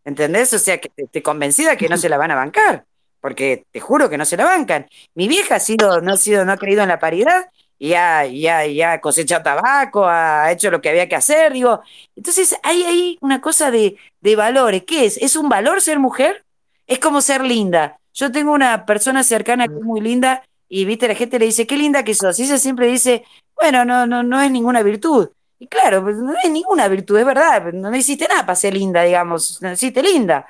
¿Entendés? 0.04 0.54
O 0.54 0.60
sea, 0.60 0.80
que 0.80 0.90
estoy 0.98 1.22
convencida 1.22 1.78
que 1.78 1.88
no 1.88 1.98
se 1.98 2.10
la 2.10 2.18
van 2.18 2.32
a 2.32 2.36
bancar, 2.36 2.86
porque 3.22 3.66
te 3.72 3.80
juro 3.80 4.10
que 4.10 4.18
no 4.18 4.26
se 4.26 4.38
la 4.38 4.46
bancan. 4.46 4.88
Mi 5.14 5.28
vieja 5.28 5.56
ha 5.56 5.60
sido, 5.60 6.02
no 6.02 6.14
ha 6.14 6.18
sido, 6.18 6.46
no 6.46 6.52
ha 6.52 6.58
creído 6.58 6.82
en 6.84 6.90
la 6.90 7.00
paridad 7.00 7.50
y 7.78 7.94
ha, 7.94 8.26
ya, 8.26 8.66
ya 8.66 9.00
cosechado 9.00 9.44
tabaco, 9.44 10.06
ha 10.08 10.52
hecho 10.52 10.72
lo 10.72 10.82
que 10.82 10.90
había 10.90 11.08
que 11.08 11.16
hacer, 11.16 11.54
digo. 11.54 11.82
Entonces, 12.16 12.56
hay 12.64 12.84
ahí 12.84 13.18
una 13.22 13.40
cosa 13.40 13.72
de, 13.72 13.98
de 14.20 14.36
valores. 14.36 14.84
¿Qué 14.86 15.06
es? 15.06 15.18
¿Es 15.18 15.36
un 15.36 15.48
valor 15.48 15.82
ser 15.82 16.00
mujer? 16.00 16.44
Es 16.88 17.00
como 17.00 17.22
ser 17.22 17.44
linda. 17.44 18.00
Yo 18.14 18.32
tengo 18.32 18.52
una 18.52 18.86
persona 18.86 19.24
cercana 19.24 19.68
que 19.68 19.76
es 19.76 19.82
muy 19.84 20.02
linda 20.02 20.44
y 20.70 20.86
viste, 20.86 21.08
la 21.08 21.16
gente 21.16 21.40
le 21.40 21.46
dice, 21.46 21.68
qué 21.68 21.76
linda 21.76 22.04
que 22.04 22.14
sos. 22.14 22.40
Y 22.40 22.44
ella 22.44 22.60
siempre 22.60 22.88
dice, 22.88 23.26
bueno, 23.56 23.84
no, 23.84 24.06
no, 24.06 24.24
no 24.24 24.40
es 24.42 24.52
ninguna 24.52 24.84
virtud. 24.84 25.30
Y 25.58 25.68
claro, 25.68 26.04
pues 26.04 26.16
no 26.16 26.34
es 26.42 26.50
ninguna 26.50 26.88
virtud, 26.88 27.18
es 27.18 27.26
verdad, 27.26 27.64
pues, 27.64 27.74
no 27.74 27.94
hiciste 27.94 28.28
nada 28.30 28.46
para 28.46 28.56
ser 28.56 28.74
linda, 28.74 29.04
digamos, 29.04 29.62
no 29.62 29.74
hiciste 29.74 30.02
linda. 30.02 30.48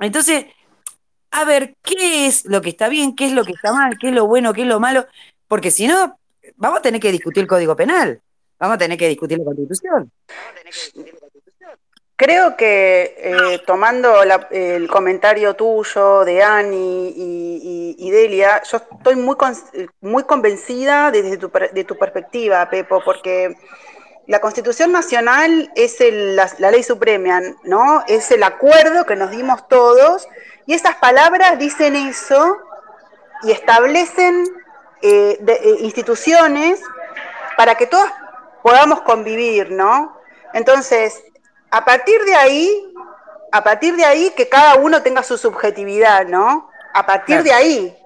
Entonces, 0.00 0.46
a 1.30 1.44
ver, 1.44 1.76
¿qué 1.82 2.26
es 2.26 2.44
lo 2.46 2.60
que 2.60 2.70
está 2.70 2.88
bien, 2.88 3.14
qué 3.14 3.26
es 3.26 3.32
lo 3.32 3.44
que 3.44 3.52
está 3.52 3.72
mal, 3.72 3.96
qué 4.00 4.08
es 4.08 4.14
lo 4.14 4.26
bueno, 4.26 4.52
qué 4.52 4.62
es 4.62 4.66
lo 4.66 4.80
malo? 4.80 5.06
Porque 5.46 5.70
si 5.70 5.86
no, 5.86 6.18
vamos 6.56 6.80
a 6.80 6.82
tener 6.82 7.00
que 7.00 7.12
discutir 7.12 7.42
el 7.42 7.48
Código 7.48 7.76
Penal, 7.76 8.20
vamos 8.58 8.74
a 8.74 8.78
tener 8.78 8.98
que 8.98 9.08
discutir 9.08 9.38
la 9.38 9.44
Constitución. 9.44 10.10
Creo 12.22 12.56
que 12.56 13.16
eh, 13.18 13.58
tomando 13.66 14.22
el 14.22 14.88
comentario 14.88 15.54
tuyo 15.54 16.24
de 16.24 16.40
Ani 16.40 17.12
y, 17.98 18.10
Delia, 18.12 18.62
yo 18.62 18.76
estoy 18.76 19.16
muy, 19.16 19.34
muy 20.00 20.22
convencida 20.22 21.10
desde 21.10 21.36
tu, 21.36 21.98
perspectiva, 21.98 22.70
Pepo, 22.70 23.02
porque 23.04 23.56
la 24.28 24.40
Constitución 24.40 24.92
Nacional 24.92 25.72
es 25.74 25.96
la, 25.98 26.70
ley 26.70 26.84
suprema, 26.84 27.40
¿no? 27.64 28.04
Es 28.06 28.30
el 28.30 28.44
acuerdo 28.44 29.04
que 29.04 29.16
nos 29.16 29.32
dimos 29.32 29.66
todos 29.66 30.28
y 30.64 30.74
esas 30.74 30.94
palabras 30.98 31.58
dicen 31.58 31.96
eso 31.96 32.56
y 33.42 33.50
establecen 33.50 34.44
eh, 35.02 35.40
eh, 35.44 35.76
instituciones 35.80 36.80
para 37.56 37.74
que 37.74 37.88
todos 37.88 38.08
podamos 38.62 39.00
convivir, 39.00 39.72
¿no? 39.72 40.16
Entonces, 40.54 41.20
a 41.72 41.84
partir 41.84 42.22
de 42.24 42.34
ahí, 42.34 42.94
a 43.50 43.64
partir 43.64 43.96
de 43.96 44.04
ahí 44.04 44.30
que 44.36 44.48
cada 44.48 44.76
uno 44.76 45.02
tenga 45.02 45.22
su 45.22 45.38
subjetividad, 45.38 46.26
¿no? 46.26 46.70
A 46.92 47.06
partir 47.06 47.42
de 47.42 47.52
ahí, 47.52 47.98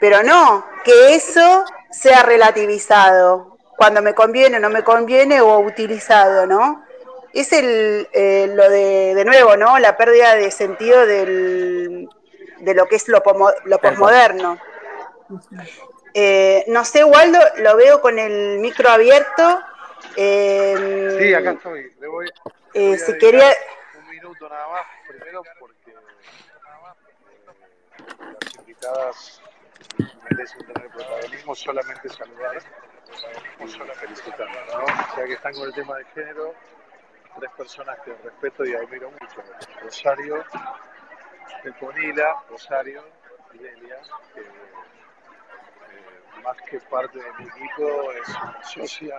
pero 0.00 0.22
no 0.22 0.64
que 0.84 1.14
eso 1.16 1.64
sea 1.90 2.22
relativizado, 2.22 3.58
cuando 3.76 4.02
me 4.02 4.14
conviene 4.14 4.58
o 4.58 4.60
no 4.60 4.70
me 4.70 4.84
conviene 4.84 5.40
o 5.40 5.58
utilizado, 5.58 6.46
¿no? 6.46 6.84
Es 7.32 7.52
el, 7.52 8.08
eh, 8.12 8.48
lo 8.54 8.70
de, 8.70 9.14
de 9.16 9.24
nuevo, 9.24 9.56
¿no? 9.56 9.80
La 9.80 9.96
pérdida 9.96 10.36
de 10.36 10.52
sentido 10.52 11.04
del, 11.04 12.08
de 12.60 12.74
lo 12.74 12.86
que 12.86 12.96
es 12.96 13.08
lo, 13.08 13.20
lo 13.64 13.78
posmoderno. 13.80 14.58
Eh, 16.14 16.64
no 16.68 16.84
sé, 16.84 17.02
Waldo, 17.02 17.40
lo 17.56 17.76
veo 17.76 18.00
con 18.00 18.20
el 18.20 18.60
micro 18.60 18.88
abierto. 18.90 19.60
Eh, 20.14 21.16
sí, 21.18 21.34
acá 21.34 21.52
estoy. 21.52 21.92
Le 22.00 22.06
voy, 22.06 22.30
eh, 22.74 22.98
si 22.98 23.16
quería... 23.18 23.54
Un 23.98 24.08
minuto 24.08 24.48
nada 24.48 24.68
más, 24.68 24.86
primero 25.08 25.42
porque 25.58 25.90
eh, 25.90 25.96
las 28.40 28.54
invitadas 28.56 29.42
merecen 30.30 30.66
tener 30.66 30.88
protagonismo, 30.90 31.54
solamente 31.54 32.08
saludar 32.08 32.62
y 33.58 33.68
felicitar, 33.68 34.48
¿no? 34.48 34.86
Ya 35.16 35.24
que 35.24 35.34
están 35.34 35.52
con 35.52 35.64
el 35.64 35.74
tema 35.74 35.98
de 35.98 36.04
género, 36.06 36.54
tres 37.38 37.50
personas 37.56 37.98
que 38.00 38.14
respeto 38.14 38.64
y 38.64 38.74
admiro 38.74 39.10
mucho. 39.10 39.42
Rosario, 39.82 40.42
Peponila, 41.62 42.42
Rosario 42.48 43.04
y 43.52 43.58
Delia, 43.58 44.00
que 44.34 44.40
eh, 44.40 46.42
más 46.42 46.56
que 46.62 46.80
parte 46.80 47.18
de 47.18 47.32
mi 47.34 47.44
equipo 47.44 48.12
es 48.12 48.28
una 48.28 48.64
socia 48.64 49.16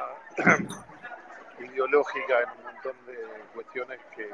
ideológica 1.60 2.42
en 2.42 2.50
un 2.50 2.64
montón 2.64 3.06
de 3.06 3.18
cuestiones 3.54 4.00
que 4.16 4.30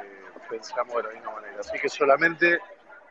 pensamos 0.50 0.96
de 0.98 1.04
la 1.04 1.10
misma 1.10 1.32
manera. 1.32 1.60
Así 1.60 1.78
que 1.80 1.90
solamente 1.90 2.60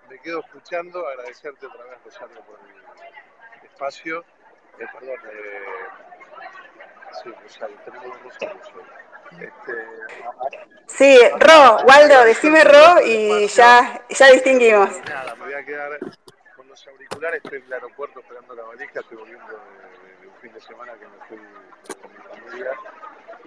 me 0.08 0.18
quedo 0.20 0.40
escuchando, 0.40 1.06
agradecerte 1.06 1.66
otra 1.66 1.84
vez, 1.84 1.98
Rosario, 2.04 2.40
por 2.42 2.58
el 2.60 3.66
espacio. 3.66 4.24
Eh, 4.78 4.86
perdón, 4.92 5.18
eh, 5.32 5.88
Sí, 7.22 7.30
Rosario, 7.42 7.76
tenemos 7.84 8.22
Rosario. 8.22 8.60
Este, 9.32 9.72
sí, 10.86 11.18
Ro, 11.38 11.84
Waldo, 11.84 12.24
decime 12.24 12.64
Ro 12.64 13.00
y 13.04 13.46
ya, 13.48 14.02
ya 14.08 14.26
distinguimos. 14.28 14.90
Nada, 15.08 15.34
me 15.34 15.46
voy 15.46 15.54
a 15.54 15.64
quedar 15.64 15.98
con 16.56 16.68
los 16.68 16.86
auriculares, 16.86 17.42
estoy 17.44 17.58
en 17.58 17.64
el 17.66 17.72
aeropuerto 17.74 18.20
esperando 18.20 18.54
la 18.54 18.62
valija, 18.62 19.00
estoy 19.00 19.16
volviendo 19.18 19.46
de, 19.48 20.28
un 20.28 20.34
fin 20.40 20.52
de 20.52 20.60
semana 20.60 20.92
que 20.94 21.06
me 21.06 21.26
fui 21.26 21.96
con 22.00 22.12
mi 22.12 22.18
familia 22.18 22.70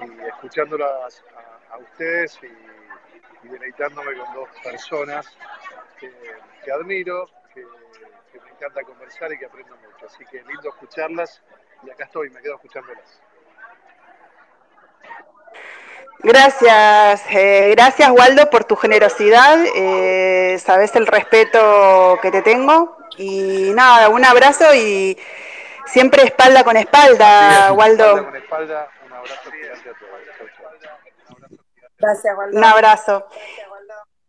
y 0.01 0.27
escuchándolas 0.27 1.23
a, 1.71 1.77
ustedes 1.77 2.39
y, 2.43 3.47
deleitándome 3.47 4.15
con 4.17 4.33
dos 4.33 4.49
personas 4.63 5.25
que, 5.99 6.71
admiro, 6.71 7.27
que, 7.53 7.61
que 8.31 8.39
me 8.39 8.49
encanta 8.51 8.83
conversar 8.83 9.31
y 9.33 9.39
que 9.39 9.45
aprendo 9.45 9.75
mucho. 9.77 10.05
Así 10.05 10.23
que 10.25 10.43
lindo 10.43 10.69
escucharlas 10.69 11.41
y 11.83 11.89
acá 11.89 12.05
estoy, 12.05 12.29
me 12.29 12.41
quedo 12.41 12.55
escuchándolas. 12.55 13.21
Gracias, 16.23 17.23
eh, 17.31 17.71
gracias 17.75 18.11
Waldo 18.11 18.47
por 18.51 18.63
tu 18.63 18.75
generosidad, 18.75 19.57
eh, 19.75 20.55
sabes 20.59 20.95
el 20.95 21.07
respeto 21.07 22.19
que 22.21 22.29
te 22.29 22.43
tengo 22.43 22.95
y 23.17 23.71
nada, 23.73 24.09
un 24.09 24.23
abrazo 24.23 24.71
y 24.75 25.17
siempre 25.87 26.23
espalda 26.23 26.63
con 26.63 26.77
espalda, 26.77 27.71
Waldo. 27.73 28.05
Espalda 28.05 28.23
con 28.23 28.35
espalda, 28.35 28.91
un 29.03 29.13
abrazo. 29.13 29.60
Gracias, 32.01 32.37
Waldo. 32.37 32.57
Un 32.57 32.63
abrazo. 32.63 33.25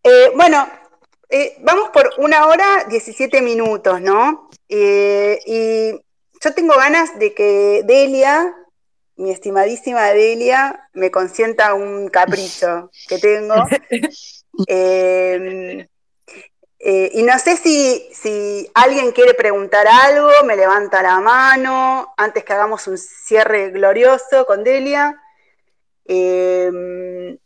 Eh, 0.03 0.33
bueno, 0.37 0.69
eh, 1.29 1.57
vamos 1.61 1.91
por 1.91 2.13
una 2.19 2.47
hora 2.47 2.85
17 2.89 3.41
minutos, 3.41 4.01
¿no? 4.01 4.51
Eh, 4.69 5.41
y 5.47 5.93
yo 6.41 6.55
tengo 6.55 6.77
ganas 6.77 7.19
de 7.19 7.35
que 7.35 7.83
Delia 7.85 8.55
mi 9.17 9.31
estimadísima 9.31 10.13
Delia 10.13 10.89
me 10.95 11.11
consienta 11.11 11.75
un 11.75 12.09
capricho 12.09 12.91
que 13.09 13.19
tengo. 13.19 13.55
Eh, 16.85 17.13
y 17.15 17.23
no 17.23 17.39
sé 17.39 17.57
si, 17.57 18.09
si, 18.13 18.69
alguien 18.75 19.13
quiere 19.13 19.35
preguntar 19.35 19.87
algo, 19.87 20.33
me 20.45 20.57
levanta 20.57 21.01
la 21.01 21.21
mano 21.21 22.13
antes 22.17 22.43
que 22.43 22.53
hagamos 22.53 22.89
un 22.89 22.99
cierre 22.99 23.71
glorioso 23.71 24.45
con 24.47 24.65
Delia. 24.65 25.23
Eh, 26.07 27.39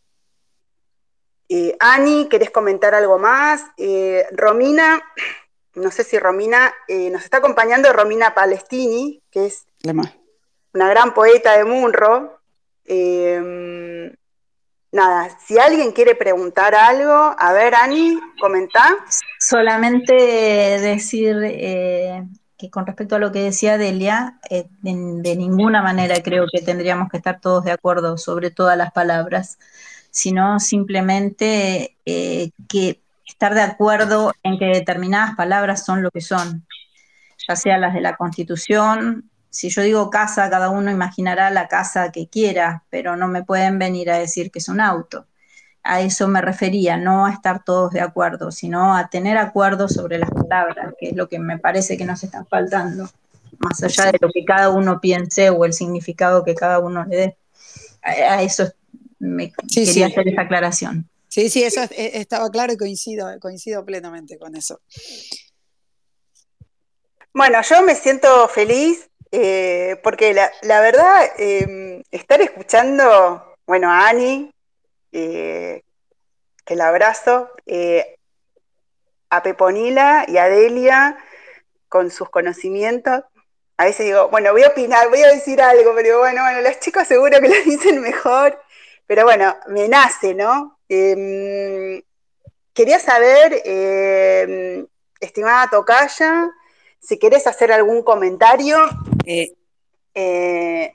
eh, 1.49 1.77
Ani, 1.81 2.29
¿querés 2.29 2.51
comentar 2.51 2.95
algo 2.95 3.19
más? 3.19 3.65
Romina, 4.33 5.03
no 5.75 5.91
sé 5.91 6.05
si 6.05 6.19
Romina, 6.19 6.75
nos 6.89 7.25
está 7.25 7.39
acompañando 7.39 7.93
Romina 7.93 8.35
Palestini, 8.35 9.23
que 9.31 9.47
es 9.47 9.67
una 10.73 10.89
gran 10.89 11.15
poeta 11.15 11.57
de 11.57 11.65
Munro 11.65 12.41
nada, 14.97 15.29
si 15.47 15.59
alguien 15.59 15.93
quiere 15.93 16.15
preguntar 16.15 16.75
algo, 16.75 17.35
a 17.39 17.53
ver, 17.53 17.75
Ani, 17.75 18.19
comenta. 18.41 18.97
Solamente 19.39 20.15
decir 20.15 21.37
eh, 21.45 22.25
que 22.57 22.71
con 22.71 22.87
respecto 22.87 23.17
a 23.17 23.19
lo 23.19 23.31
que 23.31 23.43
decía 23.43 23.79
Delia, 23.79 24.39
eh, 24.51 24.67
de, 24.81 25.37
ninguna 25.37 25.83
manera 25.83 26.23
creo 26.23 26.47
que 26.51 26.63
tendríamos 26.63 27.09
que 27.11 27.19
estar 27.19 27.41
todos 27.41 27.65
de 27.65 27.73
acuerdo 27.73 28.17
sobre 28.17 28.51
todas 28.51 28.77
las 28.77 28.91
palabras, 28.93 29.59
sino 30.17 30.59
simplemente 30.61 31.99
eh, 32.07 32.51
que 32.71 33.03
estar 33.27 33.53
de 33.53 33.61
acuerdo 33.61 34.33
en 34.43 34.59
que 34.59 34.65
determinadas 34.65 35.37
palabras 35.37 35.85
son 35.85 36.03
lo 36.03 36.11
que 36.11 36.23
son, 36.23 36.67
ya 37.47 37.55
sea 37.55 37.77
las 37.77 37.93
de 37.93 38.01
la 38.01 38.17
Constitución, 38.17 39.31
si 39.51 39.69
yo 39.69 39.83
digo 39.83 40.09
casa, 40.09 40.49
cada 40.49 40.71
uno 40.71 40.91
imaginará 40.91 41.51
la 41.51 41.69
casa 41.69 42.13
que 42.13 42.29
quiera, 42.29 42.83
pero 42.89 43.15
no 43.15 43.29
me 43.29 43.45
pueden 43.45 43.79
venir 43.79 44.11
a 44.11 44.17
decir 44.17 44.51
que 44.51 44.61
es 44.61 44.71
un 44.71 44.81
auto. 44.81 45.27
A 45.83 46.01
eso 46.01 46.29
me 46.29 46.41
refería, 46.41 46.97
no 46.97 47.27
a 47.27 47.33
estar 47.33 47.63
todos 47.63 47.93
de 47.93 48.01
acuerdo, 48.01 48.51
sino 48.51 48.97
a 48.97 49.11
tener 49.11 49.37
acuerdo 49.37 49.87
sobre 49.87 50.17
las 50.17 50.31
palabras, 50.31 50.95
que 50.99 51.11
es 51.11 51.15
lo 51.15 51.29
que 51.29 51.39
me 51.39 51.59
parece 51.59 51.99
que 51.99 52.07
nos 52.07 52.25
está 52.25 52.43
faltando, 52.47 53.07
más 53.59 53.83
allá 53.83 54.13
de 54.13 54.19
lo 54.19 54.31
que 54.33 54.47
cada 54.47 54.71
uno 54.71 54.99
piense 54.99 55.51
o 55.51 55.67
el 55.67 55.75
significado 55.75 56.43
que 56.43 56.55
cada 56.55 56.79
uno 56.79 57.05
le 57.05 57.17
dé. 57.17 57.37
A, 58.03 58.41
eso 58.41 58.73
me 59.27 59.53
quería 59.53 60.07
hacer 60.07 60.29
esa 60.29 60.43
aclaración. 60.43 61.09
Sí, 61.29 61.51
sí, 61.51 61.63
eso 61.63 61.83
estaba 61.91 62.51
claro 62.51 62.73
y 62.73 62.77
coincido, 62.77 63.29
coincido 63.41 63.85
plenamente 63.85 64.39
con 64.39 64.57
eso. 64.57 64.81
Bueno, 67.35 67.61
yo 67.63 67.83
me 67.83 67.95
siento 67.95 68.49
feliz 68.49 69.11
eh, 69.33 70.01
porque 70.03 70.33
la, 70.33 70.81
verdad, 70.81 71.31
em, 71.37 72.03
estar 72.11 72.41
escuchando, 72.41 73.55
bueno, 73.67 73.91
a 73.91 74.09
Ani, 74.09 74.51
eh, 75.13 75.83
que 76.65 76.77
la 76.77 76.89
abrazo, 76.89 77.51
eh, 77.67 78.17
a 79.31 79.43
Peponila 79.43 80.25
y 80.29 80.39
a 80.39 80.49
Delia 80.49 81.19
con 81.89 82.11
sus 82.11 82.31
conocimientos. 82.31 83.25
A 83.77 83.85
veces 83.85 84.07
digo, 84.07 84.29
bueno, 84.31 84.53
voy 84.53 84.63
a 84.63 84.69
opinar, 84.69 85.11
voy 85.11 85.23
a 85.23 85.29
decir 85.29 85.61
algo, 85.61 85.95
pero 85.95 86.21
bueno, 86.21 86.43
bueno, 86.43 86.63
los 86.63 86.81
chicos 86.81 87.07
seguro 87.07 87.39
que 87.41 87.49
lo 87.49 87.55
dicen 87.65 88.01
mejor, 88.01 88.59
pero 89.07 89.25
bueno, 89.25 89.55
me 89.69 89.89
nace, 89.89 90.35
¿no? 90.35 90.79
Em, 90.89 92.03
quería 92.73 92.99
saber, 92.99 93.63
em, 93.65 94.87
estimada 95.21 95.69
Tocaya, 95.71 96.51
si 97.01 97.19
querés 97.19 97.47
hacer 97.47 97.73
algún 97.73 98.03
comentario, 98.03 98.79
eh, 99.25 99.55
eh, 100.15 100.93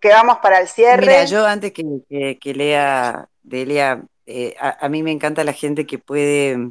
que 0.00 0.08
vamos 0.08 0.38
para 0.38 0.60
el 0.60 0.68
cierre. 0.68 1.06
Mira, 1.06 1.24
yo 1.24 1.46
antes 1.46 1.72
que, 1.72 2.54
lea 2.54 3.28
Delia, 3.42 4.02
eh, 4.26 4.54
a, 4.58 4.88
mí 4.88 5.02
me 5.02 5.12
encanta 5.12 5.44
la 5.44 5.52
gente 5.52 5.86
que 5.86 5.98
puede, 5.98 6.70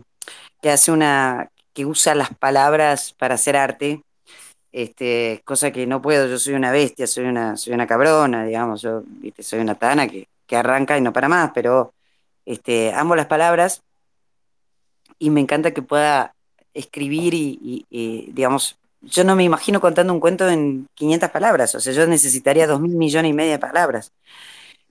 que 0.62 0.70
hace 0.70 0.92
una, 0.92 1.50
que 1.74 1.86
usa 1.86 2.16
las 2.16 2.34
palabras 2.34 3.14
para 3.14 3.36
hacer 3.36 3.56
arte, 3.56 4.02
este, 4.72 5.42
cosa 5.46 5.72
que 5.72 5.86
no 5.86 6.02
puedo, 6.02 6.28
yo 6.28 6.38
soy 6.38 6.54
una 6.54 6.72
bestia, 6.72 7.08
soy 7.08 7.26
una, 7.26 7.56
soy 7.56 7.74
una 7.74 7.88
cabrona, 7.88 8.46
digamos, 8.46 8.82
yo 8.82 9.04
soy 9.40 9.60
una 9.60 9.76
tana 9.76 10.08
que, 10.08 10.28
que 10.52 10.58
arranca 10.58 10.98
y 10.98 11.02
no 11.02 11.14
para 11.14 11.30
más, 11.30 11.52
pero 11.56 11.94
este, 12.46 12.94
amo 12.94 13.16
las 13.16 13.28
palabras 13.28 13.84
y 15.18 15.30
me 15.30 15.40
encanta 15.40 15.72
que 15.72 15.82
pueda 15.82 16.36
escribir 16.74 17.34
y, 17.34 17.86
digamos, 18.34 18.78
yo 19.00 19.24
no 19.24 19.38
me 19.38 19.46
imagino 19.46 19.80
contando 19.80 20.12
un 20.12 20.20
cuento 20.20 20.50
en 20.50 20.88
500 20.96 21.30
palabras, 21.30 21.74
o 21.74 21.80
sea, 21.80 21.94
yo 21.94 22.06
necesitaría 22.06 22.68
dos 22.68 22.82
mil 22.82 22.92
millones 22.98 23.30
y 23.30 23.34
media 23.34 23.54
de 23.54 23.60
palabras. 23.60 24.12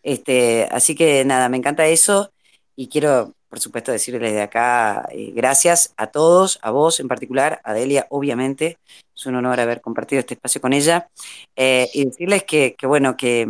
Este, 0.02 0.66
así 0.70 0.94
que 0.94 1.26
nada, 1.26 1.50
me 1.50 1.58
encanta 1.58 1.86
eso 1.86 2.32
y 2.74 2.88
quiero, 2.88 3.34
por 3.50 3.60
supuesto, 3.60 3.92
decirles 3.92 4.22
desde 4.22 4.40
acá 4.40 5.06
eh, 5.12 5.30
gracias 5.34 5.92
a 5.98 6.06
todos, 6.06 6.58
a 6.62 6.70
vos 6.70 7.00
en 7.00 7.08
particular, 7.08 7.60
a 7.64 7.74
Delia, 7.74 8.06
obviamente, 8.08 8.78
es 9.14 9.26
un 9.26 9.34
honor 9.34 9.60
haber 9.60 9.82
compartido 9.82 10.20
este 10.20 10.34
espacio 10.34 10.62
con 10.62 10.72
ella, 10.72 11.10
eh, 11.54 11.90
y 11.92 12.06
decirles 12.06 12.44
que, 12.44 12.74
bueno, 12.84 13.14
que, 13.18 13.46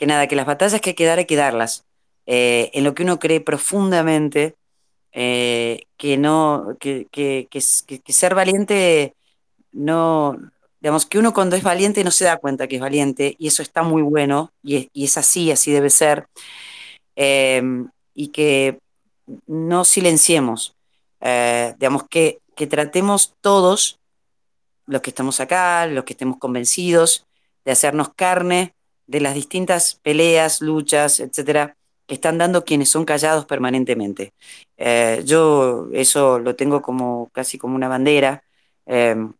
que, 0.00 0.06
nada, 0.06 0.26
que 0.26 0.34
las 0.36 0.46
batallas 0.46 0.80
que 0.80 0.90
hay 0.90 0.94
que 0.96 1.04
dar 1.04 1.18
hay 1.18 1.26
que 1.26 1.36
darlas, 1.36 1.84
eh, 2.26 2.70
en 2.74 2.82
lo 2.82 2.94
que 2.94 3.04
uno 3.04 3.20
cree 3.20 3.40
profundamente, 3.40 4.56
que 5.12 6.16
no, 6.18 6.76
que, 6.80 7.06
que, 7.10 7.48
que 7.50 8.12
ser 8.12 8.34
valiente 8.34 9.14
no, 9.72 10.36
digamos 10.80 11.06
que 11.06 11.18
uno 11.18 11.32
cuando 11.32 11.56
es 11.56 11.62
valiente 11.62 12.04
no 12.04 12.10
se 12.10 12.24
da 12.24 12.38
cuenta 12.38 12.66
que 12.66 12.76
es 12.76 12.80
valiente 12.80 13.36
y 13.38 13.48
eso 13.48 13.62
está 13.62 13.82
muy 13.82 14.02
bueno 14.02 14.52
y 14.62 14.90
es, 14.94 15.16
así, 15.16 15.50
así 15.50 15.72
debe 15.72 15.90
ser. 15.90 16.26
Em, 17.16 17.88
y 18.14 18.28
que 18.28 18.78
no 19.46 19.84
silenciemos, 19.84 20.74
eh, 21.20 21.74
digamos 21.78 22.04
que, 22.08 22.40
que 22.56 22.66
tratemos 22.66 23.34
todos, 23.40 23.98
los 24.86 25.02
que 25.02 25.10
estamos 25.10 25.40
acá, 25.40 25.86
los 25.86 26.04
que 26.04 26.14
estemos 26.14 26.38
convencidos, 26.38 27.26
de 27.64 27.72
hacernos 27.72 28.12
carne 28.14 28.74
de 29.10 29.20
las 29.20 29.34
distintas 29.34 29.96
peleas, 29.96 30.60
luchas, 30.60 31.18
etcétera, 31.18 31.76
que 32.06 32.14
están 32.14 32.38
dando 32.38 32.64
quienes 32.64 32.88
son 32.88 33.04
callados 33.04 33.44
permanentemente. 33.44 34.32
Eh, 34.76 35.22
yo 35.24 35.88
eso 35.92 36.38
lo 36.38 36.54
tengo 36.54 36.80
como 36.80 37.28
casi 37.32 37.58
como 37.58 37.74
una 37.74 37.88
bandera. 37.88 38.44
Em, 38.86 39.32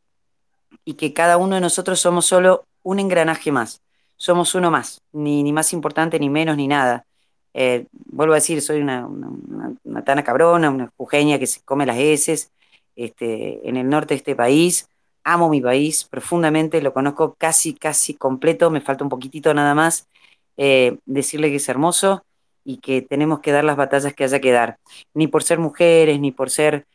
y 0.85 0.95
que 0.95 1.13
cada 1.13 1.37
uno 1.37 1.55
de 1.55 1.61
nosotros 1.61 2.01
somos 2.01 2.27
solo 2.27 2.65
un 2.83 2.99
engranaje 2.99 3.53
más, 3.53 3.83
somos 4.17 4.55
uno 4.55 4.71
más, 4.71 5.03
ni, 5.13 5.43
ni 5.43 5.53
más 5.53 5.73
importante, 5.73 6.19
ni 6.19 6.31
menos, 6.31 6.57
ni 6.57 6.67
nada. 6.69 7.07
Eh, 7.55 7.87
vuelvo 7.93 8.35
a 8.35 8.37
decir, 8.37 8.61
soy 8.63 8.81
una, 8.81 9.07
una, 9.07 10.05
tana 10.05 10.25
cabrona, 10.25 10.71
una 10.71 10.93
jujeña 10.97 11.39
que 11.39 11.47
se 11.47 11.63
come 11.63 11.87
las 11.87 11.99
heces 11.99 12.51
este, 12.97 13.69
en 13.69 13.77
el 13.77 13.89
norte 13.89 14.15
de 14.15 14.19
este 14.19 14.37
país. 14.37 14.89
Amo 15.25 15.49
mi 15.49 15.61
país 15.61 16.05
profundamente, 16.05 16.83
lo 16.83 16.93
conozco 16.93 17.35
casi, 17.39 17.75
casi 17.75 18.15
completo, 18.15 18.71
me 18.71 18.81
falta 18.81 19.05
un 19.05 19.11
poquitito 19.11 19.53
nada 19.55 19.75
más. 19.75 20.09
Eh, 20.57 20.99
decirle 21.07 21.49
que 21.51 21.57
es 21.57 21.69
hermoso 21.69 22.25
y 22.65 22.79
que 22.79 23.03
tenemos 23.03 23.41
que 23.41 23.53
dar 23.53 23.65
las 23.65 23.77
batallas 23.77 24.15
que 24.15 24.25
haya 24.25 24.41
que 24.41 24.53
dar, 24.53 24.79
ni 25.15 25.27
por 25.27 25.43
ser 25.43 25.59
mujeres, 25.59 26.21
ni 26.21 26.33
por 26.33 26.51
ser 26.51 26.87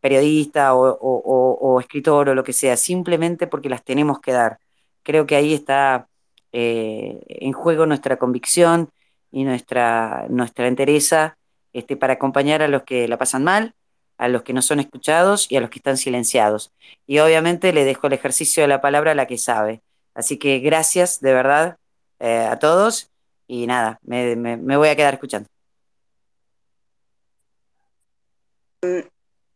periodista 0.00 0.74
o, 0.74 1.80
escritor 1.80 2.28
o 2.28 2.34
lo 2.34 2.44
que 2.44 2.52
sea, 2.52 2.76
simplemente 2.76 3.46
porque 3.46 3.68
las 3.68 3.84
tenemos 3.84 4.20
que 4.20 4.32
dar. 4.32 4.58
Creo 5.02 5.26
que 5.26 5.36
ahí 5.36 5.54
está 5.54 6.08
eh, 6.52 7.20
en 7.28 7.52
juego 7.52 7.86
nuestra 7.86 8.18
convicción 8.18 8.90
y 9.30 9.44
nuestra, 9.44 10.26
nuestra 10.28 10.66
entereza 10.68 11.38
este, 11.72 11.96
para 11.96 12.14
acompañar 12.14 12.62
a 12.62 12.68
los 12.68 12.82
que 12.82 13.08
la 13.08 13.18
pasan 13.18 13.44
mal, 13.44 13.74
a 14.18 14.28
los 14.28 14.42
que 14.42 14.52
no 14.52 14.62
son 14.62 14.80
escuchados 14.80 15.50
y 15.50 15.56
a 15.56 15.60
los 15.60 15.70
que 15.70 15.78
están 15.78 15.96
silenciados. 15.96 16.72
Y 17.06 17.20
obviamente 17.20 17.72
le 17.72 17.84
dejo 17.84 18.08
el 18.08 18.12
ejercicio 18.12 18.62
de 18.62 18.68
la 18.68 18.80
palabra 18.80 19.12
a 19.12 19.14
la 19.14 19.26
que 19.26 19.38
sabe. 19.38 19.82
Así 20.14 20.38
que 20.38 20.58
gracias 20.58 21.20
de 21.20 21.32
verdad 21.32 21.78
eh, 22.18 22.46
a 22.50 22.58
todos 22.58 23.10
y 23.46 23.66
nada, 23.66 23.98
me 24.02 24.76
voy 24.76 24.88
a 24.88 24.96
quedar 24.96 25.14
escuchando. 25.14 25.48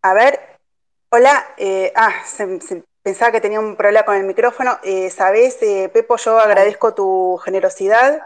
A 0.03 0.15
ver, 0.15 0.41
hola, 1.11 1.55
eh, 1.57 1.93
ah, 1.95 2.13
pensaba 3.03 3.31
que 3.31 3.41
tenía 3.41 3.61
un 3.61 3.77
problema 3.77 4.05
con 4.05 4.17
el 4.17 4.25
micrófono. 4.25 4.79
Eh, 4.83 5.11
Sabes, 5.11 5.63
eh, 5.63 5.89
Pepo, 5.93 6.17
yo 6.17 6.41
agradezco 6.41 6.93
tu 6.93 7.37
generosidad. 7.45 8.21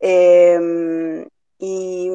Em, 0.00 1.26
y, 1.58 2.10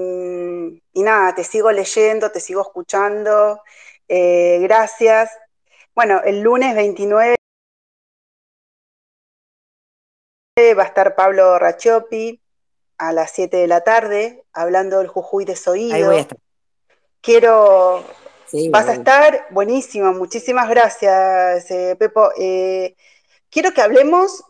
nada, 0.93 1.33
te 1.35 1.43
sigo 1.43 1.71
leyendo, 1.71 2.31
te 2.31 2.39
sigo 2.39 2.61
escuchando. 2.61 3.61
gracias. 4.07 5.31
Bueno, 5.95 6.21
el 6.23 6.41
lunes 6.41 6.75
29 6.75 7.35
va 10.77 10.83
a 10.83 10.87
estar 10.87 11.15
Pablo 11.15 11.57
Rachopi 11.57 12.41
a 12.97 13.13
las 13.13 13.31
7 13.31 13.57
de 13.57 13.67
la 13.67 13.81
tarde 13.81 14.43
hablando 14.53 14.99
del 14.99 15.07
Jujuy 15.07 15.45
desoído. 15.45 15.95
Ahí 15.95 16.03
voy 16.03 16.17
a 16.17 16.19
estar. 16.19 16.37
Quiero 17.21 18.03
Vas 18.71 18.87
a 18.87 18.93
estar 18.93 19.45
buenísimo, 19.51 20.11
muchísimas 20.13 20.67
gracias, 20.69 21.69
eh, 21.69 21.95
Pepo. 21.99 22.31
Eh, 22.39 22.95
quiero 23.51 23.71
que 23.73 23.81
hablemos 23.81 24.43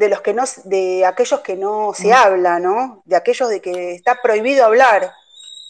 de 0.00 0.08
los 0.08 0.22
que 0.22 0.32
no, 0.32 0.44
de 0.64 1.04
aquellos 1.04 1.40
que 1.40 1.56
no 1.56 1.92
se 1.92 2.10
habla, 2.10 2.58
¿no? 2.58 3.02
De 3.04 3.16
aquellos 3.16 3.50
de 3.50 3.60
que 3.60 3.92
está 3.92 4.22
prohibido 4.22 4.64
hablar. 4.64 5.12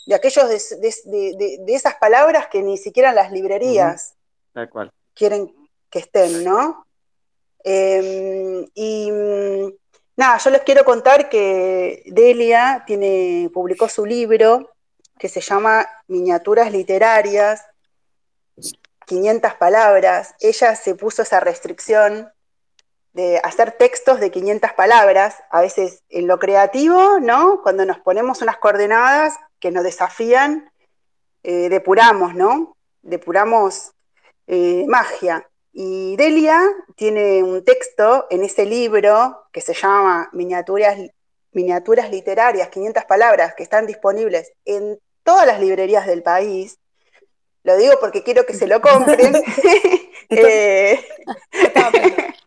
de 0.07 0.15
aquellos 0.15 0.48
de, 0.48 1.65
esas 1.66 1.94
palabras 1.97 2.47
que 2.47 2.62
ni 2.62 2.78
siquiera 2.78 3.12
las 3.12 3.31
librerías 3.32 4.15
quieren 5.15 5.52
que 5.90 5.98
estén, 5.98 6.44
¿no? 6.44 6.86
Em, 7.65 8.66
y 8.74 9.11
mm, 9.11 9.73
nada, 10.16 10.39
yo 10.39 10.51
les 10.51 10.62
quiero 10.62 10.85
contar 10.85 11.28
que 11.28 12.05
Delia 12.07 12.85
tiene, 12.86 13.51
publicó 13.52 13.89
su 13.89 14.07
libro 14.07 14.70
que 15.19 15.28
se 15.28 15.40
llama 15.40 15.86
Miniaturas 16.07 16.70
Literarias, 16.73 17.65
500 19.07 19.55
palabras. 19.55 20.35
Ella 20.39 20.77
se 20.77 20.94
puso 20.94 21.23
esa 21.23 21.40
restricción 21.40 22.32
de 23.21 23.41
hacer 23.45 23.73
textos 23.73 24.19
de 24.19 24.31
500 24.31 24.73
palabras, 24.73 25.37
a 25.51 25.61
veces 25.61 26.03
en 26.09 26.27
lo 26.27 26.39
creativo, 26.39 27.21
¿no? 27.21 27.61
Cuando 27.63 27.85
nos 27.85 27.99
ponemos 27.99 28.41
unas 28.41 28.57
coordenadas 28.57 29.35
que 29.59 29.71
nos 29.71 29.85
desafían, 29.85 30.71
eh, 31.43 31.69
depuramos, 31.69 32.35
¿no? 32.35 32.77
Depuramos 33.03 33.93
eh, 34.47 34.85
magia. 34.89 35.47
Y 35.73 36.17
Delia 36.17 36.63
tiene 36.97 37.43
un 37.43 37.65
texto 37.65 38.27
en 38.31 38.43
ese 38.43 38.65
libro 38.65 39.45
que 39.53 39.61
se 39.61 39.75
llama 39.75 40.31
Miniaturas, 40.33 40.97
Miniaturas 41.53 42.11
Literarias, 42.11 42.69
500 42.71 43.05
palabras, 43.05 43.55
que 43.55 43.63
están 43.63 43.87
disponibles 43.87 44.53
en 44.65 44.99
todas 45.25 45.47
las 45.47 45.61
librerías 45.61 46.07
del 46.07 46.23
país. 46.23 46.79
Lo 47.65 47.77
digo 47.77 47.95
porque 48.01 48.23
quiero 48.23 48.47
que 48.47 48.55
se 48.55 48.67
lo 48.67 48.81
compren. 48.81 49.35
eh, 50.31 51.05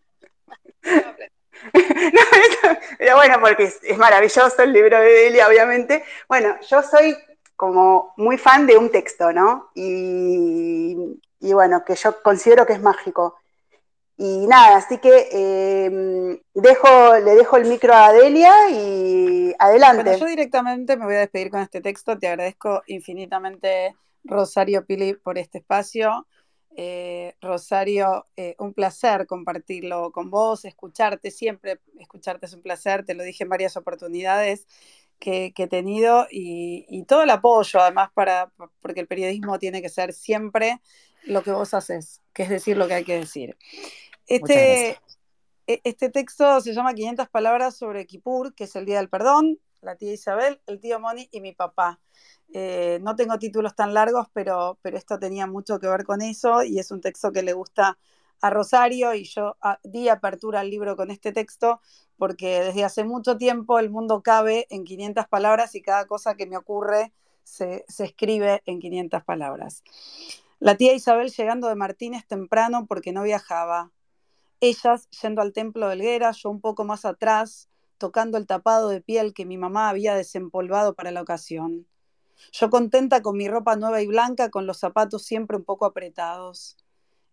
pero 2.98 3.16
bueno, 3.16 3.38
porque 3.40 3.64
es, 3.64 3.98
maravilloso 3.98 4.62
el 4.64 4.74
libro 4.74 5.00
de 5.00 5.08
Delia, 5.08 5.48
obviamente. 5.48 6.04
Bueno, 6.28 6.56
yo 6.70 6.82
soy 6.82 7.16
como 7.56 8.14
muy 8.18 8.38
fan 8.38 8.66
de 8.68 8.78
un 8.78 8.92
texto, 8.92 9.32
¿no? 9.32 9.70
Y, 9.76 10.96
bueno, 11.40 11.84
que 11.86 11.96
yo 11.96 12.22
considero 12.22 12.66
que 12.66 12.74
es 12.74 12.82
mágico. 12.82 13.38
Y 14.18 14.46
nada, 14.48 14.78
así 14.78 15.00
que 15.00 15.28
em, 15.32 16.40
dejo, 16.54 17.16
le 17.16 17.36
dejo 17.36 17.58
el 17.58 17.66
micro 17.66 17.94
a 17.94 18.14
Delia 18.14 18.70
y 18.70 19.54
adelante. 19.58 20.04
Bueno, 20.04 20.18
yo 20.20 20.26
directamente 20.28 20.98
me 20.98 21.06
voy 21.06 21.16
a 21.16 21.20
despedir 21.20 21.50
con 21.50 21.62
este 21.62 21.82
texto. 21.82 22.18
Te 22.18 22.28
agradezco 22.28 22.84
infinitamente, 22.88 23.96
Rosario 24.24 24.86
Pili, 24.86 25.16
por 25.16 25.38
este 25.38 25.60
espacio. 25.60 26.28
Eh, 26.76 27.36
Rosario, 27.40 28.26
eh, 28.36 28.56
un 28.58 28.74
placer 28.74 29.28
compartirlo 29.28 30.12
con 30.12 30.32
vos, 30.32 30.66
escucharte, 30.66 31.30
siempre 31.30 31.80
escucharte 32.00 32.48
es 32.48 32.54
un 32.54 32.64
placer, 32.64 33.06
te 33.06 33.14
lo 33.14 33.24
dije 33.24 33.44
en 33.44 33.50
varias 33.50 33.78
oportunidades 33.78 34.66
que, 35.20 35.54
he 35.56 35.68
tenido 35.68 36.28
y, 36.32 37.04
todo 37.08 37.24
el 37.24 37.30
apoyo, 37.30 37.80
además, 37.80 38.10
para, 38.14 38.52
porque 38.82 39.02
el 39.02 39.08
periodismo 39.08 39.60
tiene 39.60 39.82
que 39.82 39.90
ser 39.90 40.14
siempre 40.14 40.82
lo 41.26 41.44
que 41.44 41.52
vos 41.52 41.74
haces, 41.74 42.22
que 42.34 42.44
es 42.44 42.50
decir 42.50 42.76
lo 42.76 42.88
que 42.88 42.96
hay 42.96 43.04
que 43.04 43.20
decir. 43.20 43.56
Este, 44.26 44.98
e, 45.68 45.80
este 45.84 46.10
texto 46.10 46.60
se 46.60 46.74
llama 46.74 46.94
500 46.94 47.30
palabras 47.30 47.78
sobre 47.78 48.06
Kipur, 48.06 48.54
que 48.56 48.66
es 48.66 48.76
el 48.76 48.86
Día 48.86 48.98
del 48.98 49.10
Perdón, 49.10 49.60
la 49.82 49.96
tía 49.96 50.12
Isabel, 50.12 50.60
el 50.66 50.80
tío 50.80 51.00
Moni 51.00 51.30
y 51.32 51.40
mi 51.40 51.54
papá. 51.54 52.00
Eh, 52.56 53.00
no 53.02 53.16
tengo 53.16 53.40
títulos 53.40 53.76
tan 53.76 53.96
largos, 53.96 54.28
pero, 54.32 54.78
pero 54.84 54.96
esto 54.96 55.18
tenía 55.18 55.48
mucho 55.48 55.80
que 55.80 55.88
ver 55.88 56.04
con 56.04 56.22
eso 56.22 56.62
y 56.64 56.78
es 56.78 56.92
un 56.92 57.02
texto 57.02 57.32
que 57.32 57.42
le 57.42 57.54
gusta 57.54 57.98
a 58.42 58.50
Rosario 58.52 59.16
y 59.16 59.24
yo 59.24 59.58
ah, 59.62 59.80
di 59.84 60.08
apertura 60.08 60.60
al 60.60 60.70
libro 60.70 60.96
con 60.96 61.10
este 61.10 61.32
texto 61.32 61.82
porque 62.16 62.62
desde 62.62 62.84
hace 62.84 63.06
mucho 63.06 63.38
tiempo 63.38 63.80
el 63.80 63.90
mundo 63.90 64.22
cabe 64.22 64.68
en 64.70 64.84
500 64.84 65.28
palabras 65.28 65.74
y 65.74 65.82
cada 65.82 66.06
cosa 66.06 66.36
que 66.36 66.46
me 66.46 66.56
ocurre 66.56 67.12
se, 67.44 67.86
se 67.88 68.06
escribe 68.06 68.62
en 68.66 68.80
500 68.80 69.24
palabras. 69.24 69.84
La 70.60 70.78
tía 70.78 70.94
Isabel 70.94 71.32
llegando 71.32 71.70
de 71.70 71.76
Martínez 71.76 72.26
temprano 72.28 72.86
porque 72.88 73.12
no 73.12 73.24
viajaba. 73.24 73.92
Ellas 74.60 75.10
yendo 75.22 75.42
al 75.42 75.54
templo 75.54 75.88
de 75.88 75.96
Helguera, 75.96 76.32
yo 76.32 76.52
un 76.52 76.62
poco 76.62 76.86
más 76.86 77.04
atrás, 77.04 77.68
tocando 77.98 78.38
el 78.38 78.46
tapado 78.46 78.90
de 78.90 79.02
piel 79.02 79.34
que 79.34 79.46
mi 79.46 79.58
mamá 79.58 79.90
había 79.90 80.16
desempolvado 80.16 80.94
para 80.94 81.12
la 81.12 81.22
ocasión. 81.22 81.88
Yo 82.52 82.70
contenta 82.70 83.22
con 83.22 83.38
mi 83.38 83.48
ropa 83.48 83.76
nueva 83.76 84.02
y 84.02 84.08
blanca, 84.08 84.50
con 84.50 84.68
los 84.68 84.78
zapatos 84.78 85.24
siempre 85.24 85.58
un 85.58 85.64
poco 85.64 85.86
apretados. 85.86 86.78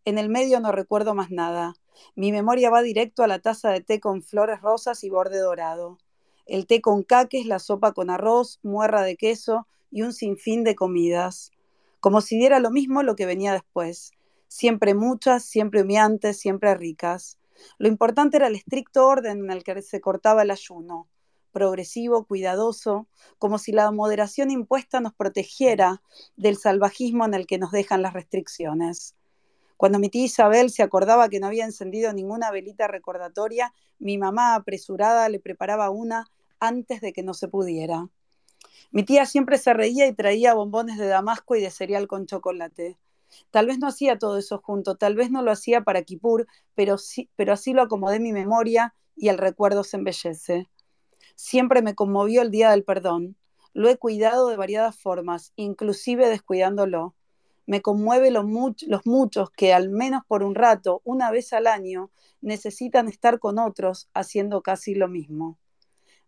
En 0.04 0.18
el 0.18 0.28
medio 0.28 0.60
no 0.60 0.72
recuerdo 0.72 1.14
más 1.14 1.30
nada. 1.30 1.74
Mi 2.14 2.32
memoria 2.32 2.70
va 2.70 2.82
directo 2.82 3.22
a 3.22 3.26
la 3.26 3.40
taza 3.40 3.70
de 3.70 3.80
té 3.80 4.00
con 4.00 4.22
flores 4.22 4.62
rosas 4.62 5.04
y 5.04 5.10
borde 5.10 5.38
dorado. 5.38 5.98
El 6.46 6.66
té 6.66 6.80
con 6.80 7.02
caques, 7.02 7.46
la 7.46 7.58
sopa 7.58 7.92
con 7.92 8.08
arroz, 8.08 8.60
muerra 8.62 9.02
de 9.02 9.16
queso 9.16 9.66
y 9.90 10.02
un 10.02 10.12
sinfín 10.12 10.64
de 10.64 10.74
comidas. 10.74 11.52
Como 12.00 12.22
si 12.22 12.38
diera 12.38 12.60
lo 12.60 12.70
mismo 12.70 13.02
lo 13.02 13.14
que 13.14 13.26
venía 13.26 13.52
después. 13.52 14.12
Siempre 14.48 14.94
muchas, 14.94 15.44
siempre 15.44 15.82
humeantes, 15.82 16.38
siempre 16.38 16.74
ricas. 16.74 17.38
Lo 17.78 17.88
importante 17.88 18.38
era 18.38 18.46
el 18.46 18.56
estricto 18.56 19.06
orden 19.06 19.44
en 19.44 19.50
el 19.50 19.64
que 19.64 19.82
se 19.82 20.00
cortaba 20.00 20.42
el 20.42 20.50
ayuno 20.50 21.09
progresivo, 21.50 22.24
cuidadoso, 22.24 23.06
como 23.38 23.58
si 23.58 23.72
la 23.72 23.90
moderación 23.90 24.50
impuesta 24.50 25.00
nos 25.00 25.14
protegiera 25.14 26.02
del 26.36 26.56
salvajismo 26.56 27.24
en 27.24 27.34
el 27.34 27.46
que 27.46 27.58
nos 27.58 27.72
dejan 27.72 28.02
las 28.02 28.12
restricciones. 28.12 29.16
Cuando 29.76 29.98
mi 29.98 30.10
tía 30.10 30.24
Isabel 30.24 30.70
se 30.70 30.82
acordaba 30.82 31.28
que 31.28 31.40
no 31.40 31.46
había 31.46 31.64
encendido 31.64 32.12
ninguna 32.12 32.50
velita 32.50 32.86
recordatoria, 32.86 33.72
mi 33.98 34.18
mamá 34.18 34.54
apresurada 34.54 35.28
le 35.28 35.40
preparaba 35.40 35.90
una 35.90 36.30
antes 36.58 37.00
de 37.00 37.12
que 37.12 37.22
no 37.22 37.32
se 37.32 37.48
pudiera. 37.48 38.08
Mi 38.92 39.04
tía 39.04 39.24
siempre 39.24 39.56
se 39.56 39.72
reía 39.72 40.06
y 40.06 40.12
traía 40.12 40.52
bombones 40.52 40.98
de 40.98 41.06
damasco 41.06 41.56
y 41.56 41.62
de 41.62 41.70
cereal 41.70 42.08
con 42.08 42.26
chocolate. 42.26 42.98
Tal 43.50 43.66
vez 43.66 43.78
no 43.78 43.86
hacía 43.86 44.18
todo 44.18 44.38
eso 44.38 44.60
junto, 44.62 44.96
tal 44.96 45.14
vez 45.14 45.30
no 45.30 45.42
lo 45.42 45.50
hacía 45.50 45.82
para 45.82 46.02
Kipur, 46.02 46.46
pero, 46.74 46.98
sí, 46.98 47.30
pero 47.36 47.52
así 47.52 47.72
lo 47.72 47.82
acomodé 47.82 48.20
mi 48.20 48.32
memoria 48.32 48.94
y 49.16 49.28
el 49.28 49.38
recuerdo 49.38 49.84
se 49.84 49.96
embellece. 49.96 50.68
Siempre 51.42 51.80
me 51.80 51.94
conmovió 51.94 52.42
el 52.42 52.50
Día 52.50 52.70
del 52.70 52.84
Perdón. 52.84 53.34
Lo 53.72 53.88
he 53.88 53.96
cuidado 53.96 54.50
de 54.50 54.58
variadas 54.58 54.94
formas, 54.94 55.54
inclusive 55.56 56.28
descuidándolo. 56.28 57.14
Me 57.64 57.80
conmueve 57.80 58.30
los 58.30 58.44
muchos 58.44 59.50
que, 59.50 59.72
al 59.72 59.88
menos 59.88 60.22
por 60.28 60.42
un 60.42 60.54
rato, 60.54 61.00
una 61.02 61.30
vez 61.30 61.54
al 61.54 61.66
año, 61.66 62.10
necesitan 62.42 63.08
estar 63.08 63.38
con 63.38 63.58
otros 63.58 64.10
haciendo 64.12 64.60
casi 64.60 64.94
lo 64.94 65.08
mismo. 65.08 65.58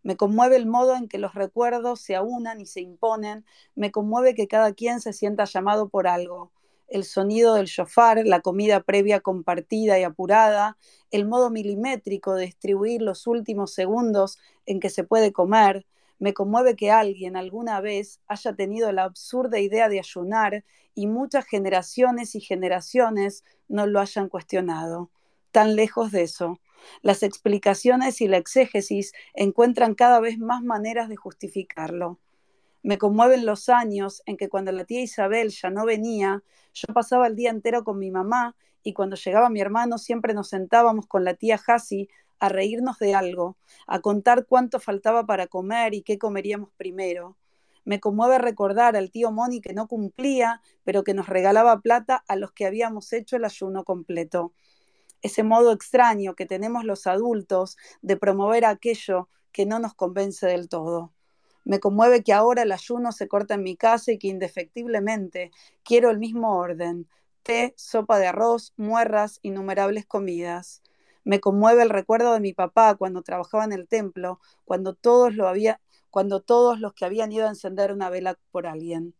Me 0.01 0.17
conmueve 0.17 0.55
el 0.55 0.65
modo 0.65 0.95
en 0.95 1.07
que 1.07 1.19
los 1.19 1.35
recuerdos 1.35 2.01
se 2.01 2.15
aunan 2.15 2.59
y 2.59 2.65
se 2.65 2.81
imponen. 2.81 3.45
Me 3.75 3.91
conmueve 3.91 4.33
que 4.33 4.47
cada 4.47 4.73
quien 4.73 4.99
se 4.99 5.13
sienta 5.13 5.45
llamado 5.45 5.89
por 5.89 6.07
algo, 6.07 6.51
el 6.93 7.05
sonido 7.05 7.55
del 7.55 7.65
shofar, 7.65 8.21
la 8.23 8.41
comida 8.41 8.83
previa 8.83 9.19
compartida 9.19 9.99
y 9.99 10.03
apurada, 10.03 10.77
el 11.09 11.25
modo 11.25 11.49
milimétrico 11.49 12.35
de 12.35 12.45
distribuir 12.45 13.01
los 13.01 13.25
últimos 13.25 13.73
segundos 13.73 14.37
en 14.67 14.79
que 14.79 14.91
se 14.91 15.03
puede 15.03 15.33
comer. 15.33 15.87
Me 16.19 16.35
conmueve 16.35 16.75
que 16.75 16.91
alguien 16.91 17.35
alguna 17.35 17.81
vez 17.81 18.21
haya 18.27 18.53
tenido 18.53 18.91
la 18.91 19.05
absurda 19.05 19.59
idea 19.59 19.89
de 19.89 19.97
ayunar 19.97 20.63
y 20.93 21.07
muchas 21.07 21.45
generaciones 21.47 22.35
y 22.35 22.41
generaciones 22.41 23.43
no 23.67 23.87
lo 23.87 23.99
hayan 23.99 24.29
cuestionado. 24.29 25.09
Tan 25.51 25.75
lejos 25.75 26.11
de 26.11 26.21
eso. 26.21 26.59
Las 27.01 27.23
explicaciones 27.23 28.21
y 28.21 28.27
la 28.27 28.37
exégesis 28.37 29.13
encuentran 29.33 29.95
cada 29.95 30.19
vez 30.19 30.37
más 30.37 30.61
maneras 30.61 31.09
de 31.09 31.15
justificarlo. 31.15 32.19
Me 32.83 32.97
conmueven 32.97 33.45
los 33.45 33.69
años 33.69 34.21
en 34.25 34.35
que 34.35 34.49
cuando 34.49 34.73
la 34.73 34.83
tía 34.83 35.01
Isabel 35.01 35.51
ya 35.51 35.69
no 35.69 35.85
venía, 35.85 36.43
yo 36.73 36.93
pasaba 36.93 37.27
el 37.27 37.35
día 37.37 37.49
entero 37.49 37.85
con 37.85 37.97
mi 37.97 38.11
mamá 38.11 38.57
y 38.83 38.91
cuando 38.91 39.15
llegaba 39.15 39.49
mi 39.49 39.61
hermano 39.61 39.97
siempre 39.97 40.33
nos 40.33 40.49
sentábamos 40.49 41.07
con 41.07 41.23
la 41.23 41.35
tía 41.35 41.57
Hasi 41.65 42.09
a 42.41 42.49
reírnos 42.49 42.99
de 42.99 43.15
algo, 43.15 43.55
a 43.87 44.01
contar 44.01 44.45
cuánto 44.47 44.81
faltaba 44.81 45.25
para 45.25 45.47
comer 45.47 45.93
y 45.93 46.01
qué 46.01 46.17
comeríamos 46.17 46.71
primero. 46.75 47.37
Me 47.85 48.01
conmueve 48.01 48.37
recordar 48.37 48.97
al 48.97 49.11
tío 49.11 49.31
Moni 49.31 49.61
que 49.61 49.73
no 49.73 49.87
cumplía, 49.87 50.61
pero 50.83 51.05
que 51.05 51.13
nos 51.13 51.27
regalaba 51.27 51.79
plata 51.79 52.25
a 52.27 52.35
los 52.35 52.51
que 52.51 52.65
habíamos 52.65 53.13
hecho 53.13 53.37
el 53.37 53.45
ayuno 53.45 53.85
completo. 53.85 54.51
Ese 55.21 55.43
modo 55.43 55.71
extraño 55.71 56.35
que 56.35 56.45
tenemos 56.45 56.83
los 56.83 57.07
adultos 57.07 57.77
de 58.01 58.17
promover 58.17 58.65
aquello 58.65 59.29
que 59.53 59.65
no 59.65 59.79
nos 59.79 59.93
convence 59.93 60.45
del 60.47 60.67
todo. 60.67 61.12
Me 61.65 61.79
conmueve 61.79 62.23
que 62.23 62.33
ahora 62.33 62.63
el 62.63 62.71
ayuno 62.71 63.11
se 63.11 63.27
corta 63.27 63.53
en 63.53 63.63
mi 63.63 63.75
casa 63.75 64.11
y 64.11 64.17
que 64.17 64.27
indefectiblemente 64.27 65.51
quiero 65.83 66.09
el 66.09 66.19
mismo 66.19 66.57
orden, 66.57 67.07
té, 67.43 67.73
sopa 67.77 68.19
de 68.19 68.27
arroz, 68.27 68.73
muerras, 68.77 69.39
innumerables 69.43 70.05
comidas. 70.05 70.81
Me 71.23 71.39
conmueve 71.39 71.83
el 71.83 71.89
recuerdo 71.89 72.33
de 72.33 72.41
mi 72.41 72.53
papá 72.53 72.95
cuando 72.95 73.21
trabajaba 73.21 73.63
en 73.63 73.71
el 73.71 73.87
templo, 73.87 74.39
cuando 74.65 74.93
todos, 74.93 75.35
lo 75.35 75.47
había, 75.47 75.79
cuando 76.09 76.41
todos 76.41 76.79
los 76.79 76.93
que 76.93 77.05
habían 77.05 77.31
ido 77.31 77.45
a 77.45 77.49
encender 77.49 77.93
una 77.93 78.09
vela 78.09 78.37
por 78.51 78.67
alguien. 78.67 79.15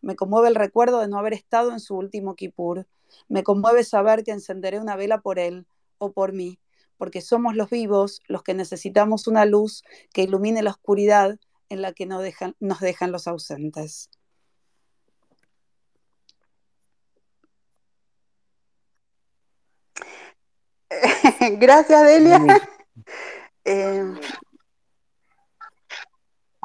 Me 0.00 0.14
conmueve 0.14 0.48
el 0.48 0.54
recuerdo 0.54 1.00
de 1.00 1.08
no 1.08 1.18
haber 1.18 1.34
estado 1.34 1.72
en 1.72 1.80
su 1.80 1.96
último 1.96 2.36
kipur. 2.36 2.86
Me 3.28 3.42
conmueve 3.42 3.82
saber 3.82 4.22
que 4.22 4.30
encenderé 4.30 4.78
una 4.78 4.94
vela 4.94 5.20
por 5.20 5.40
él 5.40 5.66
o 5.98 6.12
por 6.12 6.32
mí, 6.32 6.60
porque 6.96 7.20
somos 7.20 7.56
los 7.56 7.70
vivos 7.70 8.22
los 8.28 8.44
que 8.44 8.54
necesitamos 8.54 9.26
una 9.26 9.44
luz 9.44 9.82
que 10.12 10.22
ilumine 10.22 10.62
la 10.62 10.70
oscuridad 10.70 11.38
en 11.68 11.82
la 11.82 11.92
que 11.92 12.06
nos 12.06 12.22
dejan, 12.22 12.56
nos 12.60 12.80
dejan 12.80 13.12
los 13.12 13.26
ausentes. 13.26 14.10
Gracias, 21.58 22.02
Delia. 22.02 22.38
Eh, 23.70 24.02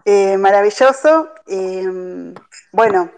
eh, 0.06 0.38
maravilloso. 0.38 1.34
Eh, 1.48 2.34
bueno, 2.72 3.12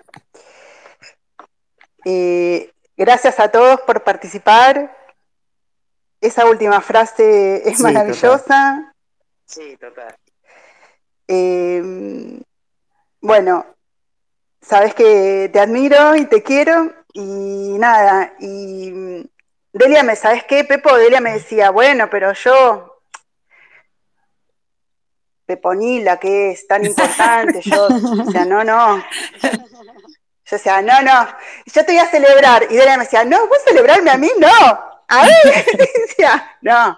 eh, 2.04 2.72
gracias 2.98 3.40
a 3.40 3.50
todos 3.50 3.82
por 3.82 4.04
participar. 4.04 4.96
Esa 6.20 6.48
última 6.48 6.82
frase 6.82 7.68
es 7.70 7.80
maravillosa. 7.80 8.94
Sí, 9.46 9.78
total. 9.78 10.16
Eh, 11.28 12.42
bueno, 13.22 13.66
sabes 14.62 14.94
que 14.94 15.50
te 15.52 15.60
admiro 15.60 16.16
y 16.16 16.26
te 16.26 16.44
quiero 16.44 16.94
y 17.14 17.78
nada, 17.80 18.34
y 18.40 18.92
mm, 18.92 19.26
Delia 19.72 20.04
me, 20.04 20.16
¿sabes 20.16 20.44
qué, 20.44 20.64
Pepo? 20.64 20.96
Delia 20.98 21.22
me 21.22 21.34
decía, 21.34 21.70
bueno, 21.70 22.10
pero 22.10 22.34
yo, 22.34 23.02
Peponila, 25.46 26.18
que 26.18 26.52
es 26.52 26.68
tan 26.68 26.86
importante, 26.86 27.62
yo, 27.62 27.88
o 27.88 28.32
sea, 28.32 28.46
no, 28.46 28.64
no. 28.64 28.98
Yo 30.48 30.58
decía, 30.58 30.82
no, 30.82 31.02
no, 31.02 31.28
yo 31.66 31.86
te 31.86 31.92
voy 31.94 32.00
a 32.00 32.08
celebrar. 32.08 32.68
Y 32.70 32.76
Delia 32.76 32.98
me 32.98 33.06
decía, 33.06 33.24
no, 33.26 33.48
vos 33.48 33.58
celebrarme 33.66 34.12
a 34.12 34.18
mí, 34.18 34.30
no. 34.38 34.48
A 35.08 35.26
ver, 35.26 35.66
decía, 36.08 36.58
no. 36.62 36.96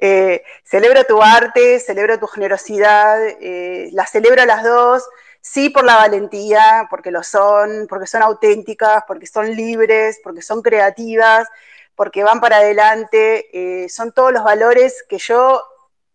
Eh, 0.00 0.42
celebro 0.64 1.04
tu 1.04 1.22
arte, 1.22 1.78
celebro 1.78 2.18
tu 2.18 2.26
generosidad, 2.26 3.18
eh, 3.40 3.90
las 3.92 4.10
celebro 4.10 4.42
a 4.42 4.46
las 4.46 4.64
dos, 4.64 5.06
sí 5.40 5.70
por 5.70 5.84
la 5.84 5.96
valentía, 5.96 6.86
porque 6.90 7.10
lo 7.10 7.22
son, 7.22 7.86
porque 7.88 8.06
son 8.06 8.22
auténticas, 8.22 9.04
porque 9.06 9.26
son 9.26 9.54
libres, 9.54 10.20
porque 10.22 10.42
son 10.42 10.62
creativas, 10.62 11.48
porque 11.94 12.24
van 12.24 12.40
para 12.40 12.56
adelante, 12.56 13.48
eh, 13.52 13.88
son 13.88 14.12
todos 14.12 14.32
los 14.32 14.44
valores 14.44 15.04
que 15.08 15.18
yo 15.18 15.62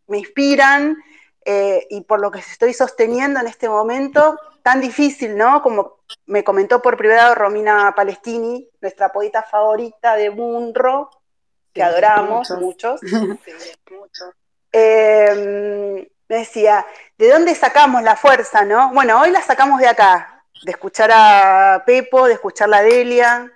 me 0.07 0.17
inspiran 0.19 0.97
eh, 1.43 1.85
y 1.91 2.01
por 2.01 2.19
lo 2.19 2.31
que 2.31 2.39
estoy 2.39 2.73
sosteniendo 2.73 3.39
en 3.39 3.47
este 3.47 3.69
momento 3.69 4.35
tan 4.63 4.81
difícil, 4.81 5.37
¿no? 5.37 5.61
Como 5.61 5.99
me 6.25 6.43
comentó 6.43 6.81
por 6.81 6.97
privado 6.97 7.35
Romina 7.35 7.93
Palestini, 7.95 8.67
nuestra 8.81 9.09
poeta 9.09 9.43
favorita 9.43 10.15
de 10.15 10.31
Munro, 10.31 11.11
que 11.75 11.83
adoramos 11.83 12.49
muchos. 12.51 13.01
muchos. 13.03 13.39
Eh, 14.77 16.09
me 16.27 16.35
decía, 16.35 16.85
¿de 17.17 17.29
dónde 17.29 17.55
sacamos 17.55 18.03
la 18.03 18.17
fuerza, 18.17 18.65
no? 18.65 18.91
Bueno, 18.91 19.21
hoy 19.21 19.31
la 19.31 19.41
sacamos 19.41 19.79
de 19.79 19.87
acá, 19.87 20.43
de 20.65 20.71
escuchar 20.71 21.11
a 21.13 21.83
Pepo, 21.85 22.27
de 22.27 22.33
escuchar 22.33 22.73
a 22.73 22.81
Delia. 22.81 23.53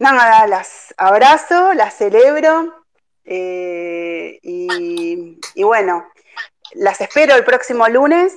Nada, 0.00 0.48
las 0.48 0.92
abrazo, 0.96 1.72
las 1.74 1.94
celebro 1.96 2.84
eh, 3.24 4.40
y, 4.42 5.38
y 5.54 5.62
bueno, 5.62 6.04
las 6.72 7.00
espero 7.00 7.36
el 7.36 7.44
próximo 7.44 7.86
lunes 7.86 8.36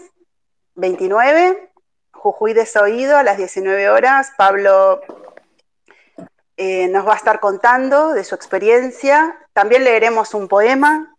29, 0.76 1.72
Jujuy 2.11 2.53
Desoído 2.53 3.18
a 3.18 3.24
las 3.24 3.38
19 3.38 3.90
horas. 3.90 4.34
Pablo 4.38 5.02
eh, 6.57 6.88
nos 6.89 7.07
va 7.07 7.13
a 7.13 7.17
estar 7.17 7.39
contando 7.39 8.13
de 8.13 8.23
su 8.23 8.34
experiencia. 8.35 9.38
También 9.53 9.84
leeremos 9.84 10.34
un 10.34 10.47
poema. 10.47 11.15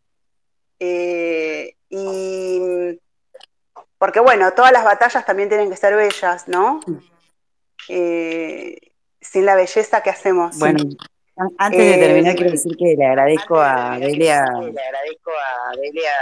eh, 0.81 1.75
y 1.91 2.99
porque 3.99 4.21
bueno, 4.21 4.53
todas 4.53 4.71
las 4.73 4.85
batallas 4.85 5.25
también 5.25 5.49
tienen 5.49 5.71
que 5.71 5.77
ser 5.77 5.97
bellas, 5.97 6.47
¿no? 6.49 6.81
Eh, 7.89 8.77
sin 9.21 9.45
la 9.47 9.55
belleza 9.57 10.03
que 10.03 10.11
hacemos. 10.11 10.59
Bueno, 10.59 10.79
an- 11.37 11.51
antes 11.59 11.79
de 11.87 11.99
terminar, 11.99 12.35
quiero 12.37 12.51
decir 12.53 12.77
que 12.77 12.95
le 12.97 13.07
agradezco 13.07 13.59
a 13.61 13.99
Delia 13.99 14.45
le 14.45 14.81
agradezco 14.83 15.31
a 15.33 15.77
Delia. 15.81 16.13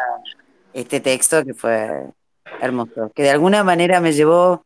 este 0.72 1.00
texto 1.00 1.44
que 1.44 1.52
fue 1.54 2.04
hermoso, 2.60 3.10
que 3.14 3.22
de 3.24 3.30
alguna 3.30 3.64
manera 3.64 4.00
me 4.00 4.12
llevó 4.12 4.64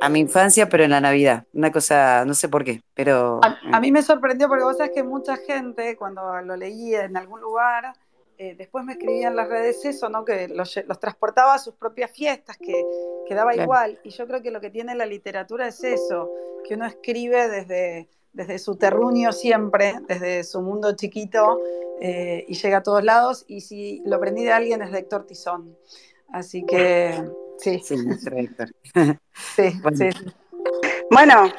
a 0.00 0.08
mi 0.08 0.20
infancia, 0.20 0.68
pero 0.68 0.84
en 0.84 0.90
la 0.90 1.00
Navidad. 1.00 1.44
Una 1.52 1.72
cosa, 1.72 2.24
no 2.24 2.34
sé 2.34 2.48
por 2.48 2.64
qué, 2.64 2.82
pero 2.94 3.40
A, 3.42 3.58
a 3.72 3.80
mí 3.80 3.92
me 3.92 4.02
sorprendió 4.02 4.48
porque 4.48 4.64
vos 4.64 4.76
sabés 4.76 4.92
que 4.94 5.02
mucha 5.02 5.36
gente, 5.36 5.96
cuando 5.96 6.40
lo 6.42 6.56
leía 6.56 7.04
en 7.04 7.16
algún 7.16 7.40
lugar, 7.40 7.94
eh, 8.40 8.54
después 8.56 8.84
me 8.84 8.92
escribía 8.92 9.28
en 9.28 9.36
las 9.36 9.48
redes 9.48 9.84
eso, 9.84 10.08
¿no? 10.08 10.24
Que 10.24 10.46
los, 10.46 10.78
los 10.86 11.00
transportaba 11.00 11.54
a 11.54 11.58
sus 11.58 11.74
propias 11.74 12.12
fiestas, 12.12 12.56
que, 12.56 12.84
que 13.26 13.34
daba 13.34 13.54
igual. 13.56 13.98
Y 14.04 14.10
yo 14.10 14.28
creo 14.28 14.40
que 14.42 14.52
lo 14.52 14.60
que 14.60 14.70
tiene 14.70 14.94
la 14.94 15.06
literatura 15.06 15.66
es 15.66 15.82
eso, 15.82 16.30
que 16.64 16.74
uno 16.74 16.86
escribe 16.86 17.48
desde, 17.48 18.08
desde 18.32 18.60
su 18.60 18.76
terruño 18.76 19.32
siempre, 19.32 19.94
desde 20.06 20.44
su 20.44 20.62
mundo 20.62 20.94
chiquito, 20.94 21.60
eh, 22.00 22.44
y 22.46 22.54
llega 22.54 22.76
a 22.76 22.82
todos 22.84 23.02
lados. 23.02 23.44
Y 23.48 23.62
si 23.62 24.02
lo 24.06 24.16
aprendí 24.16 24.44
de 24.44 24.52
alguien 24.52 24.82
es 24.82 24.92
de 24.92 25.00
Héctor 25.00 25.26
Tizón. 25.26 25.76
Así 26.32 26.64
que 26.64 27.20
sí, 27.58 27.80
sí, 27.84 27.96
Héctor. 28.36 28.68
sí, 29.56 29.80
Bueno. 29.82 29.96
sí. 29.96 30.10
Bueno, 31.10 31.52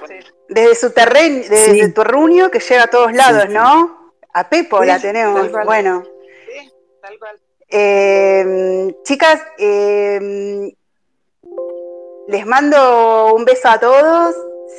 desde 0.47 0.75
su 0.75 0.91
terreno, 0.91 1.37
desde 1.49 1.73
Sí. 1.73 1.81
tu 1.93 2.01
terruño 2.01 2.49
que 2.51 2.59
llega 2.59 2.83
a 2.83 2.87
todos 2.87 3.13
lados, 3.13 3.43
sí. 3.47 3.53
¿no? 3.53 4.13
A 4.33 4.47
Pepo 4.49 4.81
Sí, 4.81 4.87
la 4.87 4.99
tenemos. 4.99 5.41
tal 5.41 5.51
cual. 5.51 5.65
Bueno, 5.65 6.03
Tal 7.01 7.17
cual. 7.19 7.39
eh, 7.69 8.95
chicas, 9.03 9.41
eh, 9.57 10.71
les 12.27 12.45
mando 12.45 13.33
un 13.33 13.45
beso 13.45 13.69
a 13.69 13.79
todos. 13.79 14.35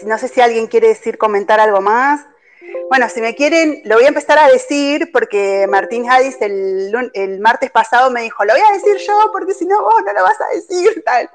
No 0.07 0.17
sé 0.19 0.29
si 0.29 0.41
alguien 0.41 0.67
quiere 0.69 0.89
decir, 0.89 1.19
comentar 1.19 1.59
algo 1.61 1.81
más. 1.81 2.25
Bueno, 2.89 3.09
si 3.09 3.21
me 3.21 3.35
quieren, 3.35 3.81
lo 3.85 3.97
voy 3.97 4.05
a 4.05 4.09
empezar 4.09 4.39
a 4.39 4.49
decir 4.49 5.11
porque 5.13 5.67
Martín 5.69 6.11
Hadis 6.11 6.37
el, 6.41 7.39
martes 7.41 7.71
pasado 7.71 8.11
me 8.11 8.23
dijo, 8.23 8.45
lo 8.45 8.53
voy 8.53 8.63
a 8.69 8.73
decir 8.73 8.97
yo 8.99 9.31
porque 9.33 9.55
si 9.55 9.65
no 9.67 9.81
vos 9.83 10.03
no 10.05 10.13
lo 10.13 10.23
vas 10.23 10.41
a 10.41 10.55
decir, 10.55 11.03
tal. 11.05 11.31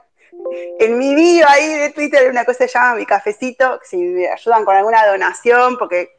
En 0.79 0.97
mi 0.97 1.15
bio 1.15 1.47
ahí 1.47 1.73
de 1.79 1.89
Twitter 1.91 2.29
una 2.29 2.43
cosa 2.45 2.59
que 2.59 2.67
se 2.67 2.73
llama 2.73 2.95
Mi 2.95 3.05
Cafecito, 3.05 3.79
si 3.83 3.97
me 3.97 4.27
ayudan 4.27 4.65
con 4.65 4.75
alguna 4.75 5.05
donación, 5.07 5.77
porque 5.77 6.09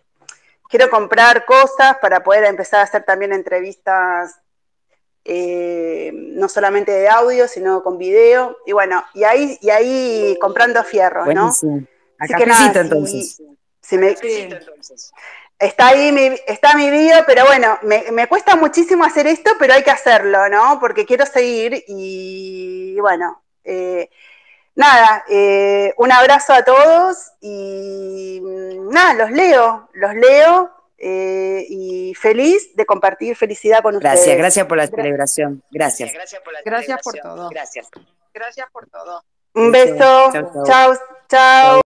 quiero 0.69 0.89
comprar 0.91 1.45
cosas 1.45 1.99
para 2.01 2.25
poder 2.25 2.45
empezar 2.45 2.81
a 2.81 2.85
hacer 2.85 3.05
también 3.05 3.33
entrevistas, 3.33 4.41
eh, 5.25 6.11
no 6.15 6.49
solamente 6.49 6.93
de 6.93 7.09
audio, 7.09 7.47
sino 7.47 7.83
con 7.83 7.99
video. 7.99 8.57
Y 8.65 8.73
bueno, 8.73 9.05
y 9.13 9.25
ahí, 9.25 9.59
y 9.61 9.71
ahí 9.71 10.37
comprando 10.41 10.83
fierros, 10.83 11.27
¿no? 11.27 11.43
Buenísimo. 11.43 11.83
A 12.19 12.25
Así 12.25 12.35
que 12.35 12.45
cafecito 12.45 12.69
nada, 12.69 12.73
si- 12.73 12.79
entonces. 12.81 13.37
si 13.37 13.47
me- 13.93 14.17
Sí. 14.17 14.49
Está 15.59 15.89
ahí 15.89 16.13
mi, 16.13 16.37
está 16.47 16.77
mi 16.77 16.91
video, 16.91 17.25
pero 17.27 17.47
bueno, 17.47 17.79
me, 17.83 18.11
me 18.13 18.27
cuesta 18.29 18.57
muchísimo 18.57 19.05
hacer 19.05 19.27
esto, 19.27 19.53
pero 19.59 19.73
hay 19.73 19.83
que 19.83 19.91
hacerlo, 19.91 20.49
¿no? 20.51 20.79
Porque 20.79 21.07
quiero 21.07 21.25
seguir 21.25 21.83
y 21.87 22.99
bueno, 23.01 23.43
eh, 23.65 24.11
nada, 24.75 25.25
eh, 25.31 25.95
un 25.97 26.13
abrazo 26.13 26.53
a 26.53 26.63
todos 26.63 27.17
y 27.41 28.39
mm, 28.43 28.91
nada, 28.91 29.15
los 29.15 29.31
leo, 29.31 29.89
los 29.95 30.15
leo 30.15 30.71
eh, 30.99 31.65
y 31.69 32.15
feliz 32.15 32.75
de 32.77 32.85
compartir 32.85 33.35
felicidad 33.35 33.83
con 33.83 33.97
ustedes. 33.97 34.15
Gracias, 34.15 34.37
gracias 34.39 34.67
por 34.67 34.77
la 34.77 34.87
celebración. 34.89 35.63
Gracias. 35.71 36.13
Gracias 36.65 37.03
por 37.03 37.15
todo. 37.15 37.49
Gracias. 37.49 37.89
Gracias 38.35 38.71
por 38.71 38.89
todo. 38.91 39.23
Un 39.55 39.73
Beso. 39.73 40.31
Chau, 40.33 40.53
chau. 40.53 40.65
chao, 40.67 40.99
chao. 41.29 41.86